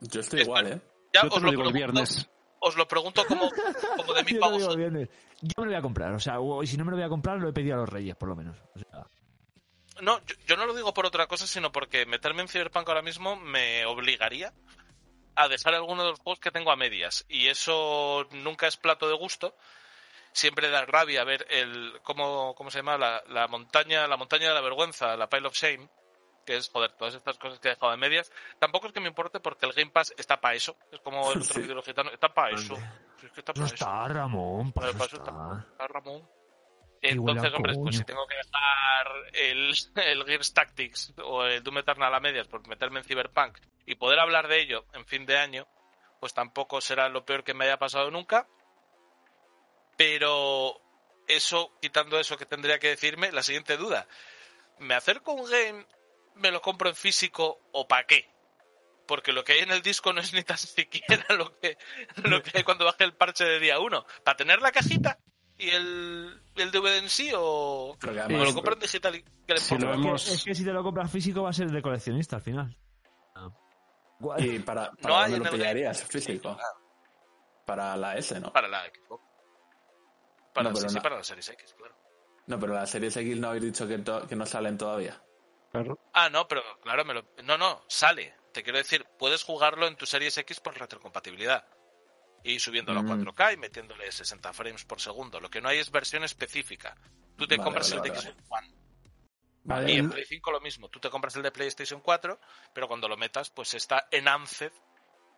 Yo 0.00 0.20
estoy 0.20 0.40
Es 0.40 0.46
igual, 0.46 0.66
¿eh? 0.72 0.80
Ya 1.14 1.22
Yo 1.22 1.28
os 1.28 1.34
lo 1.42 1.46
lo, 1.46 1.50
digo 1.50 1.62
el 1.64 1.72
viernes. 1.72 2.28
Os 2.64 2.76
lo 2.76 2.86
pregunto 2.88 3.24
como, 3.26 3.50
como 3.96 4.12
de 4.14 4.24
mi 4.24 4.34
pago. 4.34 4.74
viernes. 4.76 5.08
Yo 5.40 5.52
me 5.58 5.64
lo 5.64 5.70
voy 5.70 5.78
a 5.78 5.82
comprar, 5.82 6.12
o 6.12 6.20
sea, 6.20 6.38
o- 6.40 6.62
y 6.62 6.66
si 6.66 6.76
no 6.76 6.84
me 6.84 6.92
lo 6.92 6.96
voy 6.96 7.04
a 7.04 7.08
comprar, 7.08 7.38
lo 7.38 7.48
he 7.48 7.52
pedido 7.52 7.74
a 7.74 7.78
los 7.78 7.88
reyes, 7.88 8.14
por 8.16 8.28
lo 8.28 8.36
menos. 8.36 8.56
O 8.74 8.78
sea, 8.78 9.06
No, 10.00 10.18
yo, 10.24 10.34
yo 10.46 10.56
no 10.56 10.66
lo 10.66 10.74
digo 10.74 10.94
por 10.94 11.04
otra 11.06 11.26
cosa, 11.26 11.46
sino 11.46 11.70
porque 11.72 12.06
meterme 12.06 12.42
en 12.42 12.48
Cyberpunk 12.48 12.88
ahora 12.88 13.02
mismo 13.02 13.36
me 13.36 13.84
obligaría 13.86 14.52
a 15.34 15.48
dejar 15.48 15.74
alguno 15.74 16.02
de 16.04 16.10
los 16.10 16.20
juegos 16.20 16.40
que 16.40 16.50
tengo 16.50 16.70
a 16.72 16.76
medias. 16.76 17.24
Y 17.28 17.48
eso 17.48 18.26
nunca 18.32 18.66
es 18.66 18.76
plato 18.76 19.08
de 19.08 19.16
gusto. 19.16 19.54
Siempre 20.32 20.70
da 20.70 20.86
rabia 20.86 21.24
ver 21.24 21.46
el 21.50 21.92
cómo, 22.04 22.54
cómo 22.54 22.70
se 22.70 22.78
llama 22.78 22.96
la, 22.96 23.22
la 23.28 23.48
montaña, 23.48 24.06
la 24.06 24.16
montaña 24.16 24.48
de 24.48 24.54
la 24.54 24.60
vergüenza, 24.62 25.14
la 25.16 25.28
pile 25.28 25.48
of 25.48 25.54
shame, 25.54 25.88
que 26.44 26.56
es 26.56 26.70
joder, 26.70 26.92
todas 26.92 27.14
estas 27.14 27.38
cosas 27.38 27.58
que 27.60 27.68
he 27.68 27.70
dejado 27.72 27.92
a 27.92 27.96
medias. 27.96 28.30
Tampoco 28.58 28.86
es 28.86 28.92
que 28.92 29.00
me 29.00 29.08
importe 29.08 29.40
porque 29.40 29.66
el 29.66 29.72
Game 29.72 29.90
Pass 29.90 30.12
está 30.16 30.40
para 30.40 30.54
eso. 30.54 30.76
Es 30.90 31.00
como 31.00 31.30
el 31.32 31.38
otro 31.42 31.54
Sí. 31.54 31.60
vídeo 31.60 31.82
gitano, 31.82 32.10
está 32.10 32.32
para 32.32 32.54
eso. 32.54 32.76
Si 33.20 33.26
es 33.26 33.32
que 33.32 33.40
está 33.40 33.52
no 33.52 33.54
para 33.54 33.66
eso. 33.66 33.74
está, 33.74 34.08
Ramón, 34.08 34.72
para 34.72 34.92
Para 34.92 35.04
eso 35.04 35.16
eso 35.16 35.16
está. 35.16 35.86
Ramón. 35.88 36.28
Entonces, 37.04 37.52
hombre, 37.54 37.72
coño. 37.74 37.82
pues 37.84 37.96
si 37.98 38.04
tengo 38.04 38.26
que 38.28 38.36
dejar 38.36 39.06
el, 39.32 39.74
el 40.06 40.24
Gears 40.24 40.54
Tactics 40.54 41.12
o 41.24 41.44
el 41.44 41.62
Doom 41.62 41.78
Eternal 41.78 42.14
a 42.14 42.20
medias 42.20 42.46
por 42.46 42.66
meterme 42.68 43.00
en 43.00 43.04
Cyberpunk 43.04 43.58
y 43.86 43.96
poder 43.96 44.20
hablar 44.20 44.46
de 44.48 44.60
ello 44.60 44.84
en 44.92 45.04
fin 45.06 45.26
de 45.26 45.36
año, 45.36 45.66
pues 46.20 46.32
tampoco 46.32 46.80
será 46.80 47.08
lo 47.08 47.24
peor 47.24 47.42
que 47.42 47.54
me 47.54 47.64
haya 47.64 47.78
pasado 47.78 48.10
nunca. 48.12 48.46
Pero 49.96 50.80
eso, 51.28 51.72
quitando 51.80 52.18
eso 52.18 52.36
que 52.36 52.46
tendría 52.46 52.78
que 52.78 52.88
decirme, 52.88 53.32
la 53.32 53.42
siguiente 53.42 53.76
duda. 53.76 54.06
¿Me 54.78 54.94
acerco 54.94 55.32
a 55.32 55.34
un 55.34 55.50
game, 55.50 55.86
me 56.36 56.50
lo 56.50 56.60
compro 56.60 56.88
en 56.88 56.96
físico 56.96 57.60
o 57.72 57.86
para 57.88 58.06
qué? 58.06 58.28
Porque 59.06 59.32
lo 59.32 59.42
que 59.44 59.52
hay 59.54 59.58
en 59.60 59.70
el 59.72 59.82
disco 59.82 60.12
no 60.12 60.20
es 60.20 60.32
ni 60.32 60.42
tan 60.42 60.56
siquiera 60.58 61.24
lo 61.34 61.58
que, 61.58 61.76
lo 62.24 62.42
que 62.42 62.50
hay 62.58 62.62
cuando 62.64 62.84
baje 62.84 63.04
el 63.04 63.14
parche 63.14 63.44
de 63.44 63.58
día 63.60 63.78
1. 63.80 64.06
¿Para 64.24 64.36
tener 64.36 64.62
la 64.62 64.70
cajita 64.72 65.18
y 65.58 65.70
el, 65.70 66.40
el 66.56 66.70
DVD 66.70 66.98
en 66.98 67.08
sí 67.08 67.30
o 67.36 67.96
Porque 68.00 68.20
o 68.20 68.28
lo 68.44 68.54
compro 68.54 68.74
en 68.74 68.80
digital 68.80 69.14
y 69.16 69.22
que 69.22 69.54
le 69.54 69.60
Si 69.60 69.76
lo 69.76 69.90
Es 69.90 69.96
que- 69.96 70.02
hemos- 70.08 70.28
Es 70.28 70.44
que 70.44 70.54
si 70.54 70.64
te 70.64 70.72
lo 70.72 70.82
compras 70.82 71.10
físico 71.10 71.42
va 71.42 71.50
a 71.50 71.52
ser 71.52 71.70
de 71.70 71.82
coleccionista 71.82 72.36
al 72.36 72.42
final. 72.42 72.76
Guay. 74.20 74.56
¿Y 74.56 74.58
para, 74.60 74.92
para 74.92 75.08
No 75.14 75.18
hay 75.20 75.30
lo 75.36 75.44
el 75.44 75.50
pillarías 75.50 76.04
físico? 76.04 76.56
Para 77.66 77.96
la 77.96 78.16
S, 78.16 78.38
¿no? 78.40 78.52
Para 78.52 78.68
la 78.68 78.84
Xbox. 78.84 79.24
Para, 80.54 80.68
No, 80.68 80.74
pero 80.74 80.82
sí, 80.82 80.88
sí, 80.90 80.94
no. 80.96 81.02
para 81.02 81.16
la 81.16 81.24
Series 81.24 81.48
X, 81.48 81.74
claro. 81.76 81.96
No, 82.46 82.58
pero 82.60 82.74
la 82.74 82.86
Series 82.86 83.16
X 83.16 83.36
no 83.38 83.48
habéis 83.48 83.64
dicho 83.64 83.86
que, 83.88 83.98
to- 83.98 84.26
que 84.28 84.36
no 84.36 84.46
salen 84.46 84.78
todavía. 84.78 85.20
Claro. 85.72 85.98
Ah, 86.12 86.28
no, 86.28 86.46
pero 86.46 86.62
claro, 86.82 87.04
me 87.04 87.14
lo... 87.14 87.24
no, 87.44 87.56
no, 87.58 87.82
sale. 87.88 88.34
Te 88.52 88.62
quiero 88.62 88.78
decir, 88.78 89.06
puedes 89.18 89.42
jugarlo 89.42 89.86
en 89.86 89.96
tu 89.96 90.04
Series 90.06 90.36
X 90.38 90.60
por 90.60 90.78
retrocompatibilidad. 90.78 91.66
Y 92.44 92.58
subiéndolo 92.58 93.00
a 93.00 93.02
Mm. 93.02 93.22
4K 93.24 93.54
y 93.54 93.56
metiéndole 93.56 94.10
60 94.12 94.52
frames 94.52 94.84
por 94.84 95.00
segundo. 95.00 95.40
Lo 95.40 95.48
que 95.48 95.60
no 95.60 95.68
hay 95.68 95.78
es 95.78 95.90
versión 95.90 96.24
específica. 96.24 96.94
Tú 97.36 97.46
te 97.46 97.56
Vale, 97.56 97.64
compras 97.64 97.94
vale, 97.94 98.08
el 98.08 98.14
de 98.14 98.20
Xbox 98.20 98.36
One. 98.50 98.74
Vale, 99.64 99.92
Y 99.92 99.96
en 99.98 100.04
el- 100.06 100.10
Play 100.10 100.24
5 100.26 100.50
lo 100.52 100.60
mismo. 100.60 100.88
Tú 100.88 100.98
te 101.00 101.08
compras 101.08 101.36
el 101.36 101.42
de 101.42 101.52
PlayStation 101.52 102.00
4, 102.00 102.38
pero 102.74 102.88
cuando 102.88 103.08
lo 103.08 103.16
metas, 103.16 103.48
pues 103.50 103.72
está 103.74 104.08
en 104.10 104.28
Anced 104.28 104.72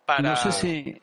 para... 0.05 0.29
No 0.31 0.35
sé 0.35 0.51
si, 0.51 1.01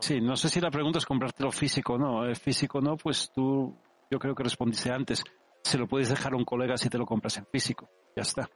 sí, 0.00 0.20
no 0.20 0.36
sé 0.36 0.48
si 0.48 0.60
la 0.60 0.70
pregunta 0.70 0.98
es 0.98 1.06
comprártelo 1.06 1.50
físico 1.52 1.94
o 1.94 1.98
no. 1.98 2.26
Eh, 2.28 2.34
físico 2.34 2.80
no, 2.80 2.96
pues 2.96 3.30
tú, 3.32 3.80
yo 4.10 4.18
creo 4.18 4.34
que 4.34 4.42
respondiste 4.42 4.90
antes. 4.90 5.22
Se 5.62 5.78
lo 5.78 5.86
puedes 5.86 6.08
dejar 6.08 6.32
a 6.32 6.36
un 6.36 6.44
colega 6.44 6.76
si 6.76 6.88
te 6.88 6.98
lo 6.98 7.06
compras 7.06 7.36
en 7.38 7.46
físico. 7.46 7.88
Ya 8.16 8.22
está. 8.22 8.50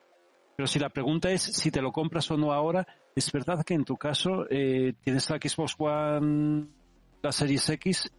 Pero 0.57 0.66
si 0.66 0.78
la 0.78 0.88
pregunta 0.88 1.30
es 1.30 1.42
si 1.42 1.70
te 1.70 1.82
lo 1.82 1.92
compras 1.92 2.30
o 2.30 2.36
no 2.36 2.52
ahora, 2.52 2.86
es 3.14 3.30
verdad 3.32 3.64
que 3.64 3.74
en 3.74 3.84
tu 3.84 3.96
caso 3.96 4.46
eh, 4.50 4.94
tienes 5.02 5.28
la 5.30 5.36
Xbox 5.36 5.74
One, 5.78 6.68
la 7.22 7.32
Series 7.32 7.68
X, 7.70 8.12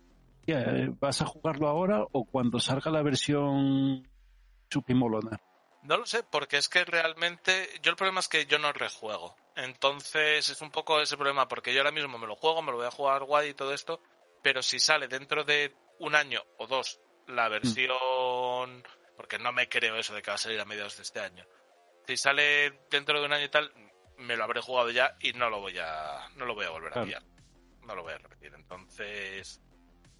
ya, 0.46 0.60
eh, 0.60 0.90
¿vas 1.00 1.22
a 1.22 1.26
jugarlo 1.26 1.68
ahora 1.68 2.06
o 2.12 2.26
cuando 2.26 2.60
salga 2.60 2.92
la 2.92 3.02
versión 3.02 4.08
chupimolona? 4.70 5.40
No 5.84 5.98
lo 5.98 6.06
sé, 6.06 6.24
porque 6.24 6.58
es 6.58 6.68
que 6.68 6.84
realmente 6.84 7.70
yo 7.82 7.92
el 7.92 7.98
problema 7.98 8.20
es 8.20 8.28
que 8.28 8.46
yo 8.46 8.60
no 8.60 8.74
rejuego. 8.74 9.36
Entonces 9.56 10.50
es 10.50 10.62
un 10.62 10.72
poco 10.72 11.00
ese 11.00 11.16
problema, 11.16 11.48
porque 11.48 11.74
yo 11.74 11.80
ahora 11.80 11.92
mismo 11.92 12.18
me 12.18 12.28
lo 12.28 12.36
juego, 12.36 12.62
me 12.62 12.72
lo 12.72 12.78
voy 12.78 12.88
a 12.88 12.92
jugar 12.92 13.24
guay 13.24 13.50
y 13.50 13.54
todo 13.54 13.74
esto, 13.74 14.02
pero 14.44 14.62
si 14.62 14.80
sale 14.80 15.08
dentro 15.08 15.44
de 15.44 15.74
un 16.00 16.16
año 16.16 16.42
o 16.58 16.68
dos 16.68 17.00
la 17.28 17.50
versión, 17.50 18.84
porque 19.18 19.40
no 19.40 19.52
me 19.52 19.68
creo 19.70 19.96
eso 19.96 20.14
de 20.14 20.22
que 20.22 20.32
va 20.32 20.36
a 20.36 20.40
salir 20.40 20.60
a 20.60 20.66
mediados 20.66 20.98
de 20.98 21.04
este 21.04 21.20
año. 21.20 21.46
Si 22.08 22.18
sale 22.18 22.82
dentro 22.90 23.20
de 23.20 23.26
un 23.26 23.34
año 23.34 23.46
y 23.46 23.50
tal, 23.50 23.72
me 24.18 24.36
lo 24.36 24.44
habré 24.44 24.62
jugado 24.62 24.90
ya 24.92 25.16
y 25.20 25.34
no 25.34 25.50
lo 25.50 25.60
voy 25.60 25.78
a, 25.80 26.28
no 26.36 26.46
lo 26.46 26.54
voy 26.56 26.66
a 26.66 26.70
volver 26.70 26.92
a 26.92 27.02
pillar. 27.06 27.24
No 27.82 27.96
lo 27.96 28.04
voy 28.04 28.14
a 28.14 28.18
repetir. 28.18 28.54
Entonces, 28.56 29.62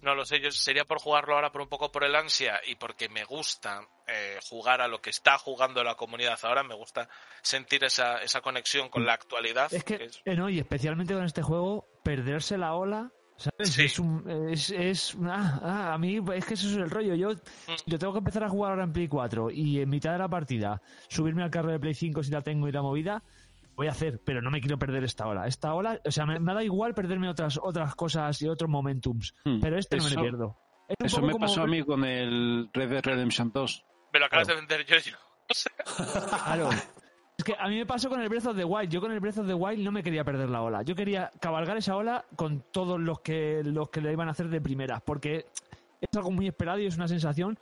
no 0.02 0.14
lo 0.14 0.24
sé, 0.24 0.40
yo 0.40 0.50
sería 0.50 0.84
por 0.84 0.98
jugarlo 1.00 1.34
ahora 1.34 1.50
por 1.52 1.62
un 1.62 1.68
poco 1.68 1.90
por 1.90 2.04
el 2.04 2.14
ansia 2.14 2.60
y 2.66 2.74
porque 2.76 3.08
me 3.08 3.24
gusta 3.24 3.80
eh, 4.06 4.38
jugar 4.48 4.80
a 4.80 4.88
lo 4.88 5.00
que 5.00 5.10
está 5.10 5.38
jugando 5.38 5.82
la 5.82 5.94
comunidad 5.96 6.38
ahora, 6.42 6.62
me 6.62 6.74
gusta 6.74 7.08
sentir 7.42 7.82
esa, 7.84 8.18
esa 8.18 8.40
conexión 8.40 8.88
con 8.88 9.04
la 9.06 9.14
actualidad. 9.14 9.72
Es 9.72 9.82
que, 9.84 9.98
que 9.98 10.04
es- 10.04 10.20
eh, 10.24 10.34
no, 10.36 10.48
y 10.48 10.58
especialmente 10.60 11.14
con 11.14 11.24
este 11.24 11.42
juego, 11.42 11.88
perderse 12.04 12.58
la 12.58 12.74
ola, 12.74 13.10
¿sabes? 13.36 13.70
Sí. 13.72 13.84
Es 13.84 13.98
un. 13.98 14.24
Es, 14.50 14.70
es 14.70 15.16
ah, 15.24 15.60
ah, 15.62 15.94
a 15.94 15.98
mí, 15.98 16.20
es 16.34 16.44
que 16.44 16.54
eso 16.54 16.68
es 16.68 16.76
el 16.76 16.90
rollo. 16.90 17.14
Yo, 17.14 17.30
Mm. 17.32 17.72
yo 17.86 17.98
tengo 17.98 18.12
que 18.12 18.18
empezar 18.18 18.44
a 18.44 18.48
jugar 18.48 18.72
ahora 18.72 18.84
en 18.84 18.92
Play 18.92 19.08
4 19.08 19.50
y 19.50 19.80
en 19.80 19.88
mitad 19.88 20.12
de 20.12 20.18
la 20.18 20.28
partida 20.28 20.80
subirme 21.08 21.42
al 21.42 21.50
carro 21.50 21.70
de 21.70 21.78
Play 21.80 21.94
5 21.94 22.22
si 22.22 22.30
la 22.30 22.42
tengo 22.42 22.68
y 22.68 22.72
la 22.72 22.82
movida. 22.82 23.22
Voy 23.76 23.88
a 23.88 23.90
hacer, 23.90 24.22
pero 24.24 24.40
no 24.40 24.50
me 24.50 24.60
quiero 24.60 24.78
perder 24.78 25.04
esta 25.04 25.26
ola. 25.26 25.46
Esta 25.46 25.74
ola, 25.74 26.00
o 26.02 26.10
sea, 26.10 26.24
me, 26.24 26.40
me 26.40 26.54
da 26.54 26.64
igual 26.64 26.94
perderme 26.94 27.28
otras 27.28 27.58
otras 27.62 27.94
cosas 27.94 28.40
y 28.40 28.48
otros 28.48 28.70
momentums, 28.70 29.34
Hmm. 29.44 29.60
pero 29.60 29.78
este 29.78 29.98
no 29.98 30.04
me 30.08 30.16
pierdo. 30.16 30.56
Es 30.88 30.96
Eso 31.12 31.20
me 31.20 31.32
como- 31.32 31.46
pasó 31.46 31.62
a 31.62 31.66
mí 31.66 31.82
con 31.82 32.04
el 32.04 32.70
Red 32.72 32.88
Dead 32.90 33.02
Redemption 33.04 33.50
2. 33.52 33.84
me 34.14 34.20
lo 34.20 34.26
acabas 34.26 34.46
claro. 34.46 34.60
de 34.62 34.66
vender 34.66 34.86
yo. 34.86 34.96
yo. 35.10 35.16
Claro. 36.44 36.70
Es 37.36 37.44
que 37.44 37.54
a 37.58 37.68
mí 37.68 37.76
me 37.76 37.86
pasó 37.86 38.08
con 38.08 38.20
el 38.20 38.28
Breath 38.28 38.46
of 38.46 38.56
the 38.56 38.64
Wild. 38.64 38.90
Yo 38.90 39.00
con 39.00 39.12
el 39.12 39.20
Breath 39.20 39.38
of 39.38 39.46
the 39.46 39.54
Wild 39.54 39.82
no 39.82 39.92
me 39.92 40.02
quería 40.02 40.24
perder 40.24 40.48
la 40.48 40.62
ola. 40.62 40.82
Yo 40.82 40.94
quería 40.94 41.30
cabalgar 41.38 41.76
esa 41.76 41.96
ola 41.96 42.24
con 42.34 42.64
todos 42.72 42.98
los 42.98 43.20
que 43.20 43.62
los 43.62 43.90
que 43.90 44.00
le 44.00 44.12
iban 44.12 44.28
a 44.28 44.30
hacer 44.30 44.48
de 44.48 44.60
primeras, 44.60 45.02
porque 45.02 45.46
es 46.00 46.16
algo 46.16 46.30
muy 46.30 46.46
esperado 46.46 46.78
y 46.78 46.86
es 46.86 46.96
una 46.96 47.08
sensación 47.08 47.58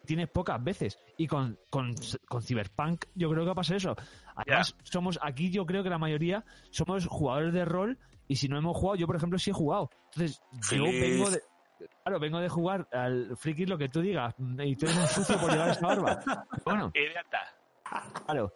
que 0.00 0.06
tienes 0.06 0.28
pocas 0.28 0.62
veces. 0.62 0.98
Y 1.16 1.26
con, 1.26 1.58
con, 1.70 1.94
con 2.28 2.42
Cyberpunk 2.42 3.06
yo 3.14 3.28
creo 3.30 3.42
que 3.42 3.46
va 3.46 3.52
a 3.52 3.56
pasar 3.56 3.76
eso. 3.78 3.96
Además, 4.36 4.76
somos 4.84 5.18
aquí 5.20 5.50
yo 5.50 5.66
creo 5.66 5.82
que 5.82 5.90
la 5.90 5.98
mayoría 5.98 6.44
somos 6.70 7.06
jugadores 7.06 7.52
de 7.52 7.64
rol 7.64 7.98
y 8.28 8.36
si 8.36 8.48
no 8.48 8.58
hemos 8.58 8.76
jugado, 8.76 8.96
yo 8.96 9.06
por 9.06 9.16
ejemplo 9.16 9.38
sí 9.38 9.50
he 9.50 9.54
jugado. 9.54 9.90
Entonces, 10.12 10.40
yo 10.70 10.84
vengo 10.84 11.30
de... 11.30 11.42
Claro, 12.02 12.18
vengo 12.18 12.38
de 12.38 12.48
jugar 12.48 12.88
al 12.92 13.36
friki 13.36 13.66
lo 13.66 13.76
que 13.76 13.88
tú 13.88 14.00
digas 14.00 14.34
y 14.38 14.76
tú 14.76 14.86
eres 14.86 14.96
un 14.96 15.08
sucio 15.08 15.38
por 15.38 15.50
llevar 15.50 15.70
esa 15.70 15.86
barba. 15.86 16.22
Bueno, 16.64 16.90
Idiota. 16.94 17.54
Claro. 18.24 18.52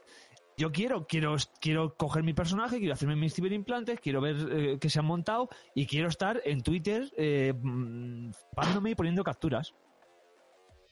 Yo 0.60 0.70
quiero, 0.72 1.06
quiero, 1.06 1.36
quiero 1.58 1.94
coger 1.96 2.22
mi 2.22 2.34
personaje, 2.34 2.76
quiero 2.80 2.92
hacerme 2.92 3.16
mis 3.16 3.32
ciberimplantes, 3.32 3.98
quiero 3.98 4.20
ver 4.20 4.36
eh, 4.52 4.78
que 4.78 4.90
se 4.90 4.98
han 4.98 5.06
montado 5.06 5.48
y 5.74 5.86
quiero 5.86 6.08
estar 6.08 6.42
en 6.44 6.62
Twitter 6.62 7.10
eh, 7.16 7.54
mm, 7.56 8.30
y 8.86 8.94
poniendo 8.94 9.24
capturas. 9.24 9.72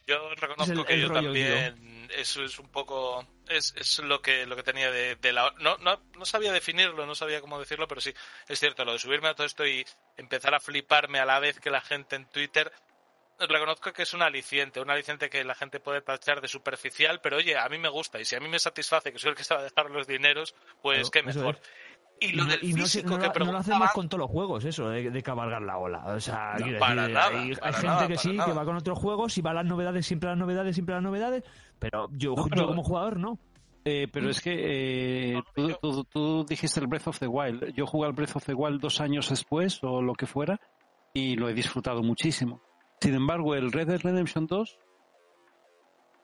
Yo 0.07 0.35
reconozco 0.37 0.73
el- 0.73 0.87
que 0.87 0.95
el 0.95 1.03
yo 1.03 1.13
también, 1.13 2.09
eso 2.17 2.43
es 2.43 2.59
un 2.59 2.71
poco, 2.71 3.27
es, 3.47 3.75
es 3.77 3.99
lo 3.99 4.23
que 4.23 4.47
lo 4.47 4.57
que 4.57 4.63
tenía 4.63 4.91
de, 4.91 5.17
de 5.17 5.33
la... 5.35 5.53
No, 5.61 5.77
no, 5.77 6.01
no 6.17 6.25
sabía 6.25 6.51
definirlo, 6.51 7.05
no 7.05 7.15
sabía 7.15 7.43
cómo 7.43 7.59
decirlo, 7.59 7.87
pero 7.87 8.01
sí, 8.01 8.15
es 8.49 8.59
cierto, 8.59 8.87
lo 8.87 8.95
de 8.95 8.99
subirme 8.99 9.29
a 9.29 9.35
todo 9.35 9.47
esto 9.47 9.67
y 9.67 9.85
empezar 10.17 10.55
a 10.55 10.61
fliparme 10.61 11.19
a 11.19 11.27
la 11.27 11.41
vez 11.41 11.61
que 11.61 11.71
la 11.71 11.83
gente 11.83 12.17
en 12.17 12.25
Twitter, 12.25 12.73
reconozco 13.39 13.93
que 13.93 14.03
es 14.03 14.15
un 14.15 14.23
aliciente, 14.23 14.81
un 14.81 14.91
aliciente 14.91 15.29
que 15.31 15.45
la 15.45 15.55
gente 15.55 15.81
puede 15.81 16.01
tachar 16.03 16.41
de 16.41 16.49
superficial, 16.49 17.21
pero 17.23 17.37
oye, 17.37 17.57
a 17.57 17.69
mí 17.69 17.79
me 17.79 17.89
gusta 17.89 18.21
y 18.21 18.25
si 18.25 18.35
a 18.37 18.41
mí 18.41 18.49
me 18.49 18.59
satisface 18.59 19.13
que 19.13 19.19
soy 19.19 19.31
el 19.31 19.37
que 19.37 19.45
se 19.45 19.55
va 19.55 19.61
a 19.61 19.65
dejar 19.65 19.91
los 19.91 20.07
dineros, 20.07 20.55
pues 20.83 21.11
Claro, 21.11 21.27
qué 21.33 21.39
mejor. 21.39 21.55
es. 21.57 21.71
Y 22.21 22.33
lo 22.33 22.43
no- 22.45 22.51
del 22.51 22.65
y 22.65 22.73
físico 22.73 23.11
no 23.11 23.19
que 23.33 23.39
lo- 23.39 23.47
no 23.47 23.53
lo 23.53 23.59
hacemos 23.59 23.93
con 23.93 24.09
todos 24.09 24.23
los 24.23 24.31
juegos, 24.31 24.65
eso, 24.65 24.89
de, 24.89 25.09
de 25.11 25.23
cabalgar 25.23 25.63
la 25.63 25.79
ola. 25.79 26.05
O 26.07 26.19
sea, 26.19 26.55
No, 26.59 26.65
quiero 26.65 26.79
para 26.81 27.03
decir, 27.03 27.15
nada, 27.15 27.29
hay, 27.29 27.55
gente 27.75 27.87
nada, 27.87 28.09
que 28.09 28.17
sí, 28.19 28.33
nada. 28.33 28.51
que 28.51 28.57
va 28.59 28.65
con 28.65 28.77
otros 28.77 28.99
juegos 28.99 29.39
y 29.39 29.41
va 29.41 29.53
a 29.53 29.55
las 29.55 29.67
novedades, 29.67 30.05
siempre 30.05 30.29
a 30.29 30.33
las 30.33 30.39
novedades, 30.41 30.75
siempre 30.75 30.95
a 30.95 30.99
las 30.99 31.05
novedades, 31.05 31.45
pero 31.79 32.09
yo, 32.11 32.35
No, 32.35 32.45
pero- 32.49 32.63
yo 32.63 32.67
como 32.67 32.83
jugador 32.83 33.19
no. 33.21 33.39
Eh, 33.85 34.09
pero 34.13 34.29
es 34.31 34.41
que 34.43 34.53
eh, 35.37 35.43
tú, 35.55 35.73
tú- 35.81 36.05
tú 36.05 36.45
dijiste 36.45 36.81
el 36.81 36.89
Breath 36.89 37.07
of 37.07 37.21
the 37.21 37.29
Wild. 37.29 37.73
Yo 37.75 37.87
jugué 37.87 38.09
al 38.09 38.13
Breath 38.15 38.35
of 38.37 38.45
the 38.45 38.53
Wild 38.53 38.81
dos 38.81 39.01
años 39.01 39.31
después 39.31 39.79
o 39.83 40.03
lo 40.03 40.15
que 40.15 40.27
fuera 40.27 40.61
y 41.15 41.37
lo 41.37 41.49
he 41.49 41.55
disfrutado 41.55 42.03
muchísimo. 42.03 42.61
Sin 43.01 43.15
embargo, 43.15 43.55
el 43.55 43.71
Red 43.73 43.89
Dead 43.89 44.01
Redemption 44.01 44.47
2 44.47 44.79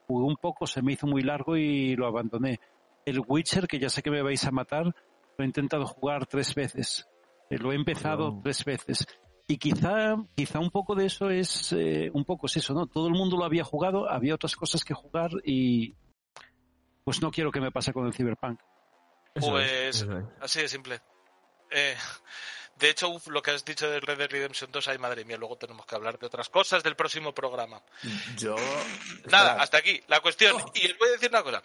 jugué 0.06 0.24
un 0.26 0.36
poco, 0.36 0.66
se 0.66 0.82
me 0.82 0.92
hizo 0.92 1.06
muy 1.06 1.22
largo 1.22 1.56
y 1.56 1.96
lo 1.96 2.06
abandoné. 2.06 2.60
El 3.06 3.20
Witcher, 3.26 3.66
que 3.66 3.78
ya 3.78 3.88
sé 3.88 4.02
que 4.02 4.10
me 4.10 4.22
vais 4.22 4.44
a 4.46 4.50
matar, 4.50 4.84
lo 4.86 4.94
he 5.38 5.44
intentado 5.44 5.86
jugar 5.86 6.26
tres 6.26 6.54
veces. 6.54 7.08
Eh, 7.50 7.58
Lo 7.58 7.72
he 7.72 7.74
empezado 7.74 8.30
No. 8.32 8.40
tres 8.42 8.64
veces. 8.64 9.06
Y 9.46 9.58
quizá, 9.58 10.16
quizá 10.34 10.58
un 10.58 10.70
poco 10.70 10.94
de 10.94 11.04
eso 11.06 11.28
es, 11.28 11.72
eh, 11.74 12.10
un 12.14 12.24
poco 12.24 12.46
es 12.46 12.56
eso, 12.56 12.72
¿no? 12.72 12.86
Todo 12.86 13.08
el 13.08 13.12
mundo 13.14 13.36
lo 13.36 13.44
había 13.44 13.62
jugado, 13.64 14.08
había 14.10 14.34
otras 14.34 14.56
cosas 14.56 14.82
que 14.84 14.94
jugar 14.94 15.30
y 15.44 15.94
pues 17.04 17.20
no 17.20 17.30
quiero 17.30 17.52
que 17.52 17.60
me 17.60 17.70
pase 17.70 17.92
con 17.92 18.06
el 18.06 18.14
Cyberpunk. 18.14 18.58
Eso 19.34 19.50
Pues 19.50 19.70
es, 19.70 20.02
eso 20.02 20.18
es. 20.18 20.24
así 20.40 20.60
de 20.62 20.68
simple. 20.68 21.00
Eh, 21.70 21.94
de 22.76 22.90
hecho, 22.90 23.08
uf, 23.08 23.28
lo 23.28 23.42
que 23.42 23.50
has 23.52 23.64
dicho 23.64 23.88
de 23.88 24.00
Red 24.00 24.18
Dead 24.18 24.30
Redemption 24.30 24.70
2, 24.72 24.88
ay 24.88 24.98
madre 24.98 25.24
mía, 25.24 25.36
luego 25.36 25.56
tenemos 25.56 25.86
que 25.86 25.94
hablar 25.94 26.18
de 26.18 26.26
otras 26.26 26.48
cosas 26.48 26.82
del 26.82 26.96
próximo 26.96 27.32
programa. 27.34 27.82
Yo. 28.36 28.56
Nada, 29.26 29.50
Espera, 29.50 29.62
hasta 29.62 29.78
aquí 29.78 30.00
la 30.08 30.20
cuestión. 30.20 30.56
Oh. 30.60 30.72
Y 30.74 30.90
os 30.90 30.98
voy 30.98 31.08
a 31.08 31.12
decir 31.12 31.30
una 31.30 31.42
cosa. 31.42 31.62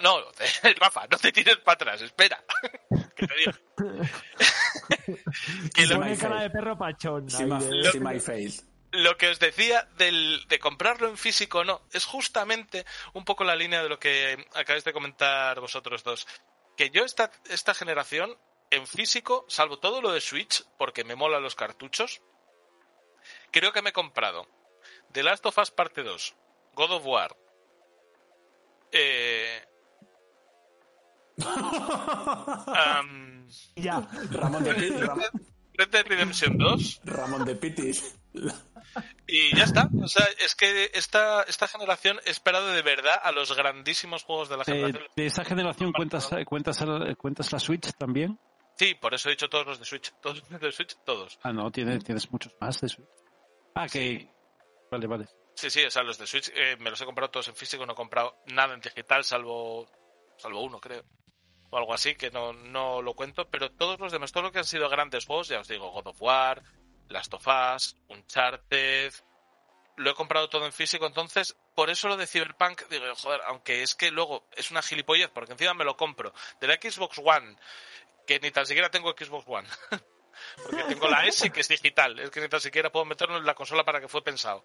No, 0.00 0.18
Rafa, 0.80 1.06
no 1.10 1.18
te 1.18 1.32
tires 1.32 1.56
para 1.58 1.74
atrás, 1.74 2.02
espera. 2.02 2.42
que 3.16 3.26
te 3.26 3.34
digo. 3.36 3.52
que 5.74 5.86
lo, 5.86 5.98
Pone 5.98 6.16
cara 6.16 6.42
de 6.42 6.50
perro 6.50 6.78
pachón. 6.78 7.28
See 7.30 7.42
ahí 7.44 7.48
my, 7.50 7.58
de- 7.82 7.92
see 7.92 8.00
my 8.00 8.20
face. 8.20 8.62
lo 8.92 9.16
que 9.16 9.28
os 9.28 9.38
decía 9.38 9.88
del, 9.96 10.44
de 10.48 10.58
comprarlo 10.58 11.08
en 11.08 11.16
físico 11.18 11.58
o 11.58 11.64
no, 11.64 11.82
es 11.92 12.04
justamente 12.04 12.86
un 13.12 13.24
poco 13.24 13.44
la 13.44 13.56
línea 13.56 13.82
de 13.82 13.88
lo 13.88 13.98
que 13.98 14.46
acabáis 14.54 14.84
de 14.84 14.92
comentar 14.92 15.60
vosotros 15.60 16.02
dos. 16.04 16.26
Que 16.76 16.90
yo 16.90 17.04
esta, 17.04 17.30
esta 17.50 17.74
generación, 17.74 18.36
en 18.70 18.86
físico, 18.86 19.44
salvo 19.48 19.78
todo 19.78 20.00
lo 20.02 20.12
de 20.12 20.20
Switch, 20.20 20.64
porque 20.78 21.04
me 21.04 21.16
mola 21.16 21.40
los 21.40 21.54
cartuchos, 21.54 22.22
creo 23.50 23.72
que 23.72 23.82
me 23.82 23.90
he 23.90 23.92
comprado 23.92 24.46
The 25.12 25.22
Last 25.22 25.46
of 25.46 25.58
Us 25.58 25.70
Parte 25.70 26.02
2, 26.02 26.34
God 26.74 26.92
of 26.92 27.06
War, 27.06 27.36
eh, 28.92 29.62
Ya. 33.76 34.00
Ramón 34.30 34.64
de, 34.64 34.74
Pi- 34.74 34.90
Ram- 34.90 35.20
Red 35.74 35.88
Dead 35.90 36.06
Redemption 36.06 36.58
2, 36.58 37.00
Ramón 37.04 37.44
de 37.44 37.54
Pitis. 37.54 38.18
Y 39.26 39.56
ya 39.56 39.64
está. 39.64 39.88
O 40.02 40.08
sea, 40.08 40.26
es 40.44 40.54
que 40.54 40.90
esta, 40.94 41.42
esta 41.44 41.68
generación 41.68 42.18
he 42.26 42.30
esperado 42.30 42.68
de 42.68 42.82
verdad 42.82 43.14
a 43.22 43.32
los 43.32 43.54
grandísimos 43.56 44.24
juegos 44.24 44.48
de 44.48 44.56
la 44.56 44.62
Eh, 44.62 44.66
generación. 44.66 45.04
de 45.14 45.26
esa 45.26 45.44
generación 45.44 45.92
cuentas, 45.92 46.28
cuentas, 46.46 46.84
cuentas 47.16 47.52
la 47.52 47.58
Switch 47.60 47.92
también. 47.96 48.38
Sí, 48.78 48.94
por 48.94 49.12
eso 49.12 49.28
he 49.28 49.32
dicho 49.32 49.48
todos 49.48 49.66
los 49.66 49.78
de 49.80 49.84
Switch. 49.84 50.12
Todos 50.22 50.42
los 50.50 50.60
de 50.60 50.72
Switch, 50.72 50.96
todos. 51.04 51.38
Ah, 51.42 51.52
no, 51.52 51.70
tienes, 51.70 52.04
tienes 52.04 52.30
muchos 52.30 52.54
más 52.60 52.80
de 52.80 52.88
Switch. 52.88 53.08
Ah, 53.74 53.88
que. 53.88 54.28
Vale, 54.90 55.06
vale. 55.06 55.26
Sí, 55.54 55.68
sí, 55.70 55.84
o 55.84 55.90
sea, 55.90 56.04
los 56.04 56.16
de 56.16 56.26
Switch 56.26 56.52
eh, 56.54 56.76
me 56.78 56.90
los 56.90 57.00
he 57.00 57.04
comprado 57.04 57.30
todos 57.30 57.48
en 57.48 57.56
físico, 57.56 57.84
no 57.84 57.94
he 57.94 57.96
comprado 57.96 58.36
nada 58.46 58.74
en 58.74 58.80
digital, 58.80 59.24
salvo, 59.24 59.88
salvo 60.36 60.62
uno, 60.62 60.80
creo. 60.80 61.02
O 61.70 61.76
algo 61.76 61.92
así, 61.92 62.14
que 62.14 62.30
no, 62.30 62.52
no 62.52 63.02
lo 63.02 63.14
cuento. 63.14 63.48
Pero 63.50 63.72
todos 63.72 63.98
los 63.98 64.12
demás, 64.12 64.30
todo 64.30 64.44
lo 64.44 64.52
que 64.52 64.60
han 64.60 64.64
sido 64.64 64.88
grandes 64.88 65.26
juegos, 65.26 65.48
ya 65.48 65.58
os 65.58 65.68
digo, 65.68 65.90
God 65.90 66.06
of 66.06 66.22
War, 66.22 66.62
Last 67.08 67.34
of 67.34 67.46
Us, 67.46 67.96
Uncharted, 68.08 69.12
lo 69.98 70.10
he 70.10 70.14
comprado 70.14 70.48
todo 70.48 70.64
en 70.64 70.72
físico, 70.72 71.06
entonces 71.06 71.56
por 71.74 71.90
eso 71.90 72.08
lo 72.08 72.16
de 72.16 72.26
Cyberpunk, 72.26 72.88
digo, 72.88 73.04
joder, 73.16 73.40
aunque 73.46 73.82
es 73.82 73.94
que 73.94 74.10
luego 74.10 74.48
es 74.56 74.70
una 74.70 74.82
gilipollez, 74.82 75.30
porque 75.30 75.52
encima 75.52 75.74
me 75.74 75.84
lo 75.84 75.96
compro 75.96 76.32
de 76.60 76.66
la 76.66 76.74
Xbox 76.74 77.18
One, 77.18 77.56
que 78.28 78.38
ni 78.40 78.50
tan 78.50 78.66
siquiera 78.66 78.90
tengo 78.90 79.10
Xbox 79.10 79.44
One, 79.48 79.66
porque 80.62 80.84
tengo 80.84 81.08
la 81.08 81.24
S 81.26 81.48
que 81.50 81.60
es 81.60 81.68
digital, 81.68 82.18
es 82.20 82.30
que 82.30 82.40
ni 82.42 82.48
tan 82.48 82.60
siquiera 82.60 82.92
puedo 82.92 83.06
meterlo 83.06 83.38
en 83.38 83.46
la 83.46 83.54
consola 83.54 83.84
para 83.84 84.00
que 84.00 84.08
fue 84.08 84.22
pensado. 84.22 84.62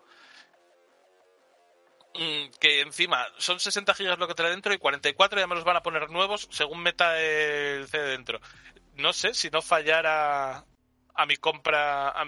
Mm, 2.15 2.52
Que 2.60 2.81
encima 2.81 3.26
son 3.38 3.60
60 3.60 3.94
gigas 3.95 4.19
lo 4.19 4.27
que 4.27 4.35
trae 4.35 4.52
dentro 4.52 4.73
y 4.73 4.77
44 4.77 5.40
ya 5.40 5.48
me 5.48 5.56
los 5.56 5.64
van 5.64 5.77
a 5.77 5.81
poner 5.81 6.10
nuevos 6.11 6.48
según 6.52 6.84
meta 6.84 7.19
el 7.19 7.88
CD 7.88 8.10
dentro. 8.11 8.40
No 8.95 9.14
sé 9.14 9.34
si 9.34 9.49
no 9.49 9.61
fallara 9.64 10.64
a 11.15 11.26
mi 11.26 11.38
compra, 11.38 12.10
a, 12.10 12.26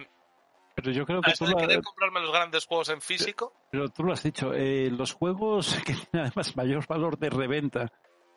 Pero 0.76 0.92
yo 0.92 1.06
creo 1.06 1.22
que 1.22 1.34
tú 1.34 1.46
de 1.46 1.54
querer 1.56 1.82
comprarme 1.84 2.22
los 2.22 2.32
grandes 2.32 2.66
juegos 2.66 2.90
en 2.90 3.02
físico. 3.02 3.54
pero 3.72 3.90
tú 3.90 4.04
lo 4.04 4.14
has 4.14 4.24
dicho. 4.24 4.54
eh, 4.56 4.90
los 4.90 5.14
juegos 5.14 5.76
que 5.86 5.94
tienen 5.94 6.28
además 6.28 6.56
mayor 6.56 6.88
valor 6.88 7.20
de 7.20 7.30
reventa, 7.30 7.92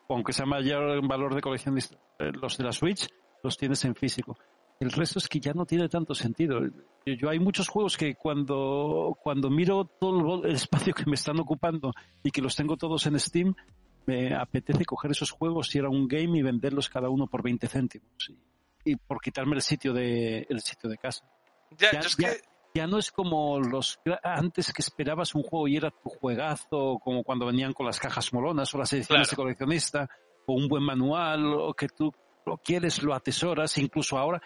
aunque 0.09 0.33
sea 0.33 0.45
mayor 0.45 1.05
valor 1.07 1.35
de 1.35 1.41
coleccionista, 1.41 1.97
eh, 2.19 2.31
los 2.33 2.57
de 2.57 2.63
la 2.63 2.71
Switch, 2.71 3.07
los 3.43 3.57
tienes 3.57 3.83
en 3.85 3.95
físico. 3.95 4.37
El 4.79 4.91
resto 4.91 5.19
es 5.19 5.27
que 5.27 5.39
ya 5.39 5.53
no 5.53 5.65
tiene 5.65 5.89
tanto 5.89 6.15
sentido. 6.15 6.59
Yo, 7.05 7.13
yo 7.13 7.29
hay 7.29 7.39
muchos 7.39 7.67
juegos 7.67 7.97
que 7.97 8.15
cuando, 8.15 9.17
cuando 9.21 9.49
miro 9.49 9.85
todo 9.85 10.43
el 10.45 10.51
espacio 10.53 10.93
que 10.93 11.05
me 11.05 11.15
están 11.15 11.39
ocupando 11.39 11.91
y 12.23 12.31
que 12.31 12.41
los 12.41 12.55
tengo 12.55 12.77
todos 12.77 13.05
en 13.07 13.19
Steam, 13.19 13.53
me 14.05 14.33
apetece 14.33 14.85
coger 14.85 15.11
esos 15.11 15.31
juegos, 15.31 15.73
ir 15.75 15.83
a 15.85 15.89
un 15.89 16.07
game 16.07 16.39
y 16.39 16.41
venderlos 16.41 16.89
cada 16.89 17.09
uno 17.09 17.27
por 17.27 17.43
20 17.43 17.67
céntimos. 17.67 18.29
Y, 18.85 18.91
y 18.91 18.95
por 18.95 19.19
quitarme 19.21 19.55
el 19.55 19.61
sitio 19.61 19.93
de, 19.93 20.47
el 20.49 20.61
sitio 20.61 20.89
de 20.89 20.97
casa. 20.97 21.25
Ya, 21.77 21.91
Ya- 21.91 21.99
yo 22.01 22.07
es 22.07 22.17
ya- 22.17 22.29
que 22.33 22.41
Ya 22.73 22.85
no 22.87 22.97
es 22.99 23.11
como 23.11 23.59
los 23.59 23.99
antes 24.23 24.71
que 24.71 24.81
esperabas 24.81 25.33
un 25.35 25.43
juego 25.43 25.67
y 25.67 25.75
era 25.77 25.89
tu 25.91 26.09
juegazo, 26.09 26.99
como 27.03 27.23
cuando 27.23 27.45
venían 27.47 27.73
con 27.73 27.85
las 27.85 27.99
cajas 27.99 28.31
molonas 28.33 28.73
o 28.73 28.77
las 28.77 28.93
ediciones 28.93 29.27
Claro. 29.27 29.31
de 29.31 29.43
coleccionista, 29.43 30.09
o 30.45 30.53
un 30.53 30.67
buen 30.67 30.83
manual, 30.83 31.45
o 31.53 31.73
que 31.73 31.87
tú 31.87 32.11
lo 32.45 32.57
quieres, 32.57 33.01
lo 33.03 33.13
atesoras, 33.13 33.77
incluso 33.77 34.17
ahora. 34.17 34.41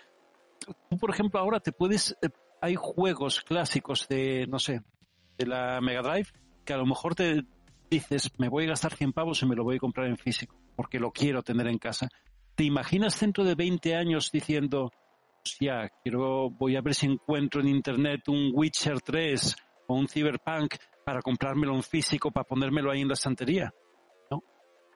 Tú, 0.90 0.98
por 0.98 1.10
ejemplo, 1.10 1.40
ahora 1.40 1.60
te 1.60 1.72
puedes. 1.72 2.16
eh, 2.22 2.30
Hay 2.62 2.76
juegos 2.76 3.42
clásicos 3.42 4.08
de, 4.08 4.48
no 4.48 4.58
sé, 4.58 4.82
de 5.38 5.46
la 5.46 5.82
Mega 5.82 6.02
Drive, 6.02 6.30
que 6.64 6.72
a 6.74 6.78
lo 6.78 6.86
mejor 6.86 7.14
te 7.16 7.44
dices, 7.90 8.32
me 8.38 8.48
voy 8.48 8.64
a 8.64 8.70
gastar 8.70 8.94
100 8.96 9.12
pavos 9.12 9.42
y 9.44 9.46
me 9.46 9.56
lo 9.56 9.66
voy 9.66 9.76
a 9.76 9.80
comprar 9.80 10.08
en 10.08 10.18
físico, 10.18 10.56
porque 10.78 10.98
lo 10.98 11.12
quiero 11.12 11.44
tener 11.44 11.68
en 11.68 11.78
casa. 11.78 12.08
¿Te 12.56 12.64
imaginas 12.64 13.20
dentro 13.20 13.44
de 13.44 13.56
20 13.56 13.96
años 13.96 14.32
diciendo, 14.32 14.92
hostia, 15.46 15.92
quiero, 16.02 16.50
voy 16.50 16.76
a 16.76 16.82
ver 16.82 16.96
si 16.96 17.08
encuentro 17.08 17.62
en 17.62 17.68
internet 17.68 18.28
un 18.28 18.52
Witcher 18.54 19.02
3 19.02 19.56
o 19.88 19.96
un 19.96 20.08
Cyberpunk 20.08 20.76
para 21.06 21.22
comprármelo 21.22 21.76
en 21.76 21.84
físico, 21.84 22.32
para 22.32 22.46
ponérmelo 22.46 22.92
ahí 22.92 23.02
en 23.02 23.08
la 23.08 23.14
estantería? 23.16 23.74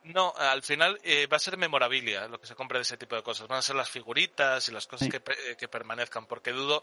no, 0.03 0.33
al 0.37 0.63
final 0.63 0.97
eh, 1.03 1.27
va 1.27 1.35
a 1.35 1.39
ser 1.39 1.57
memorabilia 1.57 2.29
lo 2.29 2.39
que 2.39 2.47
se 2.47 2.55
compre 2.55 2.77
de 2.77 2.83
ese 2.83 2.95
tipo 2.95 3.17
de 3.17 3.23
cosas. 3.23 3.49
Van 3.49 3.59
a 3.59 3.61
ser 3.61 3.75
las 3.75 3.89
figuritas 3.89 4.69
y 4.69 4.71
las 4.71 4.87
cosas 4.87 5.07
Sí. 5.07 5.11
que, 5.11 5.17
eh, 5.17 5.57
que 5.57 5.67
permanezcan, 5.67 6.27
porque 6.27 6.53
dudo 6.53 6.81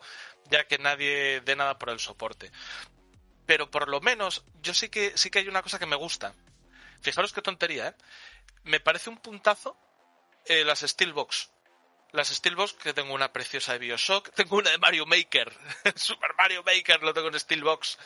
ya 0.51 0.65
que 0.67 0.77
nadie 0.77 1.41
dé 1.41 1.57
nada 1.57 1.79
por 1.79 1.89
el 1.89 1.99
soporte. 2.01 2.51
Pero 3.47 3.71
por 3.71 3.89
lo 3.89 4.03
menos, 4.03 4.45
yo 4.63 4.75
sí 4.75 4.91
que, 4.91 5.17
sí 5.17 5.31
que 5.31 5.39
hay 5.39 5.49
una 5.49 5.63
cosa 5.63 5.79
que 5.79 5.87
me 5.87 5.97
gusta. 5.97 6.35
Fijaros 7.01 7.33
qué 7.33 7.41
tontería, 7.41 7.89
¿eh? 7.89 7.95
Me 8.65 8.81
parece 8.81 9.09
un 9.09 9.17
puntazo 9.17 9.79
eh, 10.45 10.63
las 10.63 10.81
Steelbox. 10.81 11.54
Las 12.15 12.29
Steelbox, 12.29 12.75
que 12.75 12.95
tengo 12.95 13.13
una 13.13 13.33
preciosa 13.33 13.73
de 13.73 13.81
Bioshock, 13.81 14.31
tengo 14.35 14.59
una 14.59 14.71
de 14.71 14.79
Mario 14.79 15.05
Maker, 15.05 15.53
Super 15.97 16.31
Mario 16.39 16.63
Maker, 16.65 17.03
lo 17.03 17.13
tengo 17.13 17.27
en 17.27 17.41
Steelbox, 17.41 17.99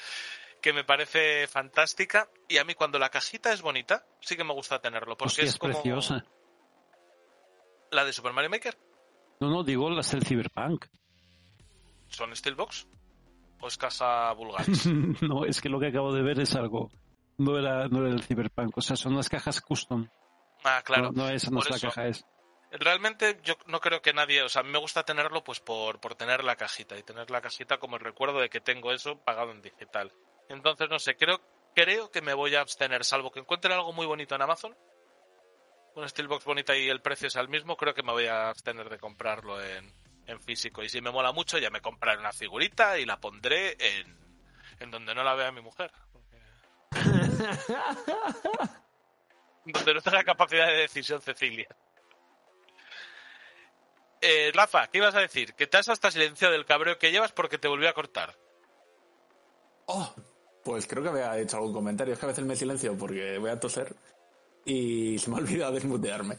que 0.62 0.72
me 0.72 0.82
parece 0.82 1.46
fantástica. 1.46 2.26
Y 2.48 2.56
a 2.56 2.64
mí 2.64 2.72
cuando 2.74 2.98
la 2.98 3.10
cajita 3.10 3.52
es 3.52 3.60
bonita, 3.60 4.06
sí 4.20 4.34
que 4.34 4.44
me 4.44 4.54
gusta 4.54 4.80
tenerlo, 4.80 5.14
porque 5.14 5.28
Hostia, 5.28 5.44
es, 5.44 5.50
es 5.50 5.58
como 5.58 5.74
preciosa. 5.74 6.24
la 7.90 8.06
de 8.06 8.14
Super 8.14 8.32
Mario 8.32 8.48
Maker. 8.48 8.78
No, 9.40 9.50
no, 9.50 9.62
digo 9.62 9.90
las 9.90 10.10
del 10.10 10.24
Cyberpunk. 10.24 10.86
¿Son 12.08 12.34
Steelbox? 12.34 12.86
¿O 13.60 13.68
es 13.68 13.76
caja 13.76 14.32
vulgar? 14.32 14.64
no, 15.20 15.44
es 15.44 15.60
que 15.60 15.68
lo 15.68 15.78
que 15.78 15.88
acabo 15.88 16.14
de 16.14 16.22
ver 16.22 16.40
es 16.40 16.54
algo. 16.54 16.90
No 17.36 17.58
era, 17.58 17.86
no 17.88 18.06
era 18.06 18.14
el 18.14 18.22
Cyberpunk, 18.22 18.78
o 18.78 18.80
sea, 18.80 18.96
son 18.96 19.14
las 19.14 19.28
cajas 19.28 19.60
custom. 19.60 20.08
Ah, 20.64 20.80
claro. 20.82 21.12
No, 21.12 21.24
no, 21.24 21.28
esa 21.28 21.50
no 21.50 21.58
por 21.58 21.66
es 21.66 21.70
la 21.70 21.76
eso. 21.76 21.88
caja, 21.88 22.06
es. 22.08 22.24
Realmente 22.70 23.38
yo 23.42 23.54
no 23.66 23.80
creo 23.80 24.02
que 24.02 24.12
nadie, 24.12 24.42
o 24.42 24.48
sea, 24.48 24.60
a 24.60 24.62
mí 24.62 24.70
me 24.70 24.78
gusta 24.78 25.02
tenerlo 25.02 25.42
pues 25.42 25.60
por, 25.60 26.00
por 26.00 26.14
tener 26.14 26.44
la 26.44 26.56
cajita 26.56 26.98
y 26.98 27.02
tener 27.02 27.30
la 27.30 27.40
cajita 27.40 27.78
como 27.78 27.96
el 27.96 28.02
recuerdo 28.02 28.40
de 28.40 28.50
que 28.50 28.60
tengo 28.60 28.92
eso 28.92 29.18
pagado 29.18 29.52
en 29.52 29.62
digital. 29.62 30.12
Entonces, 30.50 30.88
no 30.90 30.98
sé, 30.98 31.16
creo, 31.16 31.40
creo 31.74 32.10
que 32.10 32.20
me 32.20 32.34
voy 32.34 32.54
a 32.54 32.60
abstener, 32.60 33.04
salvo 33.04 33.30
que 33.30 33.40
encuentre 33.40 33.72
algo 33.72 33.92
muy 33.92 34.04
bonito 34.06 34.34
en 34.34 34.42
Amazon, 34.42 34.76
una 35.94 36.08
Steelbox 36.08 36.44
bonita 36.44 36.76
y 36.76 36.88
el 36.88 37.00
precio 37.00 37.28
es 37.28 37.36
el 37.36 37.48
mismo, 37.48 37.76
creo 37.76 37.94
que 37.94 38.02
me 38.02 38.12
voy 38.12 38.26
a 38.26 38.50
abstener 38.50 38.88
de 38.90 38.98
comprarlo 38.98 39.60
en, 39.62 39.90
en 40.26 40.40
físico. 40.40 40.82
Y 40.82 40.88
si 40.88 41.00
me 41.00 41.10
mola 41.10 41.32
mucho, 41.32 41.58
ya 41.58 41.70
me 41.70 41.80
compraré 41.80 42.20
una 42.20 42.32
figurita 42.32 42.98
y 42.98 43.06
la 43.06 43.18
pondré 43.18 43.76
en, 43.80 44.16
en 44.78 44.90
donde 44.90 45.14
no 45.14 45.24
la 45.24 45.34
vea 45.34 45.50
mi 45.52 45.62
mujer. 45.62 45.90
donde 49.64 49.94
no 49.94 50.00
tenga 50.00 50.22
capacidad 50.24 50.66
de 50.66 50.76
decisión 50.76 51.20
Cecilia. 51.22 51.68
Eh, 54.20 54.50
Rafa, 54.54 54.88
¿qué 54.88 54.98
ibas 54.98 55.14
a 55.14 55.20
decir? 55.20 55.54
Que 55.54 55.66
te 55.66 55.76
has 55.76 55.88
hasta 55.88 56.10
silenciado 56.10 56.52
del 56.52 56.66
cabreo 56.66 56.98
que 56.98 57.10
llevas 57.12 57.32
porque 57.32 57.58
te 57.58 57.68
volvió 57.68 57.88
a 57.88 57.94
cortar. 57.94 58.36
Oh, 59.86 60.14
pues 60.62 60.86
creo 60.86 61.02
que 61.02 61.08
había 61.10 61.38
hecho 61.38 61.56
algún 61.56 61.72
comentario. 61.72 62.12
Es 62.14 62.20
que 62.20 62.26
a 62.26 62.28
veces 62.28 62.44
me 62.44 62.56
silencio 62.56 62.96
porque 62.96 63.38
voy 63.38 63.50
a 63.50 63.60
toser 63.60 63.96
y 64.64 65.18
se 65.20 65.30
me 65.30 65.36
ha 65.36 65.40
olvidado 65.40 65.72
desmutearme. 65.74 66.38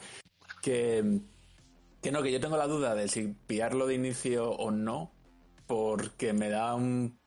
Que, 0.61 1.21
que 2.01 2.11
no, 2.11 2.21
que 2.23 2.31
yo 2.31 2.39
tengo 2.39 2.57
la 2.57 2.67
duda 2.67 2.95
de 2.95 3.07
si 3.07 3.27
pillarlo 3.47 3.87
de 3.87 3.95
inicio 3.95 4.51
o 4.51 4.71
no. 4.71 5.15
porque 5.67 6.33
me 6.33 6.49
da 6.49 6.75
un... 6.75 7.19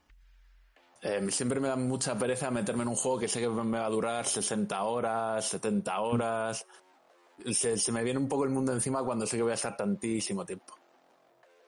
eh, 1.02 1.26
siempre 1.30 1.60
me 1.60 1.68
da 1.68 1.76
mucha 1.76 2.16
pereza 2.18 2.50
meterme 2.50 2.82
en 2.84 2.88
un 2.90 2.96
juego 2.96 3.18
que 3.18 3.28
sé 3.28 3.40
que 3.40 3.48
me 3.48 3.78
va 3.78 3.86
a 3.86 3.90
durar 3.90 4.26
60 4.26 4.82
horas, 4.84 5.48
70 5.48 6.00
horas. 6.00 6.66
Se, 7.52 7.77
se 7.78 7.93
me 7.93 8.02
viene 8.05 8.19
un 8.19 8.28
poco 8.28 8.44
el 8.44 8.51
mundo 8.51 8.73
encima 8.73 9.02
cuando 9.05 9.27
sé 9.27 9.36
que 9.36 9.43
voy 9.43 9.52
a 9.52 9.55
estar 9.56 9.77
tantísimo 9.77 10.44
tiempo. 10.44 10.74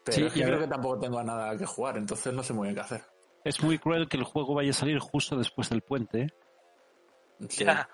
Pero 0.05 0.17
Sí, 0.17 0.25
es 0.25 0.33
que 0.33 0.39
y 0.41 0.43
a 0.43 0.47
creo 0.47 0.61
que 0.61 0.67
tampoco 0.67 0.99
tengo 1.01 1.23
nada 1.23 1.57
que 1.57 1.65
jugar, 1.67 1.97
entonces 1.97 2.33
no 2.33 2.43
sé 2.43 2.53
muy 2.53 2.69
bien 2.69 2.75
qué 2.75 2.81
hacer. 2.83 3.03
Es 3.45 3.63
muy 3.63 3.79
cruel 3.79 4.09
que 4.09 4.17
el 4.17 4.25
juego 4.25 4.55
vaya 4.55 4.71
a 4.71 4.75
salir 4.75 4.99
justo 4.99 5.37
después 5.37 5.69
del 5.71 5.83
puente. 5.83 6.23
¿eh? 6.23 6.27
Sí. 7.49 7.65
Ya. 7.65 7.89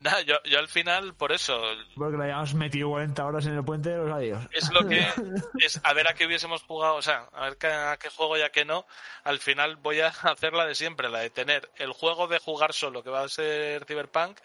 Nah, 0.00 0.20
yo, 0.20 0.34
yo 0.44 0.58
al 0.58 0.68
final, 0.68 1.14
por 1.14 1.32
eso, 1.32 1.58
Porque 1.96 2.18
le 2.18 2.24
hayamos 2.24 2.52
metido 2.54 2.90
40 2.90 3.24
horas 3.24 3.46
en 3.46 3.54
el 3.54 3.64
puente 3.64 3.88
de 3.88 3.96
los 3.96 4.12
adiós. 4.12 4.44
es 4.52 4.70
lo 4.70 4.86
que 4.86 4.98
es 5.60 5.80
a 5.82 5.94
ver 5.94 6.06
a 6.08 6.12
qué 6.14 6.26
hubiésemos 6.26 6.62
jugado, 6.62 6.96
o 6.96 7.02
sea, 7.02 7.28
a 7.32 7.44
ver 7.44 7.56
qué, 7.56 7.68
a 7.68 7.96
qué 7.96 8.10
juego 8.10 8.36
y 8.36 8.42
a 8.42 8.50
qué 8.50 8.66
no. 8.66 8.84
Al 9.22 9.38
final 9.38 9.76
voy 9.76 10.00
a 10.00 10.08
hacer 10.22 10.52
la 10.52 10.66
de 10.66 10.74
siempre, 10.74 11.08
la 11.08 11.20
de 11.20 11.30
tener 11.30 11.70
el 11.76 11.92
juego 11.92 12.26
de 12.26 12.38
jugar 12.38 12.74
solo, 12.74 13.02
que 13.02 13.08
va 13.08 13.22
a 13.22 13.28
ser 13.28 13.86
Cyberpunk, 13.86 14.38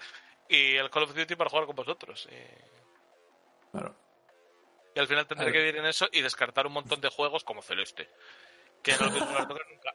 y 0.50 0.76
el 0.76 0.90
Call 0.90 1.04
of 1.04 1.16
Duty 1.16 1.36
para 1.36 1.50
jugar 1.50 1.66
con 1.66 1.76
vosotros. 1.76 2.28
Y, 2.32 3.72
Claro. 3.72 3.96
y 4.96 5.00
al 5.00 5.08
final 5.08 5.28
tendré 5.28 5.52
que 5.52 5.60
vivir 5.60 5.78
en 5.78 5.86
eso 5.86 6.08
y 6.12 6.22
descartar 6.22 6.66
un 6.66 6.74
montón 6.74 7.00
de 7.02 7.10
juegos 7.10 7.44
como 7.44 7.62
Celeste, 7.62 8.10
que 8.82 8.94
no 9.00 9.06
a 9.06 9.48
tocar 9.48 9.68
nunca. 9.70 9.94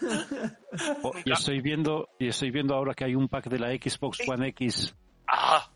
Oh, 1.02 1.12
y 1.24 1.32
estoy 1.32 1.60
viendo, 1.60 2.10
y 2.18 2.28
estoy 2.28 2.50
viendo 2.50 2.74
ahora 2.74 2.94
que 2.94 3.04
hay 3.04 3.14
un 3.14 3.28
pack 3.28 3.48
de 3.48 3.58
la 3.58 3.68
Xbox 3.70 4.20
One 4.28 4.48
X. 4.48 4.94
¡Ah! 5.26 5.70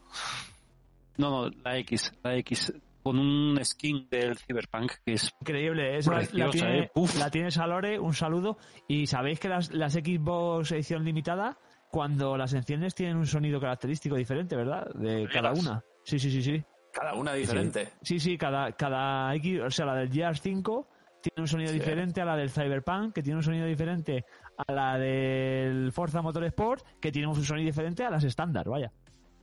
No, 1.17 1.31
no, 1.31 1.51
la 1.65 1.79
X, 1.79 2.13
la 2.23 2.37
X 2.37 2.73
con 3.03 3.19
un 3.19 3.59
skin 3.65 4.09
del 4.09 4.39
Cyberpunk 4.39 4.93
que 5.05 5.15
es 5.15 5.33
Increíble, 5.41 5.97
esa 5.97 6.13
la, 6.13 6.19
Preciosa, 6.19 6.51
tiene, 6.51 6.79
¿eh? 6.85 6.91
La 7.19 7.31
tiene 7.31 7.51
Salore, 7.51 7.99
un 7.99 8.15
saludo. 8.15 8.59
Y 8.87 9.07
sabéis 9.07 9.41
que 9.41 9.49
las, 9.49 9.73
las 9.73 9.95
Xbox 9.95 10.73
edición 10.73 11.05
limitada, 11.05 11.59
cuando 11.93 12.39
las 12.39 12.55
enciendes 12.55 12.95
tienen 12.95 13.19
un 13.19 13.27
sonido 13.27 13.61
característico 13.61 14.17
diferente, 14.17 14.57
¿verdad? 14.57 14.87
De 14.95 15.29
cada 15.31 15.53
una. 15.53 15.85
Sí, 16.03 16.19
sí, 16.19 16.31
sí, 16.31 16.43
sí. 16.43 16.65
Cada 16.91 17.13
una 17.13 17.35
diferente. 17.35 17.93
Sí, 18.01 18.19
sí, 18.19 18.39
cada, 18.39 18.73
cada 18.73 19.35
X, 19.37 19.61
o 19.61 19.71
sea, 19.71 19.85
la 19.85 19.95
del 19.97 20.11
Gears 20.11 20.41
5 20.41 20.89
tiene 21.21 21.43
un 21.43 21.47
sonido 21.47 21.71
Sí. 21.71 21.79
diferente 21.79 22.23
a 22.23 22.25
la 22.25 22.35
del 22.37 22.51
Cyberpunk, 22.51 23.15
que 23.15 23.23
tiene 23.23 23.37
un 23.37 23.43
sonido 23.43 23.67
diferente 23.67 24.25
a 24.57 24.73
la 24.73 24.99
del 24.99 25.93
Forza 25.93 26.23
Motorsport, 26.23 26.83
que 26.99 27.13
tiene 27.13 27.29
un 27.29 27.35
sonido 27.45 27.67
diferente 27.67 28.05
a 28.05 28.11
las 28.11 28.25
estándar, 28.25 28.67
vaya. 28.71 28.91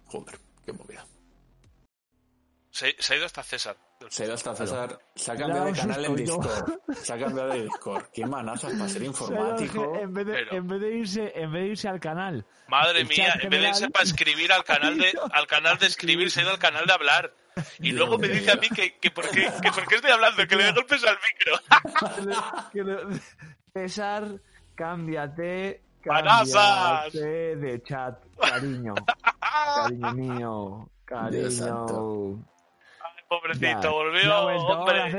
Joder, 0.05 0.39
qué 0.65 0.73
movida. 0.73 1.05
Se, 2.71 2.95
se 2.97 3.13
ha 3.13 3.17
ido 3.17 3.27
hasta 3.27 3.43
César. 3.43 3.77
Se 4.07 4.23
ha 4.23 4.25
ido 4.27 4.35
hasta 4.35 4.55
César. 4.55 4.97
Se 5.13 5.31
ha 5.31 5.35
cambiado 5.35 5.65
de 5.65 5.73
canal 5.73 6.05
en. 6.05 6.15
Discord. 6.15 6.71
Se 7.01 7.13
ha 7.13 7.19
cambiado 7.19 7.49
de 7.49 7.63
Discord. 7.63 8.05
Qué 8.13 8.25
manazas 8.25 8.71
para 8.73 8.87
ser 8.87 9.03
informático. 9.03 9.93
En 9.99 10.13
vez, 10.13 10.25
de, 10.25 10.33
Pero- 10.33 10.53
en, 10.55 10.67
vez 10.67 10.81
de 10.81 10.97
irse, 10.97 11.31
en 11.35 11.51
vez 11.51 11.61
de 11.63 11.67
irse 11.69 11.87
al 11.89 11.99
canal 11.99 12.45
Madre 12.69 13.03
mía, 13.03 13.33
en 13.41 13.49
vez 13.49 13.61
de 13.61 13.67
irse 13.67 13.89
para 13.89 14.05
escribir 14.05 14.51
al 14.53 14.63
canal 14.63 14.97
de 14.97 15.11
al 15.33 15.47
canal 15.47 15.77
de 15.77 15.87
escribir, 15.87 16.31
se 16.31 16.39
ha 16.39 16.43
ido 16.43 16.51
al 16.53 16.59
canal 16.59 16.85
de 16.85 16.93
hablar. 16.93 17.33
Y 17.79 17.91
luego 17.91 18.17
me 18.17 18.29
dice 18.29 18.51
a 18.51 18.55
mí 18.55 18.69
que, 18.69 18.97
que, 18.99 19.11
por, 19.11 19.29
qué, 19.31 19.51
que 19.61 19.71
por 19.71 19.85
qué 19.85 19.95
estoy 19.95 20.11
hablando, 20.11 20.47
que 20.47 20.55
le 20.55 20.63
doy 20.63 20.73
golpes 20.75 21.03
al 21.03 21.17
micro. 21.27 22.69
Que 22.71 22.83
le- 22.83 23.19
César, 23.73 24.39
cámbiate. 24.75 25.81
¡Manazas! 26.05 26.53
Cámbiate 27.11 27.55
de 27.57 27.83
chat, 27.83 28.15
cariño. 28.39 28.95
Cariño 29.75 30.13
mío. 30.13 30.89
Dios 31.31 31.55
santo. 31.55 31.95
Cariño. 31.95 32.45
Pobrecito, 33.29 33.67
ha 33.77 33.89
volvió. 33.91 34.41
Hombre. 34.41 35.11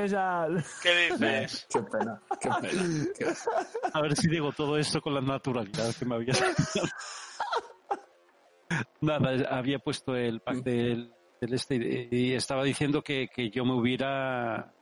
¿qué 0.82 1.07
Eh, 1.07 1.11
dices? 1.12 1.66
qué 1.73 1.81
pena, 1.82 2.20
qué 2.41 2.49
pena. 2.61 3.07
Qué- 3.16 3.32
a 3.93 4.01
ver 4.03 4.16
si 4.16 4.28
digo 4.28 4.51
todo 4.53 4.77
esto 4.77 5.01
con 5.01 5.15
la 5.15 5.20
naturalidad 5.20 5.95
que 5.97 6.05
me 6.05 6.16
había 6.16 6.35
Nada, 9.01 9.49
había 9.57 9.78
puesto 9.78 10.15
el 10.15 10.41
pack 10.41 10.59
del, 10.62 11.12
del 11.41 11.55
este 11.55 11.77
y, 11.77 12.09
y 12.11 12.35
estaba 12.35 12.62
diciendo 12.65 13.03
que, 13.03 13.28
que 13.28 13.51
yo 13.51 13.65
me 13.65 13.74
hubiera 13.74 14.73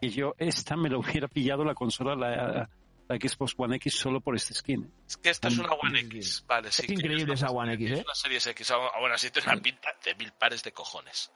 que 0.00 0.08
yo 0.10 0.34
esta 0.38 0.76
me 0.76 0.88
lo 0.88 1.00
hubiera 1.00 1.28
pillado 1.28 1.64
la 1.64 1.74
consola 1.74 2.16
la, 2.16 2.68
la 3.08 3.16
Xbox 3.16 3.54
One 3.56 3.76
X 3.76 3.94
solo 3.98 4.20
por 4.20 4.34
este 4.34 4.54
skin. 4.54 4.92
Es 5.06 5.16
que 5.16 5.30
esta 5.30 5.48
es 5.48 5.58
una 5.58 5.72
One 5.74 6.00
X. 6.00 6.44
Vale, 6.48 6.70
sí. 6.72 6.82
Es 6.86 6.90
increíble 6.92 7.34
esa 7.34 7.50
One 7.50 7.74
X, 7.74 7.90
Es 7.92 7.98
¿eh? 8.00 8.04
una 8.04 8.14
Series 8.14 8.46
X. 8.48 8.70
Ah, 8.72 8.78
Bueno, 9.00 9.14
así 9.14 9.30
tiene 9.30 9.52
una 9.52 9.62
pinta 9.62 9.88
de 10.04 10.14
mil 10.16 10.32
pares 10.32 10.62
de 10.64 10.72
cojones. 10.72 11.30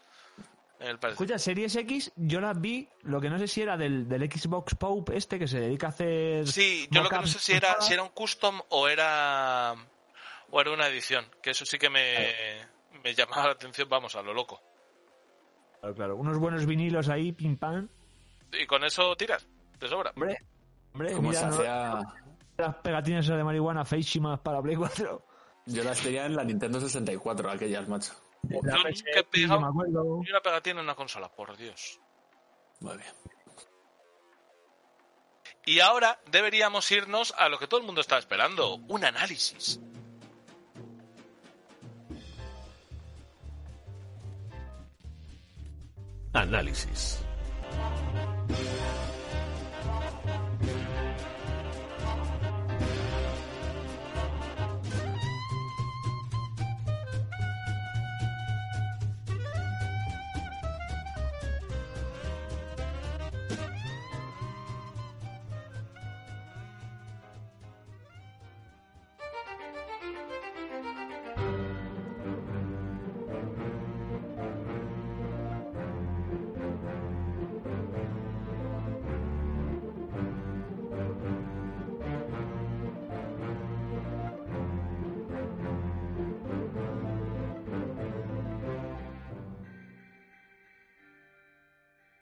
El 0.81 0.98
Escucha, 1.02 1.39
Series 1.39 1.77
X, 1.77 2.11
yo 2.16 2.40
las 2.40 2.59
vi, 2.59 2.89
lo 3.02 3.20
que 3.20 3.28
no 3.28 3.39
sé 3.39 3.47
si 3.47 3.61
era 3.61 3.77
del, 3.77 4.09
del 4.09 4.32
Xbox 4.32 4.74
Pope 4.77 5.15
este 5.15 5.39
que 5.39 5.47
se 5.47 5.61
dedica 5.61 5.89
a 5.89 5.90
hacer. 5.90 6.48
Sí, 6.48 6.89
yo 6.90 7.02
lo 7.02 7.11
que 7.11 7.16
no 7.16 7.27
sé 7.27 7.39
si 7.39 7.52
era, 7.52 7.78
si 7.82 7.93
era 7.93 8.02
un 8.02 8.09
custom 8.09 8.62
o 8.70 8.89
era 8.89 9.74
o 10.48 10.61
era 10.61 10.73
una 10.73 10.86
edición, 10.89 11.27
que 11.43 11.51
eso 11.51 11.66
sí 11.66 11.78
que 11.78 11.90
me, 11.90 12.35
me 13.05 13.15
llamaba 13.15 13.48
la 13.48 13.52
atención, 13.52 13.90
vamos, 13.90 14.16
a 14.16 14.23
lo 14.23 14.32
loco. 14.32 14.62
Claro, 15.81 15.94
claro, 15.94 16.16
unos 16.16 16.39
buenos 16.39 16.65
vinilos 16.65 17.11
ahí, 17.11 17.32
pim 17.32 17.59
pam. 17.59 17.86
Y 18.51 18.66
con 18.66 18.82
eso 18.82 19.15
tiras, 19.16 19.47
de 19.78 19.86
sobra. 19.86 20.12
Hombre, 20.16 20.39
hombre, 20.94 21.12
¿Cómo 21.12 21.28
mira, 21.28 21.52
se 21.52 21.62
las 22.61 22.77
pegatinas 22.77 23.27
de 23.27 23.44
marihuana 23.44 23.85
feísimas 23.85 24.40
para 24.40 24.62
Play 24.62 24.77
4. 24.77 25.27
Yo 25.66 25.85
las 25.85 26.01
tenía 26.01 26.27
en 26.27 26.36
la 26.36 26.44
Nintendo 26.44 26.81
64, 26.81 27.51
aquellas, 27.51 27.86
macho. 27.89 28.15
Yo 28.43 28.61
nunca 28.62 28.91
he 29.15 29.25
pegado 29.25 29.61
me 29.61 29.69
acuerdo. 29.69 30.21
ni 30.23 30.31
una 30.31 30.41
pegatina 30.41 30.81
en 30.81 30.85
una 30.85 30.95
consola, 30.95 31.29
por 31.29 31.57
Dios. 31.57 32.01
Muy 32.81 32.97
bien. 32.97 33.12
Y 35.67 35.81
ahora 35.81 36.21
deberíamos 36.31 36.91
irnos 36.91 37.35
a 37.37 37.49
lo 37.49 37.59
que 37.59 37.67
todo 37.67 37.81
el 37.81 37.87
mundo 37.87 38.01
estaba 38.01 38.19
esperando, 38.19 38.77
un 38.89 39.05
análisis. 39.05 39.79
Análisis. 46.33 47.23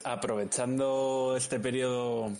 Aprovechando 0.09 1.35
este 1.37 1.59
periodo 1.59 2.31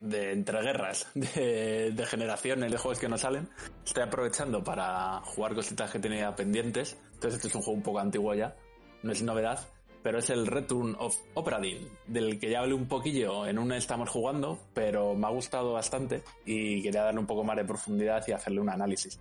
de 0.00 0.32
entreguerras, 0.32 1.06
de, 1.14 1.92
de 1.92 2.06
generaciones 2.06 2.72
de 2.72 2.78
juegos 2.78 2.98
que 2.98 3.08
no 3.08 3.16
salen, 3.16 3.48
estoy 3.84 4.02
aprovechando 4.02 4.64
para 4.64 5.20
jugar 5.20 5.54
cositas 5.54 5.90
que 5.90 6.00
tenía 6.00 6.34
pendientes. 6.34 6.96
Entonces 7.14 7.34
este 7.34 7.48
es 7.48 7.54
un 7.54 7.62
juego 7.62 7.76
un 7.76 7.82
poco 7.84 7.98
antiguo 8.00 8.34
ya, 8.34 8.56
no 9.04 9.12
es 9.12 9.22
novedad, 9.22 9.60
pero 10.02 10.18
es 10.18 10.30
el 10.30 10.46
Return 10.46 10.96
of 10.98 11.16
Opera 11.34 11.60
del 12.06 12.40
que 12.40 12.50
ya 12.50 12.60
hablé 12.60 12.74
un 12.74 12.88
poquillo 12.88 13.46
en 13.46 13.58
un 13.58 13.72
estamos 13.72 14.08
jugando, 14.08 14.58
pero 14.74 15.14
me 15.14 15.26
ha 15.26 15.30
gustado 15.30 15.74
bastante 15.74 16.24
y 16.44 16.82
quería 16.82 17.04
darle 17.04 17.20
un 17.20 17.26
poco 17.26 17.44
más 17.44 17.56
de 17.56 17.64
profundidad 17.64 18.24
y 18.26 18.32
hacerle 18.32 18.60
un 18.60 18.70
análisis. 18.70 19.20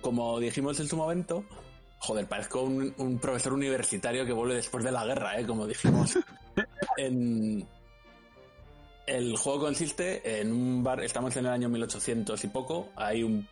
Como 0.00 0.38
dijimos 0.38 0.78
en 0.78 0.86
su 0.86 0.96
momento, 0.96 1.44
joder, 1.98 2.28
parezco 2.28 2.62
un, 2.62 2.94
un 2.98 3.18
profesor 3.18 3.54
universitario 3.54 4.26
que 4.26 4.32
vuelve 4.32 4.54
después 4.54 4.84
de 4.84 4.92
la 4.92 5.04
guerra, 5.04 5.40
¿eh? 5.40 5.46
como 5.46 5.66
dijimos. 5.66 6.18
El 6.96 7.66
juego 9.36 9.60
consiste 9.60 10.40
en 10.40 10.52
un 10.52 10.82
bar, 10.82 11.02
estamos 11.02 11.36
en 11.36 11.46
el 11.46 11.52
año 11.52 11.68
1800 11.68 12.42
y 12.42 12.48
poco, 12.48 12.88
hay 12.96 13.22
un 13.22 13.46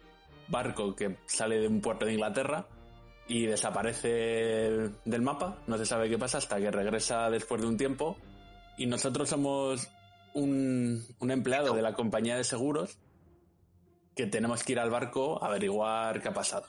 barco 0.48 0.94
que 0.94 1.16
sale 1.26 1.60
de 1.60 1.68
un 1.68 1.80
puerto 1.80 2.06
de 2.06 2.14
Inglaterra 2.14 2.66
y 3.28 3.46
desaparece 3.46 4.08
del 5.04 5.22
mapa, 5.22 5.58
no 5.66 5.76
se 5.78 5.86
sabe 5.86 6.08
qué 6.08 6.18
pasa 6.18 6.38
hasta 6.38 6.58
que 6.58 6.70
regresa 6.70 7.30
después 7.30 7.60
de 7.60 7.66
un 7.66 7.76
tiempo 7.76 8.16
y 8.78 8.86
nosotros 8.86 9.28
somos 9.28 9.88
un, 10.34 11.04
un 11.18 11.30
empleado 11.30 11.74
de 11.74 11.82
la 11.82 11.92
compañía 11.92 12.36
de 12.36 12.44
seguros 12.44 12.98
que 14.14 14.26
tenemos 14.26 14.62
que 14.64 14.72
ir 14.72 14.78
al 14.78 14.90
barco 14.90 15.42
a 15.42 15.48
averiguar 15.48 16.20
qué 16.20 16.28
ha 16.28 16.34
pasado, 16.34 16.66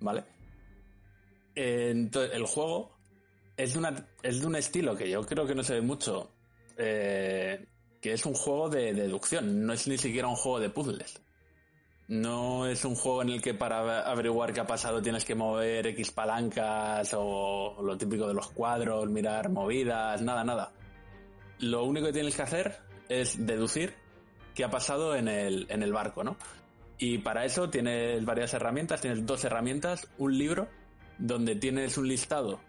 ¿vale? 0.00 0.24
Entonces, 1.54 2.34
el 2.34 2.44
juego 2.44 2.95
es 3.56 3.74
de, 3.74 4.04
es 4.22 4.40
de 4.40 4.46
un 4.46 4.56
estilo 4.56 4.96
que 4.96 5.08
yo 5.08 5.24
creo 5.24 5.46
que 5.46 5.54
no 5.54 5.62
se 5.62 5.74
ve 5.74 5.80
mucho, 5.80 6.30
eh, 6.76 7.66
que 8.00 8.06
que 8.06 8.12
es 8.12 8.24
un 8.24 8.34
juego 8.34 8.68
de 8.68 8.92
deducción, 8.92 9.66
no 9.66 9.72
es 9.72 9.88
ni 9.88 9.98
siquiera 9.98 10.28
un 10.28 10.36
juego 10.36 10.60
de 10.60 10.70
puzzles. 10.70 11.20
No 12.08 12.68
es 12.68 12.84
un 12.84 12.94
juego 12.94 13.22
en 13.22 13.30
el 13.30 13.42
que 13.42 13.52
para 13.52 14.08
averiguar 14.08 14.52
qué 14.52 14.60
ha 14.60 14.66
pasado 14.66 15.02
tienes 15.02 15.24
que 15.24 15.34
mover 15.34 15.88
X 15.88 16.12
palancas 16.12 17.12
o 17.14 17.82
lo 17.82 17.98
típico 17.98 18.28
de 18.28 18.34
los 18.34 18.48
cuadros, 18.50 19.08
mirar 19.08 19.50
movidas, 19.50 20.22
nada, 20.22 20.44
nada. 20.44 20.72
Lo 21.58 21.82
único 21.82 22.06
que 22.06 22.12
tienes 22.12 22.36
que 22.36 22.42
hacer 22.42 22.78
es 23.08 23.44
deducir 23.44 23.94
qué 24.54 24.62
ha 24.62 24.70
pasado 24.70 25.16
en 25.16 25.26
el, 25.26 25.66
en 25.68 25.82
el 25.82 25.92
barco, 25.92 26.22
¿no? 26.22 26.36
Y 26.98 27.18
para 27.18 27.44
eso 27.44 27.70
tienes 27.70 28.24
varias 28.24 28.54
herramientas, 28.54 29.00
tienes 29.00 29.26
dos 29.26 29.42
herramientas, 29.44 30.06
un 30.18 30.38
libro 30.38 30.68
donde 31.18 31.56
tienes 31.56 31.98
un 31.98 32.06
listado 32.06 32.60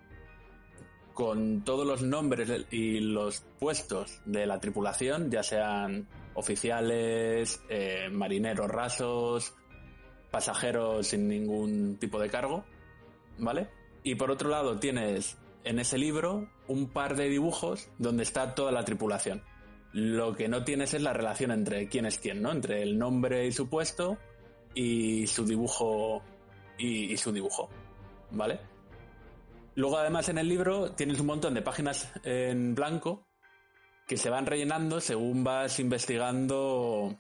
con 1.18 1.64
todos 1.64 1.88
los 1.88 2.04
nombres 2.04 2.68
y 2.70 3.00
los 3.00 3.44
puestos 3.58 4.22
de 4.26 4.46
la 4.46 4.60
tripulación, 4.60 5.32
ya 5.32 5.42
sean 5.42 6.08
oficiales, 6.36 7.60
eh, 7.70 8.08
marineros 8.12 8.70
rasos, 8.70 9.56
pasajeros 10.30 11.08
sin 11.08 11.28
ningún 11.28 11.98
tipo 11.98 12.20
de 12.20 12.30
cargo, 12.30 12.66
¿vale? 13.40 13.68
Y 14.04 14.14
por 14.14 14.30
otro 14.30 14.52
lado 14.52 14.78
tienes 14.78 15.40
en 15.64 15.80
ese 15.80 15.98
libro 15.98 16.52
un 16.68 16.88
par 16.94 17.16
de 17.16 17.30
dibujos 17.30 17.90
donde 17.98 18.22
está 18.22 18.54
toda 18.54 18.72
la 18.72 18.86
tripulación. 18.86 19.42
Lo 19.94 20.36
que 20.36 20.48
no 20.48 20.64
tienes 20.66 20.94
es 20.94 21.02
la 21.02 21.14
relación 21.14 21.50
entre 21.50 21.88
quién 21.90 22.06
es 22.06 22.20
quién, 22.20 22.44
¿no? 22.44 22.52
Entre 22.52 22.84
el 22.84 22.96
nombre 23.00 23.48
y 23.48 23.52
su 23.52 23.68
puesto 23.70 24.20
y 24.76 25.26
su 25.26 25.46
dibujo 25.46 26.22
y, 26.78 27.12
y 27.12 27.18
su 27.18 27.32
dibujo, 27.32 27.70
¿vale? 28.30 28.77
Luego, 29.78 30.00
además, 30.00 30.28
en 30.30 30.40
el 30.40 30.50
libro 30.50 30.94
tienes 30.94 31.20
un 31.20 31.28
montón 31.28 31.54
de 31.54 31.62
páginas 31.62 32.12
en 32.24 32.74
blanco 32.74 33.28
que 34.08 34.18
se 34.18 34.32
van 34.32 34.48
rellenando 34.48 35.00
según 35.00 35.44
vas 35.44 35.80
investigando 35.80 37.16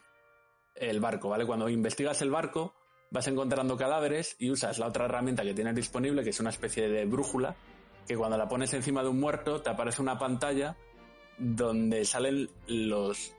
el 0.73 0.99
barco, 0.99 1.29
¿vale? 1.29 1.45
Cuando 1.45 1.69
investigas 1.69 2.19
el 2.23 2.31
barco, 2.31 2.73
vas 3.11 3.27
encontrando 3.27 3.77
cadáveres 3.77 4.35
y 4.39 4.49
usas 4.49 4.79
la 4.79 4.87
otra 4.87 5.05
herramienta 5.05 5.43
que 5.43 5.53
tienes 5.53 5.75
disponible, 5.75 6.23
que 6.23 6.31
es 6.31 6.39
una 6.39 6.49
especie 6.49 6.89
de 6.89 7.05
brújula, 7.05 7.55
que 8.07 8.17
cuando 8.17 8.39
la 8.39 8.47
pones 8.47 8.73
encima 8.73 9.03
de 9.03 9.09
un 9.09 9.19
muerto 9.19 9.61
te 9.61 9.69
aparece 9.69 10.01
una 10.01 10.17
pantalla 10.17 10.75
donde 11.37 12.05
salen 12.05 12.49
los 12.65 13.35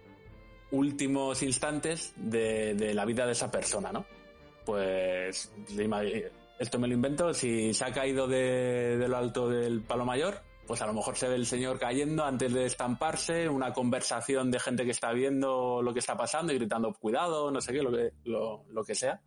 últimos 0.71 1.43
instantes 1.43 2.13
de, 2.15 2.75
de 2.77 2.95
la 2.95 3.05
vida 3.05 3.27
de 3.27 3.33
esa 3.33 3.51
persona, 3.51 3.91
¿no? 3.91 4.07
Pues 4.65 5.51
esto 6.59 6.79
me 6.79 6.89
lo 6.89 6.95
invento, 6.95 7.33
si 7.35 7.73
se 7.73 7.85
ha 7.85 7.93
caído 7.93 8.27
de, 8.27 8.97
de, 8.99 9.09
lo 9.09 9.17
alto 9.17 9.49
del 9.49 9.83
palo 9.83 10.05
mayor, 10.05 10.43
pues 10.67 10.83
a 10.83 10.87
lo 10.87 10.93
mejor 10.93 11.17
se 11.17 11.29
ve 11.29 11.37
el 11.37 11.47
señor 11.47 11.79
cayendo 11.79 12.25
antes 12.25 12.53
de 12.53 12.67
estamparse, 12.67 13.49
una 13.49 13.73
conversación 13.73 14.51
de 14.51 14.59
gente 14.59 14.85
que 14.85 14.91
está 14.91 15.13
viendo 15.13 15.81
lo 15.83 15.93
que 15.93 16.01
está 16.01 16.17
pasando 16.17 16.53
y 16.53 16.59
gritando 16.59 16.93
cuidado, 16.93 17.51
no 17.51 17.61
sé 17.61 17.73
qué, 17.73 17.83
lo 17.83 17.91
que, 17.91 18.13
lo, 18.25 18.65
lo 18.71 18.85
que 18.85 18.95
sea. 18.95 19.21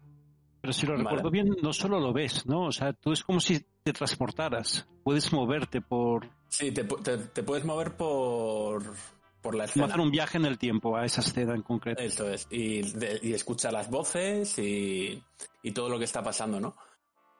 Pero 0.61 0.73
si 0.73 0.85
lo 0.85 0.93
vale. 0.93 1.05
recuerdo 1.05 1.31
bien, 1.31 1.55
no 1.63 1.73
solo 1.73 1.99
lo 1.99 2.13
ves, 2.13 2.45
¿no? 2.45 2.67
O 2.67 2.71
sea, 2.71 2.93
tú 2.93 3.11
es 3.11 3.23
como 3.23 3.39
si 3.39 3.65
te 3.81 3.93
transportaras, 3.93 4.87
puedes 5.03 5.33
moverte 5.33 5.81
por... 5.81 6.29
Sí, 6.49 6.71
te, 6.71 6.83
te, 6.83 7.17
te 7.17 7.41
puedes 7.41 7.65
mover 7.65 7.97
por, 7.97 8.83
por 9.41 9.55
la 9.55 9.65
escena. 9.65 9.87
Hacer 9.87 9.99
un 9.99 10.11
viaje 10.11 10.37
en 10.37 10.45
el 10.45 10.59
tiempo 10.59 10.95
a 10.95 11.05
esa 11.05 11.21
escena 11.21 11.55
en 11.55 11.63
concreto. 11.63 11.99
Eso 12.03 12.29
es, 12.29 12.47
y, 12.51 12.83
de, 12.83 13.19
y 13.23 13.33
escucha 13.33 13.71
las 13.71 13.89
voces 13.89 14.59
y, 14.59 15.23
y 15.63 15.71
todo 15.71 15.89
lo 15.89 15.97
que 15.97 16.05
está 16.05 16.21
pasando, 16.21 16.59
¿no? 16.59 16.75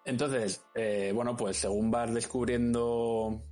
Entonces, 0.06 0.66
eh, 0.76 1.12
bueno, 1.14 1.36
pues 1.36 1.58
según 1.58 1.92
vas 1.92 2.14
descubriendo 2.14 3.44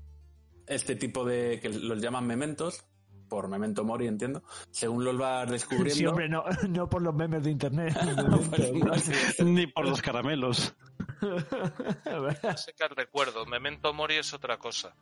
este 0.66 0.96
tipo 0.96 1.26
de, 1.26 1.60
que 1.60 1.70
los 1.70 2.02
llaman 2.02 2.26
mementos, 2.26 2.86
por 3.28 3.48
memento 3.48 3.84
mori, 3.84 4.08
entiendo, 4.08 4.44
según 4.72 5.06
los 5.06 5.18
vas 5.18 5.50
descubriendo... 5.50 5.96
Sí, 5.96 6.06
hombre, 6.06 6.28
no, 6.28 6.44
no 6.70 6.90
por 6.90 7.02
los 7.02 7.14
memes 7.14 7.44
de 7.44 7.52
internet. 7.52 7.96
pues, 8.50 8.74
no, 8.74 8.96
sí. 8.98 9.44
Ni 9.44 9.68
por 9.68 9.88
los 9.88 10.02
caramelos. 10.02 10.76
no 11.22 12.58
sé 12.58 12.74
qué 12.74 12.88
recuerdo, 12.88 13.46
memento 13.46 13.94
mori 13.94 14.16
es 14.16 14.34
otra 14.34 14.58
cosa. 14.58 14.96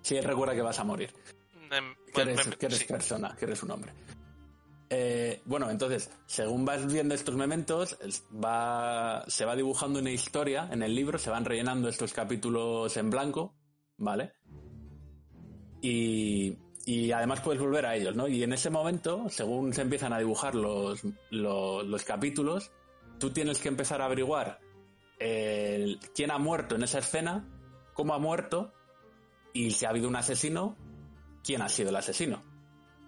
Sí, 0.00 0.20
recuerda 0.20 0.54
que 0.54 0.62
vas 0.62 0.78
a 0.78 0.84
morir. 0.84 1.12
Mem 1.68 1.94
que 2.14 2.22
eres, 2.22 2.48
que 2.56 2.66
eres 2.66 2.78
sí. 2.78 2.86
persona, 2.86 3.36
que 3.36 3.44
eres 3.44 3.62
un 3.62 3.70
hombre. 3.72 3.92
Eh, 4.90 5.42
bueno, 5.44 5.70
entonces, 5.70 6.10
según 6.26 6.64
vas 6.64 6.90
viendo 6.90 7.14
estos 7.14 7.36
momentos, 7.36 7.98
va, 8.32 9.24
se 9.26 9.44
va 9.44 9.54
dibujando 9.54 10.00
una 10.00 10.10
historia 10.10 10.68
en 10.72 10.82
el 10.82 10.94
libro, 10.94 11.18
se 11.18 11.30
van 11.30 11.44
rellenando 11.44 11.88
estos 11.88 12.12
capítulos 12.12 12.96
en 12.96 13.10
blanco, 13.10 13.54
¿vale? 13.98 14.32
Y, 15.82 16.56
además 17.12 17.42
puedes 17.42 17.60
volver 17.60 17.84
a 17.84 17.96
ellos, 17.96 18.16
¿no? 18.16 18.28
Y 18.28 18.42
en 18.42 18.54
ese 18.54 18.70
momento, 18.70 19.28
según 19.28 19.74
se 19.74 19.82
empiezan 19.82 20.14
a 20.14 20.18
dibujar 20.18 20.54
los, 20.54 21.02
los, 21.30 21.86
los 21.86 22.04
capítulos, 22.04 22.72
tú 23.18 23.30
tienes 23.30 23.58
que 23.58 23.68
empezar 23.68 24.00
a 24.00 24.06
averiguar 24.06 24.58
quién 25.18 26.30
ha 26.30 26.38
muerto 26.38 26.76
en 26.76 26.84
esa 26.84 27.00
escena, 27.00 27.44
cómo 27.92 28.14
ha 28.14 28.18
muerto, 28.18 28.72
y 29.52 29.72
si 29.72 29.84
ha 29.84 29.90
habido 29.90 30.08
un 30.08 30.16
asesino, 30.16 30.76
quién 31.44 31.60
ha 31.60 31.68
sido 31.68 31.90
el 31.90 31.96
asesino. 31.96 32.42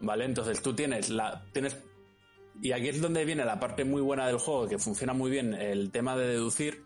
¿Vale? 0.01 0.25
Entonces 0.25 0.63
tú 0.63 0.75
tienes 0.75 1.11
la. 1.11 1.45
tienes. 1.53 1.77
Y 2.63 2.73
aquí 2.73 2.89
es 2.89 3.01
donde 3.01 3.25
viene 3.25 3.45
la 3.45 3.61
parte 3.61 3.85
muy 3.85 4.03
buena 4.03 4.27
del 4.27 4.39
juego, 4.39 4.67
que 4.67 4.79
funciona 4.79 5.13
muy 5.13 5.31
bien 5.31 5.55
el 5.55 5.91
tema 5.91 6.17
de 6.17 6.27
deducir. 6.27 6.85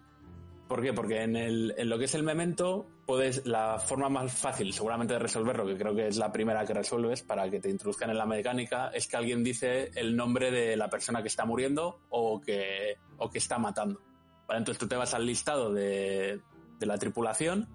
¿Por 0.69 0.83
qué? 0.83 0.93
Porque 0.93 1.23
en, 1.23 1.37
el, 1.37 1.75
en 1.77 1.89
lo 1.89 1.99
que 1.99 2.07
es 2.07 2.15
el 2.15 2.23
memento, 2.23 2.87
puedes. 3.07 3.47
La 3.47 3.79
forma 3.79 4.09
más 4.09 4.33
fácil, 4.33 4.73
seguramente, 4.73 5.15
de 5.15 5.21
resolverlo, 5.21 5.67
que 5.67 5.77
creo 5.77 5.95
que 5.95 6.09
es 6.09 6.17
la 6.17 6.33
primera 6.33 6.65
que 6.65 6.75
resuelves 6.75 7.23
para 7.23 7.49
que 7.51 7.61
te 7.61 7.71
introduzcan 7.71 8.11
en 8.11 8.19
la 8.19 8.27
mecánica, 8.27 8.89
es 8.89 9.07
que 9.07 9.17
alguien 9.17 9.45
dice 9.45 9.91
el 9.95 10.17
nombre 10.17 10.51
de 10.51 10.77
la 10.77 10.89
persona 10.89 11.23
que 11.23 11.29
está 11.29 11.45
muriendo 11.45 12.01
o 12.11 12.41
que, 12.41 12.97
o 13.19 13.31
que 13.31 13.39
está 13.39 13.59
matando. 13.59 14.01
¿Vale? 14.49 14.59
Entonces 14.59 14.79
tú 14.79 14.89
te 14.89 14.97
vas 14.97 15.15
al 15.15 15.27
listado 15.27 15.73
de, 15.73 16.41
de 16.79 16.87
la 16.87 16.99
tripulación 16.99 17.69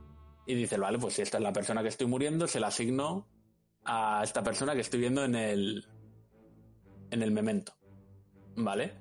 y 0.46 0.56
dices, 0.56 0.80
vale, 0.80 0.98
pues 1.00 1.14
si 1.14 1.22
esta 1.22 1.38
es 1.38 1.44
la 1.44 1.54
persona 1.54 1.82
que 1.82 1.90
estoy 1.90 2.08
muriendo, 2.08 2.48
se 2.48 2.60
la 2.60 2.68
asigno 2.68 3.28
a 3.86 4.22
esta 4.24 4.44
persona 4.44 4.74
que 4.74 4.82
estoy 4.82 5.00
viendo 5.00 5.24
en 5.24 5.36
el 5.36 5.86
en 7.12 7.22
el 7.22 7.32
memento. 7.32 7.74
¿Vale? 8.56 8.94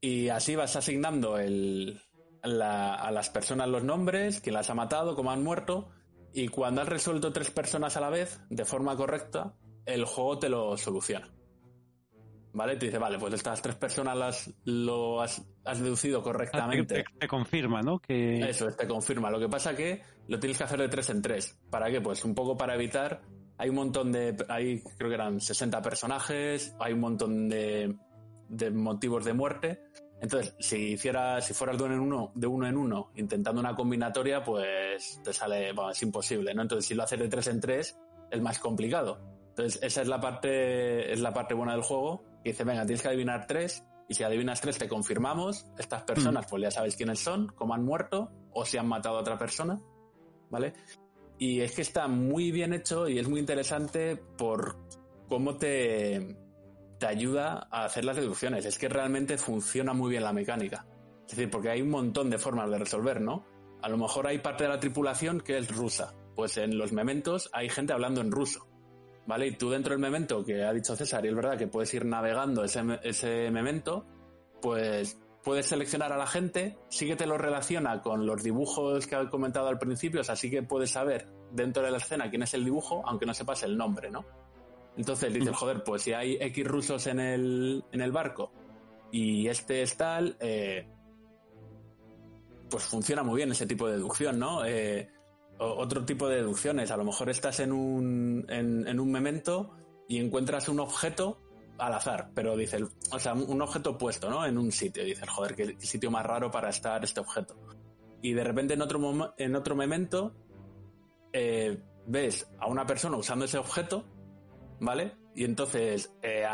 Y 0.00 0.28
así 0.28 0.56
vas 0.56 0.76
asignando 0.76 1.38
el, 1.38 2.00
la, 2.42 2.94
a 2.94 3.10
las 3.10 3.30
personas 3.30 3.68
los 3.68 3.84
nombres, 3.84 4.40
quién 4.40 4.54
las 4.54 4.70
ha 4.70 4.74
matado, 4.74 5.14
cómo 5.14 5.30
han 5.30 5.44
muerto, 5.44 5.90
y 6.32 6.48
cuando 6.48 6.82
has 6.82 6.88
resuelto 6.88 7.32
tres 7.32 7.50
personas 7.50 7.96
a 7.96 8.00
la 8.00 8.10
vez, 8.10 8.40
de 8.48 8.64
forma 8.64 8.96
correcta, 8.96 9.54
el 9.84 10.04
juego 10.04 10.38
te 10.38 10.48
lo 10.48 10.76
soluciona. 10.76 11.28
¿Vale? 12.52 12.76
Te 12.76 12.86
dice, 12.86 12.98
vale, 12.98 13.16
pues 13.18 13.32
estas 13.34 13.62
tres 13.62 13.76
personas 13.76 14.16
las 14.16 14.52
lo 14.64 15.20
has, 15.20 15.40
has 15.64 15.80
deducido 15.80 16.20
correctamente. 16.20 16.96
Te, 16.96 17.04
te, 17.20 17.28
confirma, 17.28 17.80
¿no? 17.80 18.00
Que... 18.00 18.40
Eso, 18.40 18.66
te 18.72 18.88
confirma. 18.88 19.30
Lo 19.30 19.38
que 19.38 19.48
pasa 19.48 19.76
que 19.76 20.02
lo 20.26 20.40
tienes 20.40 20.58
que 20.58 20.64
hacer 20.64 20.80
de 20.80 20.88
tres 20.88 21.10
en 21.10 21.22
tres. 21.22 21.60
¿Para 21.70 21.90
qué? 21.90 22.00
Pues 22.00 22.24
un 22.24 22.34
poco 22.34 22.56
para 22.56 22.74
evitar 22.74 23.22
hay 23.60 23.68
un 23.68 23.76
montón 23.76 24.10
de, 24.10 24.34
hay 24.48 24.82
creo 24.96 25.10
que 25.10 25.14
eran 25.14 25.38
60 25.38 25.82
personajes, 25.82 26.74
hay 26.80 26.94
un 26.94 27.00
montón 27.00 27.46
de, 27.50 27.94
de 28.48 28.70
motivos 28.70 29.22
de 29.26 29.34
muerte. 29.34 29.82
Entonces, 30.18 30.54
si 30.58 30.92
hiciera, 30.92 31.42
si 31.42 31.52
fueras 31.52 31.76
de 31.76 31.84
uno 31.84 31.94
en 31.94 32.00
uno, 32.00 32.32
de 32.34 32.46
uno 32.46 32.66
en 32.66 32.78
uno, 32.78 33.10
intentando 33.16 33.60
una 33.60 33.74
combinatoria, 33.74 34.42
pues 34.42 35.20
te 35.22 35.34
sale, 35.34 35.74
bueno, 35.74 35.90
es 35.90 36.02
imposible, 36.02 36.54
¿no? 36.54 36.62
Entonces, 36.62 36.86
si 36.86 36.94
lo 36.94 37.02
haces 37.02 37.18
de 37.18 37.28
tres 37.28 37.48
en 37.48 37.60
tres, 37.60 37.98
es 38.30 38.40
más 38.40 38.58
complicado. 38.58 39.20
Entonces, 39.50 39.78
esa 39.82 40.00
es 40.00 40.08
la 40.08 40.20
parte, 40.22 41.12
es 41.12 41.20
la 41.20 41.34
parte 41.34 41.52
buena 41.52 41.72
del 41.72 41.82
juego, 41.82 42.24
que 42.42 42.52
dice, 42.52 42.64
venga, 42.64 42.86
tienes 42.86 43.02
que 43.02 43.08
adivinar 43.08 43.46
tres, 43.46 43.84
y 44.08 44.14
si 44.14 44.22
adivinas 44.22 44.62
tres, 44.62 44.78
te 44.78 44.88
confirmamos, 44.88 45.66
estas 45.78 46.04
personas, 46.04 46.46
mm. 46.46 46.48
pues 46.48 46.62
ya 46.62 46.70
sabéis 46.70 46.96
quiénes 46.96 47.18
son, 47.18 47.48
cómo 47.48 47.74
han 47.74 47.84
muerto, 47.84 48.32
o 48.52 48.64
si 48.64 48.78
han 48.78 48.88
matado 48.88 49.18
a 49.18 49.20
otra 49.20 49.36
persona, 49.36 49.78
¿vale? 50.48 50.72
Y 51.40 51.62
es 51.62 51.72
que 51.72 51.80
está 51.80 52.06
muy 52.06 52.52
bien 52.52 52.74
hecho 52.74 53.08
y 53.08 53.18
es 53.18 53.26
muy 53.26 53.40
interesante 53.40 54.16
por 54.36 54.76
cómo 55.26 55.56
te, 55.56 56.36
te 56.98 57.06
ayuda 57.06 57.66
a 57.70 57.86
hacer 57.86 58.04
las 58.04 58.16
deducciones. 58.16 58.66
Es 58.66 58.78
que 58.78 58.90
realmente 58.90 59.38
funciona 59.38 59.94
muy 59.94 60.10
bien 60.10 60.22
la 60.22 60.34
mecánica. 60.34 60.84
Es 61.24 61.34
decir, 61.34 61.50
porque 61.50 61.70
hay 61.70 61.80
un 61.80 61.88
montón 61.88 62.28
de 62.28 62.36
formas 62.36 62.70
de 62.70 62.78
resolver, 62.78 63.22
¿no? 63.22 63.46
A 63.80 63.88
lo 63.88 63.96
mejor 63.96 64.26
hay 64.26 64.40
parte 64.40 64.64
de 64.64 64.68
la 64.68 64.78
tripulación 64.78 65.40
que 65.40 65.56
es 65.56 65.74
rusa. 65.74 66.12
Pues 66.36 66.58
en 66.58 66.76
los 66.76 66.92
mementos 66.92 67.48
hay 67.54 67.70
gente 67.70 67.94
hablando 67.94 68.20
en 68.20 68.30
ruso. 68.30 68.68
¿Vale? 69.26 69.46
Y 69.46 69.52
tú 69.52 69.70
dentro 69.70 69.92
del 69.92 70.00
memento 70.00 70.44
que 70.44 70.62
ha 70.62 70.74
dicho 70.74 70.94
César, 70.94 71.24
y 71.24 71.28
es 71.28 71.34
verdad 71.34 71.56
que 71.56 71.68
puedes 71.68 71.92
ir 71.94 72.04
navegando 72.04 72.64
ese, 72.64 72.82
ese 73.02 73.50
memento, 73.50 74.04
pues 74.60 75.18
puedes 75.42 75.66
seleccionar 75.66 76.12
a 76.12 76.18
la 76.18 76.26
gente, 76.26 76.78
sí 76.88 77.06
que 77.06 77.16
te 77.16 77.26
lo 77.26 77.38
relaciona 77.38 78.02
con 78.02 78.26
los 78.26 78.42
dibujos 78.42 79.06
que 79.06 79.16
he 79.16 79.28
comentado 79.28 79.68
al 79.68 79.78
principio, 79.78 80.20
o 80.20 80.24
sea, 80.24 80.36
sí 80.36 80.50
que 80.50 80.62
puedes 80.62 80.90
saber 80.90 81.28
dentro 81.52 81.82
de 81.82 81.90
la 81.90 81.96
escena 81.96 82.28
quién 82.28 82.42
es 82.42 82.54
el 82.54 82.64
dibujo, 82.64 83.02
aunque 83.06 83.26
no 83.26 83.34
sepas 83.34 83.62
el 83.62 83.76
nombre, 83.76 84.10
¿no? 84.10 84.24
Entonces 84.96 85.32
dices, 85.32 85.56
joder, 85.56 85.82
pues 85.82 86.02
si 86.02 86.12
hay 86.12 86.36
X 86.40 86.66
rusos 86.66 87.06
en 87.06 87.20
el, 87.20 87.84
en 87.92 88.00
el 88.00 88.12
barco 88.12 88.52
y 89.10 89.48
este 89.48 89.82
es 89.82 89.96
tal, 89.96 90.36
eh, 90.40 90.86
pues 92.68 92.84
funciona 92.84 93.22
muy 93.22 93.36
bien 93.36 93.50
ese 93.50 93.66
tipo 93.66 93.86
de 93.86 93.94
deducción, 93.94 94.38
¿no? 94.38 94.64
Eh, 94.64 95.10
otro 95.58 96.04
tipo 96.04 96.28
de 96.28 96.36
deducciones, 96.36 96.90
a 96.90 96.96
lo 96.96 97.04
mejor 97.04 97.30
estás 97.30 97.60
en 97.60 97.72
un, 97.72 98.46
en, 98.48 98.86
en 98.86 99.00
un 99.00 99.10
memento 99.10 99.74
y 100.08 100.18
encuentras 100.18 100.68
un 100.68 100.80
objeto 100.80 101.40
al 101.80 101.94
azar, 101.94 102.30
pero 102.34 102.56
dice, 102.56 102.84
o 103.10 103.18
sea, 103.18 103.32
un 103.34 103.60
objeto 103.62 103.96
puesto, 103.96 104.30
¿no? 104.30 104.44
En 104.44 104.58
un 104.58 104.70
sitio. 104.70 105.04
Dices, 105.04 105.28
joder, 105.28 105.54
qué 105.54 105.76
sitio 105.80 106.10
más 106.10 106.24
raro 106.24 106.50
para 106.50 106.68
estar 106.68 107.02
este 107.02 107.20
objeto. 107.20 107.56
Y 108.22 108.32
de 108.34 108.44
repente 108.44 108.74
en 108.74 108.82
otro, 108.82 109.34
en 109.38 109.56
otro 109.56 109.74
momento 109.74 110.34
eh, 111.32 111.82
ves 112.06 112.48
a 112.58 112.66
una 112.66 112.86
persona 112.86 113.16
usando 113.16 113.46
ese 113.46 113.58
objeto, 113.58 114.04
¿vale? 114.80 115.16
Y 115.34 115.44
entonces, 115.44 116.12
eh, 116.22 116.44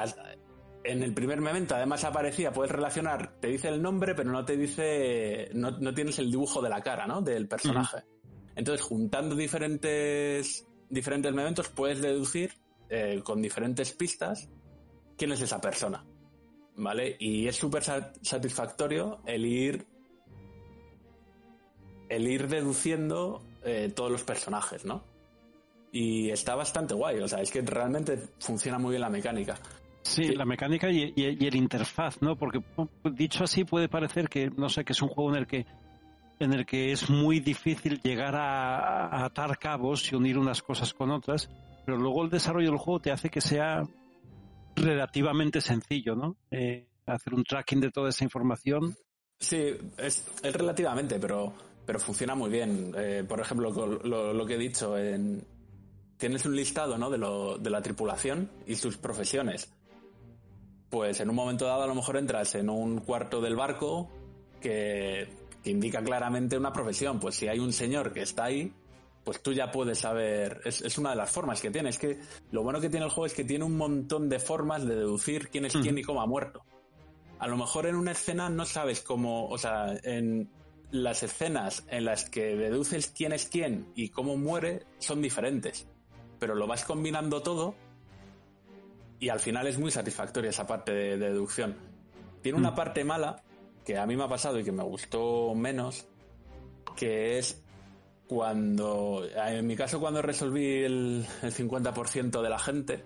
en 0.85 1.03
el 1.03 1.12
primer 1.12 1.40
momento 1.40 1.74
además 1.74 2.05
aparecía, 2.05 2.53
puedes 2.53 2.70
relacionar, 2.70 3.40
te 3.40 3.48
dice 3.48 3.69
el 3.69 3.82
nombre, 3.82 4.15
pero 4.15 4.31
no 4.31 4.44
te 4.44 4.57
dice, 4.57 5.51
no, 5.55 5.73
no 5.73 5.93
tienes 5.93 6.19
el 6.19 6.31
dibujo 6.31 6.62
de 6.62 6.69
la 6.69 6.81
cara, 6.82 7.07
¿no? 7.07 7.20
Del 7.20 7.48
personaje. 7.48 8.05
Entonces, 8.55 8.86
juntando 8.86 9.35
diferentes, 9.35 10.66
diferentes 10.89 11.32
momentos, 11.32 11.69
puedes 11.69 12.01
deducir 12.01 12.55
eh, 12.89 13.20
con 13.24 13.43
diferentes 13.43 13.93
pistas 13.93 14.48
quién 15.16 15.32
es 15.32 15.40
esa 15.40 15.60
persona. 15.60 16.05
¿Vale? 16.78 17.16
Y 17.18 17.47
es 17.48 17.56
súper 17.56 17.82
sa- 17.82 18.12
satisfactorio 18.22 19.20
el 19.26 19.47
ir. 19.47 19.86
el 22.09 22.26
ir 22.28 22.47
deduciendo 22.48 23.43
eh, 23.64 23.93
todos 23.94 24.10
los 24.12 24.22
personajes, 24.22 24.84
¿no? 24.84 25.02
Y 25.90 26.30
está 26.30 26.55
bastante 26.55 26.94
guay, 26.94 27.18
o 27.20 27.26
sea, 27.28 27.40
es 27.40 27.51
que 27.51 27.62
realmente 27.62 28.18
funciona 28.38 28.78
muy 28.78 28.90
bien 28.90 29.01
la 29.01 29.09
mecánica. 29.10 29.59
Sí, 30.02 30.34
la 30.34 30.44
mecánica 30.44 30.88
y, 30.90 31.12
y- 31.16 31.36
y 31.43 31.47
el 31.48 31.56
interfaz, 31.56 32.20
¿no? 32.22 32.36
Porque 32.36 32.60
dicho 33.12 33.43
así 33.43 33.64
puede 33.64 33.88
parecer 33.88 34.28
que, 34.28 34.51
no 34.51 34.68
sé, 34.68 34.84
que 34.84 34.93
es 34.93 35.02
un 35.02 35.09
juego 35.09 35.30
en 35.30 35.36
el 35.36 35.47
que 35.47 35.66
en 36.38 36.52
el 36.52 36.66
que 36.66 36.93
es 36.93 37.09
muy 37.09 37.40
difícil 37.40 37.98
llegar 38.02 38.36
a, 38.36 39.06
a 39.09 39.24
atar 39.24 39.59
cabos 39.59 40.12
y 40.12 40.16
unir 40.16 40.36
unas 40.38 40.62
cosas 40.62 40.93
con 40.93 41.10
otras, 41.10 41.48
pero 41.86 41.97
luego 41.97 42.22
el 42.22 42.28
desarrollo 42.30 42.68
del 42.68 42.78
juego 42.78 43.01
te 43.01 43.10
hace 43.10 43.30
que 43.30 43.40
sea 43.40 43.82
relativamente 44.77 45.61
sencillo, 45.61 46.15
¿no? 46.15 46.36
Eh, 46.51 46.86
hacer 47.07 47.35
un 47.35 47.44
tracking 47.44 47.81
de 47.81 47.90
toda 47.90 48.11
esa 48.11 48.24
información. 48.24 48.97
Sí, 49.39 49.77
es, 49.98 50.27
es 50.43 50.55
relativamente, 50.55 51.19
pero, 51.19 51.53
pero 51.85 51.98
funciona 51.98 52.35
muy 52.35 52.51
bien. 52.51 52.94
Eh, 52.97 53.24
por 53.27 53.40
ejemplo, 53.40 53.70
lo, 53.70 54.47
que 54.47 54.55
he 54.55 54.59
dicho, 54.59 54.97
en, 54.97 55.44
tienes 56.16 56.44
un 56.44 56.55
listado 56.55 56.97
¿no? 56.98 57.11
de, 57.11 57.19
lo, 57.19 57.59
de 57.59 57.70
la 57.70 57.82
tripulación 57.82 58.51
y 58.66 58.77
sus 58.77 58.97
profesiones. 58.97 59.73
Pues 60.90 61.20
en 61.20 61.28
un 61.31 61.36
momento 61.36 61.66
dado 61.66 61.82
a 61.82 61.86
lo 61.86 61.94
mejor 61.94 62.16
entras 62.16 62.55
en 62.55 62.70
un 62.70 63.01
cuarto 63.01 63.40
del 63.40 63.57
barco 63.57 64.11
que 64.61 65.28
indica 65.65 66.03
claramente 66.03 66.57
una 66.57 66.73
profesión. 66.73 67.19
Pues 67.19 67.35
si 67.35 67.48
hay 67.48 67.59
un 67.59 67.73
señor 67.73 68.12
que 68.12 68.23
está 68.23 68.44
ahí, 68.44 68.73
pues 69.27 69.43
tú 69.43 69.53
ya 69.53 69.73
puedes 69.73 69.98
saber. 69.98 70.61
Es, 70.65 70.81
es 70.82 70.98
una 70.98 71.11
de 71.11 71.16
las 71.16 71.28
formas 71.32 71.61
que 71.61 71.73
tiene. 71.73 71.89
Es 71.89 71.98
que 71.98 72.20
lo 72.53 72.62
bueno 72.62 72.81
que 72.81 72.89
tiene 72.89 73.07
el 73.07 73.11
juego 73.11 73.27
es 73.27 73.35
que 73.35 73.43
tiene 73.43 73.65
un 73.65 73.77
montón 73.77 74.28
de 74.28 74.39
formas 74.39 74.86
de 74.86 74.94
deducir 74.94 75.48
quién 75.48 75.65
es 75.65 75.73
quién 75.73 75.98
y 75.98 76.03
cómo 76.03 76.23
ha 76.23 76.27
muerto. 76.27 76.65
A 77.40 77.48
lo 77.48 77.57
mejor 77.57 77.86
en 77.86 77.97
una 77.97 78.12
escena 78.12 78.48
no 78.48 78.65
sabes 78.65 79.01
cómo, 79.01 79.48
o 79.48 79.59
sea, 79.59 79.98
en 80.05 80.48
las 80.93 81.24
escenas 81.24 81.85
en 81.90 82.05
las 82.05 82.31
que 82.31 82.55
deduces 82.55 83.09
quién 83.09 83.32
es 83.32 83.47
quién 83.47 83.90
y 83.97 84.11
cómo 84.11 84.36
muere 84.36 84.86
son 85.01 85.20
diferentes. 85.20 85.89
Pero 86.39 86.55
lo 86.55 86.69
vas 86.69 86.85
combinando 86.85 87.43
todo 87.43 87.74
y 89.19 89.28
al 89.28 89.40
final 89.40 89.66
es 89.66 89.77
muy 89.77 89.90
satisfactoria 89.90 90.51
esa 90.51 90.69
parte 90.69 90.93
de, 90.93 91.19
de 91.19 91.31
deducción. 91.31 91.77
Tiene 92.43 92.59
una 92.59 92.77
parte 92.77 93.03
mala 93.03 93.43
que 93.85 93.98
a 93.98 94.07
mí 94.07 94.15
me 94.15 94.23
ha 94.23 94.28
pasado 94.28 94.61
y 94.61 94.62
que 94.62 94.70
me 94.70 94.85
gustó 94.85 95.53
menos, 95.57 96.07
que 96.94 97.39
es 97.39 97.65
cuando, 98.27 99.27
en 99.35 99.66
mi 99.66 99.77
caso 99.77 100.01
cuando 100.01 100.23
resolví 100.23 100.82
el, 100.82 101.27
el 101.43 101.53
50% 101.53 102.43
de 102.43 102.48
la 102.48 102.59
gente, 102.59 103.05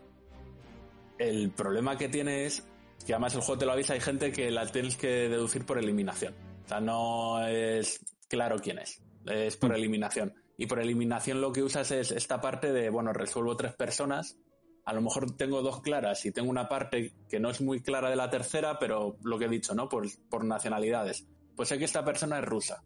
el 1.18 1.50
problema 1.50 1.96
que 1.98 2.08
tiene 2.08 2.46
es 2.46 2.66
que 3.04 3.12
además 3.12 3.34
el 3.34 3.40
juego 3.40 3.58
te 3.58 3.66
lo 3.66 3.72
avisa, 3.72 3.94
hay 3.94 4.00
gente 4.00 4.32
que 4.32 4.50
la 4.50 4.66
tienes 4.66 4.96
que 4.96 5.28
deducir 5.28 5.64
por 5.64 5.78
eliminación. 5.78 6.34
O 6.64 6.68
sea, 6.68 6.80
no 6.80 7.46
es 7.46 8.00
claro 8.28 8.56
quién 8.58 8.78
es, 8.78 9.02
es 9.26 9.56
por 9.56 9.74
eliminación. 9.74 10.34
Y 10.56 10.66
por 10.66 10.80
eliminación 10.80 11.40
lo 11.40 11.52
que 11.52 11.62
usas 11.62 11.90
es 11.90 12.10
esta 12.10 12.40
parte 12.40 12.72
de, 12.72 12.90
bueno, 12.90 13.12
resuelvo 13.12 13.56
tres 13.56 13.74
personas, 13.74 14.36
a 14.84 14.92
lo 14.92 15.02
mejor 15.02 15.36
tengo 15.36 15.62
dos 15.62 15.80
claras 15.80 16.24
y 16.26 16.32
tengo 16.32 16.50
una 16.50 16.68
parte 16.68 17.12
que 17.28 17.40
no 17.40 17.50
es 17.50 17.60
muy 17.60 17.80
clara 17.80 18.10
de 18.10 18.16
la 18.16 18.30
tercera, 18.30 18.78
pero 18.78 19.16
lo 19.22 19.38
que 19.38 19.46
he 19.46 19.48
dicho, 19.48 19.74
¿no? 19.74 19.88
Por, 19.88 20.06
por 20.28 20.44
nacionalidades. 20.44 21.26
Pues 21.56 21.68
sé 21.68 21.78
que 21.78 21.84
esta 21.84 22.04
persona 22.04 22.38
es 22.38 22.44
rusa. 22.44 22.82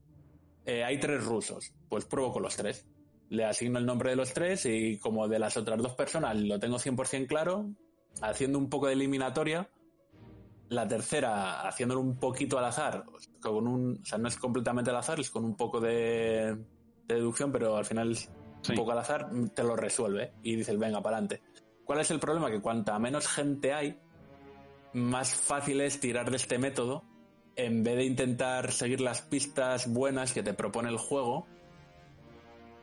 Eh, 0.67 0.83
hay 0.83 0.99
tres 0.99 1.25
rusos, 1.25 1.73
pues 1.89 2.05
pruebo 2.05 2.33
con 2.33 2.43
los 2.43 2.57
tres. 2.57 2.87
Le 3.29 3.45
asigno 3.45 3.79
el 3.79 3.87
nombre 3.87 4.11
de 4.11 4.17
los 4.17 4.33
tres 4.33 4.67
y 4.67 4.99
como 4.99 5.29
de 5.29 5.39
las 5.39 5.57
otras 5.57 5.81
dos 5.81 5.95
personas 5.95 6.37
lo 6.37 6.59
tengo 6.59 6.79
100% 6.79 7.27
claro, 7.27 7.71
haciendo 8.21 8.59
un 8.59 8.69
poco 8.69 8.87
de 8.87 8.95
eliminatoria, 8.95 9.69
la 10.69 10.87
tercera 10.87 11.67
haciéndolo 11.67 12.01
un 12.01 12.19
poquito 12.19 12.59
al 12.59 12.67
azar, 12.67 13.05
con 13.41 13.67
un, 13.67 14.01
o 14.03 14.05
sea, 14.05 14.19
no 14.19 14.29
es 14.29 14.37
completamente 14.37 14.91
al 14.91 14.97
azar, 14.97 15.21
es 15.21 15.31
con 15.31 15.45
un 15.45 15.57
poco 15.57 15.81
de, 15.81 16.57
de 17.07 17.15
deducción, 17.15 17.53
pero 17.53 17.77
al 17.77 17.85
final 17.85 18.13
es 18.13 18.31
un 18.69 18.77
poco 18.77 18.93
al 18.93 18.99
azar, 18.99 19.29
te 19.55 19.63
lo 19.63 19.77
resuelve 19.77 20.33
y 20.43 20.57
dices, 20.57 20.79
venga, 20.79 21.03
para 21.03 21.19
adelante. 21.19 21.43
¿Cuál 21.85 22.01
es 22.01 22.11
el 22.11 22.19
problema? 22.19 22.51
Que 22.51 22.61
cuanta 22.61 22.99
menos 22.99 23.29
gente 23.29 23.75
hay, 23.75 23.99
más 24.95 25.35
fácil 25.35 25.81
es 25.81 26.01
tirar 26.01 26.31
de 26.31 26.37
este 26.37 26.59
método 26.59 27.05
en 27.57 27.85
vez 27.85 27.97
de 27.97 28.05
intentar 28.05 28.73
seguir 28.73 29.01
las 29.01 29.23
pistas 29.23 29.93
buenas 29.93 30.33
que 30.33 30.43
te 30.43 30.55
propone 30.55 30.89
el 30.89 30.99
juego 30.99 31.47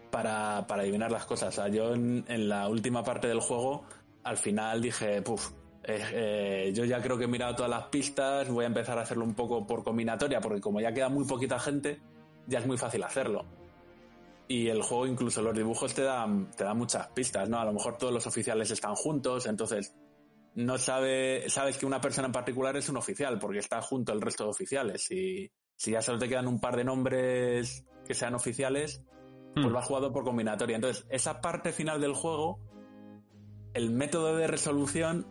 para, 0.10 0.65
para 0.68 0.84
adivinar 0.84 1.11
las 1.11 1.26
cosas. 1.26 1.49
O 1.49 1.61
sea, 1.61 1.68
yo 1.68 1.93
en, 1.93 2.49
la 2.49 2.68
última 2.68 3.03
parte 3.03 3.27
del 3.27 3.39
juego, 3.39 3.84
al 4.23 4.38
final 4.38 4.81
dije, 4.81 5.22
puf, 5.22 5.52
eh, 5.84 6.03
eh, 6.14 6.72
yo 6.73 6.85
ya 6.85 7.02
creo 7.02 7.18
que 7.18 7.26
he 7.26 7.27
mirado 7.27 7.56
todas 7.56 7.72
las 7.72 7.85
pistas, 7.85 8.49
voy 8.49 8.65
a 8.65 8.68
empezar 8.68 8.98
a 8.99 9.02
hacerlo 9.02 9.26
un 9.26 9.34
poco 9.34 9.65
por 9.65 9.84
combinatoria, 9.84 10.39
porque 10.39 10.61
como 10.61 10.80
ya 10.80 10.93
queda 10.93 11.10
muy 11.10 11.26
poquita 11.26 11.60
gente, 11.60 11.99
ya 12.48 12.60
es 12.60 12.65
muy 12.65 12.77
fácil 12.77 13.03
hacerlo. 13.03 13.45
Y 14.48 14.68
el 14.68 14.81
juego, 14.81 15.07
incluso 15.07 15.41
los 15.41 15.56
dibujos 15.56 15.93
te 15.93 16.03
dan, 16.03 16.52
te 16.52 16.65
dan 16.65 16.77
muchas 16.77 17.07
pistas, 17.07 17.48
¿no? 17.48 17.60
A 17.60 17.65
lo 17.65 17.73
mejor 17.73 17.98
todos 17.98 18.14
los 18.14 18.27
oficiales 18.27 18.69
están 18.69 18.95
juntos, 18.95 19.45
entonces 19.45 19.95
no 20.56 20.78
sabe, 20.78 21.49
sabes 21.49 21.78
que 21.78 21.86
una 21.86 22.02
persona 22.02 22.28
en 22.28 22.34
particular 22.34 22.76
es 22.76 22.90
un 22.90 22.98
oficial, 22.98 23.40
porque 23.40 23.60
está 23.60 23.82
junto 23.82 24.11
al 24.11 24.22
resto 24.22 24.44
de 24.44 24.49
oficiales. 24.49 25.10
Y 25.11 25.52
si 25.76 25.91
ya 25.91 26.02
solo 26.02 26.19
te 26.19 26.28
quedan 26.28 26.48
un 26.48 26.60
par 26.60 26.76
de 26.76 26.84
nombres 26.84 27.86
que 28.06 28.14
sean 28.14 28.36
oficiales, 28.36 29.03
pues 29.53 29.72
vas 29.72 29.86
jugado 29.86 30.11
por 30.11 30.23
combinatoria. 30.23 30.76
Entonces, 30.76 31.06
esa 31.10 31.41
parte 31.41 31.72
final 31.72 31.99
del 32.02 32.14
juego, 32.14 32.60
el 33.73 33.91
método 33.91 34.36
de 34.36 34.48
resolución 34.48 35.28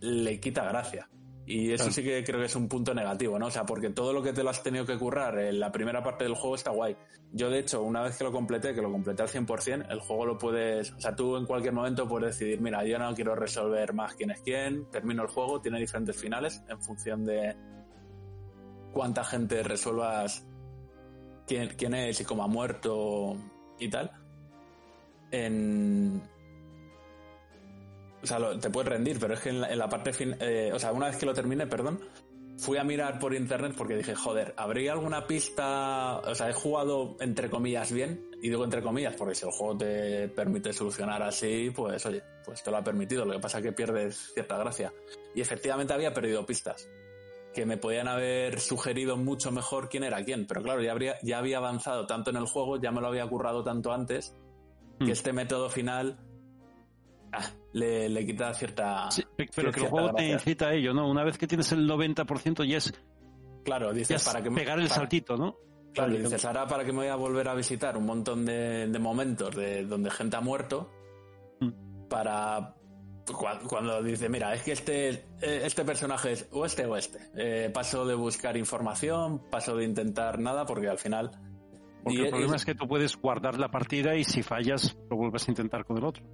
le 0.00 0.40
quita 0.40 0.64
gracia. 0.64 1.08
Y 1.44 1.72
eso 1.72 1.84
Claro. 1.84 1.92
sí 1.92 2.02
que 2.04 2.22
creo 2.24 2.38
que 2.38 2.46
es 2.46 2.54
un 2.54 2.68
punto 2.68 2.94
negativo, 2.94 3.38
¿no? 3.38 3.46
O 3.46 3.50
sea, 3.50 3.64
porque 3.64 3.90
todo 3.90 4.12
lo 4.12 4.22
que 4.22 4.32
te 4.32 4.44
lo 4.44 4.50
has 4.50 4.62
tenido 4.62 4.86
que 4.86 4.96
currar 4.96 5.36
en 5.38 5.58
la 5.58 5.72
primera 5.72 6.02
parte 6.02 6.24
del 6.24 6.34
juego 6.34 6.54
está 6.54 6.70
guay. 6.70 6.96
Yo, 7.32 7.50
de 7.50 7.58
hecho, 7.60 7.82
una 7.82 8.02
vez 8.02 8.16
que 8.16 8.24
lo 8.24 8.30
completé, 8.30 8.74
que 8.74 8.80
lo 8.82 8.92
completé 8.92 9.22
al 9.22 9.28
100%, 9.28 9.86
el 9.90 10.00
juego 10.00 10.26
lo 10.26 10.38
puedes... 10.38 10.92
O 10.92 11.00
sea, 11.00 11.16
tú 11.16 11.36
en 11.36 11.46
cualquier 11.46 11.72
momento 11.72 12.06
puedes 12.06 12.38
decidir, 12.38 12.60
mira, 12.60 12.84
yo 12.84 12.98
no 12.98 13.12
quiero 13.14 13.34
resolver 13.34 13.92
más 13.92 14.14
quién 14.14 14.30
es 14.30 14.40
quién, 14.42 14.88
termino 14.90 15.22
el 15.22 15.28
juego, 15.28 15.60
tiene 15.60 15.80
diferentes 15.80 16.16
finales 16.16 16.62
en 16.68 16.80
función 16.80 17.24
de 17.24 17.56
cuánta 18.92 19.24
gente 19.24 19.62
resuelvas 19.62 20.46
quién, 21.46 21.70
quién 21.76 21.94
es 21.94 22.20
y 22.20 22.24
cómo 22.24 22.44
ha 22.44 22.48
muerto 22.48 23.36
y 23.78 23.88
tal. 23.88 24.12
En, 25.30 26.22
o 28.22 28.26
sea, 28.26 28.38
lo- 28.38 28.58
te 28.58 28.70
puedes 28.70 28.88
rendir, 28.88 29.18
pero 29.18 29.34
es 29.34 29.40
que 29.40 29.48
en 29.50 29.60
la, 29.60 29.68
en 29.72 29.78
la 29.78 29.88
parte 29.88 30.12
fin, 30.12 30.36
eh, 30.40 30.70
o 30.72 30.78
sea, 30.78 30.92
una 30.92 31.06
vez 31.08 31.16
que 31.16 31.26
lo 31.26 31.34
termine, 31.34 31.66
perdón, 31.66 32.00
fui 32.58 32.78
a 32.78 32.84
mirar 32.84 33.18
por 33.18 33.34
internet 33.34 33.74
porque 33.76 33.96
dije, 33.96 34.14
joder, 34.14 34.54
¿habría 34.56 34.92
alguna 34.92 35.26
pista? 35.26 36.18
O 36.18 36.34
sea, 36.34 36.48
he 36.50 36.52
jugado 36.52 37.16
entre 37.20 37.50
comillas 37.50 37.90
bien, 37.92 38.28
y 38.42 38.48
digo 38.48 38.64
entre 38.64 38.82
comillas 38.82 39.14
porque 39.16 39.34
si 39.34 39.44
el 39.46 39.52
juego 39.52 39.76
te 39.78 40.28
permite 40.28 40.72
solucionar 40.72 41.22
así, 41.22 41.70
pues 41.74 42.04
oye, 42.06 42.22
pues 42.44 42.62
te 42.62 42.70
lo 42.70 42.76
ha 42.76 42.84
permitido. 42.84 43.24
Lo 43.24 43.32
que 43.34 43.38
pasa 43.40 43.58
es 43.58 43.64
que 43.64 43.72
pierdes 43.72 44.32
cierta 44.34 44.56
gracia. 44.58 44.92
Y 45.34 45.40
efectivamente 45.40 45.92
había 45.94 46.12
perdido 46.12 46.44
pistas 46.46 46.88
que 47.54 47.66
me 47.66 47.76
podían 47.76 48.08
haber 48.08 48.60
sugerido 48.60 49.16
mucho 49.16 49.50
mejor 49.52 49.88
quién 49.88 50.04
era 50.04 50.24
quién, 50.24 50.46
pero 50.46 50.62
claro, 50.62 50.82
ya, 50.82 50.92
habría, 50.92 51.16
ya 51.22 51.38
había 51.38 51.58
avanzado 51.58 52.06
tanto 52.06 52.30
en 52.30 52.36
el 52.36 52.46
juego, 52.46 52.80
ya 52.80 52.90
me 52.92 53.00
lo 53.00 53.08
había 53.08 53.26
currado 53.28 53.62
tanto 53.62 53.92
antes, 53.92 54.34
que 55.04 55.12
este 55.12 55.32
método 55.32 55.68
final 55.68 56.18
ah, 57.32 57.50
le, 57.72 58.08
le 58.08 58.26
quita 58.26 58.52
cierta... 58.54 59.10
Sí, 59.10 59.22
pero 59.54 59.72
que 59.72 59.80
el 59.80 59.86
juego 59.88 60.14
te 60.14 60.28
incita 60.28 60.68
a 60.68 60.74
ello, 60.74 60.92
¿no? 60.94 61.08
Una 61.08 61.24
vez 61.24 61.38
que 61.38 61.46
tienes 61.46 61.70
el 61.72 61.88
90% 61.88 62.64
ya 62.68 62.78
es, 62.78 62.92
Claro, 63.64 63.92
dices, 63.92 64.20
es 64.20 64.24
para 64.26 64.42
que 64.42 64.50
me- 64.50 64.56
pegar 64.60 64.78
el 64.78 64.88
para- 64.88 65.00
saltito, 65.00 65.36
¿no? 65.36 65.56
Claro, 65.94 66.14
dices, 66.14 66.42
ahora 66.46 66.66
para 66.66 66.84
que 66.84 66.92
me 66.92 66.98
voy 67.00 67.08
a 67.08 67.16
volver 67.16 67.48
a 67.48 67.54
visitar 67.54 67.96
un 67.98 68.06
montón 68.06 68.46
de, 68.46 68.86
de 68.88 68.98
momentos 68.98 69.54
de 69.54 69.84
donde 69.84 70.10
gente 70.10 70.36
ha 70.36 70.40
muerto, 70.40 70.90
para 72.08 72.74
cua- 73.26 73.60
cuando 73.68 74.02
dice, 74.02 74.28
mira, 74.28 74.54
es 74.54 74.62
que 74.62 74.72
este, 74.72 75.08
eh, 75.10 75.22
este 75.64 75.84
personaje 75.84 76.32
es 76.32 76.48
o 76.52 76.64
este 76.64 76.86
o 76.86 76.96
este. 76.96 77.18
Eh, 77.36 77.70
paso 77.72 78.06
de 78.06 78.14
buscar 78.14 78.56
información, 78.56 79.42
paso 79.50 79.76
de 79.76 79.84
intentar 79.84 80.38
nada, 80.38 80.64
porque 80.64 80.88
al 80.88 80.98
final... 80.98 81.30
Porque 82.02 82.18
y 82.18 82.22
el 82.22 82.30
problema 82.30 82.56
es 82.56 82.64
que 82.64 82.74
tú 82.74 82.88
puedes 82.88 83.14
guardar 83.16 83.58
la 83.58 83.70
partida 83.70 84.16
y 84.16 84.24
si 84.24 84.42
fallas 84.42 84.96
lo 85.08 85.16
vuelves 85.16 85.46
a 85.46 85.50
intentar 85.52 85.84
con 85.84 85.98
el 85.98 86.04
otro. 86.04 86.24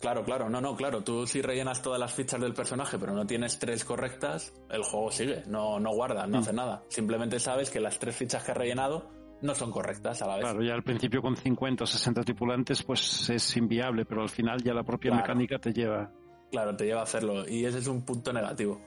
Claro, 0.00 0.24
claro, 0.24 0.48
no, 0.48 0.60
no, 0.62 0.74
claro. 0.74 1.02
Tú 1.04 1.26
si 1.26 1.42
rellenas 1.42 1.82
todas 1.82 2.00
las 2.00 2.12
fichas 2.14 2.40
del 2.40 2.54
personaje, 2.54 2.98
pero 2.98 3.12
no 3.12 3.26
tienes 3.26 3.58
tres 3.58 3.84
correctas, 3.84 4.52
el 4.70 4.82
juego 4.82 5.10
sigue, 5.12 5.42
no, 5.46 5.78
no 5.78 5.90
guarda, 5.92 6.26
no 6.26 6.38
Mm. 6.38 6.40
hace 6.40 6.52
nada. 6.54 6.82
Simplemente 6.88 7.38
sabes 7.38 7.68
que 7.70 7.80
las 7.80 7.98
tres 7.98 8.16
fichas 8.16 8.42
que 8.42 8.52
has 8.52 8.56
rellenado 8.56 9.10
no 9.42 9.54
son 9.54 9.70
correctas 9.70 10.22
a 10.22 10.26
la 10.26 10.36
vez. 10.36 10.44
Claro, 10.44 10.62
ya 10.62 10.72
al 10.74 10.82
principio 10.82 11.20
con 11.20 11.36
50 11.36 11.84
o 11.84 11.86
60 11.86 12.22
tripulantes 12.22 12.82
pues 12.82 13.28
es 13.28 13.56
inviable, 13.58 14.06
pero 14.06 14.22
al 14.22 14.30
final 14.30 14.62
ya 14.62 14.72
la 14.72 14.82
propia 14.84 15.10
Claro. 15.10 15.22
mecánica 15.22 15.58
te 15.58 15.72
lleva. 15.72 16.10
Claro, 16.50 16.74
te 16.76 16.84
lleva 16.86 17.00
a 17.00 17.04
hacerlo. 17.04 17.46
Y 17.46 17.64
ese 17.66 17.78
es 17.78 17.86
un 17.86 18.02
punto 18.04 18.32
negativo. 18.32 18.80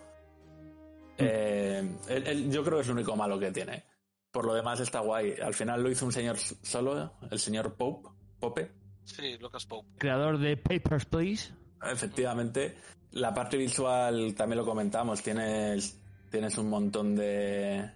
Eh, 1.17 1.97
el- 2.09 2.27
el- 2.27 2.51
yo 2.51 2.63
creo 2.63 2.77
que 2.77 2.81
es 2.81 2.87
lo 2.87 2.93
único 2.93 3.15
malo 3.15 3.37
que 3.39 3.51
tiene. 3.51 3.83
Por 4.31 4.45
lo 4.45 4.53
demás 4.55 4.79
está 4.79 4.99
guay. 4.99 5.35
Al 5.43 5.53
final 5.53 5.83
lo 5.83 5.89
hizo 5.91 6.05
un 6.05 6.11
señor 6.11 6.37
solo, 6.37 7.13
el 7.29 7.37
señor 7.39 7.75
Pope, 7.75 8.09
Pope. 8.39 8.71
Sí, 9.05 9.37
Lucas 9.37 9.65
Pope. 9.65 9.87
Creador 9.97 10.37
de 10.37 10.57
Papers, 10.57 11.05
Please. 11.05 11.53
Efectivamente. 11.83 12.77
La 13.11 13.33
parte 13.33 13.57
visual 13.57 14.33
también 14.35 14.57
lo 14.57 14.65
comentamos. 14.65 15.21
Tienes, 15.21 15.99
tienes 16.29 16.57
un 16.57 16.69
montón 16.69 17.15
de 17.15 17.91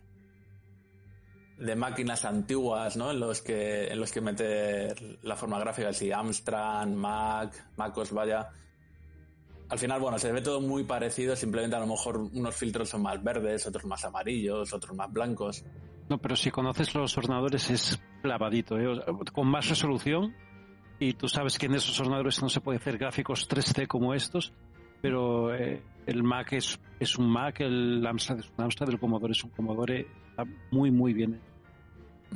de 1.58 1.76
máquinas 1.76 2.24
antiguas, 2.24 2.98
¿no? 2.98 3.12
En 3.12 3.20
los 3.20 3.42
que 3.42 3.88
en 3.88 4.00
los 4.00 4.12
que 4.12 4.22
meter 4.22 5.20
la 5.24 5.36
forma 5.36 5.60
gráfica, 5.60 5.90
así 5.90 6.12
Amstrad, 6.12 6.88
Mac, 6.88 7.72
MacOS, 7.78 8.12
vaya. 8.12 8.50
Al 9.70 9.80
final, 9.80 10.00
bueno, 10.00 10.18
se 10.18 10.32
ve 10.32 10.42
todo 10.42 10.62
muy 10.62 10.84
parecido, 10.84 11.36
simplemente 11.36 11.76
a 11.76 11.80
lo 11.80 11.88
mejor 11.88 12.18
unos 12.18 12.56
filtros 12.56 12.90
son 12.90 13.02
más 13.02 13.22
verdes, 13.22 13.66
otros 13.68 13.86
más 13.86 14.06
amarillos, 14.06 14.72
otros 14.72 14.96
más 14.96 15.12
blancos. 15.12 15.66
No, 16.10 16.20
pero 16.20 16.38
si 16.38 16.52
conoces 16.52 16.96
los 16.96 17.18
ordenadores 17.18 17.70
es 17.70 18.00
clavadito, 18.22 18.80
¿eh? 18.80 19.04
Con 19.34 19.48
más 19.48 19.68
resolución 19.68 20.34
y 21.00 21.14
tú 21.14 21.28
sabes 21.28 21.58
que 21.58 21.68
en 21.68 21.76
esos 21.76 22.00
ordenadores 22.00 22.42
no 22.42 22.50
se 22.50 22.62
puede 22.62 22.78
hacer 22.78 22.98
gráficos 22.98 23.48
3D 23.50 23.88
como 23.88 24.14
estos, 24.14 24.54
pero 25.02 25.54
eh, 25.54 25.84
el 26.06 26.24
Mac 26.24 26.54
es, 26.54 26.80
es 27.00 27.18
un 27.18 27.30
Mac, 27.30 27.62
el 27.62 28.06
Amstrad 28.06 28.40
es 28.40 28.52
un 28.58 28.64
Amstrad, 28.64 28.90
el 28.90 29.00
Commodore 29.00 29.32
es 29.32 29.44
un 29.44 29.52
Commodore, 29.52 30.08
está 30.30 30.44
muy 30.72 30.92
muy 30.92 31.14
bien. 31.14 31.40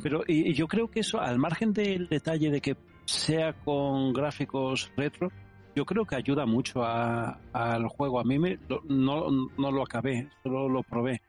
Pero 0.01 0.21
y, 0.27 0.51
y 0.51 0.53
yo 0.53 0.67
creo 0.67 0.89
que 0.89 1.01
eso, 1.01 1.19
al 1.19 1.37
margen 1.37 1.73
del 1.73 2.07
detalle 2.07 2.49
de 2.49 2.61
que 2.61 2.77
sea 3.05 3.53
con 3.53 4.13
gráficos 4.13 4.91
retro, 4.95 5.31
yo 5.75 5.85
creo 5.85 6.05
que 6.05 6.15
ayuda 6.15 6.45
mucho 6.45 6.83
al 6.83 7.87
juego. 7.87 8.19
A 8.19 8.23
mí 8.23 8.37
me, 8.37 8.59
no, 8.87 9.29
no 9.57 9.71
lo 9.71 9.83
acabé, 9.83 10.29
solo 10.43 10.69
lo 10.69 10.83
probé 10.83 11.21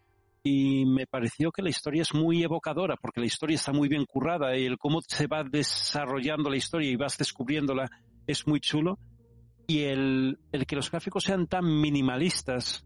y 0.43 0.85
me 0.87 1.07
pareció 1.07 1.53
que 1.53 1.63
la 1.63 1.71
historia 1.71 2.03
es 2.03 2.15
muy 2.15 2.43
evocadora 2.43 2.97
porque 2.97 3.21
la 3.21 3.27
historia 3.27 3.55
está 3.55 3.73
muy 3.73 3.89
bien 3.89 4.05
currada 4.05 4.57
y 4.57 4.65
el 4.67 4.79
cómo 4.79 5.01
se 5.07 5.27
va 5.27 5.45
desarrollando 5.45 6.51
la 6.51 6.57
historia 6.57 6.91
y 6.91 6.97
vas 6.97 7.17
descubriéndola 7.17 7.89
es 8.27 8.47
muy 8.47 8.61
chulo 8.61 8.99
y 9.67 9.81
el, 9.81 10.39
el 10.51 10.67
que 10.67 10.77
los 10.77 10.91
gráficos 10.91 11.25
sean 11.25 11.47
tan 11.47 11.65
minimalistas 11.81 12.85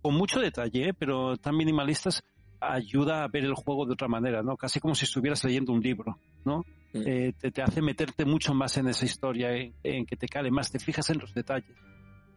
con 0.00 0.14
mucho 0.14 0.40
detalle 0.40 0.90
¿eh? 0.90 0.94
pero 0.94 1.36
tan 1.36 1.56
minimalistas 1.56 2.22
ayuda 2.60 3.24
a 3.24 3.28
ver 3.28 3.44
el 3.44 3.54
juego 3.54 3.86
de 3.86 3.94
otra 3.94 4.08
manera 4.08 4.42
no 4.42 4.56
casi 4.56 4.78
como 4.80 4.94
si 4.94 5.06
estuvieras 5.06 5.42
leyendo 5.44 5.72
un 5.72 5.80
libro 5.80 6.18
no 6.44 6.64
Mm. 6.92 7.02
Eh, 7.06 7.32
te, 7.38 7.52
te 7.52 7.62
hace 7.62 7.80
meterte 7.82 8.24
mucho 8.24 8.52
más 8.52 8.76
en 8.76 8.88
esa 8.88 9.04
historia 9.04 9.54
en, 9.54 9.74
en 9.84 10.04
que 10.04 10.16
te 10.16 10.26
cale 10.26 10.50
más 10.50 10.72
te 10.72 10.80
fijas 10.80 11.08
en 11.10 11.18
los 11.18 11.32
detalles 11.32 11.76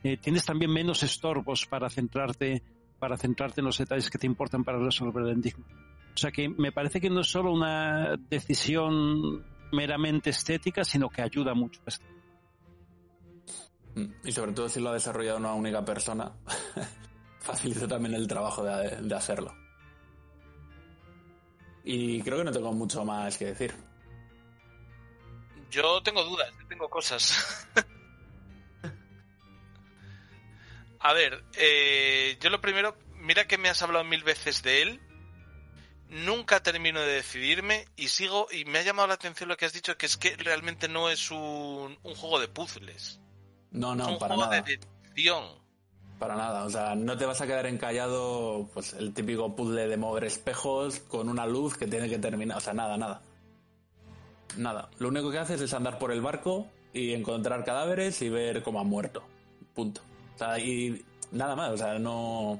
Eh, 0.03 0.17
tienes 0.17 0.43
también 0.45 0.69
menos 0.69 1.01
estorbos 1.01 1.65
para 1.65 1.89
centrarte 1.89 2.61
para 3.03 3.17
centrarte 3.17 3.59
en 3.59 3.65
los 3.65 3.77
detalles 3.77 4.09
que 4.09 4.17
te 4.17 4.25
importan 4.25 4.63
para 4.63 4.79
resolver 4.79 5.25
el 5.25 5.31
enigma. 5.31 5.65
O 6.15 6.17
sea 6.17 6.31
que 6.31 6.47
me 6.47 6.71
parece 6.71 7.01
que 7.01 7.09
no 7.09 7.19
es 7.19 7.27
solo 7.27 7.51
una 7.51 8.15
decisión 8.15 9.45
meramente 9.73 10.29
estética, 10.29 10.85
sino 10.85 11.09
que 11.09 11.21
ayuda 11.21 11.53
mucho 11.53 11.81
a 11.85 11.89
esto. 11.89 12.05
Mm. 13.95 14.05
Y 14.23 14.31
sobre 14.31 14.53
todo 14.53 14.69
si 14.69 14.79
lo 14.79 14.91
ha 14.91 14.93
desarrollado 14.93 15.37
una 15.37 15.53
única 15.53 15.83
persona, 15.83 16.31
facilita 17.41 17.89
también 17.89 18.15
el 18.15 18.25
trabajo 18.25 18.63
de, 18.63 19.01
de 19.01 19.15
hacerlo. 19.15 19.53
Y 21.83 22.21
creo 22.21 22.37
que 22.37 22.45
no 22.45 22.51
tengo 22.53 22.71
mucho 22.71 23.03
más 23.03 23.37
que 23.37 23.47
decir. 23.47 23.73
Yo 25.69 26.01
tengo 26.01 26.23
dudas, 26.23 26.49
yo 26.57 26.67
tengo 26.69 26.89
cosas. 26.89 27.67
A 31.03 31.11
ver, 31.13 31.43
eh, 31.57 32.37
yo 32.39 32.49
lo 32.49 32.61
primero, 32.61 32.95
mira 33.17 33.45
que 33.45 33.57
me 33.57 33.69
has 33.69 33.81
hablado 33.81 34.05
mil 34.05 34.23
veces 34.23 34.63
de 34.63 34.81
él. 34.81 35.01
Nunca 36.09 36.61
termino 36.61 37.01
de 37.01 37.11
decidirme 37.13 37.85
y 37.95 38.07
sigo 38.07 38.47
y 38.51 38.65
me 38.65 38.79
ha 38.79 38.83
llamado 38.83 39.07
la 39.07 39.15
atención 39.15 39.49
lo 39.49 39.57
que 39.57 39.65
has 39.65 39.73
dicho 39.73 39.97
que 39.97 40.05
es 40.05 40.15
que 40.15 40.35
realmente 40.37 40.87
no 40.87 41.09
es 41.09 41.31
un, 41.31 41.97
un 42.03 42.15
juego 42.15 42.39
de 42.39 42.47
puzzles, 42.47 43.19
No, 43.71 43.93
es 43.93 43.97
no, 43.97 44.11
un 44.13 44.19
para 44.19 44.35
juego 44.35 44.49
nada. 44.51 44.61
de 44.61 44.77
deducción. 44.77 45.43
Para 46.19 46.35
nada. 46.35 46.65
O 46.65 46.69
sea, 46.69 46.93
no 46.95 47.17
te 47.17 47.25
vas 47.25 47.41
a 47.41 47.47
quedar 47.47 47.65
encallado, 47.65 48.69
pues 48.73 48.93
el 48.93 49.13
típico 49.13 49.55
puzzle 49.55 49.87
de 49.87 49.97
mover 49.97 50.23
espejos 50.25 50.99
con 50.99 51.27
una 51.29 51.47
luz 51.47 51.75
que 51.77 51.87
tiene 51.87 52.07
que 52.07 52.19
terminar. 52.19 52.57
O 52.59 52.61
sea, 52.61 52.73
nada, 52.73 52.95
nada. 52.95 53.21
Nada. 54.55 54.89
Lo 54.99 55.07
único 55.07 55.31
que 55.31 55.39
haces 55.39 55.59
es 55.61 55.73
andar 55.73 55.97
por 55.97 56.11
el 56.11 56.21
barco 56.21 56.67
y 56.93 57.13
encontrar 57.13 57.65
cadáveres 57.65 58.21
y 58.21 58.29
ver 58.29 58.61
cómo 58.61 58.79
han 58.79 58.87
muerto. 58.87 59.23
Punto. 59.73 60.01
O 60.35 60.37
sea, 60.37 60.59
y 60.59 61.03
nada 61.31 61.55
más. 61.55 61.71
O 61.71 61.77
sea, 61.77 61.99
no. 61.99 62.59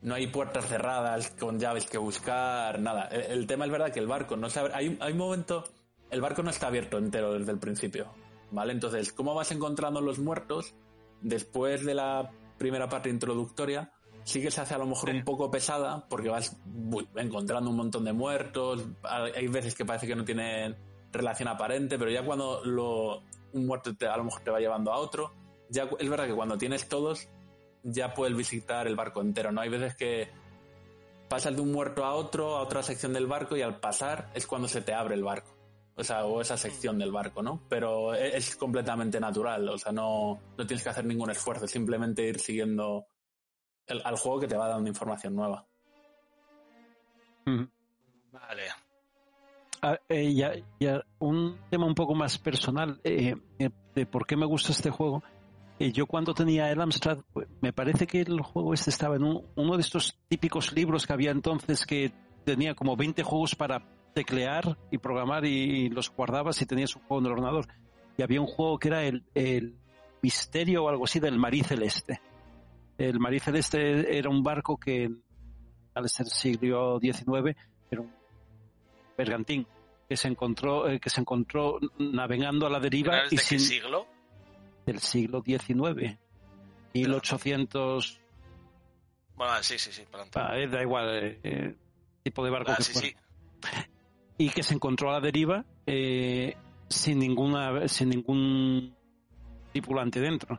No 0.00 0.14
hay 0.14 0.28
puertas 0.28 0.66
cerradas 0.66 1.30
con 1.30 1.58
llaves 1.58 1.86
que 1.86 1.98
buscar, 1.98 2.78
nada. 2.78 3.08
El, 3.08 3.38
el 3.40 3.46
tema 3.46 3.64
es 3.64 3.70
verdad 3.72 3.90
que 3.92 3.98
el 3.98 4.06
barco 4.06 4.36
no 4.36 4.48
se 4.48 4.60
abre. 4.60 4.74
Hay, 4.74 4.96
hay 5.00 5.12
un 5.12 5.18
momento. 5.18 5.64
El 6.10 6.20
barco 6.20 6.42
no 6.42 6.50
está 6.50 6.68
abierto 6.68 6.98
entero 6.98 7.32
desde 7.34 7.52
el 7.52 7.58
principio. 7.58 8.06
¿Vale? 8.50 8.72
Entonces, 8.72 9.12
¿cómo 9.12 9.34
vas 9.34 9.50
encontrando 9.50 10.00
los 10.00 10.18
muertos? 10.18 10.74
Después 11.20 11.84
de 11.84 11.94
la 11.94 12.30
primera 12.56 12.88
parte 12.88 13.10
introductoria, 13.10 13.92
sí 14.24 14.40
que 14.40 14.50
se 14.50 14.60
hace 14.60 14.74
a 14.74 14.78
lo 14.78 14.86
mejor 14.86 15.10
un 15.10 15.22
poco 15.24 15.50
pesada 15.50 16.06
porque 16.08 16.28
vas 16.30 16.56
encontrando 17.16 17.68
un 17.68 17.76
montón 17.76 18.04
de 18.04 18.12
muertos. 18.12 18.86
Hay 19.02 19.32
hay 19.36 19.48
veces 19.48 19.74
que 19.74 19.84
parece 19.84 20.06
que 20.06 20.14
no 20.16 20.24
tienen 20.24 20.76
relación 21.12 21.48
aparente, 21.48 21.98
pero 21.98 22.10
ya 22.10 22.24
cuando 22.24 22.64
lo, 22.64 23.22
un 23.52 23.66
muerto 23.66 23.94
te- 23.96 24.06
a 24.06 24.16
lo 24.16 24.24
mejor 24.24 24.40
te 24.42 24.50
va 24.50 24.60
llevando 24.60 24.92
a 24.92 24.96
otro, 24.98 25.34
ya 25.68 25.88
es 25.98 26.08
verdad 26.08 26.26
que 26.26 26.34
cuando 26.34 26.58
tienes 26.58 26.88
todos, 26.88 27.28
ya 27.82 28.14
puedes 28.14 28.36
visitar 28.36 28.86
el 28.86 28.96
barco 28.96 29.20
entero, 29.20 29.52
¿no? 29.52 29.60
Hay 29.60 29.68
veces 29.68 29.94
que 29.96 30.28
pasas 31.28 31.54
de 31.54 31.60
un 31.62 31.72
muerto 31.72 32.04
a 32.04 32.14
otro, 32.14 32.56
a 32.56 32.62
otra 32.62 32.82
sección 32.82 33.12
del 33.12 33.26
barco, 33.26 33.56
y 33.56 33.62
al 33.62 33.80
pasar 33.80 34.30
es 34.34 34.46
cuando 34.46 34.66
se 34.68 34.80
te 34.82 34.94
abre 34.94 35.14
el 35.14 35.22
barco. 35.24 35.54
O 35.96 36.04
sea, 36.04 36.24
o 36.26 36.40
esa 36.40 36.56
sección 36.56 36.96
del 36.98 37.10
barco, 37.10 37.42
¿no? 37.42 37.60
Pero 37.68 38.14
e- 38.14 38.36
es 38.36 38.54
completamente 38.56 39.18
natural, 39.18 39.68
o 39.68 39.76
sea, 39.78 39.90
no, 39.92 40.38
no 40.56 40.66
tienes 40.66 40.82
que 40.84 40.90
hacer 40.90 41.04
ningún 41.04 41.30
esfuerzo, 41.30 41.66
simplemente 41.66 42.22
ir 42.22 42.38
siguiendo 42.38 43.06
el- 43.86 44.02
al 44.04 44.16
juego 44.16 44.38
que 44.40 44.46
te 44.46 44.56
va 44.56 44.68
dando 44.68 44.88
información 44.88 45.34
nueva. 45.34 45.66
Vale. 48.32 48.62
Ah, 49.82 49.98
eh, 50.08 50.34
ya, 50.34 50.52
ya 50.80 51.04
un 51.18 51.58
tema 51.70 51.86
un 51.86 51.94
poco 51.94 52.14
más 52.14 52.38
personal 52.38 53.00
eh, 53.04 53.34
eh, 53.58 53.70
de 53.94 54.06
por 54.06 54.26
qué 54.26 54.36
me 54.36 54.46
gusta 54.46 54.72
este 54.72 54.90
juego. 54.90 55.22
Eh, 55.78 55.92
yo 55.92 56.06
cuando 56.06 56.34
tenía 56.34 56.70
el 56.72 56.80
Amstrad, 56.80 57.18
pues, 57.32 57.46
me 57.60 57.72
parece 57.72 58.06
que 58.06 58.20
el 58.22 58.40
juego 58.40 58.74
este 58.74 58.90
estaba 58.90 59.16
en 59.16 59.22
un- 59.24 59.44
uno 59.54 59.76
de 59.76 59.82
estos 59.82 60.18
típicos 60.28 60.72
libros 60.72 61.06
que 61.06 61.12
había 61.12 61.30
entonces 61.30 61.86
que 61.86 62.12
tenía 62.44 62.74
como 62.74 62.96
20 62.96 63.22
juegos 63.22 63.54
para 63.54 63.82
teclear 64.14 64.76
y 64.90 64.98
programar 64.98 65.44
y, 65.44 65.88
los 65.90 66.10
guardabas 66.10 66.60
y 66.62 66.66
tenías 66.66 66.96
un 66.96 67.02
juego 67.02 67.20
en 67.20 67.26
el 67.26 67.32
ordenador. 67.32 67.68
Y 68.16 68.22
había 68.22 68.40
un 68.40 68.46
juego 68.48 68.78
que 68.78 68.88
era 68.88 69.04
el, 69.04 69.22
el 69.34 69.76
misterio 70.22 70.84
o 70.84 70.88
algo 70.88 71.04
así 71.04 71.20
del 71.20 71.38
Marí 71.38 71.62
Celeste. 71.62 72.20
El 72.96 73.20
Marí 73.20 73.38
Celeste 73.38 74.18
era 74.18 74.28
un 74.28 74.42
barco 74.42 74.76
que 74.76 75.08
al 75.94 76.08
ser 76.08 76.26
siglo 76.26 76.98
XIX 77.00 77.54
era 77.90 78.00
un 78.00 78.10
bergantín 79.16 79.66
que 80.08 80.16
se 80.16 80.26
encontró 80.28 80.88
eh, 80.88 80.98
que 80.98 81.10
se 81.10 81.20
encontró 81.20 81.78
navegando 81.98 82.66
a 82.66 82.70
la 82.70 82.80
deriva 82.80 83.12
¿Finales 83.12 83.32
y 83.32 83.36
sin 83.38 83.60
siglo? 83.60 84.06
Del 84.88 85.00
siglo 85.00 85.42
XIX 85.44 86.18
1800 86.94 88.20
Bueno, 89.36 89.52
sí, 89.62 89.78
sí, 89.78 89.92
sí, 89.92 90.02
ah, 90.34 90.58
eh, 90.58 90.66
da 90.68 90.82
igual 90.82 91.08
eh, 91.24 91.40
eh, 91.42 91.74
tipo 92.22 92.44
de 92.44 92.50
barco 92.50 92.72
Ah, 92.72 92.76
que 92.76 92.82
sí, 92.82 92.92
fuera. 92.92 93.08
sí. 93.08 93.14
y 94.38 94.50
que 94.50 94.62
se 94.62 94.74
encontró 94.74 95.10
a 95.10 95.14
la 95.14 95.20
deriva 95.20 95.64
eh, 95.86 96.56
sin 96.88 97.18
ninguna 97.18 97.86
sin 97.88 98.08
ningún 98.10 98.94
tripulante 99.72 100.20
dentro 100.20 100.58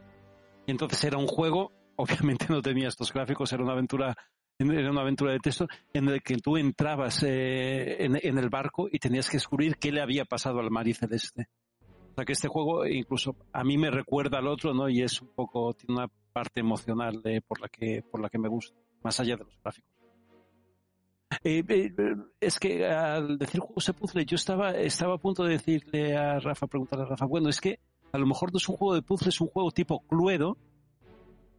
y 0.66 0.72
entonces 0.72 1.04
era 1.04 1.18
un 1.18 1.28
juego 1.28 1.72
obviamente 1.96 2.46
no 2.50 2.62
tenía 2.62 2.88
estos 2.88 3.12
gráficos 3.12 3.52
era 3.52 3.64
una 3.64 3.74
aventura 3.74 4.16
era 4.60 4.92
una 4.92 5.02
aventura 5.02 5.32
de 5.32 5.40
texto 5.40 5.68
en 5.94 6.10
el 6.10 6.22
que 6.22 6.36
tú 6.38 6.58
entrabas 6.58 7.24
eh, 7.24 8.04
en, 8.04 8.20
en 8.22 8.38
el 8.38 8.50
barco 8.50 8.88
y 8.92 9.00
tenías 9.00 9.30
que 9.30 9.38
descubrir 9.38 9.78
qué 9.78 9.92
le 9.92 10.02
había 10.02 10.26
pasado 10.26 10.60
al 10.60 10.70
Marí 10.70 10.94
Celeste 10.94 11.44
o 11.44 11.69
sea 12.20 12.26
que 12.26 12.34
este 12.34 12.48
juego 12.48 12.86
incluso 12.86 13.36
a 13.54 13.64
mí 13.64 13.78
me 13.78 13.90
recuerda 13.90 14.40
al 14.40 14.48
otro 14.48 14.74
no 14.74 14.90
y 14.90 15.02
es 15.02 15.22
un 15.22 15.30
poco 15.30 15.74
tiene 15.74 16.02
una 16.02 16.08
parte 16.34 16.60
emocional 16.60 17.22
eh, 17.24 17.42
por 17.42 17.62
la 17.62 17.70
que 17.70 18.04
por 18.10 18.22
la 18.22 18.30
que 18.30 18.38
me 18.38 18.50
gusta 18.50 18.78
más 19.04 19.20
allá 19.20 19.38
de 19.38 19.46
los 19.46 19.60
gráficos 19.64 19.90
eh, 21.44 21.64
eh, 21.68 21.94
es 22.42 22.60
que 22.60 22.86
al 22.86 23.38
decir 23.38 23.62
juegos 23.62 23.86
de 23.86 23.94
puzzle, 23.94 24.26
yo 24.26 24.36
estaba, 24.36 24.72
estaba 24.72 25.14
a 25.16 25.18
punto 25.20 25.44
de 25.44 25.54
decirle 25.54 26.18
a 26.18 26.40
Rafa, 26.40 26.66
preguntarle 26.66 27.06
a 27.06 27.10
Rafa, 27.10 27.26
bueno, 27.28 27.50
es 27.50 27.62
que 27.62 27.80
a 28.12 28.18
lo 28.18 28.26
mejor 28.26 28.52
no 28.52 28.58
es 28.58 28.68
un 28.68 28.76
juego 28.76 28.96
de 28.96 29.04
puzzles, 29.04 29.36
es 29.36 29.42
un 29.42 29.48
juego 29.48 29.70
tipo 29.70 30.02
Cluedo, 30.08 30.58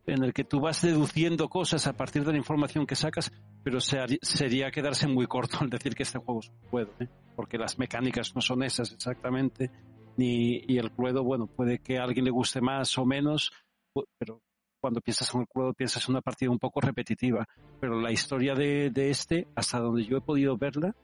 en 0.07 0.25
el 0.25 0.33
que 0.33 0.43
tú 0.45 0.61
vas 0.61 0.83
deduciendo 0.83 1.49
cosas 1.49 1.87
a 1.87 1.93
partir 1.93 2.25
de 2.25 2.33
la 2.33 2.39
información 2.39 2.85
que 2.85 2.97
sacas, 2.97 3.33
pero 3.63 3.79
sería 3.81 4.71
quedarse 4.73 5.07
muy 5.07 5.27
corto 5.27 5.59
al 5.61 5.71
decir 5.71 5.95
que 5.95 6.03
este 6.03 6.19
juego 6.19 6.41
es 6.41 6.49
un 6.49 6.69
Cluedo, 6.69 6.93
¿eh? 6.99 7.09
porque 7.37 7.57
las 7.57 7.79
mecánicas 7.79 8.35
no 8.35 8.41
son 8.41 8.63
esas 8.63 8.93
exactamente, 8.93 9.71
ni, 10.17 10.63
y 10.67 10.79
el 10.79 10.91
Cluedo, 10.91 11.23
bueno, 11.23 11.47
puede 11.47 11.79
que 11.79 11.99
a 11.99 12.05
alguien 12.05 12.25
le 12.25 12.31
guste 12.31 12.61
más 12.61 12.97
o 12.99 13.07
menos, 13.07 13.53
pero 14.19 14.43
cuando 14.81 15.01
piensas 15.01 15.33
en 15.35 15.43
el 15.43 15.49
Cluedo 15.49 15.75
piensas 15.75 16.07
en 16.09 16.13
una 16.13 16.23
partida 16.23 16.51
un 16.51 16.59
poco 16.59 16.81
repetitiva, 16.81 17.47
pero 17.81 18.01
la 18.01 18.11
historia 18.11 18.55
de, 18.55 18.91
de 18.91 19.11
este, 19.11 19.47
hasta 19.55 19.79
donde 19.79 20.05
yo 20.05 20.17
he 20.17 20.21
podido 20.21 20.57
verla, 20.57 20.95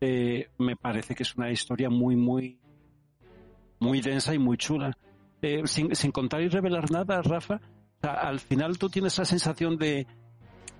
eh, 0.00 0.48
me 0.58 0.76
parece 0.76 1.14
que 1.14 1.22
es 1.22 1.34
una 1.36 1.50
historia 1.50 1.88
muy, 1.88 2.16
muy, 2.16 2.58
muy 3.80 4.00
densa 4.00 4.34
y 4.34 4.38
muy 4.38 4.56
chula. 4.56 4.96
Eh, 5.42 5.62
sin, 5.66 5.94
sin 5.94 6.10
contar 6.10 6.40
y 6.40 6.48
revelar 6.48 6.90
nada, 6.90 7.20
Rafa, 7.20 7.56
o 7.56 8.00
sea, 8.00 8.12
al 8.12 8.40
final 8.40 8.78
tú 8.78 8.88
tienes 8.88 9.18
la 9.18 9.24
sensación 9.26 9.76
de 9.76 10.06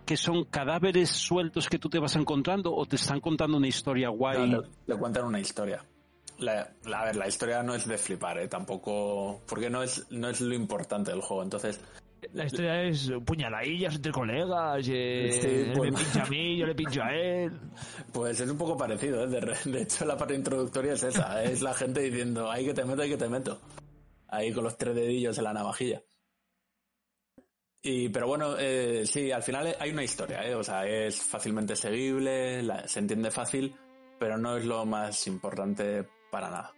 que 0.07 0.17
son 0.17 0.45
cadáveres 0.45 1.11
sueltos 1.11 1.69
que 1.69 1.79
tú 1.79 1.89
te 1.89 1.99
vas 1.99 2.17
encontrando 2.17 2.75
o 2.75 2.87
te 2.87 2.97
están 2.97 3.21
contando 3.21 3.57
una 3.57 3.69
historia 3.69 4.09
guay. 4.09 4.51
No, 4.51 4.63
le 4.87 4.97
cuentan 4.97 5.25
una 5.25 5.41
historia. 5.41 5.85
La, 6.39 6.69
la- 6.85 7.01
a 7.01 7.05
ver, 7.07 7.17
la 7.17 7.29
historia 7.29 7.63
no 7.63 7.75
es 7.75 7.87
de 7.87 7.97
flipar, 7.99 8.39
¿eh? 8.39 8.49
Tampoco... 8.49 9.43
Porque 9.47 9.71
no 9.71 9.83
es, 9.83 10.07
no 10.11 10.29
es 10.29 10.41
lo 10.41 10.55
importante 10.55 11.11
del 11.13 11.21
juego. 11.21 11.43
Entonces, 11.45 11.81
La 12.33 12.47
historia 12.47 12.83
es 12.83 13.11
puñaladillas 13.25 13.95
entre 13.97 14.11
colegas. 14.13 14.85
eh, 14.91 15.39
Sí, 15.41 15.47
él 15.49 15.73
pues- 15.77 15.93
me 15.93 15.99
pincha 15.99 16.23
a 16.23 16.27
mí, 16.29 16.57
yo 16.59 16.67
le 16.67 16.75
pincho 16.75 17.03
a 17.03 17.15
él. 17.15 17.53
pues 18.13 18.41
es 18.41 18.51
un 18.51 18.59
poco 18.59 18.77
parecido, 18.77 19.25
¿eh? 19.25 19.29
De, 19.65 19.83
hecho, 19.83 20.05
la 20.05 20.17
parte 20.17 20.35
introductoria 20.35 20.95
es 20.95 21.03
esa. 21.05 21.43
Es 21.45 21.63
la 21.63 21.73
gente 21.75 22.01
diciendo, 22.01 22.51
ahí 22.51 22.65
que 22.67 22.75
te 22.75 22.85
meto, 22.85 23.03
ahí 23.03 23.11
que 23.11 23.17
te 23.17 23.29
meto. 23.29 23.61
Ahí 24.29 24.53
con 24.53 24.65
los 24.65 24.77
tres 24.77 24.95
dedillos 24.97 25.39
en 25.39 25.45
la 25.45 25.53
navajilla. 25.53 26.03
Y, 27.83 28.09
pero 28.09 28.27
bueno, 28.27 28.57
eh, 28.59 29.05
sí, 29.07 29.31
al 29.31 29.43
final 29.43 29.77
hay 29.79 29.91
una 29.91 30.03
historia, 30.03 30.43
¿eh? 30.49 30.55
O 30.55 30.65
sea, 30.65 30.87
es 30.87 31.21
fácilmente 31.23 31.77
seguible, 31.77 32.63
la- 32.63 32.89
se 32.89 32.99
entiende 33.01 33.31
fácil, 33.31 33.75
pero 34.19 34.39
no 34.39 34.57
es 34.57 34.65
lo 34.65 34.87
más 34.87 35.27
importante 35.27 36.09
para 36.35 36.51
nada. 36.51 36.75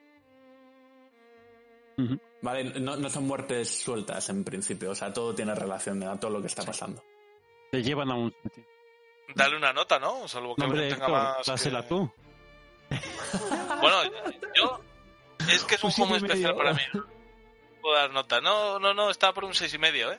Vale, 2.42 2.64
no, 2.78 2.96
no 2.96 3.08
son 3.08 3.26
muertes 3.26 3.80
sueltas 3.80 4.28
en 4.28 4.44
principio, 4.44 4.90
o 4.90 4.94
sea, 4.94 5.10
todo 5.14 5.34
tiene 5.34 5.54
relación 5.54 6.02
a 6.02 6.20
todo 6.20 6.30
lo 6.32 6.40
que 6.42 6.48
está 6.48 6.62
pasando. 6.62 7.02
Te 7.72 7.82
llevan 7.82 8.10
a 8.10 8.14
un 8.16 8.34
sitio. 8.42 8.64
Dale 9.34 9.56
una 9.56 9.72
nota, 9.72 9.98
¿no? 9.98 10.28
Salvo 10.28 10.54
que 10.54 10.60
No, 10.60 10.66
hombre, 10.68 10.82
tenga 10.90 11.06
Héctor, 11.06 11.10
más. 11.10 11.46
dásela 11.46 11.82
que- 11.82 11.88
tú. 11.88 12.12
Bueno, 13.80 13.96
yo. 14.54 14.80
Es 15.50 15.64
que 15.64 15.74
es 15.76 15.84
un 15.84 15.88
Un 15.88 15.92
juego 15.94 16.16
especial 16.16 16.54
para 16.54 16.74
mí. 16.74 16.80
No 16.94 17.04
puedo 17.80 17.94
dar 17.96 18.10
nota. 18.12 18.40
No, 18.42 18.78
no, 18.78 18.92
no, 18.94 19.10
está 19.10 19.32
por 19.32 19.44
un 19.44 19.54
seis 19.54 19.72
y 19.74 19.78
medio, 19.78 20.12
¿eh? 20.12 20.18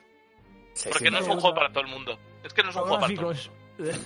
Porque 0.92 1.12
no 1.12 1.20
es 1.20 1.28
un 1.28 1.40
juego 1.40 1.56
para 1.56 1.70
todo 1.72 1.82
el 1.84 1.90
mundo. 1.92 2.18
Es 2.44 2.54
que 2.54 2.64
no 2.64 2.70
es 2.72 2.76
un 2.76 2.82
juego 2.84 3.00
para 3.00 3.14
todo 3.16 3.32
el 3.32 3.38
mundo. 3.38 4.06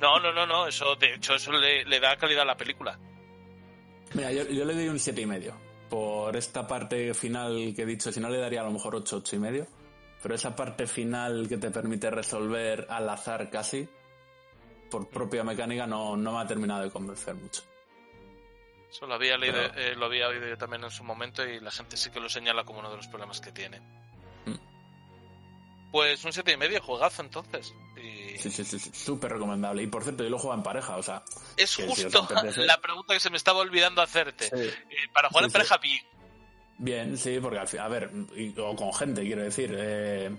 No, 0.00 0.18
no, 0.20 0.32
no, 0.32 0.46
no. 0.46 0.66
Eso, 0.66 0.96
de 0.96 1.14
hecho, 1.14 1.34
eso 1.34 1.52
le, 1.52 1.84
le 1.84 2.00
da 2.00 2.16
calidad 2.16 2.42
a 2.42 2.46
la 2.46 2.56
película. 2.56 2.98
Mira, 4.12 4.30
yo, 4.32 4.44
yo 4.44 4.64
le 4.64 4.74
doy 4.74 4.88
un 4.88 4.98
siete 4.98 5.22
y 5.22 5.26
medio. 5.26 5.54
Por 5.88 6.36
esta 6.36 6.66
parte 6.66 7.14
final 7.14 7.72
que 7.74 7.82
he 7.82 7.86
dicho, 7.86 8.12
si 8.12 8.20
no 8.20 8.28
le 8.28 8.38
daría 8.38 8.60
a 8.60 8.64
lo 8.64 8.70
mejor 8.70 8.94
8, 8.96 9.16
8 9.18 9.36
y 9.36 9.38
medio. 9.38 9.66
Pero 10.22 10.34
esa 10.34 10.54
parte 10.56 10.86
final 10.86 11.46
que 11.48 11.58
te 11.58 11.70
permite 11.70 12.10
resolver 12.10 12.86
al 12.88 13.08
azar 13.10 13.50
casi, 13.50 13.86
por 14.90 15.08
propia 15.08 15.44
mecánica, 15.44 15.86
no, 15.86 16.16
no 16.16 16.32
me 16.32 16.38
ha 16.38 16.46
terminado 16.46 16.82
de 16.84 16.90
convencer 16.90 17.34
mucho. 17.34 17.62
Eso 18.90 19.06
lo 19.06 19.14
había 19.14 19.36
leído, 19.36 19.56
Pero- 19.74 19.74
eh, 19.80 19.94
lo 19.96 20.06
había 20.06 20.28
oído 20.28 20.46
yo 20.46 20.56
también 20.56 20.84
en 20.84 20.90
su 20.90 21.02
momento 21.04 21.44
y 21.44 21.60
la 21.60 21.70
gente 21.70 21.96
sí 21.96 22.10
que 22.10 22.20
lo 22.20 22.28
señala 22.28 22.64
como 22.64 22.78
uno 22.78 22.90
de 22.90 22.96
los 22.96 23.08
problemas 23.08 23.40
que 23.40 23.50
tiene. 23.52 23.80
Mm. 24.46 24.54
Pues 25.90 26.24
un 26.24 26.32
siete 26.32 26.52
y 26.52 26.56
medio, 26.56 26.80
juegazo 26.80 27.22
entonces. 27.22 27.74
Y 27.96 28.13
Sí, 28.38 28.50
sí, 28.50 28.64
sí, 28.64 28.78
sí, 28.78 28.90
súper 28.92 29.32
recomendable. 29.32 29.82
Y 29.82 29.86
por 29.86 30.02
cierto, 30.02 30.22
yo 30.24 30.30
lo 30.30 30.38
juego 30.38 30.54
en 30.54 30.62
pareja, 30.62 30.96
o 30.96 31.02
sea, 31.02 31.22
es 31.56 31.76
que 31.76 31.86
justo 31.86 32.26
la 32.56 32.80
pregunta 32.80 33.14
que 33.14 33.20
se 33.20 33.30
me 33.30 33.36
estaba 33.36 33.60
olvidando 33.60 34.02
hacerte. 34.02 34.44
sí, 34.48 34.68
Eh, 34.90 35.08
para 35.12 35.28
jugar 35.28 35.44
Sí, 35.44 35.48
en 35.48 35.52
pareja, 35.52 35.76
bien. 35.78 36.04
bien, 36.78 37.18
sí, 37.18 37.38
porque 37.40 37.58
al 37.58 37.68
fin, 37.68 37.80
a 37.80 37.88
ver, 37.88 38.10
y- 38.36 38.58
o 38.58 38.74
con 38.76 38.92
gente, 38.94 39.22
quiero 39.22 39.42
decir. 39.42 39.74
eh, 39.76 40.30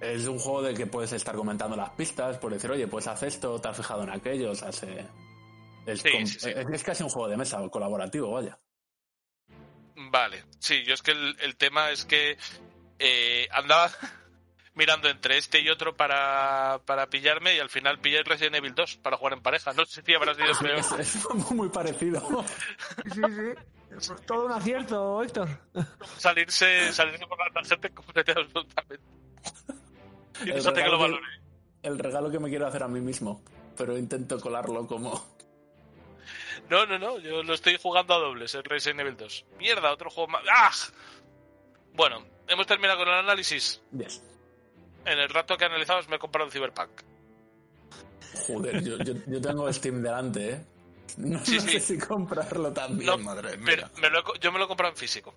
es 0.00 0.26
un 0.26 0.38
juego 0.38 0.62
de 0.62 0.74
que 0.74 0.86
puedes 0.86 1.12
estar 1.12 1.34
comentando 1.36 1.76
las 1.76 1.90
pistas, 1.90 2.36
por 2.38 2.52
decir, 2.52 2.70
oye, 2.72 2.88
pues 2.88 3.06
haz 3.06 3.22
esto, 3.22 3.60
te 3.60 3.68
has 3.68 3.76
fijado 3.76 4.02
en 4.02 4.10
aquello, 4.10 4.50
o 4.50 4.54
sea, 4.56 4.72
se- 4.72 5.06
es, 5.86 6.02
Sí, 6.02 6.10
com- 6.10 6.26
sí, 6.26 6.38
sí. 6.40 6.50
es- 6.50 6.68
es 6.70 6.82
casi 6.82 7.02
un 7.04 7.08
juego 7.08 7.28
de 7.28 7.36
mesa 7.36 7.60
colaborativo, 7.70 8.32
vaya. 8.32 8.58
Vale, 9.94 10.44
sí, 10.58 10.82
yo 10.84 10.94
es 10.94 11.02
que 11.02 11.12
el, 11.12 11.36
el 11.40 11.56
tema 11.56 11.90
es 11.90 12.04
que 12.04 12.36
eh, 12.98 13.48
andaba 13.52 13.90
mirando 14.74 15.08
entre 15.08 15.36
este 15.38 15.60
y 15.60 15.68
otro 15.68 15.94
para, 15.96 16.80
para 16.86 17.08
pillarme 17.08 17.54
y 17.54 17.58
al 17.58 17.68
final 17.68 17.98
pillé 18.00 18.22
Resident 18.22 18.56
Evil 18.56 18.74
2 18.74 18.96
para 18.96 19.16
jugar 19.16 19.34
en 19.34 19.42
pareja. 19.42 19.72
No 19.74 19.84
sé 19.84 20.02
si 20.02 20.14
habrá 20.14 20.34
sido 20.34 20.52
peor. 20.60 20.78
Es, 21.00 21.14
es 21.16 21.28
muy 21.50 21.68
parecido. 21.68 22.44
Sí, 23.12 23.20
sí. 23.20 24.16
Todo 24.26 24.46
un 24.46 24.52
acierto, 24.52 25.22
Héctor. 25.22 25.48
salirse, 26.16 26.92
salirse 26.92 27.26
por 27.26 27.38
la 27.38 27.52
tangente 27.52 27.90
completa 27.90 28.32
absolutamente. 28.32 29.04
Y 30.44 30.50
El 30.50 30.56
eso 30.58 30.72
te 30.72 30.82
que 30.82 30.88
lo 30.88 30.96
regalo 30.96 30.98
que- 30.98 31.12
valore. 31.20 31.42
El 31.82 31.98
regalo 31.98 32.30
que 32.30 32.38
me 32.38 32.48
quiero 32.48 32.66
hacer 32.66 32.82
a 32.84 32.88
mí 32.88 33.00
mismo, 33.00 33.42
pero 33.76 33.98
intento 33.98 34.40
colarlo 34.40 34.86
como... 34.86 35.36
No, 36.70 36.86
no, 36.86 36.96
no, 36.98 37.18
yo 37.18 37.42
lo 37.42 37.54
estoy 37.54 37.76
jugando 37.76 38.14
a 38.14 38.18
dobles, 38.18 38.54
el 38.54 38.62
Resident 38.64 39.00
Evil 39.00 39.16
2. 39.16 39.44
Mierda, 39.58 39.92
otro 39.92 40.08
juego 40.08 40.28
más. 40.30 40.42
¡Ah! 40.50 40.70
Bueno, 41.92 42.24
hemos 42.46 42.66
terminado 42.66 43.00
con 43.00 43.08
el 43.08 43.14
análisis. 43.14 43.82
Yes. 43.90 44.22
En 45.04 45.18
el 45.18 45.28
rato 45.28 45.56
que 45.56 45.64
analizamos 45.64 46.08
me 46.08 46.16
he 46.16 46.18
comprado 46.18 46.46
un 46.46 46.52
Cyberpunk. 46.52 46.90
Joder, 48.46 48.82
yo, 48.82 48.98
yo, 48.98 49.14
yo 49.26 49.40
tengo 49.40 49.70
Steam 49.72 50.02
delante, 50.02 50.50
¿eh? 50.50 50.66
No, 51.18 51.44
Sí, 51.44 51.56
no 51.56 51.62
sí. 51.62 51.70
sé 51.72 51.80
si 51.80 51.98
comprarlo 51.98 52.72
también, 52.72 53.06
No, 53.06 53.18
madre 53.18 53.56
mía. 53.58 53.90
Me 54.00 54.08
lo 54.08 54.20
he 54.20 54.38
yo 54.40 54.50
me 54.52 54.58
lo 54.58 54.64
he 54.64 54.68
comprado 54.68 54.92
en 54.92 54.96
físico. 54.98 55.34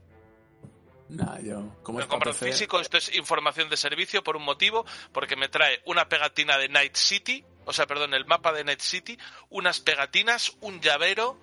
Nah, 1.10 1.40
yo... 1.40 1.60
Me 1.62 2.00
es 2.00 2.06
he 2.06 2.08
comprado 2.08 2.32
en 2.32 2.52
físico, 2.52 2.80
esto 2.80 2.98
es 2.98 3.14
información 3.16 3.70
de 3.70 3.78
servicio 3.78 4.24
por 4.24 4.38
un 4.38 4.44
motivo, 4.44 4.86
porque 5.12 5.36
me 5.36 5.50
trae 5.50 5.82
una 5.86 6.08
pegatina 6.10 6.58
de 6.58 6.70
Night 6.70 6.96
City, 6.96 7.44
o 7.66 7.74
sea, 7.74 7.86
perdón, 7.86 8.14
el 8.14 8.26
mapa 8.26 8.54
de 8.54 8.64
Night 8.64 8.80
City, 8.80 9.18
unas 9.50 9.80
pegatinas, 9.82 10.56
un 10.62 10.80
llavero 10.82 11.40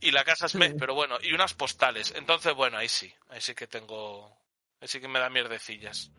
y 0.00 0.10
la 0.10 0.24
casa 0.24 0.46
es 0.46 0.54
me, 0.54 0.70
pero 0.72 0.94
bueno, 0.94 1.16
y 1.22 1.32
unas 1.32 1.54
postales. 1.54 2.12
Entonces, 2.16 2.54
bueno, 2.54 2.76
ahí 2.76 2.88
sí, 2.88 3.14
ahí 3.30 3.40
sí 3.40 3.54
que 3.54 3.66
tengo, 3.66 4.36
ahí 4.80 4.88
sí 4.88 5.00
que 5.00 5.08
me 5.08 5.18
da 5.18 5.30
mierdecillas. 5.30 6.10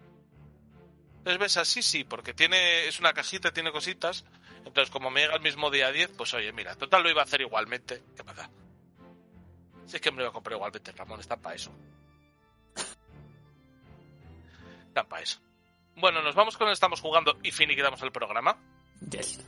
Entonces 1.26 1.40
ves 1.40 1.58
así, 1.58 1.82
sí, 1.82 2.04
porque 2.04 2.36
tiene, 2.36 2.86
es 2.86 3.00
una 3.00 3.12
cajita, 3.12 3.52
tiene 3.52 3.72
cositas. 3.72 4.26
Entonces, 4.64 4.92
como 4.92 5.10
me 5.10 5.22
llega 5.22 5.34
el 5.34 5.42
mismo 5.42 5.72
día 5.72 5.92
10, 5.92 6.12
pues 6.16 6.32
oye, 6.36 6.54
mira, 6.54 6.76
total 6.76 7.02
lo 7.02 7.10
iba 7.10 7.22
a 7.22 7.24
hacer 7.24 7.42
igualmente. 7.42 8.04
¿Qué 8.16 8.24
pasa? 8.24 8.48
Si 9.88 9.96
es 9.96 10.02
que 10.04 10.12
me 10.12 10.18
lo 10.18 10.24
iba 10.26 10.30
a 10.30 10.34
comprar 10.34 10.56
igualmente, 10.56 10.92
Ramón, 10.92 11.20
está 11.20 11.36
para 11.36 11.56
eso. 11.56 11.72
Está 14.88 15.04
para 15.10 15.24
eso. 15.24 15.42
Bueno, 15.96 16.22
nos 16.22 16.36
vamos 16.36 16.58
con 16.58 16.68
el 16.68 16.74
estamos 16.74 17.02
jugando 17.02 17.40
y 17.42 17.52
finiquitamos 17.52 18.04
el 18.04 18.12
programa. 18.12 18.56
Yes. 19.10 19.44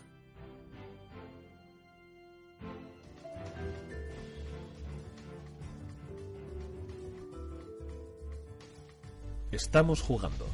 Estamos 9.57 10.03
jugando. 10.03 10.45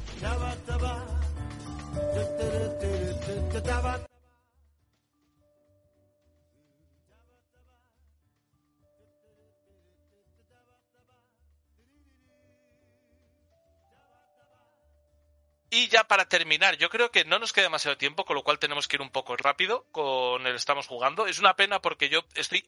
Y 15.68 15.88
ya 15.88 16.04
para 16.04 16.26
terminar, 16.26 16.78
yo 16.78 16.88
creo 16.88 17.10
que 17.10 17.26
no 17.26 17.38
nos 17.38 17.52
queda 17.52 17.64
demasiado 17.64 17.98
tiempo, 17.98 18.24
con 18.24 18.36
lo 18.36 18.42
cual 18.42 18.58
tenemos 18.58 18.88
que 18.88 18.96
ir 18.96 19.02
un 19.02 19.10
poco 19.10 19.36
rápido 19.36 19.84
con 19.92 20.46
el 20.46 20.54
estamos 20.54 20.86
jugando. 20.86 21.26
Es 21.26 21.38
una 21.40 21.56
pena 21.56 21.82
porque 21.82 22.08
yo 22.08 22.24
estoy 22.34 22.66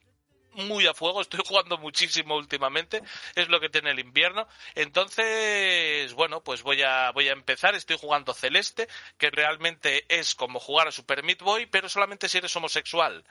muy 0.57 0.87
a 0.87 0.95
fuego, 0.95 1.21
estoy 1.23 1.41
jugando 1.47 1.79
muchísimo 1.79 2.37
últimamente, 2.37 3.03
es 3.35 3.49
lo 3.49 3.61
que 3.61 3.69
tiene 3.69 3.91
el 3.91 3.99
invierno. 3.99 4.49
Entonces, 4.75 6.13
bueno, 6.15 6.43
pues 6.43 6.63
voy 6.63 6.83
a, 6.83 7.11
voy 7.13 7.29
a 7.29 7.33
empezar. 7.33 7.75
Estoy 7.75 7.97
jugando 7.99 8.35
Celeste, 8.35 8.89
que 9.19 9.31
realmente 9.31 10.05
es 10.09 10.35
como 10.35 10.61
jugar 10.61 10.89
a 10.89 10.93
Super 10.93 11.23
Meat 11.23 11.41
Boy, 11.41 11.67
pero 11.67 11.89
solamente 11.89 12.29
si 12.29 12.39
eres 12.39 12.55
homosexual. 12.57 13.25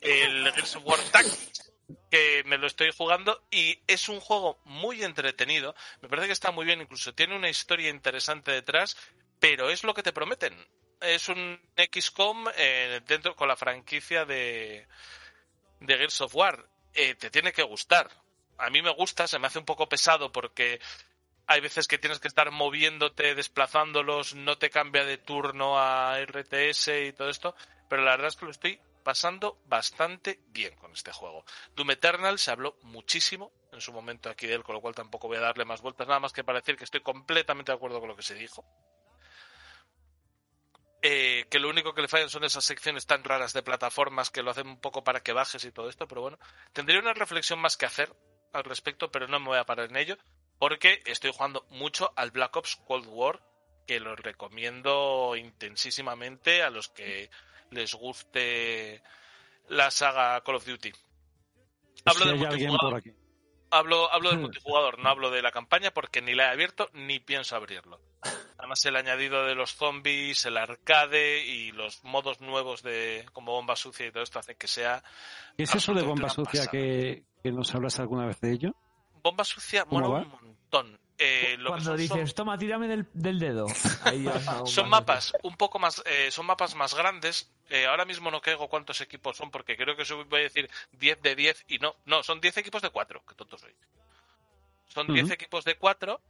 El 0.00 0.52
Gears 0.52 0.76
of 0.76 0.84
War 0.84 0.98
Tactics, 1.10 1.72
que 2.10 2.42
me 2.46 2.58
lo 2.58 2.66
estoy 2.66 2.90
jugando 2.96 3.46
y 3.50 3.80
es 3.86 4.08
un 4.08 4.20
juego 4.20 4.60
muy 4.64 5.02
entretenido. 5.02 5.74
Me 6.00 6.08
parece 6.08 6.28
que 6.28 6.32
está 6.32 6.50
muy 6.50 6.64
bien, 6.64 6.80
incluso 6.80 7.14
tiene 7.14 7.36
una 7.36 7.48
historia 7.48 7.90
interesante 7.90 8.50
detrás, 8.50 8.96
pero 9.40 9.70
es 9.70 9.84
lo 9.84 9.94
que 9.94 10.02
te 10.02 10.12
prometen. 10.12 10.54
Es 11.00 11.28
un 11.28 11.60
XCOM 11.76 12.46
eh, 12.56 13.00
dentro 13.06 13.36
con 13.36 13.48
la 13.48 13.56
franquicia 13.56 14.24
de, 14.24 14.86
de 15.80 15.96
Gears 15.96 16.20
of 16.20 16.34
War. 16.34 16.68
Eh, 16.94 17.14
te 17.14 17.30
tiene 17.30 17.52
que 17.52 17.62
gustar. 17.62 18.10
a 18.58 18.70
mí 18.70 18.80
me 18.80 18.90
gusta, 18.90 19.26
se 19.26 19.38
me 19.38 19.48
hace 19.48 19.58
un 19.58 19.66
poco 19.66 19.88
pesado 19.88 20.32
porque 20.32 20.80
hay 21.46 21.60
veces 21.60 21.86
que 21.86 21.98
tienes 21.98 22.18
que 22.18 22.28
estar 22.28 22.50
moviéndote, 22.50 23.34
desplazándolos, 23.34 24.34
no 24.34 24.58
te 24.58 24.70
cambia 24.70 25.04
de 25.04 25.18
turno 25.18 25.78
a 25.78 26.18
RTS 26.20 26.88
y 27.08 27.12
todo 27.12 27.28
esto, 27.28 27.54
pero 27.88 28.02
la 28.02 28.12
verdad 28.12 28.28
es 28.28 28.36
que 28.36 28.46
lo 28.46 28.50
estoy 28.50 28.80
pasando 29.04 29.58
bastante 29.66 30.40
bien 30.48 30.74
con 30.74 30.92
este 30.92 31.12
juego. 31.12 31.44
Doom 31.76 31.92
Eternal 31.92 32.38
se 32.40 32.50
habló 32.50 32.76
muchísimo 32.82 33.52
en 33.72 33.80
su 33.80 33.92
momento 33.92 34.28
aquí 34.28 34.48
de 34.48 34.54
él, 34.54 34.64
con 34.64 34.74
lo 34.74 34.80
cual 34.80 34.96
tampoco 34.96 35.28
voy 35.28 35.36
a 35.36 35.40
darle 35.40 35.64
más 35.64 35.80
vueltas, 35.80 36.08
nada 36.08 36.18
más 36.18 36.32
que 36.32 36.42
para 36.42 36.58
decir 36.58 36.76
que 36.76 36.84
estoy 36.84 37.02
completamente 37.02 37.70
de 37.70 37.76
acuerdo 37.76 38.00
con 38.00 38.08
lo 38.08 38.16
que 38.16 38.22
se 38.22 38.34
dijo. 38.34 38.64
Eh, 41.02 41.46
que 41.50 41.58
lo 41.58 41.68
único 41.68 41.94
que 41.94 42.02
le 42.02 42.08
fallan 42.08 42.30
son 42.30 42.44
esas 42.44 42.64
secciones 42.64 43.06
tan 43.06 43.22
raras 43.22 43.52
de 43.52 43.62
plataformas 43.62 44.30
que 44.30 44.42
lo 44.42 44.50
hacen 44.50 44.66
un 44.66 44.80
poco 44.80 45.04
para 45.04 45.20
que 45.20 45.32
bajes 45.32 45.64
y 45.64 45.70
todo 45.70 45.88
esto, 45.88 46.08
pero 46.08 46.22
bueno, 46.22 46.38
tendría 46.72 46.98
una 47.00 47.12
reflexión 47.12 47.58
más 47.58 47.76
que 47.76 47.86
hacer 47.86 48.14
al 48.52 48.64
respecto, 48.64 49.10
pero 49.10 49.28
no 49.28 49.38
me 49.38 49.48
voy 49.48 49.58
a 49.58 49.66
parar 49.66 49.90
en 49.90 49.96
ello, 49.96 50.16
porque 50.58 51.02
estoy 51.04 51.32
jugando 51.32 51.66
mucho 51.70 52.12
al 52.16 52.30
Black 52.30 52.56
Ops 52.56 52.76
Cold 52.86 53.06
War, 53.08 53.40
que 53.86 54.00
lo 54.00 54.16
recomiendo 54.16 55.36
intensísimamente 55.36 56.62
a 56.62 56.70
los 56.70 56.88
que 56.88 57.30
les 57.70 57.94
guste 57.94 59.02
la 59.68 59.90
saga 59.90 60.42
Call 60.42 60.56
of 60.56 60.66
Duty. 60.66 60.92
Hablo 62.04 62.24
Si 62.24 62.30
del 62.30 62.38
hay 62.38 62.44
alguien 62.46 62.76
por 62.76 62.94
aquí. 62.94 63.12
Hablo, 63.70 64.12
hablo 64.12 64.30
del 64.30 64.38
multijugador, 64.38 64.98
no 64.98 65.08
hablo 65.08 65.30
de 65.30 65.42
la 65.42 65.50
campaña 65.50 65.90
porque 65.90 66.22
ni 66.22 66.34
la 66.34 66.44
he 66.44 66.50
abierto 66.52 66.88
ni 66.92 67.18
pienso 67.18 67.56
abrirlo. 67.56 68.00
Además 68.58 68.84
el 68.86 68.96
añadido 68.96 69.44
de 69.44 69.54
los 69.54 69.74
zombies, 69.74 70.46
el 70.46 70.56
arcade 70.56 71.44
y 71.44 71.72
los 71.72 72.02
modos 72.04 72.40
nuevos 72.40 72.82
de 72.82 73.26
como 73.32 73.52
bomba 73.52 73.76
sucia 73.76 74.06
y 74.06 74.12
todo 74.12 74.22
esto 74.22 74.38
hace 74.38 74.54
que 74.54 74.66
sea 74.68 75.02
¿Qué 75.56 75.64
es 75.64 75.74
eso 75.74 75.92
de 75.94 76.02
bomba 76.02 76.28
sucia 76.28 76.66
que, 76.68 77.24
que 77.42 77.52
nos 77.52 77.74
hablas 77.74 77.98
alguna 78.00 78.26
vez 78.26 78.40
de 78.40 78.52
ello? 78.52 78.74
bomba 79.22 79.44
sucia 79.44 79.84
¿Cómo 79.84 80.00
mola 80.00 80.08
va? 80.14 80.22
un 80.22 80.30
montón. 80.30 81.00
Eh, 81.18 81.56
lo 81.58 81.70
que 81.70 81.70
Cuando 81.70 81.90
son, 81.90 81.96
dices, 81.96 82.34
toma, 82.34 82.58
tírame 82.58 82.88
del, 82.88 83.06
del 83.14 83.38
dedo. 83.38 83.66
Ahí 84.04 84.24
ya 84.24 84.38
son, 84.40 84.66
son 84.66 84.88
mapas 84.90 85.32
un 85.42 85.56
poco 85.56 85.78
más, 85.78 86.02
eh, 86.06 86.30
son 86.30 86.46
mapas 86.46 86.74
más 86.74 86.94
grandes. 86.94 87.50
Eh, 87.68 87.86
ahora 87.86 88.04
mismo 88.04 88.30
no 88.30 88.40
caigo 88.40 88.68
cuántos 88.68 89.00
equipos 89.00 89.36
son 89.36 89.50
porque 89.50 89.76
creo 89.76 89.96
que 89.96 90.04
voy 90.14 90.40
a 90.40 90.42
decir 90.42 90.70
10 90.92 91.22
de 91.22 91.34
10 91.34 91.64
y 91.68 91.78
no, 91.78 91.96
no, 92.04 92.22
son 92.22 92.40
10 92.40 92.56
equipos 92.58 92.82
de 92.82 92.90
4, 92.90 93.24
que 93.26 93.34
tonto 93.34 93.58
soy. 93.58 93.74
Son 94.88 95.06
10 95.12 95.24
Ujú. 95.24 95.34
equipos 95.34 95.64
de 95.64 95.76
4 95.76 96.20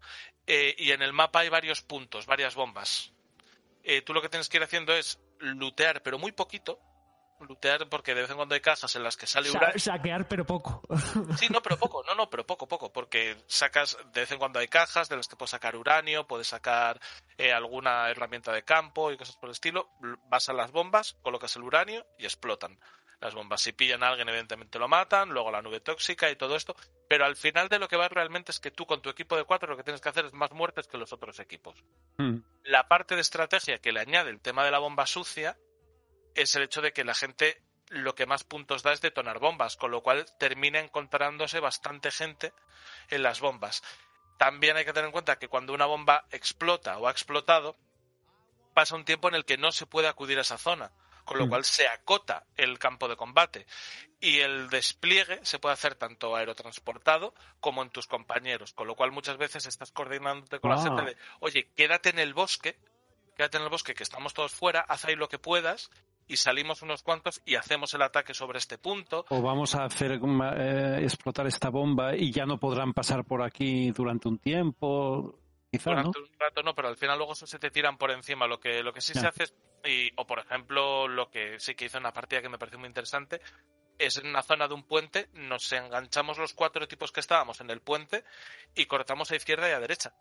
y 0.47 0.91
en 0.93 1.03
el 1.03 1.13
mapa 1.13 1.41
hay 1.41 1.49
varios 1.49 1.83
puntos, 1.83 2.27
varias 2.27 2.55
bombas. 2.55 3.13
Eh, 3.89 4.03
tú 4.03 4.13
lo 4.13 4.21
que 4.21 4.29
tienes 4.29 4.49
que 4.49 4.57
ir 4.57 4.65
haciendo 4.65 4.93
es 4.95 5.21
lootear, 5.39 6.03
pero 6.03 6.19
muy 6.19 6.33
poquito. 6.33 6.81
Lootear 7.41 7.89
porque 7.89 8.15
de 8.15 8.23
vez 8.23 8.31
en 8.31 8.37
cuando 8.37 8.55
hay 8.55 8.61
cajas 8.61 8.95
en 8.97 9.03
las 9.03 9.17
que 9.17 9.27
sale 9.27 9.49
Sa- 9.49 9.59
uranio. 9.59 9.79
saquear, 9.79 10.27
pero 10.29 10.45
poco. 10.47 10.81
Sí, 11.39 11.49
no, 11.51 11.61
pero 11.63 11.77
poco, 11.79 12.03
no, 12.05 12.15
no, 12.15 12.31
pero 12.31 12.47
poco, 12.47 12.67
poco, 12.67 12.93
porque 12.93 13.37
sacas, 13.47 13.97
de 14.13 14.21
vez 14.23 14.33
en 14.33 14.39
cuando 14.39 14.59
hay 14.59 14.69
cajas 14.69 15.09
de 15.09 15.17
las 15.17 15.29
que 15.29 15.37
puedes 15.37 15.51
sacar 15.51 15.77
uranio, 15.77 16.27
puedes 16.27 16.47
sacar 16.49 17.01
eh, 17.39 17.53
alguna 17.53 18.09
herramienta 18.11 18.53
de 18.53 18.63
campo 18.63 19.13
y 19.13 19.17
cosas 19.17 19.37
por 19.37 19.49
el 19.49 19.53
estilo, 19.53 19.91
vas 20.29 20.49
a 20.49 20.53
las 20.55 20.73
bombas, 20.73 21.17
colocas 21.23 21.55
el 21.57 21.63
uranio 21.63 22.07
y 22.19 22.25
explotan 22.25 22.79
las 23.21 23.35
bombas. 23.35 23.61
Si 23.63 23.73
pillan 23.73 24.03
a 24.03 24.09
alguien, 24.09 24.29
evidentemente 24.29 24.79
lo 24.79 24.89
matan, 24.89 25.31
luego 25.31 25.51
la 25.51 25.63
nube 25.63 25.81
tóxica 25.81 26.31
y 26.31 26.37
todo 26.37 26.55
esto, 26.57 26.77
pero 27.09 27.25
al 27.25 27.35
final 27.37 27.69
de 27.69 27.79
lo 27.79 27.89
que 27.89 27.97
va 27.97 28.09
realmente 28.09 28.53
es 28.53 28.61
que 28.61 28.71
tú 28.71 28.85
con 28.87 29.01
tu 29.01 29.09
equipo 29.11 29.37
de 29.37 29.45
cuatro 29.45 29.69
lo 29.71 29.77
que 29.77 29.85
tienes 29.85 30.01
que 30.03 30.09
hacer 30.11 30.27
es 30.27 30.33
más 30.35 30.53
muertes 30.53 30.87
que 30.87 30.99
los 30.99 31.13
otros 31.13 31.39
equipos 31.41 31.75
Mm. 32.19 32.39
la 32.65 32.89
parte 32.89 33.15
de 33.15 33.21
estrategia 33.21 33.79
que 33.79 33.93
le 33.93 34.01
añade 34.01 34.31
el 34.31 34.41
tema 34.41 34.65
de 34.65 34.71
la 34.71 34.79
bomba 34.79 35.07
sucia 35.07 35.57
es 36.37 36.55
el 36.55 36.63
hecho 36.63 36.83
de 36.83 36.93
que 36.93 37.05
la 37.05 37.15
gente 37.15 37.61
lo 37.89 38.15
que 38.15 38.27
más 38.27 38.45
puntos 38.45 38.83
da 38.83 38.93
es 38.93 39.01
detonar 39.01 39.39
bombas, 39.39 39.77
con 39.77 39.91
lo 39.91 40.03
cual 40.03 40.27
termina 40.39 40.81
encontrándose 40.81 41.61
bastante 41.61 42.11
gente 42.11 42.53
en 43.11 43.23
las 43.23 43.41
bombas. 43.41 43.83
También 44.39 44.77
hay 44.77 44.85
que 44.85 44.93
tener 44.93 45.07
en 45.07 45.13
cuenta 45.13 45.39
que 45.39 45.49
cuando 45.49 45.73
una 45.73 45.87
bomba 45.87 46.27
explota 46.31 46.99
o 46.99 47.07
ha 47.07 47.11
explotado, 47.11 47.77
pasa 48.75 48.97
un 48.97 49.05
tiempo 49.05 49.29
en 49.29 49.35
el 49.35 49.45
que 49.45 49.57
no 49.57 49.73
se 49.73 49.87
puede 49.87 50.09
acudir 50.09 50.39
a 50.39 50.43
esa 50.43 50.59
zona, 50.59 50.93
con 51.25 51.39
lo 51.39 51.47
Mm. 51.47 51.49
cual 51.49 51.65
se 51.65 51.89
acota 51.89 52.45
el 52.57 52.79
campo 52.79 53.09
de 53.09 53.17
combate 53.17 53.67
y 54.21 54.41
el 54.41 54.69
despliegue 54.69 55.41
se 55.45 55.59
puede 55.59 55.73
hacer 55.73 55.95
tanto 55.95 56.37
aerotransportado 56.37 57.35
como 57.61 57.83
en 57.83 57.91
tus 57.91 58.07
compañeros, 58.07 58.75
con 58.75 58.87
lo 58.87 58.95
cual 58.95 59.13
muchas 59.13 59.37
veces 59.37 59.67
estás 59.67 59.93
coordinándote 59.93 60.61
con 60.61 60.71
la 60.71 60.83
gente 60.83 61.03
de, 61.03 61.17
oye, 61.41 61.71
quédate 61.75 62.11
en 62.11 62.19
el 62.19 62.35
bosque, 62.35 62.79
quédate 63.37 63.57
en 63.57 63.63
el 63.63 63.71
bosque 63.71 63.95
que 63.95 64.03
estamos 64.03 64.35
todos 64.35 64.53
fuera, 64.53 64.81
haz 64.81 65.05
ahí 65.05 65.17
lo 65.17 65.29
que 65.29 65.39
puedas 65.39 65.91
y 66.27 66.37
salimos 66.37 66.83
unos 66.83 67.03
cuantos 67.03 67.41
y 67.45 67.55
hacemos 67.55 67.93
el 67.95 68.03
ataque 68.03 68.35
sobre 68.35 68.59
este 68.59 68.79
punto. 68.79 69.25
O 69.29 69.43
vamos 69.43 69.75
a 69.75 69.85
hacer 69.85 70.13
eh, 70.13 70.99
explotar 71.03 71.47
esta 71.47 71.69
bomba 71.71 72.17
y 72.17 72.33
ya 72.33 72.47
no 72.47 72.59
podrán 72.59 72.93
pasar 72.93 73.25
por 73.25 73.43
aquí 73.43 73.91
durante 73.93 74.29
un 74.29 74.39
tiempo. 74.39 75.39
Quizá, 75.71 75.91
¿no? 75.91 75.97
durante 76.13 76.19
un 76.21 76.39
rato 76.39 76.63
no, 76.63 76.75
pero 76.75 76.89
al 76.89 76.97
final 76.97 77.19
luego 77.19 77.35
se 77.35 77.59
te 77.59 77.71
tiran 77.71 77.97
por 77.99 78.11
encima. 78.11 78.47
Lo 78.47 78.59
que, 78.61 78.83
lo 78.83 78.93
que 78.93 79.01
sí 79.01 79.13
Ya. 79.15 79.21
se 79.23 79.27
hace 79.29 79.43
es, 79.45 79.55
y- 79.85 80.11
o 80.17 80.27
por 80.27 80.39
ejemplo, 80.39 81.07
lo 81.09 81.31
que 81.31 81.59
sí 81.61 81.75
que 81.75 81.87
hizo 81.87 81.99
en 81.99 82.03
una 82.05 82.13
partida 82.13 82.41
que 82.43 82.49
me 82.49 82.59
pareció 82.59 82.79
muy 82.79 82.89
interesante, 82.89 83.41
es 83.99 84.17
en 84.19 84.27
una 84.27 84.43
zona 84.43 84.69
de 84.69 84.75
un 84.75 84.83
puente, 84.83 85.29
nos 85.35 85.73
enganchamos 85.73 86.39
los 86.39 86.53
cuatro 86.55 86.87
tipos 86.87 87.13
que 87.13 87.21
estábamos 87.21 87.61
en 87.61 87.71
el 87.71 87.81
puente 87.81 88.25
y 88.75 88.87
cortamos 88.87 89.31
a 89.31 89.37
izquierda 89.37 89.69
y 89.69 89.73
a 89.73 89.81
derecha. 89.81 90.13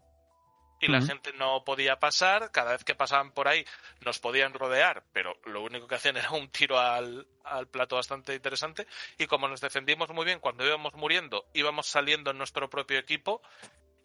Y 0.82 0.88
la 0.88 1.02
gente 1.02 1.32
no 1.34 1.64
podía 1.64 2.00
pasar, 2.00 2.52
cada 2.52 2.74
vez 2.74 2.84
que 2.84 2.96
pasaban 2.96 3.32
por 3.32 3.48
ahí 3.48 3.66
nos 4.02 4.20
podían 4.20 4.54
rodear, 4.54 5.04
pero 5.14 5.36
lo 5.46 5.64
único 5.64 5.88
que 5.88 5.96
hacían 5.96 6.18
era 6.18 6.32
un 6.32 6.50
tiro 6.50 6.78
al, 6.78 7.28
al 7.44 7.68
plato 7.68 7.96
bastante 7.96 8.36
interesante. 8.36 8.86
Y 9.18 9.26
como 9.26 9.48
nos 9.48 9.62
defendimos 9.62 10.10
muy 10.12 10.26
bien, 10.26 10.40
cuando 10.40 10.66
íbamos 10.66 10.94
muriendo, 10.94 11.46
íbamos 11.54 11.88
saliendo 11.88 12.32
en 12.32 12.38
nuestro 12.38 12.70
propio 12.70 13.00
equipo 13.00 13.42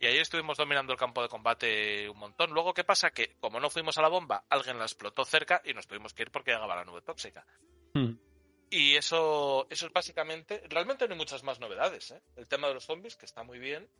y 0.00 0.06
ahí 0.06 0.16
estuvimos 0.16 0.56
dominando 0.56 0.94
el 0.94 0.98
campo 0.98 1.20
de 1.20 1.28
combate 1.28 2.08
un 2.08 2.18
montón. 2.18 2.52
Luego, 2.52 2.72
¿qué 2.72 2.84
pasa? 2.84 3.10
Que 3.10 3.36
como 3.38 3.60
no 3.60 3.68
fuimos 3.68 3.98
a 3.98 4.02
la 4.02 4.08
bomba, 4.08 4.44
alguien 4.48 4.78
la 4.78 4.86
explotó 4.86 5.26
cerca 5.26 5.60
y 5.62 5.74
nos 5.74 5.86
tuvimos 5.86 6.14
que 6.14 6.22
ir 6.22 6.30
porque 6.30 6.52
llegaba 6.52 6.74
la 6.74 6.86
nube 6.86 7.02
tóxica. 7.02 7.44
Mm. 7.92 8.12
Y 8.70 8.96
eso, 8.96 9.66
eso 9.68 9.86
es 9.86 9.92
básicamente. 9.92 10.62
Realmente 10.70 11.06
no 11.06 11.12
hay 11.12 11.18
muchas 11.18 11.42
más 11.42 11.60
novedades. 11.60 12.12
¿eh? 12.12 12.22
El 12.36 12.48
tema 12.48 12.68
de 12.68 12.74
los 12.74 12.86
zombies, 12.86 13.16
que 13.16 13.26
está 13.26 13.42
muy 13.42 13.58
bien. 13.58 13.90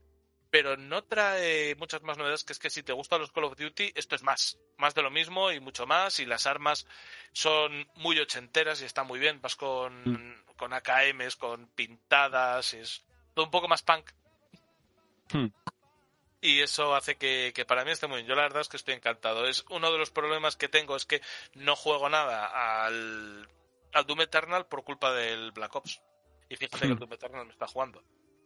Pero 0.51 0.77
no 0.77 1.05
trae 1.05 1.77
muchas 1.77 2.03
más 2.03 2.19
novedades, 2.19 2.43
que 2.43 2.53
es 2.53 2.59
que 2.59 2.71
si 2.71 2.83
te 2.83 2.93
gustan 2.93 3.21
los 3.21 3.31
Call 3.31 3.45
of 3.45 3.57
Duty, 3.57 3.93
esto 3.95 4.17
es 4.17 4.23
más. 4.23 4.59
Más 4.79 4.95
de 4.95 5.03
lo 5.03 5.11
mismo 5.11 5.53
y 5.53 5.61
mucho 5.61 5.87
más. 5.87 6.19
Y 6.19 6.27
las 6.27 6.47
armas 6.47 6.87
son 7.33 7.89
muy 7.95 8.19
ochenteras 8.19 8.83
y 8.83 8.85
está 8.85 9.05
muy 9.05 9.21
bien. 9.21 9.41
Vas 9.41 9.55
con, 9.55 10.43
con 10.57 10.73
AKMs, 10.73 11.37
con 11.37 11.69
pintadas, 11.69 12.75
es 12.75 13.05
todo 13.35 13.45
un 13.45 13.51
poco 13.53 13.69
más 13.69 13.83
punk. 13.83 14.11
Hmm. 15.33 15.47
Y 16.41 16.61
eso 16.61 16.97
hace 16.97 17.17
que, 17.17 17.53
que 17.55 17.65
para 17.65 17.85
mí 17.85 17.93
esté 17.93 18.09
muy 18.09 18.17
bien. 18.17 18.29
Yo 18.29 18.35
la 18.35 18.43
verdad 18.43 18.63
es 18.63 18.69
que 18.69 18.77
estoy 18.77 18.95
encantado. 18.95 19.47
Es 19.47 19.65
uno 19.69 19.93
de 19.93 19.99
los 19.99 20.11
problemas 20.11 20.57
que 20.57 20.69
tengo 20.69 20.97
es 20.97 21.05
que 21.05 21.21
no 21.55 21.77
juego 21.77 22.09
nada 22.09 22.85
al, 22.85 23.49
al 23.93 24.07
Doom 24.07 24.23
Eternal 24.23 24.67
por 24.67 24.83
culpa 24.83 25.13
del 25.13 25.53
Black 25.53 25.77
Ops. 25.77 26.01
Y 26.49 26.57
fíjate 26.57 26.87
que 26.87 26.93
el 26.93 26.97
Hmm. 26.97 26.99
Doom 26.99 27.13
Eternal 27.13 27.47
me 27.47 27.53
está 27.53 27.69
jugando. 27.69 28.03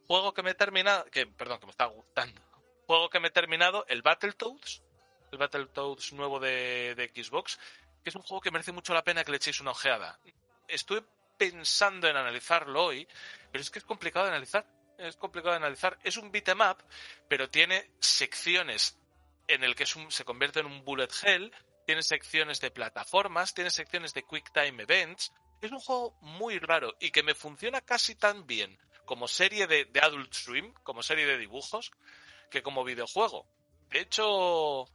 Juego 0.06 0.34
que 0.34 0.42
me 0.42 0.50
he 0.50 0.54
terminado, 0.54 1.04
que, 1.06 1.26
perdón, 1.26 1.58
que 1.60 1.66
me 1.66 1.70
está 1.70 1.86
gustando. 1.86 2.40
Juego 2.86 3.08
que 3.08 3.20
me 3.20 3.28
he 3.28 3.30
terminado, 3.30 3.86
el 3.88 4.02
Battletoads, 4.02 4.82
el 5.32 5.38
Battletoads 5.38 6.12
nuevo 6.12 6.38
de, 6.38 6.94
de 6.94 7.10
Xbox, 7.22 7.58
que 8.02 8.10
es 8.10 8.16
un 8.16 8.22
juego 8.22 8.40
que 8.40 8.50
merece 8.50 8.72
mucho 8.72 8.92
la 8.92 9.02
pena 9.02 9.24
que 9.24 9.30
le 9.30 9.38
echéis 9.38 9.60
una 9.60 9.70
ojeada. 9.70 10.18
Estuve 10.68 11.02
pensando 11.38 12.06
en 12.06 12.16
analizarlo 12.16 12.84
hoy, 12.84 13.08
pero 13.50 13.62
es 13.62 13.70
que 13.70 13.78
es 13.78 13.84
complicado 13.84 14.26
de 14.26 14.32
analizar. 14.32 14.66
Es 14.98 15.16
complicado 15.16 15.52
de 15.52 15.56
analizar. 15.56 15.98
Es 16.04 16.16
un 16.18 16.30
beat'em 16.30 16.60
up, 16.60 16.76
pero 17.28 17.48
tiene 17.48 17.90
secciones 17.98 18.98
en 19.48 19.64
el 19.64 19.74
que 19.74 19.84
es 19.84 19.96
un- 19.96 20.10
se 20.10 20.24
convierte 20.24 20.60
en 20.60 20.66
un 20.66 20.84
bullet 20.84 21.08
hell, 21.22 21.52
tiene 21.86 22.02
secciones 22.02 22.60
de 22.60 22.70
plataformas, 22.70 23.54
tiene 23.54 23.70
secciones 23.70 24.14
de 24.14 24.22
quick 24.24 24.52
time 24.52 24.82
events. 24.82 25.32
Es 25.60 25.72
un 25.72 25.80
juego 25.80 26.16
muy 26.20 26.58
raro 26.58 26.94
y 27.00 27.10
que 27.10 27.22
me 27.22 27.34
funciona 27.34 27.80
casi 27.80 28.14
tan 28.14 28.46
bien 28.46 28.78
como 29.04 29.28
serie 29.28 29.66
de, 29.66 29.84
de 29.86 30.00
Adult 30.00 30.32
Swim, 30.32 30.72
como 30.82 31.02
serie 31.02 31.26
de 31.26 31.38
dibujos, 31.38 31.92
que 32.50 32.62
como 32.62 32.84
videojuego. 32.84 33.46
De 33.90 34.00
hecho, 34.00 34.86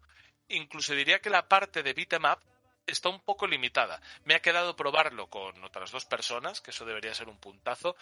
incluso 0.48 0.94
diría 0.94 1.20
que 1.20 1.30
la 1.30 1.48
parte 1.48 1.84
de 1.84 1.94
beat'em 1.94 2.26
up 2.26 2.40
está 2.86 3.10
un 3.10 3.22
poco 3.22 3.48
limitada. 3.48 4.02
Me 4.26 4.36
ha 4.36 4.42
quedado 4.42 4.76
probarlo 4.76 5.28
con 5.28 5.64
otras 5.64 5.92
dos 5.92 6.06
personas, 6.06 6.62
que 6.62 6.72
eso 6.72 6.86
debería 6.86 7.14
ser 7.14 7.30
un 7.30 7.38
puntazo, 7.38 7.96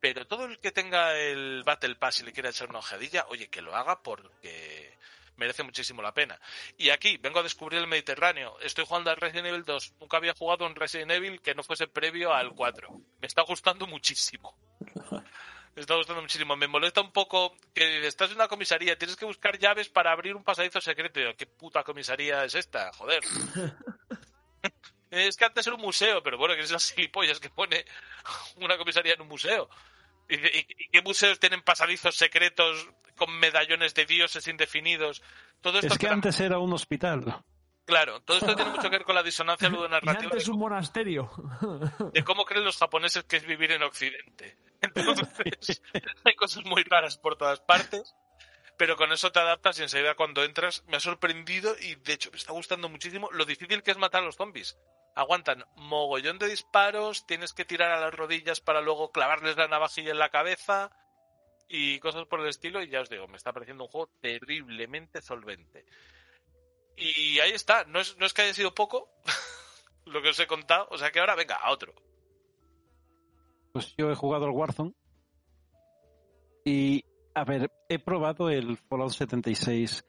pero 0.00 0.26
todo 0.26 0.44
el 0.44 0.58
que 0.60 0.72
tenga 0.72 1.16
el 1.16 1.62
Battle 1.64 1.96
Pass 1.96 2.20
y 2.20 2.24
le 2.24 2.32
quiera 2.32 2.50
echar 2.50 2.68
una 2.68 2.78
ojedilla, 2.80 3.26
oye, 3.28 3.48
que 3.48 3.62
lo 3.62 3.74
haga 3.74 4.02
porque 4.02 4.96
merece 5.36 5.62
muchísimo 5.62 6.02
la 6.02 6.14
pena. 6.14 6.38
Y 6.76 6.90
aquí 6.90 7.16
vengo 7.16 7.40
a 7.40 7.42
descubrir 7.42 7.80
el 7.80 7.86
Mediterráneo. 7.86 8.58
Estoy 8.60 8.84
jugando 8.86 9.10
al 9.10 9.16
Resident 9.16 9.48
Evil 9.48 9.64
2. 9.64 9.94
Nunca 10.00 10.16
había 10.18 10.34
jugado 10.34 10.66
un 10.66 10.76
Resident 10.76 11.10
Evil 11.10 11.40
que 11.40 11.54
no 11.54 11.62
fuese 11.62 11.88
previo 11.88 12.32
al 12.32 12.54
4. 12.54 12.88
Me 13.20 13.26
está 13.26 13.42
gustando 13.42 13.86
muchísimo. 13.86 14.56
Me 15.74 15.80
está 15.82 15.94
gustando 15.96 16.22
muchísimo. 16.22 16.56
Me 16.56 16.68
molesta 16.68 17.00
un 17.00 17.10
poco 17.12 17.56
que 17.74 18.06
estás 18.06 18.30
en 18.30 18.36
una 18.36 18.48
comisaría, 18.48 18.96
tienes 18.96 19.16
que 19.16 19.24
buscar 19.24 19.58
llaves 19.58 19.88
para 19.88 20.12
abrir 20.12 20.36
un 20.36 20.44
pasadizo 20.44 20.80
secreto. 20.80 21.20
¿Qué 21.36 21.46
puta 21.46 21.82
comisaría 21.82 22.44
es 22.44 22.54
esta? 22.54 22.92
Joder. 22.92 23.22
es 25.10 25.36
que 25.36 25.44
antes 25.44 25.66
era 25.66 25.76
un 25.76 25.82
museo, 25.82 26.22
pero 26.22 26.38
bueno, 26.38 26.54
que 26.54 26.60
es 26.62 26.70
las 26.70 26.92
gilipollas 26.92 27.40
que 27.40 27.50
pone 27.50 27.84
una 28.56 28.76
comisaría 28.76 29.14
en 29.14 29.22
un 29.22 29.28
museo. 29.28 29.68
¿Y, 30.28 30.36
y- 30.36 30.66
y 30.78 30.88
qué 30.90 31.02
museos 31.02 31.38
tienen 31.38 31.62
pasadizos 31.62 32.14
secretos 32.16 32.88
con 33.16 33.32
medallones 33.38 33.94
de 33.94 34.06
dioses 34.06 34.46
indefinidos? 34.48 35.22
Todo 35.60 35.78
esto 35.80 35.92
Es 35.92 35.98
que 35.98 36.08
antes 36.08 36.40
era 36.40 36.58
un 36.58 36.72
hospital. 36.72 37.42
Claro, 37.84 38.22
todo 38.22 38.38
esto 38.38 38.56
tiene 38.56 38.70
mucho 38.70 38.90
que 38.90 38.96
ver 38.96 39.04
con 39.04 39.14
la 39.14 39.22
disonancia 39.22 39.68
Y 39.68 39.70
ludonarrativa 39.70 40.22
antes 40.22 40.46
de, 40.46 40.50
un 40.50 40.58
monasterio. 40.58 41.30
de 42.12 42.24
cómo 42.24 42.44
creen 42.44 42.64
los 42.64 42.78
japoneses 42.78 43.24
que 43.24 43.36
es 43.36 43.46
vivir 43.46 43.72
en 43.72 43.82
Occidente. 43.82 44.56
Entonces, 44.80 45.82
hay 46.24 46.34
cosas 46.34 46.64
muy 46.64 46.82
raras 46.84 47.18
por 47.18 47.36
todas 47.36 47.60
partes, 47.60 48.14
pero 48.76 48.96
con 48.96 49.12
eso 49.12 49.32
te 49.32 49.38
adaptas 49.38 49.78
y 49.78 49.82
enseguida 49.82 50.14
cuando 50.14 50.44
entras 50.44 50.84
me 50.86 50.96
ha 50.96 51.00
sorprendido 51.00 51.74
y 51.78 51.94
de 51.96 52.14
hecho 52.14 52.30
me 52.30 52.38
está 52.38 52.52
gustando 52.52 52.88
muchísimo 52.88 53.30
lo 53.32 53.44
difícil 53.44 53.82
que 53.82 53.90
es 53.90 53.98
matar 53.98 54.22
a 54.22 54.26
los 54.26 54.36
zombies. 54.36 54.78
Aguantan 55.14 55.64
mogollón 55.76 56.38
de 56.38 56.48
disparos, 56.48 57.24
tienes 57.26 57.52
que 57.52 57.64
tirar 57.64 57.92
a 57.92 58.00
las 58.00 58.14
rodillas 58.14 58.60
para 58.60 58.80
luego 58.80 59.12
clavarles 59.12 59.56
la 59.56 59.68
navajilla 59.68 60.10
en 60.10 60.18
la 60.18 60.30
cabeza 60.30 60.90
y 61.68 62.00
cosas 62.00 62.26
por 62.26 62.40
el 62.40 62.48
estilo 62.48 62.82
y 62.82 62.88
ya 62.88 63.00
os 63.00 63.08
digo, 63.08 63.28
me 63.28 63.36
está 63.36 63.52
pareciendo 63.52 63.84
un 63.84 63.90
juego 63.90 64.10
terriblemente 64.20 65.22
solvente. 65.22 65.86
Y 66.96 67.38
ahí 67.40 67.50
está, 67.52 67.84
no 67.84 68.00
es, 68.00 68.16
no 68.18 68.26
es 68.26 68.32
que 68.32 68.42
haya 68.42 68.54
sido 68.54 68.74
poco 68.74 69.08
lo 70.06 70.22
que 70.22 70.28
os 70.30 70.38
he 70.40 70.46
contado, 70.46 70.86
o 70.90 70.98
sea 70.98 71.10
que 71.10 71.20
ahora 71.20 71.34
venga, 71.34 71.56
a 71.56 71.70
otro. 71.72 71.92
Pues 73.72 73.94
yo 73.96 74.10
he 74.10 74.14
jugado 74.14 74.44
al 74.44 74.52
Warzone. 74.52 74.94
Y, 76.64 77.04
a 77.34 77.44
ver, 77.44 77.70
he 77.88 77.98
probado 77.98 78.48
el 78.48 78.76
Fallout 78.76 79.12
76. 79.12 80.04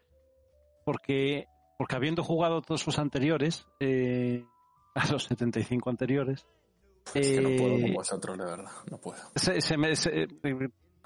Porque, 0.85 1.47
porque 1.77 1.95
habiendo 1.95 2.23
jugado 2.23 2.61
todos 2.61 2.85
los 2.85 2.99
anteriores, 2.99 3.65
eh, 3.79 4.45
a 4.95 5.11
los 5.11 5.23
75 5.25 5.89
anteriores, 5.89 6.45
Es 7.13 7.27
que 7.31 7.41
no 7.41 7.49
puedo 7.57 7.75
eh, 7.77 7.81
con 7.81 7.93
vosotros, 7.93 8.37
de 8.37 8.45
verdad. 8.45 8.71
No 8.91 8.97
puedo. 8.99 9.17
se, 9.35 9.59
se 9.61 9.77
me- 9.77 9.95
se- 9.95 10.27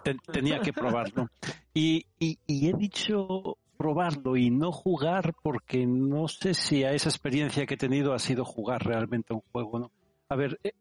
te- 0.03 0.15
tenía 0.31 0.59
que 0.59 0.73
probarlo. 0.73 1.29
Y, 1.73 2.05
y, 2.19 2.37
y 2.47 2.67
he 2.69 2.73
dicho 2.73 3.57
probarlo 3.79 4.35
y 4.35 4.49
no 4.51 4.73
jugar 4.73 5.33
porque 5.41 5.85
no 5.87 6.27
sé 6.27 6.53
si 6.53 6.83
a 6.83 6.91
esa 6.91 7.07
experiencia 7.07 7.65
que 7.65 7.75
he 7.75 7.77
tenido 7.77 8.13
ha 8.13 8.19
sido 8.19 8.43
jugar 8.43 8.85
realmente 8.85 9.33
un 9.33 9.39
juego, 9.53 9.79
¿no? 9.79 9.91
A 10.27 10.35
ver, 10.35 10.59
eh, 10.65 10.73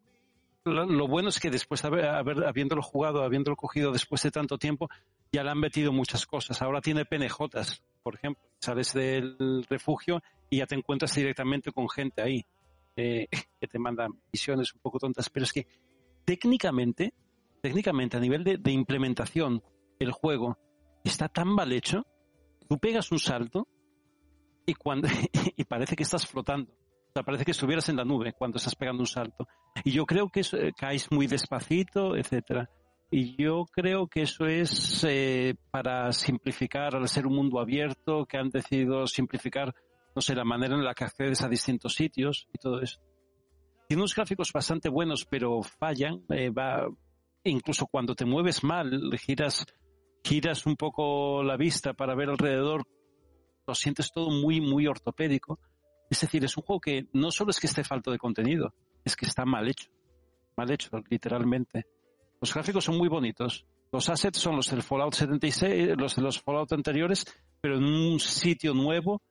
lo, 0.65 1.07
bueno 1.07 1.29
es 1.29 1.39
que 1.39 1.49
después 1.49 1.81
de 1.81 1.89
haber, 1.89 2.05
haber- 2.07 2.45
habiéndolo 2.45 2.83
jugado, 2.83 3.23
habiéndolo 3.23 3.55
cogido 3.55 3.93
después 3.93 4.21
de 4.25 4.33
tanto 4.33 4.59
tiempo, 4.59 4.89
ya 5.33 5.45
le 5.45 5.51
han 5.51 5.61
metido 5.61 5.93
muchas 5.93 6.27
cosas. 6.27 6.61
Ahora 6.61 6.81
tiene 6.81 7.05
PNJs, 7.05 7.83
por 8.03 8.17
ejemplo. 8.17 8.43
Sales 8.59 8.93
del 8.93 9.65
refugio 9.71 10.21
y 10.51 10.59
ya 10.59 10.67
te 10.67 10.75
encuentras 10.75 11.15
directamente 11.15 11.71
con 11.71 11.89
gente 11.89 12.21
ahí 12.21 12.45
eh, 12.97 13.29
que 13.61 13.69
te 13.69 13.79
mandan 13.79 14.11
misiones 14.33 14.75
un 14.75 14.81
poco 14.81 14.99
tontas, 14.99 15.31
pero 15.31 15.45
es 15.45 15.53
que 15.53 15.69
técnicamente, 16.25 17.15
técnicamente 17.63 18.17
a 18.17 18.21
nivel 18.21 18.43
de, 18.43 18.57
de 18.59 18.73
implementación, 18.73 19.63
el 20.01 20.11
juego 20.11 20.59
está 21.05 21.29
tan 21.29 21.47
mal 21.49 21.73
hecho, 21.73 22.05
tú 22.69 22.79
pegas 22.79 23.11
un 23.11 23.19
salto 23.19 23.67
y 24.67 24.75
cuando 24.75 25.09
y 25.57 25.65
parece 25.65 25.97
que 25.97 26.03
estás 26.03 26.27
flotando. 26.27 26.73
O 27.15 27.25
parece 27.25 27.45
que 27.45 27.51
estuvieras 27.51 27.89
en 27.89 27.97
la 27.97 28.05
nube 28.05 28.33
cuando 28.33 28.59
estás 28.59 28.77
pegando 28.77 29.03
un 29.03 29.07
salto. 29.07 29.49
Y 29.85 29.91
yo 29.91 30.05
creo 30.07 30.29
que 30.29 30.41
eso, 30.41 30.57
eh, 30.57 30.73
caes 30.77 31.11
muy 31.11 31.27
despacito, 31.27 32.15
etcétera. 32.17 32.71
Y 33.11 33.43
yo 33.43 33.65
creo 33.73 34.07
que 34.07 34.23
eso 34.23 34.47
es 34.47 35.05
eh, 35.09 35.55
para 35.71 36.13
simplificar, 36.13 36.95
al 36.95 37.09
ser 37.09 37.27
un 37.27 37.35
mundo 37.35 37.59
abierto, 37.59 38.27
que 38.27 38.37
han 38.37 38.51
decidido 38.51 39.07
simplificar, 39.07 39.75
no 40.15 40.21
sé, 40.21 40.35
la 40.35 40.45
manera 40.45 40.75
en 40.75 40.85
la 40.85 40.95
que 40.95 41.05
accedes 41.05 41.43
a 41.43 41.49
distintos 41.49 41.95
sitios 41.95 42.47
y 42.53 42.59
todo 42.59 42.81
eso. 42.81 43.01
Tiene 43.89 44.03
unos 44.03 44.15
gráficos 44.15 44.53
bastante 44.53 44.91
buenos, 44.91 45.25
pero 45.25 45.63
fallan. 45.63 46.23
eh, 46.29 46.51
va, 46.51 46.87
incluso 47.45 47.87
cuando 47.87 48.15
te 48.15 48.27
mueves 48.27 48.63
mal, 48.63 49.01
giras, 49.19 49.65
giras 50.25 50.67
un 50.67 50.77
poco 50.77 51.43
la 51.43 51.57
vista 51.57 51.93
para 51.95 52.15
ver 52.15 52.29
alrededor, 52.31 52.87
lo 53.67 53.75
sientes 53.75 54.11
todo 54.13 54.31
muy, 54.31 54.61
muy 54.61 54.87
ortopédico. 54.87 55.59
Es 56.11 56.21
decir, 56.21 56.45
es 56.45 56.57
un 56.57 56.63
juego 56.63 56.81
que 56.81 57.07
no 57.13 57.31
solo 57.31 57.51
es 57.51 57.61
que 57.61 57.67
esté 57.67 57.85
falto 57.85 58.11
de 58.11 58.19
contenido, 58.19 58.75
es 59.05 59.15
que 59.17 59.27
está 59.27 59.45
mal 59.45 59.69
hecho. 59.69 59.91
Mal 60.57 60.71
hecho, 60.71 60.91
literalmente. 61.11 61.87
Los 62.41 62.53
gráficos 62.55 62.85
son 62.85 62.97
muy 62.97 63.09
bonitos. 63.09 63.67
Los 63.91 64.09
assets 64.09 64.39
son 64.39 64.57
los 64.57 64.71
del 64.71 64.83
Fallout 64.83 65.15
76, 65.15 65.97
los 65.97 66.17
de 66.17 66.23
los 66.23 66.41
Fallout 66.41 66.73
anteriores, 66.73 67.25
pero 67.61 67.77
en 67.77 67.85
un 67.85 68.21
sitio 68.21 68.75
nuevo 68.75 69.23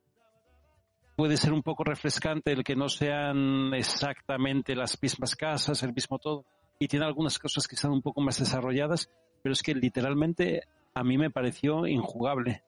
puede 1.16 1.38
ser 1.38 1.54
un 1.54 1.64
poco 1.64 1.84
refrescante 1.84 2.52
el 2.52 2.64
que 2.64 2.76
no 2.76 2.90
sean 2.90 3.74
exactamente 3.74 4.76
las 4.76 5.02
mismas 5.02 5.36
casas, 5.36 5.82
el 5.84 5.94
mismo 5.94 6.20
todo. 6.20 6.46
Y 6.80 6.88
tiene 6.88 7.06
algunas 7.06 7.40
cosas 7.40 7.68
que 7.68 7.76
están 7.76 7.92
un 7.92 8.02
poco 8.02 8.22
más 8.22 8.40
desarrolladas, 8.40 9.10
pero 9.42 9.54
es 9.54 9.62
que 9.62 9.74
literalmente 9.74 10.64
a 10.98 11.04
mí 11.04 11.18
me 11.18 11.30
pareció 11.30 11.86
injugable. 11.86 12.64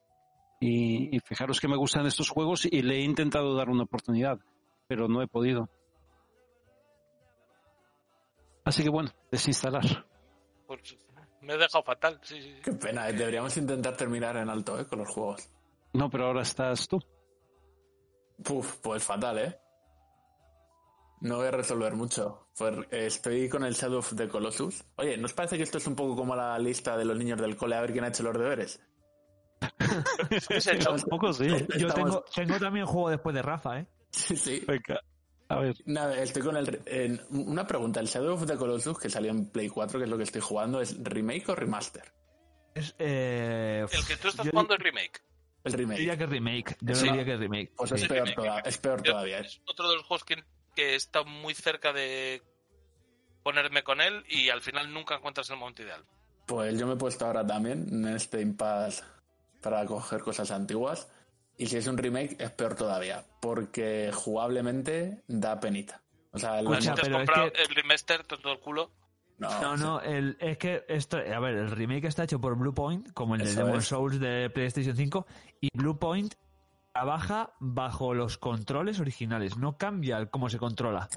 Y, 0.60 1.16
y 1.16 1.20
fijaros 1.20 1.58
que 1.58 1.68
me 1.68 1.76
gustan 1.76 2.06
estos 2.06 2.28
juegos 2.28 2.66
y 2.66 2.82
le 2.82 2.96
he 2.96 3.00
intentado 3.02 3.54
dar 3.54 3.70
una 3.70 3.84
oportunidad, 3.84 4.38
pero 4.86 5.08
no 5.08 5.22
he 5.22 5.26
podido. 5.26 5.68
Así 8.64 8.82
que 8.82 8.90
bueno, 8.90 9.10
desinstalar. 9.30 10.06
Pues 10.66 10.96
me 11.40 11.54
he 11.54 11.58
dejado 11.58 11.82
fatal, 11.82 12.20
sí, 12.22 12.40
sí, 12.40 12.52
sí. 12.54 12.60
Qué 12.62 12.72
pena, 12.72 13.08
eh. 13.08 13.12
deberíamos 13.12 13.56
intentar 13.56 13.96
terminar 13.96 14.36
en 14.36 14.48
alto 14.48 14.78
¿eh? 14.78 14.86
con 14.86 14.98
los 15.00 15.08
juegos. 15.08 15.48
No, 15.92 16.08
pero 16.10 16.26
ahora 16.26 16.42
estás 16.42 16.86
tú. 16.86 17.00
Puf, 18.44 18.76
pues 18.76 19.02
fatal, 19.02 19.38
¿eh? 19.38 19.58
No 21.20 21.36
voy 21.36 21.46
a 21.48 21.50
resolver 21.50 21.94
mucho. 21.94 22.48
Pues, 22.56 22.74
eh, 22.90 23.06
estoy 23.06 23.48
con 23.48 23.64
el 23.64 23.74
Shadow 23.74 23.98
of 23.98 24.14
the 24.16 24.28
Colossus. 24.28 24.84
Oye, 24.96 25.16
¿nos 25.16 25.32
parece 25.34 25.56
que 25.56 25.62
esto 25.64 25.78
es 25.78 25.86
un 25.86 25.94
poco 25.94 26.16
como 26.16 26.34
la 26.34 26.58
lista 26.58 26.96
de 26.96 27.04
los 27.04 27.16
niños 27.18 27.40
del 27.40 27.56
cole 27.56 27.76
a 27.76 27.80
ver 27.82 27.92
quién 27.92 28.04
ha 28.04 28.08
hecho 28.08 28.22
los 28.22 28.34
deberes? 28.38 28.80
¿Qué 30.48 30.60
se 30.60 30.70
ha 30.70 30.74
hecho? 30.74 30.92
Un 30.92 31.02
poco 31.02 31.32
sí. 31.32 31.46
Yo 31.78 31.92
tengo, 31.92 32.24
tengo 32.34 32.58
también 32.58 32.86
juego 32.86 33.10
después 33.10 33.34
de 33.34 33.42
Rafa, 33.42 33.80
¿eh? 33.80 33.86
Sí, 34.10 34.36
sí. 34.36 34.64
Venga, 34.66 35.00
a 35.48 35.60
ver. 35.60 35.76
Nada, 35.84 36.16
estoy 36.22 36.42
con 36.42 36.56
el... 36.56 36.80
en- 36.86 37.20
una 37.30 37.66
pregunta. 37.66 38.00
¿El 38.00 38.06
Shadow 38.06 38.34
of 38.34 38.46
the 38.46 38.56
Colossus 38.56 38.98
que 38.98 39.10
salió 39.10 39.30
en 39.30 39.50
Play 39.50 39.68
4, 39.68 39.98
que 39.98 40.04
es 40.04 40.10
lo 40.10 40.16
que 40.16 40.24
estoy 40.24 40.40
jugando, 40.40 40.80
es 40.80 40.96
remake 41.02 41.48
o 41.50 41.54
remaster? 41.54 42.12
Es, 42.74 42.94
eh, 42.98 43.84
El 43.92 44.06
que 44.06 44.16
tú 44.16 44.28
estás 44.28 44.46
yo 44.46 44.52
jugando 44.52 44.74
es 44.74 44.80
remake. 44.80 45.20
El 45.64 45.72
Yo 45.72 45.78
remake. 45.78 45.98
diría 45.98 46.16
que 46.16 46.24
es 46.24 46.30
remake. 46.30 46.76
Yo 46.80 46.94
Sí. 46.94 47.04
diría 47.08 47.24
que 47.24 47.34
es 47.34 47.40
remake. 47.40 47.72
Pues 47.76 47.90
sí. 47.90 47.96
es 47.96 48.08
peor, 48.08 48.30
toda- 48.34 48.60
es 48.60 48.78
peor 48.78 49.02
Yo- 49.02 49.12
todavía. 49.12 49.38
¿eh? 49.40 49.42
Es 49.46 49.60
otro 49.66 49.90
de 49.90 49.96
los 49.96 50.04
juegos 50.06 50.24
que, 50.24 50.36
que 50.74 50.94
está 50.94 51.22
muy 51.24 51.54
cerca 51.54 51.92
de 51.92 52.42
ponerme 53.42 53.82
con 53.82 54.00
él 54.00 54.24
y 54.28 54.50
al 54.50 54.60
final 54.60 54.92
nunca 54.92 55.16
encuentras 55.16 55.48
el 55.50 55.56
momento 55.56 55.82
ideal. 55.82 56.04
Pues 56.46 56.78
yo 56.78 56.86
me 56.86 56.94
he 56.94 56.96
puesto 56.96 57.26
ahora 57.26 57.46
también 57.46 57.86
en 57.90 58.08
este 58.08 58.40
impasse 58.40 59.02
para 59.62 59.84
coger 59.86 60.20
cosas 60.22 60.50
antiguas. 60.50 61.08
Y 61.56 61.66
si 61.66 61.76
es 61.76 61.86
un 61.86 61.98
remake, 61.98 62.36
es 62.38 62.50
peor 62.52 62.74
todavía. 62.74 63.24
Porque 63.40 64.10
jugablemente 64.14 65.22
da 65.28 65.60
penita. 65.60 66.02
O 66.32 66.38
sea, 66.38 66.58
el- 66.60 66.66
Escucha, 66.66 66.94
te 66.94 67.02
has 67.02 67.08
es 67.08 67.12
comprado 67.14 67.52
que- 67.52 67.62
el 67.62 67.68
remaster, 67.74 68.24
todo 68.24 68.52
el 68.52 68.58
culo. 68.60 68.90
no, 69.38 69.60
No, 69.60 69.76
no, 69.76 70.00
el, 70.00 70.36
es 70.40 70.58
que 70.58 70.84
esto, 70.88 71.16
a 71.18 71.38
ver, 71.40 71.54
el 71.56 71.70
remake 71.70 72.04
está 72.06 72.24
hecho 72.24 72.40
por 72.40 72.56
Bluepoint, 72.56 73.12
como 73.12 73.34
el 73.34 73.44
de 73.44 73.54
Demon. 73.54 73.82
Souls 73.82 74.18
de 74.20 74.50
PlayStation 74.50 74.96
5, 74.96 75.26
y 75.60 75.68
Bluepoint 75.74 76.34
trabaja 76.92 77.52
bajo 77.60 78.14
los 78.14 78.38
controles 78.38 79.00
originales, 79.00 79.56
no 79.56 79.76
cambia 79.76 80.26
cómo 80.26 80.48
se 80.50 80.58
controla. 80.58 81.08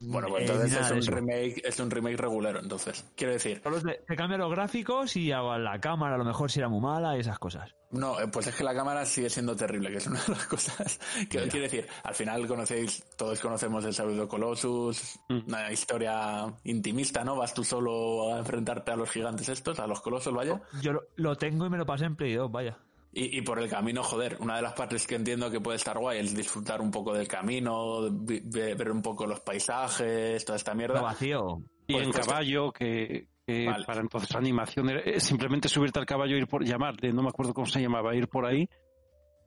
Bueno, 0.00 0.28
pues 0.28 0.42
Eh, 0.42 0.52
entonces 0.52 0.90
es 0.90 1.08
un 1.08 1.14
remake, 1.14 1.62
es 1.64 1.78
un 1.80 1.90
remake 1.90 2.16
regulero, 2.16 2.60
entonces. 2.60 3.04
Quiero 3.16 3.32
decir, 3.32 3.60
Solo 3.62 3.80
se, 3.80 4.02
se 4.06 4.16
cambian 4.16 4.40
los 4.40 4.50
gráficos 4.50 5.16
y 5.16 5.32
a 5.32 5.40
la 5.58 5.80
cámara 5.80 6.14
a 6.14 6.18
lo 6.18 6.24
mejor 6.24 6.50
si 6.50 6.60
era 6.60 6.68
muy 6.68 6.80
mala 6.80 7.16
y 7.16 7.20
esas 7.20 7.38
cosas. 7.38 7.74
no, 7.90 8.20
eh, 8.20 8.28
pues 8.28 8.46
es 8.48 8.54
que 8.54 8.64
la 8.64 8.74
cámara 8.74 9.04
sigue 9.04 9.28
siendo 9.30 9.54
terrible, 9.56 9.90
que 9.90 9.96
es 9.98 10.06
una 10.06 10.20
de 10.20 10.28
las 10.32 10.46
cosas 10.46 10.98
que 11.30 11.48
quiero 11.48 11.62
decir. 11.64 11.86
Al 12.04 12.14
final 12.14 12.46
conocéis, 12.46 13.04
todos 13.16 13.40
conocemos 13.40 13.84
el 13.84 14.16
the 14.18 14.28
Colossus, 14.28 15.18
Mm. 15.28 15.40
una 15.48 15.72
historia 15.72 16.46
intimista, 16.64 17.24
¿no? 17.24 17.36
Vas 17.36 17.54
tú 17.54 17.62
solo 17.64 18.34
a 18.34 18.38
enfrentarte 18.38 18.90
a 18.92 18.96
los 18.96 19.10
gigantes 19.10 19.48
estos, 19.48 19.78
a 19.80 19.86
los 19.86 20.00
colosos, 20.00 20.32
vaya. 20.34 20.60
Yo 20.82 20.92
lo, 20.92 21.02
lo 21.16 21.36
tengo 21.36 21.66
y 21.66 21.70
me 21.70 21.78
lo 21.78 21.86
pasé 21.86 22.04
en 22.06 22.16
Play 22.16 22.34
2, 22.34 22.50
vaya. 22.50 22.78
Y, 23.12 23.38
y 23.38 23.42
por 23.42 23.58
el 23.58 23.68
camino, 23.68 24.04
joder, 24.04 24.36
una 24.40 24.56
de 24.56 24.62
las 24.62 24.72
partes 24.74 25.06
que 25.06 25.16
entiendo 25.16 25.50
que 25.50 25.60
puede 25.60 25.76
estar 25.76 25.98
guay 25.98 26.20
es 26.20 26.34
disfrutar 26.34 26.80
un 26.80 26.90
poco 26.92 27.12
del 27.12 27.26
camino, 27.26 28.08
ver 28.12 28.90
un 28.92 29.02
poco 29.02 29.26
los 29.26 29.40
paisajes, 29.40 30.44
toda 30.44 30.56
esta 30.56 30.74
mierda. 30.74 31.00
vacío. 31.02 31.62
Y 31.88 31.94
Pues, 31.94 32.04
en 32.06 32.12
pues, 32.12 32.26
caballo, 32.26 32.70
que, 32.70 33.26
que 33.44 33.66
Vale. 33.66 33.84
para 33.84 34.00
entonces 34.00 34.32
animación 34.36 34.90
era 34.90 35.00
eh, 35.00 35.18
simplemente 35.18 35.68
subirte 35.68 35.98
al 35.98 36.06
caballo 36.06 36.36
ir 36.36 36.46
por 36.46 36.64
llamarle, 36.64 37.12
no 37.12 37.22
me 37.22 37.30
acuerdo 37.30 37.52
cómo 37.52 37.66
se 37.66 37.80
llamaba, 37.80 38.14
ir 38.14 38.28
por 38.28 38.46
ahí, 38.46 38.68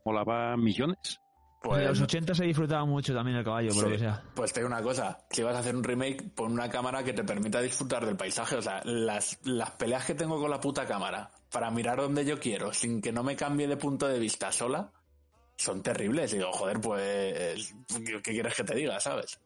molaba 0.03 0.57
millones. 0.57 0.97
en 1.63 1.69
Pues, 1.69 1.85
los 1.87 2.01
80 2.01 2.33
se 2.33 2.43
disfrutaba 2.43 2.83
mucho 2.85 3.13
también 3.13 3.37
el 3.37 3.45
caballo, 3.45 3.73
por 3.73 3.85
lo 3.85 3.89
que 3.91 3.99
sea. 3.99 4.21
Pues 4.35 4.51
te 4.51 4.59
digo 4.59 4.67
una 4.67 4.81
cosa, 4.83 5.19
si 5.29 5.41
vas 5.41 5.55
a 5.55 5.59
hacer 5.59 5.73
un 5.73 5.85
remake, 5.85 6.21
pon 6.35 6.51
una 6.51 6.69
cámara 6.69 7.01
que 7.01 7.13
te 7.13 7.23
permita 7.23 7.61
disfrutar 7.61 8.05
del 8.05 8.17
paisaje. 8.17 8.57
O 8.57 8.61
sea, 8.61 8.81
las, 8.83 9.39
las 9.45 9.71
peleas 9.71 10.03
que 10.05 10.15
tengo 10.15 10.37
con 10.37 10.51
la 10.51 10.59
puta 10.59 10.85
cámara 10.85 11.31
para 11.53 11.69
mirar 11.69 11.99
donde 11.99 12.25
yo 12.25 12.39
quiero, 12.39 12.73
sin 12.73 12.99
que 12.99 13.11
no 13.11 13.23
me 13.23 13.35
cambie 13.35 13.67
de 13.67 13.77
punto 13.77 14.07
de 14.07 14.17
vista 14.17 14.51
sola, 14.51 14.91
son 15.55 15.83
terribles. 15.83 16.33
Y 16.33 16.37
digo, 16.37 16.51
joder, 16.51 16.81
pues, 16.81 17.75
¿qué 18.23 18.31
quieres 18.31 18.55
que 18.55 18.63
te 18.63 18.73
diga, 18.73 18.99
sabes? 18.99 19.39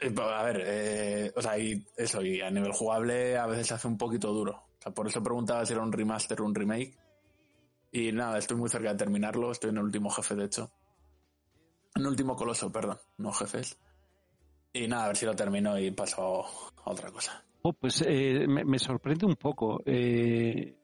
Eh, 0.00 0.12
A 0.20 0.42
ver, 0.42 0.62
eh, 0.66 1.32
o 1.36 1.40
sea, 1.40 1.56
y 1.56 1.86
eso, 1.96 2.22
y 2.22 2.40
a 2.40 2.50
nivel 2.50 2.72
jugable 2.72 3.38
a 3.38 3.46
veces 3.46 3.68
se 3.68 3.74
hace 3.74 3.86
un 3.86 3.96
poquito 3.96 4.32
duro. 4.32 4.64
O 4.78 4.82
sea, 4.82 4.92
por 4.92 5.06
eso 5.06 5.22
preguntaba 5.22 5.64
si 5.64 5.74
era 5.74 5.82
un 5.82 5.92
remaster 5.92 6.40
o 6.40 6.44
un 6.44 6.54
remake. 6.56 6.98
Y 7.92 8.10
nada, 8.10 8.36
estoy 8.38 8.56
muy 8.56 8.68
cerca 8.68 8.90
de 8.90 8.98
terminarlo, 8.98 9.52
estoy 9.52 9.70
en 9.70 9.76
el 9.76 9.84
último 9.84 10.10
jefe, 10.10 10.34
de 10.34 10.44
hecho. 10.44 10.72
En 11.94 12.02
el 12.02 12.08
último 12.08 12.34
coloso, 12.34 12.70
perdón, 12.72 12.98
no 13.18 13.32
jefes. 13.32 13.78
Y 14.72 14.88
nada, 14.88 15.04
a 15.04 15.08
ver 15.08 15.16
si 15.16 15.24
lo 15.24 15.36
termino 15.36 15.78
y 15.78 15.92
paso 15.92 16.44
a 16.84 16.90
otra 16.90 17.12
cosa. 17.12 17.44
Oh, 17.62 17.72
pues 17.72 18.02
eh, 18.06 18.46
me, 18.48 18.64
me 18.64 18.78
sorprende 18.78 19.26
un 19.26 19.34
poco 19.36 19.80
eh, 19.84 20.74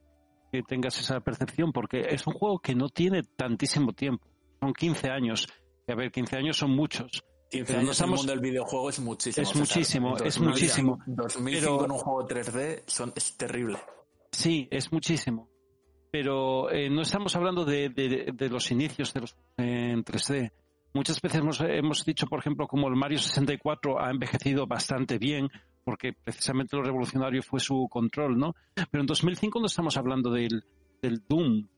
que 0.52 0.62
tengas 0.62 0.98
esa 1.00 1.20
percepción, 1.20 1.72
porque 1.72 2.00
es 2.10 2.26
un 2.26 2.34
juego 2.34 2.58
que 2.58 2.74
no 2.74 2.88
tiene 2.88 3.22
tantísimo 3.22 3.92
tiempo. 3.92 4.26
Son 4.60 4.72
15 4.72 5.10
años. 5.10 5.48
Y 5.86 5.92
a 5.92 5.94
ver, 5.94 6.10
15 6.10 6.36
años 6.36 6.56
son 6.56 6.72
muchos. 6.72 7.22
15 7.50 7.66
Pero 7.66 7.78
no 7.78 7.78
años 7.78 7.80
en 7.82 7.86
el 7.86 7.90
estamos- 7.90 8.18
mundo 8.20 8.32
del 8.32 8.40
videojuego 8.40 8.88
es 8.90 9.00
muchísimo. 9.00 9.42
Es 9.48 9.56
muchísimo, 9.56 10.16
es 10.16 10.34
2000, 10.34 10.48
muchísimo. 10.48 10.98
2005 11.06 11.60
Pero- 11.76 11.84
en 11.84 11.90
un 11.92 11.98
juego 11.98 12.26
3D 12.26 12.82
son, 12.86 13.12
es 13.14 13.36
terrible. 13.36 13.78
Sí, 14.32 14.66
es 14.70 14.92
muchísimo. 14.92 15.48
Pero 16.10 16.70
eh, 16.70 16.88
no 16.90 17.02
estamos 17.02 17.34
hablando 17.36 17.64
de, 17.64 17.88
de- 17.88 18.32
de 18.32 18.48
los 18.48 18.70
inicios 18.70 19.12
de 19.14 19.20
los 19.20 19.36
en 19.56 20.04
3D. 20.04 20.50
Muchas 20.92 21.20
veces 21.20 21.40
hemos, 21.40 21.60
hemos 21.60 22.04
dicho, 22.04 22.26
por 22.26 22.38
ejemplo, 22.38 22.66
como 22.68 22.86
el 22.88 22.94
Mario 22.94 23.18
64 23.18 24.00
ha 24.00 24.10
envejecido 24.10 24.66
bastante 24.66 25.18
bien, 25.18 25.48
porque 25.84 26.12
precisamente 26.12 26.76
lo 26.76 26.82
revolucionario 26.82 27.42
fue 27.42 27.60
su 27.60 27.88
control, 27.90 28.38
¿no? 28.38 28.54
Pero 28.90 29.02
en 29.02 29.06
2005 29.06 29.60
no 29.60 29.66
estamos 29.66 29.96
hablando 29.96 30.30
del, 30.30 30.64
del 31.02 31.22
Doom 31.28 31.68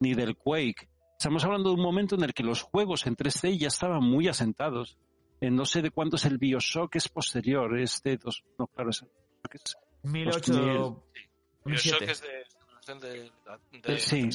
ni 0.00 0.14
del 0.14 0.36
Quake. 0.36 0.88
Estamos 1.18 1.44
hablando 1.44 1.68
de 1.70 1.74
un 1.76 1.82
momento 1.82 2.14
en 2.14 2.24
el 2.24 2.32
que 2.32 2.42
los 2.42 2.62
juegos 2.62 3.06
en 3.06 3.14
3D 3.16 3.58
ya 3.58 3.68
estaban 3.68 4.02
muy 4.02 4.28
asentados. 4.28 4.96
Eh, 5.42 5.50
no 5.50 5.64
sé 5.66 5.82
de 5.82 5.90
cuánto 5.90 6.16
es 6.16 6.24
el 6.24 6.38
Bioshock, 6.38 6.96
es 6.96 7.08
posterior, 7.08 7.78
es 7.78 8.02
de 8.02 8.16
dos, 8.16 8.42
no, 8.58 8.66
claro, 8.66 8.90
es, 8.90 9.04
es- 9.52 9.76
1008... 10.02 11.04
Bioshock 11.64 12.00
2007. 12.00 12.10
es 12.10 12.20
de 12.22 12.28
de, 13.00 13.30
de- 13.92 13.98
sí, 13.98 14.28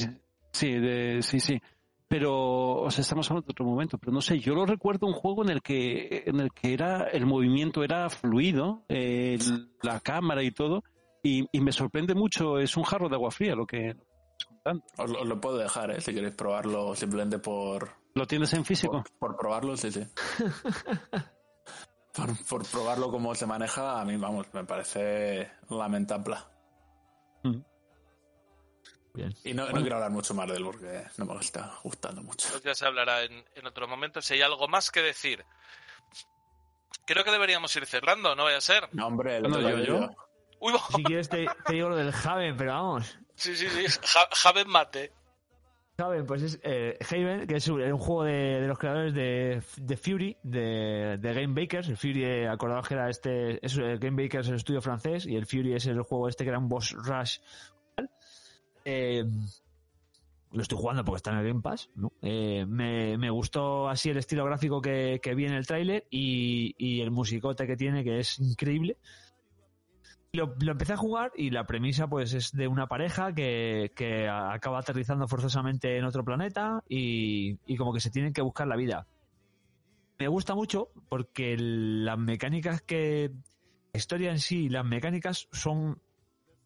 sí, 0.52 0.72
de- 0.73 1.22
sí, 1.22 1.39
sí. 1.39 1.61
Pero, 2.07 2.82
o 2.82 2.91
sea, 2.91 3.02
estamos 3.02 3.30
hablando 3.32 3.48
de 3.48 3.52
otro 3.52 3.65
momento, 3.65 3.98
pero 3.98 4.11
no 4.11 4.22
sé, 4.22 4.40
yo 4.40 4.53
lo 4.53 4.65
recuerdo 4.65 5.07
un 5.07 5.14
juego 5.14 5.44
en 5.44 5.49
el 5.49 5.61
que, 5.64 6.23
en 6.27 6.40
el 6.40 6.52
que 6.53 6.73
era, 6.73 7.07
el 7.07 7.26
movimiento 7.26 7.84
era 7.84 8.10
fluido, 8.11 8.84
eh, 8.90 9.40
la 9.82 9.99
cámara 9.99 10.44
y 10.44 10.52
todo, 10.52 10.84
y, 11.23 11.48
y 11.52 11.61
me 11.61 11.72
sorprende 11.72 12.14
mucho, 12.14 12.60
es 12.60 12.77
un 12.77 12.84
jarro 12.84 13.10
de 13.10 13.15
agua 13.15 13.32
fría 13.32 13.56
lo 13.56 13.65
que 13.65 13.90
estás 13.90 14.45
contando. 14.48 14.84
Os, 14.98 15.10
lo- 15.10 15.22
os 15.22 15.27
lo 15.27 15.41
puedo 15.41 15.57
dejar, 15.57 15.91
¿eh? 15.91 15.99
Si 16.02 16.14
queréis 16.14 16.36
probarlo 16.36 16.94
simplemente 16.95 17.40
por, 17.40 17.90
¿Lo 18.14 18.27
tienes 18.27 18.53
en 18.53 18.64
físico? 18.65 19.03
por, 19.18 19.32
por 19.32 19.38
probarlo, 19.38 19.76
sí, 19.76 19.91
sí. 19.91 20.02
por, 22.14 22.45
por 22.48 22.65
probarlo 22.68 23.10
cómo 23.11 23.34
se 23.36 23.45
maneja, 23.48 23.99
a 23.99 24.06
mí, 24.06 24.15
vamos, 24.18 24.45
me 24.53 24.64
parece 24.64 25.49
lamentable. 25.69 26.36
Bien. 29.16 29.34
Y 29.44 29.54
no, 29.54 29.66
no 29.70 29.82
quiero 29.82 29.96
hablar 29.96 30.12
mucho 30.12 30.34
más 30.34 30.48
de 30.50 30.58
él 30.58 30.64
porque 30.64 31.04
no 31.18 31.26
me 31.26 31.40
está 31.40 31.74
gustando 31.84 32.22
mucho. 32.22 32.48
Pues 32.52 32.64
ya 32.64 32.76
se 32.76 32.86
hablará 32.86 33.24
en, 33.24 33.44
en 33.56 33.66
otro 33.68 33.88
momento. 33.88 34.22
Si 34.22 34.34
hay 34.36 34.42
algo 34.42 34.68
más 34.68 34.92
que 34.92 35.02
decir. 35.02 35.44
Creo 37.06 37.24
que 37.24 37.32
deberíamos 37.32 37.76
ir 37.76 37.86
cerrando, 37.86 38.36
no 38.36 38.44
vaya 38.46 38.58
a 38.58 38.62
ser. 38.62 38.88
No, 38.94 39.08
hombre, 39.08 39.38
el 39.38 39.44
No, 39.44 39.58
otro 39.58 39.70
yo- 39.70 39.84
yo. 39.84 40.10
Uy. 40.60 40.74
Si 40.96 41.04
quieres 41.04 41.30
te, 41.30 41.46
te 41.66 41.74
digo 41.74 41.90
lo 41.90 41.96
del 41.98 42.12
Haven, 42.14 42.58
pero 42.58 42.72
vamos. 42.72 43.18
sí, 43.36 43.56
sí, 43.56 43.68
sí. 43.70 44.00
Ja- 44.04 44.30
Javen 44.32 44.68
Mate. 44.70 45.12
Haven, 45.98 46.26
pues 46.26 46.42
es 46.42 46.60
eh, 46.64 46.98
Haven, 47.10 47.46
que 47.48 47.56
es 47.58 47.68
un, 47.68 47.98
juego 47.98 48.24
de, 48.24 48.60
de 48.62 48.68
los 48.68 48.78
creadores 48.78 49.14
de, 49.14 49.62
de 49.78 49.98
Fury, 49.98 50.36
de, 50.44 51.18
de 51.20 51.34
Game 51.34 51.54
Bakers. 51.62 51.88
El 51.90 51.96
Fury, 51.98 52.24
eh, 52.26 52.48
acordaos 52.50 52.88
que 52.88 52.96
era 52.96 53.10
este, 53.10 53.64
es, 53.66 53.78
eh, 53.78 53.98
Game 54.00 54.22
Bakers 54.24 54.48
es 54.48 54.50
el 54.52 54.56
estudio 54.58 54.82
francés 54.82 55.26
y 55.26 55.36
el 55.36 55.46
Fury 55.46 55.74
es 55.76 55.86
el 55.86 56.02
juego 56.02 56.28
este 56.28 56.44
que 56.44 56.50
era 56.50 56.60
un 56.60 56.68
boss 56.68 56.92
rush. 56.92 57.38
Eh, 58.86 59.26
lo 60.52 60.62
estoy 60.62 60.78
jugando 60.78 61.03
porque 61.03 61.18
está 61.18 61.32
en 61.32 61.40
el 61.40 61.48
Game 61.48 61.62
Pass. 61.62 61.90
Eh, 62.22 62.66
me, 62.68 63.18
me 63.18 63.30
gustó 63.30 63.90
así 63.90 64.12
el 64.12 64.18
estilo 64.18 64.45
gráfico 64.45 64.82
que, 64.82 65.20
que 65.22 65.36
vi 65.36 65.45
en 65.45 65.53
el 65.53 65.68
tráiler 65.68 66.07
y, 66.10 66.76
y 66.78 67.02
el 67.02 67.12
musicote 67.12 67.68
que 67.68 67.76
tiene, 67.76 68.03
que 68.03 68.20
es 68.20 68.40
increíble. 68.40 68.98
Lo, 70.32 70.56
lo 70.60 70.72
empecé 70.72 70.94
a 70.94 70.98
jugar 70.98 71.32
y 71.36 71.49
la 71.49 71.66
premisa 71.66 72.07
pues 72.07 72.34
es 72.34 72.52
de 72.52 72.68
una 72.68 72.88
pareja 72.88 73.34
que, 73.34 73.91
que 73.95 74.30
acaba 74.30 74.80
aterrizando 74.80 75.28
forzosamente 75.28 75.98
en 75.98 76.06
otro 76.06 76.24
planeta 76.24 76.84
y, 76.88 77.57
y 77.66 77.76
como 77.76 77.94
que 77.94 77.99
se 77.99 78.12
tienen 78.12 78.34
que 78.34 78.41
buscar 78.41 78.68
la 78.68 78.76
vida. 78.76 79.07
Me 80.20 80.28
gusta 80.28 80.56
mucho 80.56 80.90
porque 81.10 81.57
las 81.57 82.18
mecánicas 82.18 82.82
que... 82.82 83.32
La 83.94 83.98
historia 83.98 84.32
en 84.32 84.40
sí, 84.40 84.70
las 84.70 84.86
mecánicas 84.86 85.48
son... 85.52 86.02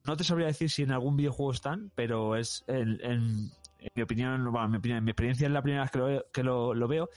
No 0.09 0.17
te 0.17 0.23
sabría 0.23 0.47
decir 0.47 0.71
si 0.71 0.81
en 0.81 0.91
algún 0.91 1.15
videojuego 1.15 1.51
están, 1.51 1.91
pero 1.93 2.35
es 2.35 2.65
en, 2.65 3.51
mi 3.93 4.01
opinión, 4.01 4.51
bueno, 4.51 4.75
en 4.75 4.81
mi 4.81 4.91
en 4.91 5.03
mi 5.03 5.11
experiencia 5.11 5.45
es 5.45 5.53
la 5.53 5.61
primera 5.61 5.83
vez 5.83 5.91
que 5.91 5.99
lo, 5.99 6.31
que 6.31 6.43
lo, 6.73 6.87
veo. 6.87 7.09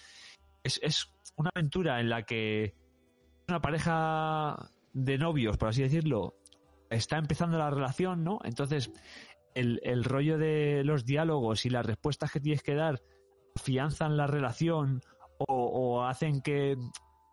Es, 0.62 0.78
es 0.82 1.10
una 1.36 1.48
aventura 1.54 2.00
en 2.00 2.10
la 2.10 2.24
que 2.24 2.74
una 3.48 3.62
pareja 3.62 4.70
de 4.92 5.16
novios, 5.16 5.56
por 5.56 5.70
así 5.70 5.80
decirlo, 5.80 6.34
está 6.90 7.16
empezando 7.16 7.56
la 7.56 7.70
relación, 7.70 8.24
¿no? 8.24 8.40
Entonces, 8.44 8.92
el, 9.54 10.04
rollo 10.04 10.36
de 10.36 10.82
los 10.84 11.06
diálogos 11.06 11.64
y 11.64 11.70
las 11.70 11.86
respuestas 11.86 12.30
que 12.30 12.40
tienes 12.40 12.62
que 12.62 12.74
dar 12.74 13.00
afianzan 13.56 14.18
la 14.18 14.26
relación 14.26 15.00
o, 15.38 16.04
hacen 16.04 16.42
que, 16.42 16.76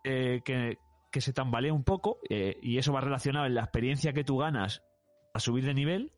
eh, 0.04 0.40
que, 0.42 0.78
que 1.12 1.20
se 1.20 1.34
tambalee 1.34 1.70
un 1.70 1.84
poco 1.84 2.18
eh, 2.30 2.56
y 2.62 2.78
eso 2.78 2.94
va 2.94 3.02
relacionado 3.02 3.44
en 3.44 3.56
la 3.56 3.60
experiencia 3.60 4.14
que 4.14 4.24
tú 4.24 4.38
ganas 4.38 4.82
a 5.32 5.40
subir 5.40 5.64
de 5.64 5.74
nivel. 5.74 6.12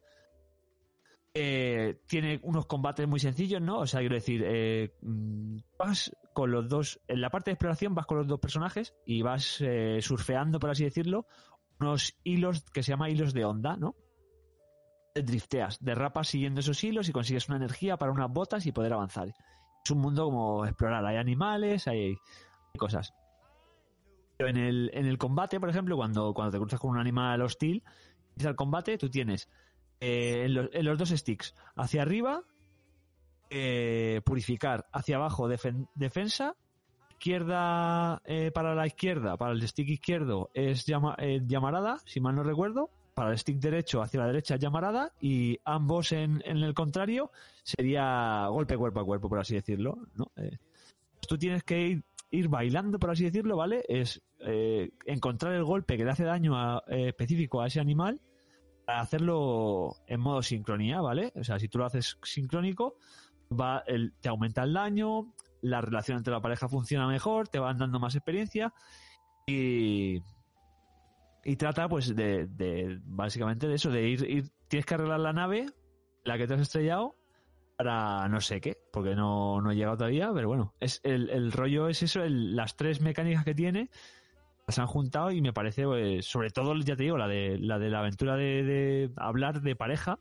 Eh, 1.34 2.02
tiene 2.06 2.40
unos 2.42 2.66
combates 2.66 3.08
muy 3.08 3.18
sencillos, 3.18 3.60
¿no? 3.62 3.80
O 3.80 3.86
sea, 3.86 4.00
quiero 4.00 4.16
decir, 4.16 4.42
eh, 4.44 4.94
mm, 5.00 5.58
vas 5.78 6.14
con 6.34 6.50
los 6.50 6.68
dos, 6.68 7.00
en 7.08 7.22
la 7.22 7.30
parte 7.30 7.50
de 7.50 7.54
exploración 7.54 7.94
vas 7.94 8.06
con 8.06 8.18
los 8.18 8.26
dos 8.26 8.38
personajes 8.38 8.94
y 9.06 9.22
vas 9.22 9.58
eh, 9.60 9.98
surfeando, 10.02 10.60
por 10.60 10.70
así 10.70 10.84
decirlo, 10.84 11.26
unos 11.80 12.14
hilos 12.22 12.64
que 12.72 12.82
se 12.82 12.90
llama 12.90 13.08
hilos 13.08 13.32
de 13.32 13.46
onda, 13.46 13.76
¿no? 13.76 13.96
Drifteas, 15.14 15.82
derrapas 15.82 16.28
siguiendo 16.28 16.60
esos 16.60 16.82
hilos 16.84 17.08
y 17.08 17.12
consigues 17.12 17.48
una 17.48 17.56
energía 17.56 17.96
para 17.96 18.12
unas 18.12 18.30
botas 18.30 18.66
y 18.66 18.72
poder 18.72 18.92
avanzar. 18.92 19.28
Es 19.84 19.90
un 19.90 19.98
mundo 19.98 20.26
como 20.26 20.66
explorar, 20.66 21.04
hay 21.04 21.16
animales, 21.16 21.88
hay, 21.88 22.08
hay 22.08 22.78
cosas. 22.78 23.12
Pero 24.36 24.50
en 24.50 24.56
el, 24.56 24.90
en 24.94 25.06
el 25.06 25.18
combate, 25.18 25.60
por 25.60 25.70
ejemplo, 25.70 25.96
cuando, 25.96 26.34
cuando 26.34 26.52
te 26.52 26.58
cruzas 26.58 26.80
con 26.80 26.90
un 26.90 26.98
animal 26.98 27.40
hostil, 27.42 27.82
el 28.38 28.56
combate, 28.56 28.98
tú 28.98 29.08
tienes 29.10 29.48
eh, 30.00 30.44
en, 30.46 30.84
los, 30.84 30.98
dos 30.98 31.10
sticks, 31.10 31.54
hacia 31.76 32.02
arriba, 32.02 32.42
eh, 33.50 34.20
purificar, 34.24 34.86
hacia 34.92 35.16
abajo, 35.16 35.48
defen- 35.48 35.88
defensa, 35.94 36.56
izquierda 37.10 38.20
eh, 38.24 38.50
para 38.52 38.74
la 38.74 38.86
izquierda, 38.86 39.36
para 39.36 39.52
el 39.52 39.66
stick 39.68 39.88
izquierdo 39.88 40.50
es 40.54 40.86
llama- 40.86 41.16
llamarada, 41.46 41.98
si 42.04 42.20
mal 42.20 42.34
no 42.34 42.42
recuerdo, 42.42 42.90
para 43.14 43.30
el 43.30 43.38
stick 43.38 43.58
derecho 43.58 44.02
hacia 44.02 44.20
la 44.20 44.26
derecha 44.26 44.56
llamarada 44.56 45.12
y 45.20 45.58
ambos 45.64 46.12
en, 46.12 46.42
en 46.46 46.56
el 46.58 46.74
contrario 46.74 47.30
sería 47.62 48.46
golpe 48.48 48.76
cuerpo 48.76 49.00
a 49.00 49.04
cuerpo, 49.04 49.28
por 49.28 49.38
así 49.38 49.54
decirlo. 49.54 49.98
¿no? 50.16 50.32
Eh, 50.36 50.56
tú 51.28 51.36
tienes 51.38 51.62
que 51.62 51.80
ir, 51.80 52.02
ir 52.32 52.48
bailando, 52.48 52.98
por 52.98 53.10
así 53.10 53.24
decirlo, 53.24 53.56
¿vale? 53.56 53.84
Es 53.88 54.20
eh, 54.40 54.90
encontrar 55.06 55.52
el 55.52 55.62
golpe 55.64 55.96
que 55.96 56.04
le 56.04 56.10
hace 56.10 56.24
daño 56.24 56.56
a- 56.56 56.82
eh, 56.88 57.08
específico 57.08 57.60
a 57.60 57.66
ese 57.68 57.78
animal 57.78 58.20
para 58.84 59.00
hacerlo 59.00 59.94
en 60.08 60.18
modo 60.20 60.42
sincronía, 60.42 61.00
¿vale? 61.00 61.32
O 61.36 61.44
sea, 61.44 61.58
si 61.60 61.68
tú 61.68 61.78
lo 61.78 61.84
haces 61.84 62.18
sincrónico, 62.22 62.96
va 63.52 63.84
el- 63.86 64.14
te 64.20 64.28
aumenta 64.28 64.64
el 64.64 64.72
daño, 64.72 65.32
la 65.60 65.80
relación 65.80 66.18
entre 66.18 66.32
la 66.32 66.40
pareja 66.40 66.68
funciona 66.68 67.06
mejor, 67.06 67.48
te 67.48 67.58
van 67.60 67.78
dando 67.78 68.00
más 68.00 68.16
experiencia 68.16 68.72
y, 69.46 70.22
y 71.44 71.56
trata 71.56 71.88
pues 71.88 72.16
de, 72.16 72.46
de 72.46 72.98
básicamente 73.04 73.68
de 73.68 73.74
eso, 73.74 73.90
de 73.90 74.08
ir, 74.08 74.28
ir, 74.28 74.50
tienes 74.68 74.86
que 74.86 74.94
arreglar 74.94 75.20
la 75.20 75.32
nave, 75.32 75.66
la 76.24 76.38
que 76.38 76.46
te 76.46 76.54
has 76.54 76.60
estrellado, 76.60 77.14
para 77.82 78.28
no 78.28 78.40
sé 78.40 78.60
qué, 78.60 78.76
porque 78.92 79.14
no, 79.14 79.60
no 79.60 79.70
he 79.70 79.76
llegado 79.76 79.96
todavía, 79.96 80.30
pero 80.34 80.48
bueno, 80.48 80.74
es 80.80 81.00
el, 81.02 81.30
el 81.30 81.52
rollo 81.52 81.88
es 81.88 82.02
eso, 82.02 82.22
el- 82.22 82.54
las 82.56 82.76
tres 82.76 83.00
mecánicas 83.00 83.44
que 83.44 83.54
tiene 83.54 83.90
las 84.66 84.78
han 84.78 84.86
juntado 84.86 85.30
y 85.32 85.40
me 85.42 85.52
parece, 85.52 85.84
pues, 85.84 86.24
sobre 86.26 86.50
todo, 86.50 86.74
ya 86.76 86.94
te 86.96 87.02
digo, 87.02 87.18
la 87.18 87.26
de 87.26 87.58
la, 87.58 87.78
de 87.78 87.90
la 87.90 87.98
aventura 87.98 88.36
de, 88.36 88.62
de 88.62 89.10
hablar 89.16 89.60
de 89.60 89.74
pareja, 89.74 90.18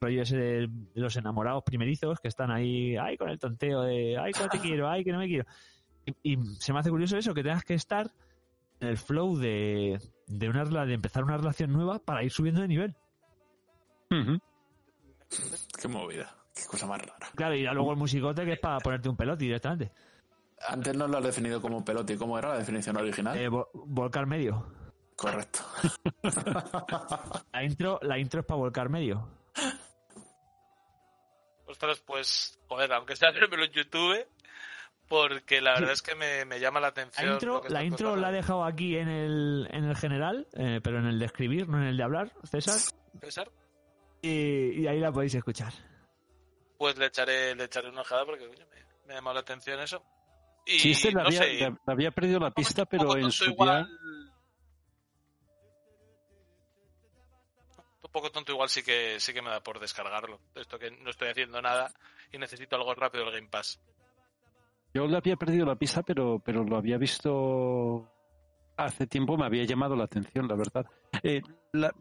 rollo 0.00 0.22
ese 0.22 0.36
de, 0.36 0.70
los 0.94 1.16
enamorados 1.16 1.62
primerizos 1.64 2.18
que 2.20 2.26
están 2.28 2.50
ahí, 2.50 2.96
ay, 2.96 3.16
con 3.16 3.28
el 3.28 3.38
tonteo 3.38 3.82
de, 3.82 4.18
ay, 4.18 4.32
que 4.32 4.42
no 4.42 4.48
te 4.48 4.58
quiero, 4.60 4.88
ay, 4.90 5.04
que 5.04 5.12
no 5.12 5.18
me 5.18 5.28
quiero. 5.28 5.46
Y, 6.24 6.32
y 6.32 6.38
se 6.58 6.72
me 6.72 6.80
hace 6.80 6.90
curioso 6.90 7.16
eso, 7.16 7.32
que 7.34 7.44
tengas 7.44 7.62
que 7.64 7.74
estar 7.74 8.10
en 8.80 8.88
el 8.88 8.96
flow 8.96 9.36
de, 9.36 10.00
de, 10.26 10.48
una, 10.48 10.64
de 10.84 10.94
empezar 10.94 11.22
una 11.22 11.36
relación 11.36 11.72
nueva 11.72 12.00
para 12.00 12.24
ir 12.24 12.32
subiendo 12.32 12.60
de 12.62 12.68
nivel. 12.68 12.96
Qué 15.80 15.88
movida, 15.88 16.41
qué 16.54 16.62
cosa 16.66 16.86
más 16.86 17.00
rara. 17.00 17.28
Claro, 17.34 17.54
y 17.54 17.62
luego 17.64 17.90
el 17.92 17.98
musicote 17.98 18.44
que 18.44 18.52
es 18.54 18.60
para 18.60 18.78
ponerte 18.78 19.08
un 19.08 19.16
pelote 19.16 19.44
directamente. 19.44 19.92
Antes 20.68 20.96
no 20.96 21.08
lo 21.08 21.18
has 21.18 21.24
definido 21.24 21.60
como 21.60 21.84
pelote. 21.84 22.12
¿Y 22.14 22.16
cómo 22.16 22.38
era 22.38 22.50
la 22.50 22.58
definición 22.58 22.96
original? 22.96 23.36
Eh, 23.36 23.48
vo- 23.50 23.68
volcar 23.72 24.26
medio. 24.26 24.66
Correcto. 25.16 25.60
La 27.52 27.62
intro, 27.64 27.98
la 28.02 28.18
intro 28.18 28.40
es 28.40 28.46
para 28.46 28.58
volcar 28.58 28.88
medio. 28.88 29.28
Ostras, 31.66 32.00
pues, 32.00 32.58
joder, 32.68 32.92
aunque 32.92 33.16
sea 33.16 33.30
verlo 33.30 33.64
en 33.64 33.70
YouTube, 33.72 34.26
porque 35.08 35.60
la 35.60 35.74
verdad 35.74 35.92
es 35.92 36.02
que 36.02 36.14
me, 36.14 36.44
me 36.44 36.60
llama 36.60 36.80
la 36.80 36.88
atención. 36.88 37.26
La 37.26 37.32
intro, 37.34 37.62
la 37.68 37.84
intro 37.84 38.16
la 38.16 38.30
he 38.30 38.32
dejado 38.32 38.64
aquí 38.64 38.96
en 38.96 39.08
el, 39.08 39.68
en 39.70 39.84
el 39.84 39.96
general, 39.96 40.46
eh, 40.54 40.80
pero 40.82 40.98
en 40.98 41.06
el 41.06 41.18
de 41.18 41.26
escribir, 41.26 41.68
no 41.68 41.78
en 41.78 41.84
el 41.84 41.96
de 41.96 42.02
hablar, 42.02 42.32
César. 42.44 42.78
César, 43.20 43.50
Y, 44.22 44.80
y 44.82 44.86
ahí 44.86 44.98
la 45.00 45.12
podéis 45.12 45.34
escuchar. 45.34 45.72
Pues 46.82 46.98
le 46.98 47.06
echaré, 47.06 47.54
le 47.54 47.62
echaré 47.62 47.90
una 47.90 48.00
ojada 48.00 48.24
porque 48.26 48.44
coño, 48.48 48.66
me, 48.68 49.06
me 49.06 49.14
llamado 49.14 49.34
la 49.34 49.40
atención 49.42 49.78
eso. 49.78 50.02
Y 50.66 50.80
Sí, 50.80 50.90
este 50.90 51.12
no 51.12 51.20
había, 51.20 51.38
sé, 51.38 51.52
le- 51.52 51.76
había 51.86 52.10
perdido 52.10 52.40
la 52.40 52.50
pista, 52.50 52.86
pero 52.86 53.16
en 53.16 53.30
su 53.30 53.44
igual- 53.50 53.86
día... 53.86 53.96
Un 58.02 58.10
poco 58.10 58.32
tonto 58.32 58.50
igual 58.50 58.68
sí 58.68 58.82
que 58.82 59.20
sí 59.20 59.32
que 59.32 59.40
me 59.42 59.50
da 59.50 59.60
por 59.62 59.78
descargarlo. 59.78 60.40
Esto 60.56 60.76
que 60.76 60.90
no 60.90 61.10
estoy 61.10 61.28
haciendo 61.28 61.62
nada 61.62 61.92
y 62.32 62.38
necesito 62.38 62.74
algo 62.74 62.92
rápido 62.96 63.26
del 63.26 63.34
Game 63.34 63.48
Pass. 63.48 63.80
Yo 64.92 65.06
le 65.06 65.16
había 65.18 65.36
perdido 65.36 65.64
la 65.64 65.76
pista, 65.76 66.02
pero, 66.02 66.40
pero 66.44 66.64
lo 66.64 66.76
había 66.78 66.98
visto 66.98 68.10
hace 68.76 69.06
tiempo, 69.06 69.36
me 69.36 69.46
había 69.46 69.62
llamado 69.62 69.94
la 69.94 70.02
atención, 70.04 70.48
la 70.48 70.56
verdad. 70.56 70.84
Eh, 71.22 71.42
la- 71.74 71.94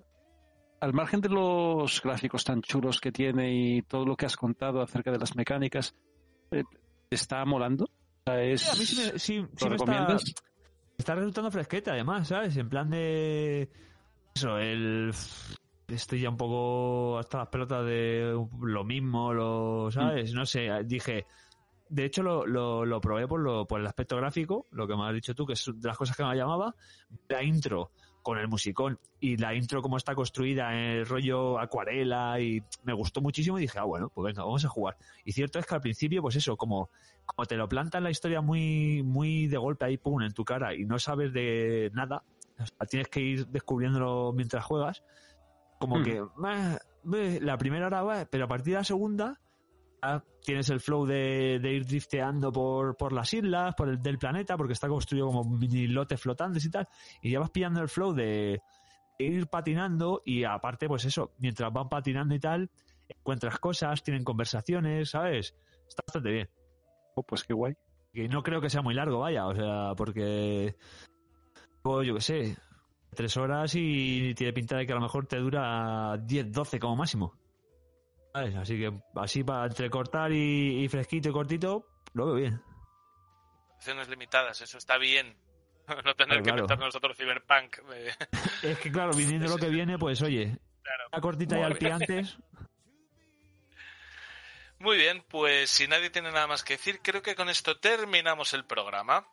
al 0.81 0.93
margen 0.93 1.21
de 1.21 1.29
los 1.29 2.01
gráficos 2.01 2.43
tan 2.43 2.61
chulos 2.61 2.99
que 2.99 3.11
tiene 3.11 3.53
y 3.53 3.81
todo 3.83 4.05
lo 4.05 4.15
que 4.17 4.25
has 4.25 4.35
contado 4.35 4.81
acerca 4.81 5.11
de 5.11 5.19
las 5.19 5.35
mecánicas, 5.35 5.95
eh, 6.51 6.63
¿te 7.09 7.15
está 7.15 7.45
molando? 7.45 7.85
O 7.85 7.89
sea, 8.25 8.43
es- 8.43 8.61
Sí, 8.61 8.69
a 8.69 8.79
mí 8.79 8.85
sí 8.85 8.95
me, 8.97 9.19
sí- 9.19 9.19
sí 9.19 9.35
¿Lo 9.37 9.69
me 9.69 9.75
está, 9.75 9.85
recomiendas? 9.85 10.33
está 10.97 11.15
resultando 11.15 11.51
fresqueta, 11.51 11.91
además, 11.93 12.27
¿sabes? 12.27 12.57
En 12.57 12.67
plan 12.69 12.89
de. 12.89 13.69
Eso, 14.35 14.57
el. 14.57 15.11
Estoy 15.87 16.21
ya 16.21 16.29
un 16.29 16.37
poco 16.37 17.17
hasta 17.19 17.39
las 17.39 17.47
pelotas 17.49 17.85
de 17.85 18.33
lo 18.61 18.83
mismo, 18.85 19.33
lo, 19.33 19.89
¿sabes? 19.91 20.33
No 20.33 20.45
sé, 20.45 20.69
dije. 20.85 21.25
De 21.89 22.05
hecho, 22.05 22.23
lo, 22.23 22.45
lo, 22.47 22.85
lo 22.85 23.01
probé 23.01 23.27
por, 23.27 23.41
lo, 23.41 23.67
por 23.67 23.81
el 23.81 23.85
aspecto 23.87 24.15
gráfico, 24.15 24.65
lo 24.71 24.87
que 24.87 24.95
me 24.95 25.05
has 25.05 25.13
dicho 25.13 25.35
tú, 25.35 25.45
que 25.45 25.53
es 25.53 25.65
de 25.75 25.85
las 25.89 25.97
cosas 25.97 26.15
que 26.15 26.23
me 26.23 26.33
llamaba. 26.37 26.73
La 27.27 27.43
intro 27.43 27.91
con 28.21 28.37
el 28.37 28.47
musicón 28.47 28.99
y 29.19 29.37
la 29.37 29.53
intro 29.55 29.81
como 29.81 29.97
está 29.97 30.15
construida 30.15 30.73
en 30.73 30.79
el 30.99 31.05
rollo 31.05 31.59
acuarela 31.59 32.39
y 32.39 32.63
me 32.83 32.93
gustó 32.93 33.21
muchísimo 33.21 33.57
y 33.57 33.61
dije, 33.61 33.79
ah, 33.79 33.83
bueno, 33.83 34.09
pues 34.13 34.25
venga, 34.25 34.43
vamos 34.43 34.63
a 34.65 34.69
jugar. 34.69 34.97
Y 35.25 35.31
cierto 35.31 35.59
es 35.59 35.65
que 35.65 35.75
al 35.75 35.81
principio, 35.81 36.21
pues 36.21 36.35
eso, 36.35 36.55
como, 36.57 36.89
como 37.25 37.45
te 37.45 37.55
lo 37.55 37.67
plantan 37.67 38.03
la 38.03 38.11
historia 38.11 38.41
muy, 38.41 39.03
muy 39.03 39.47
de 39.47 39.57
golpe 39.57 39.85
ahí, 39.85 39.97
pum, 39.97 40.21
en 40.21 40.33
tu 40.33 40.43
cara 40.45 40.73
y 40.75 40.85
no 40.85 40.99
sabes 40.99 41.33
de 41.33 41.89
nada, 41.93 42.23
o 42.59 42.65
sea, 42.65 42.87
tienes 42.87 43.07
que 43.09 43.21
ir 43.21 43.47
descubriéndolo 43.47 44.33
mientras 44.33 44.63
juegas, 44.65 45.03
como 45.77 45.97
Hmm. 45.97 46.03
que 46.03 46.21
"Meh, 46.37 46.77
meh", 47.03 47.39
la 47.41 47.57
primera 47.57 47.87
hora 47.87 48.03
va, 48.03 48.25
pero 48.25 48.45
a 48.45 48.47
partir 48.47 48.73
de 48.73 48.79
la 48.79 48.83
segunda 48.83 49.39
tienes 50.43 50.69
el 50.69 50.79
flow 50.79 51.05
de, 51.05 51.59
de 51.61 51.73
ir 51.73 51.85
drifteando 51.85 52.51
por, 52.51 52.97
por 52.97 53.13
las 53.13 53.33
islas, 53.33 53.75
por 53.75 53.89
el 53.89 54.01
del 54.01 54.17
planeta, 54.17 54.57
porque 54.57 54.73
está 54.73 54.87
construido 54.87 55.27
como 55.27 55.43
mini 55.43 55.87
lotes 55.87 56.19
flotantes 56.19 56.65
y 56.65 56.71
tal, 56.71 56.87
y 57.21 57.31
ya 57.31 57.39
vas 57.39 57.51
pillando 57.51 57.81
el 57.81 57.89
flow 57.89 58.13
de 58.13 58.61
ir 59.19 59.47
patinando 59.47 60.21
y 60.25 60.43
aparte, 60.43 60.87
pues 60.87 61.05
eso, 61.05 61.31
mientras 61.37 61.71
van 61.71 61.89
patinando 61.89 62.33
y 62.35 62.39
tal, 62.39 62.69
encuentras 63.07 63.59
cosas, 63.59 64.03
tienen 64.03 64.23
conversaciones, 64.23 65.11
¿sabes? 65.11 65.55
Está 65.87 66.03
bastante 66.05 66.31
bien. 66.31 66.49
Oh, 67.15 67.23
pues 67.23 67.43
qué 67.43 67.53
guay. 67.53 67.75
Y 68.13 68.27
no 68.27 68.43
creo 68.43 68.61
que 68.61 68.69
sea 68.69 68.81
muy 68.81 68.93
largo, 68.93 69.19
vaya, 69.19 69.47
o 69.47 69.55
sea, 69.55 69.93
porque. 69.95 70.75
Pues 71.81 72.07
yo 72.07 72.15
qué 72.15 72.21
sé, 72.21 72.57
tres 73.15 73.35
horas 73.37 73.73
y 73.75 74.33
tiene 74.35 74.53
pinta 74.53 74.77
de 74.77 74.85
que 74.85 74.91
a 74.91 74.95
lo 74.95 75.01
mejor 75.01 75.25
te 75.25 75.37
dura 75.37 76.17
10, 76.17 76.51
12 76.51 76.79
como 76.79 76.95
máximo. 76.95 77.33
Así 78.33 78.77
que 78.79 78.91
así 79.15 79.43
para 79.43 79.65
entrecortar 79.65 80.31
y, 80.31 80.83
y 80.83 80.87
fresquito 80.87 81.29
y 81.29 81.31
cortito, 81.33 81.85
lo 82.13 82.27
veo 82.27 82.35
bien. 82.35 82.61
Opciones 83.75 84.07
limitadas, 84.09 84.61
eso 84.61 84.77
está 84.77 84.97
bien. 84.97 85.35
No 86.05 86.15
tener 86.15 86.37
que 86.37 86.43
claro. 86.43 86.61
meter 86.61 86.79
nosotros 86.79 87.17
Cyberpunk. 87.17 87.77
Es 88.63 88.77
que 88.79 88.91
claro, 88.91 89.11
viniendo 89.13 89.49
lo 89.49 89.57
que 89.57 89.67
viene, 89.69 89.97
pues 89.97 90.21
oye, 90.21 90.57
Claro. 90.83 91.03
la 91.11 91.19
cortita 91.21 91.59
y 91.59 91.63
al 91.63 91.75
pie 91.77 91.91
antes. 91.91 92.37
Muy 94.79 94.97
bien, 94.97 95.23
pues 95.29 95.69
si 95.69 95.87
nadie 95.87 96.09
tiene 96.09 96.31
nada 96.31 96.47
más 96.47 96.63
que 96.63 96.73
decir, 96.73 97.01
creo 97.03 97.21
que 97.21 97.35
con 97.35 97.49
esto 97.49 97.77
terminamos 97.79 98.53
el 98.53 98.65
programa. 98.65 99.27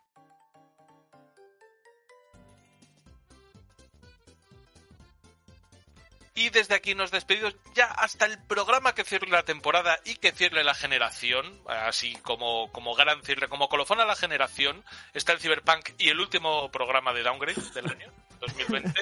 Y 6.39 6.51
desde 6.51 6.77
aquí 6.77 6.95
nos 6.95 7.11
despedimos 7.11 7.57
ya 7.75 7.87
hasta 7.87 8.25
el 8.25 8.39
programa 8.39 8.95
que 8.95 9.03
cierre 9.03 9.27
la 9.29 9.43
temporada 9.43 9.99
y 10.05 10.15
que 10.15 10.31
cierre 10.31 10.63
la 10.63 10.73
generación, 10.73 11.61
así 11.67 12.15
como, 12.23 12.71
como 12.71 12.95
gran 12.95 13.21
cierre, 13.25 13.49
como 13.49 13.69
colofón 13.69 13.99
a 13.99 14.05
la 14.05 14.15
generación, 14.15 14.85
está 15.15 15.33
el 15.33 15.41
Cyberpunk 15.41 15.91
y 15.99 16.11
el 16.11 16.21
último 16.21 16.71
programa 16.71 17.13
de 17.13 17.25
Downgrade 17.25 17.61
del 17.75 17.91
año 17.91 18.13
2020. 18.39 18.95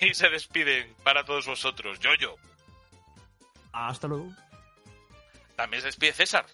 y 0.00 0.14
se 0.14 0.30
despiden 0.30 0.94
para 1.04 1.22
todos 1.26 1.46
vosotros. 1.46 2.00
Yo, 2.00 2.14
yo. 2.14 2.36
Hasta 3.74 4.08
luego. 4.08 4.32
También 5.54 5.82
se 5.82 5.88
despide 5.88 6.14
César. 6.14 6.46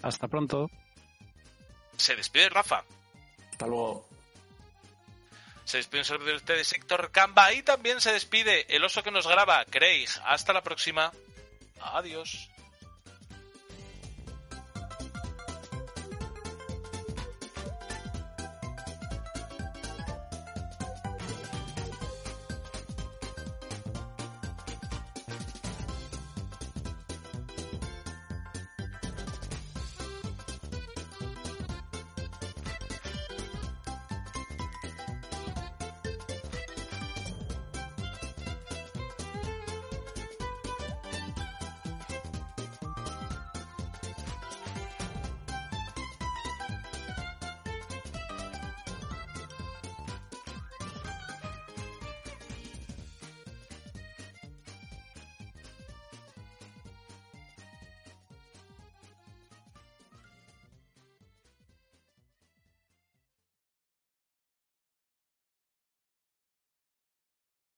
Hasta 0.00 0.28
pronto. 0.28 0.70
Se 1.98 2.16
despide 2.16 2.48
Rafa. 2.48 2.84
Hasta 3.50 3.66
luego. 3.66 4.08
Se 5.68 5.76
despide 5.76 6.00
un 6.00 6.06
servidor 6.06 6.30
de 6.30 6.36
ustedes, 6.36 6.72
Héctor 6.72 7.10
Camba. 7.10 7.52
Y 7.52 7.62
también 7.62 8.00
se 8.00 8.10
despide 8.10 8.74
el 8.74 8.82
oso 8.84 9.02
que 9.02 9.10
nos 9.10 9.28
graba, 9.28 9.66
Craig. 9.66 10.08
Hasta 10.24 10.54
la 10.54 10.62
próxima. 10.62 11.12
Adiós. 11.78 12.48